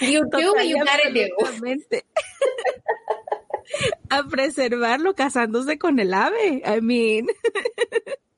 You 0.00 0.22
do 0.30 0.40
you 0.40 0.78
gotta 0.78 1.10
do. 1.10 1.26
A 4.08 4.24
preservarlo 4.24 5.14
casándose 5.14 5.78
con 5.78 5.98
el 5.98 6.14
ave. 6.14 6.62
I 6.64 6.80
mean. 6.80 7.26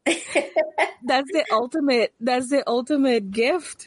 That's 1.04 1.30
the 1.32 1.44
ultimate, 1.52 2.12
that's 2.20 2.48
the 2.48 2.62
ultimate 2.66 3.30
gift. 3.30 3.84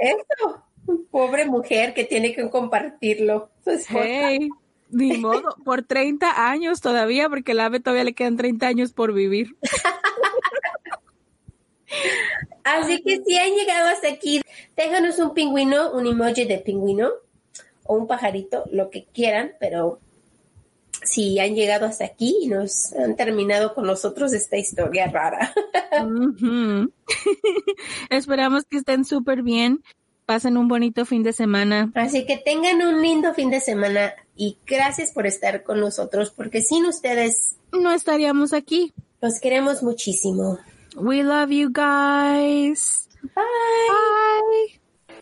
Eso, 0.00 0.62
pobre 1.10 1.46
mujer 1.46 1.94
que 1.94 2.04
tiene 2.04 2.34
que 2.34 2.48
compartirlo. 2.48 3.50
Hey, 3.88 4.48
ni 4.90 5.18
modo, 5.18 5.56
por 5.64 5.82
30 5.82 6.48
años 6.48 6.80
todavía, 6.80 7.28
porque 7.28 7.52
el 7.52 7.60
ave 7.60 7.80
todavía 7.80 8.04
le 8.04 8.14
quedan 8.14 8.36
30 8.36 8.66
años 8.66 8.92
por 8.92 9.12
vivir. 9.12 9.56
Así 12.64 13.02
que 13.02 13.22
si 13.24 13.38
han 13.38 13.54
llegado 13.54 13.88
hasta 13.88 14.08
aquí, 14.08 14.42
déjanos 14.76 15.18
un 15.18 15.34
pingüino, 15.34 15.90
un 15.92 16.06
emoji 16.06 16.44
de 16.44 16.58
pingüino 16.58 17.10
o 17.84 17.96
un 17.96 18.06
pajarito, 18.06 18.64
lo 18.70 18.90
que 18.90 19.06
quieran, 19.06 19.54
pero 19.58 20.00
si 21.02 21.38
han 21.38 21.54
llegado 21.54 21.86
hasta 21.86 22.04
aquí 22.04 22.36
y 22.42 22.48
nos 22.48 22.92
han 22.92 23.16
terminado 23.16 23.74
con 23.74 23.86
nosotros 23.86 24.32
esta 24.32 24.56
historia 24.56 25.08
rara. 25.08 25.52
Esperamos 28.10 28.64
que 28.64 28.78
estén 28.78 29.04
súper 29.04 29.42
bien. 29.42 29.82
Pasen 30.26 30.58
un 30.58 30.68
bonito 30.68 31.06
fin 31.06 31.22
de 31.22 31.32
semana. 31.32 31.90
Así 31.94 32.26
que 32.26 32.36
tengan 32.36 32.82
un 32.82 33.00
lindo 33.00 33.32
fin 33.32 33.50
de 33.50 33.60
semana 33.60 34.12
y 34.36 34.58
gracias 34.66 35.12
por 35.12 35.26
estar 35.26 35.62
con 35.62 35.80
nosotros 35.80 36.30
porque 36.30 36.60
sin 36.60 36.84
ustedes 36.84 37.56
no 37.72 37.92
estaríamos 37.92 38.52
aquí. 38.52 38.92
Los 39.20 39.40
queremos 39.40 39.82
muchísimo. 39.82 40.58
We 40.96 41.22
love 41.22 41.50
you 41.50 41.70
guys. 41.70 43.08
Bye. 43.22 43.44
Bye. 43.88 44.77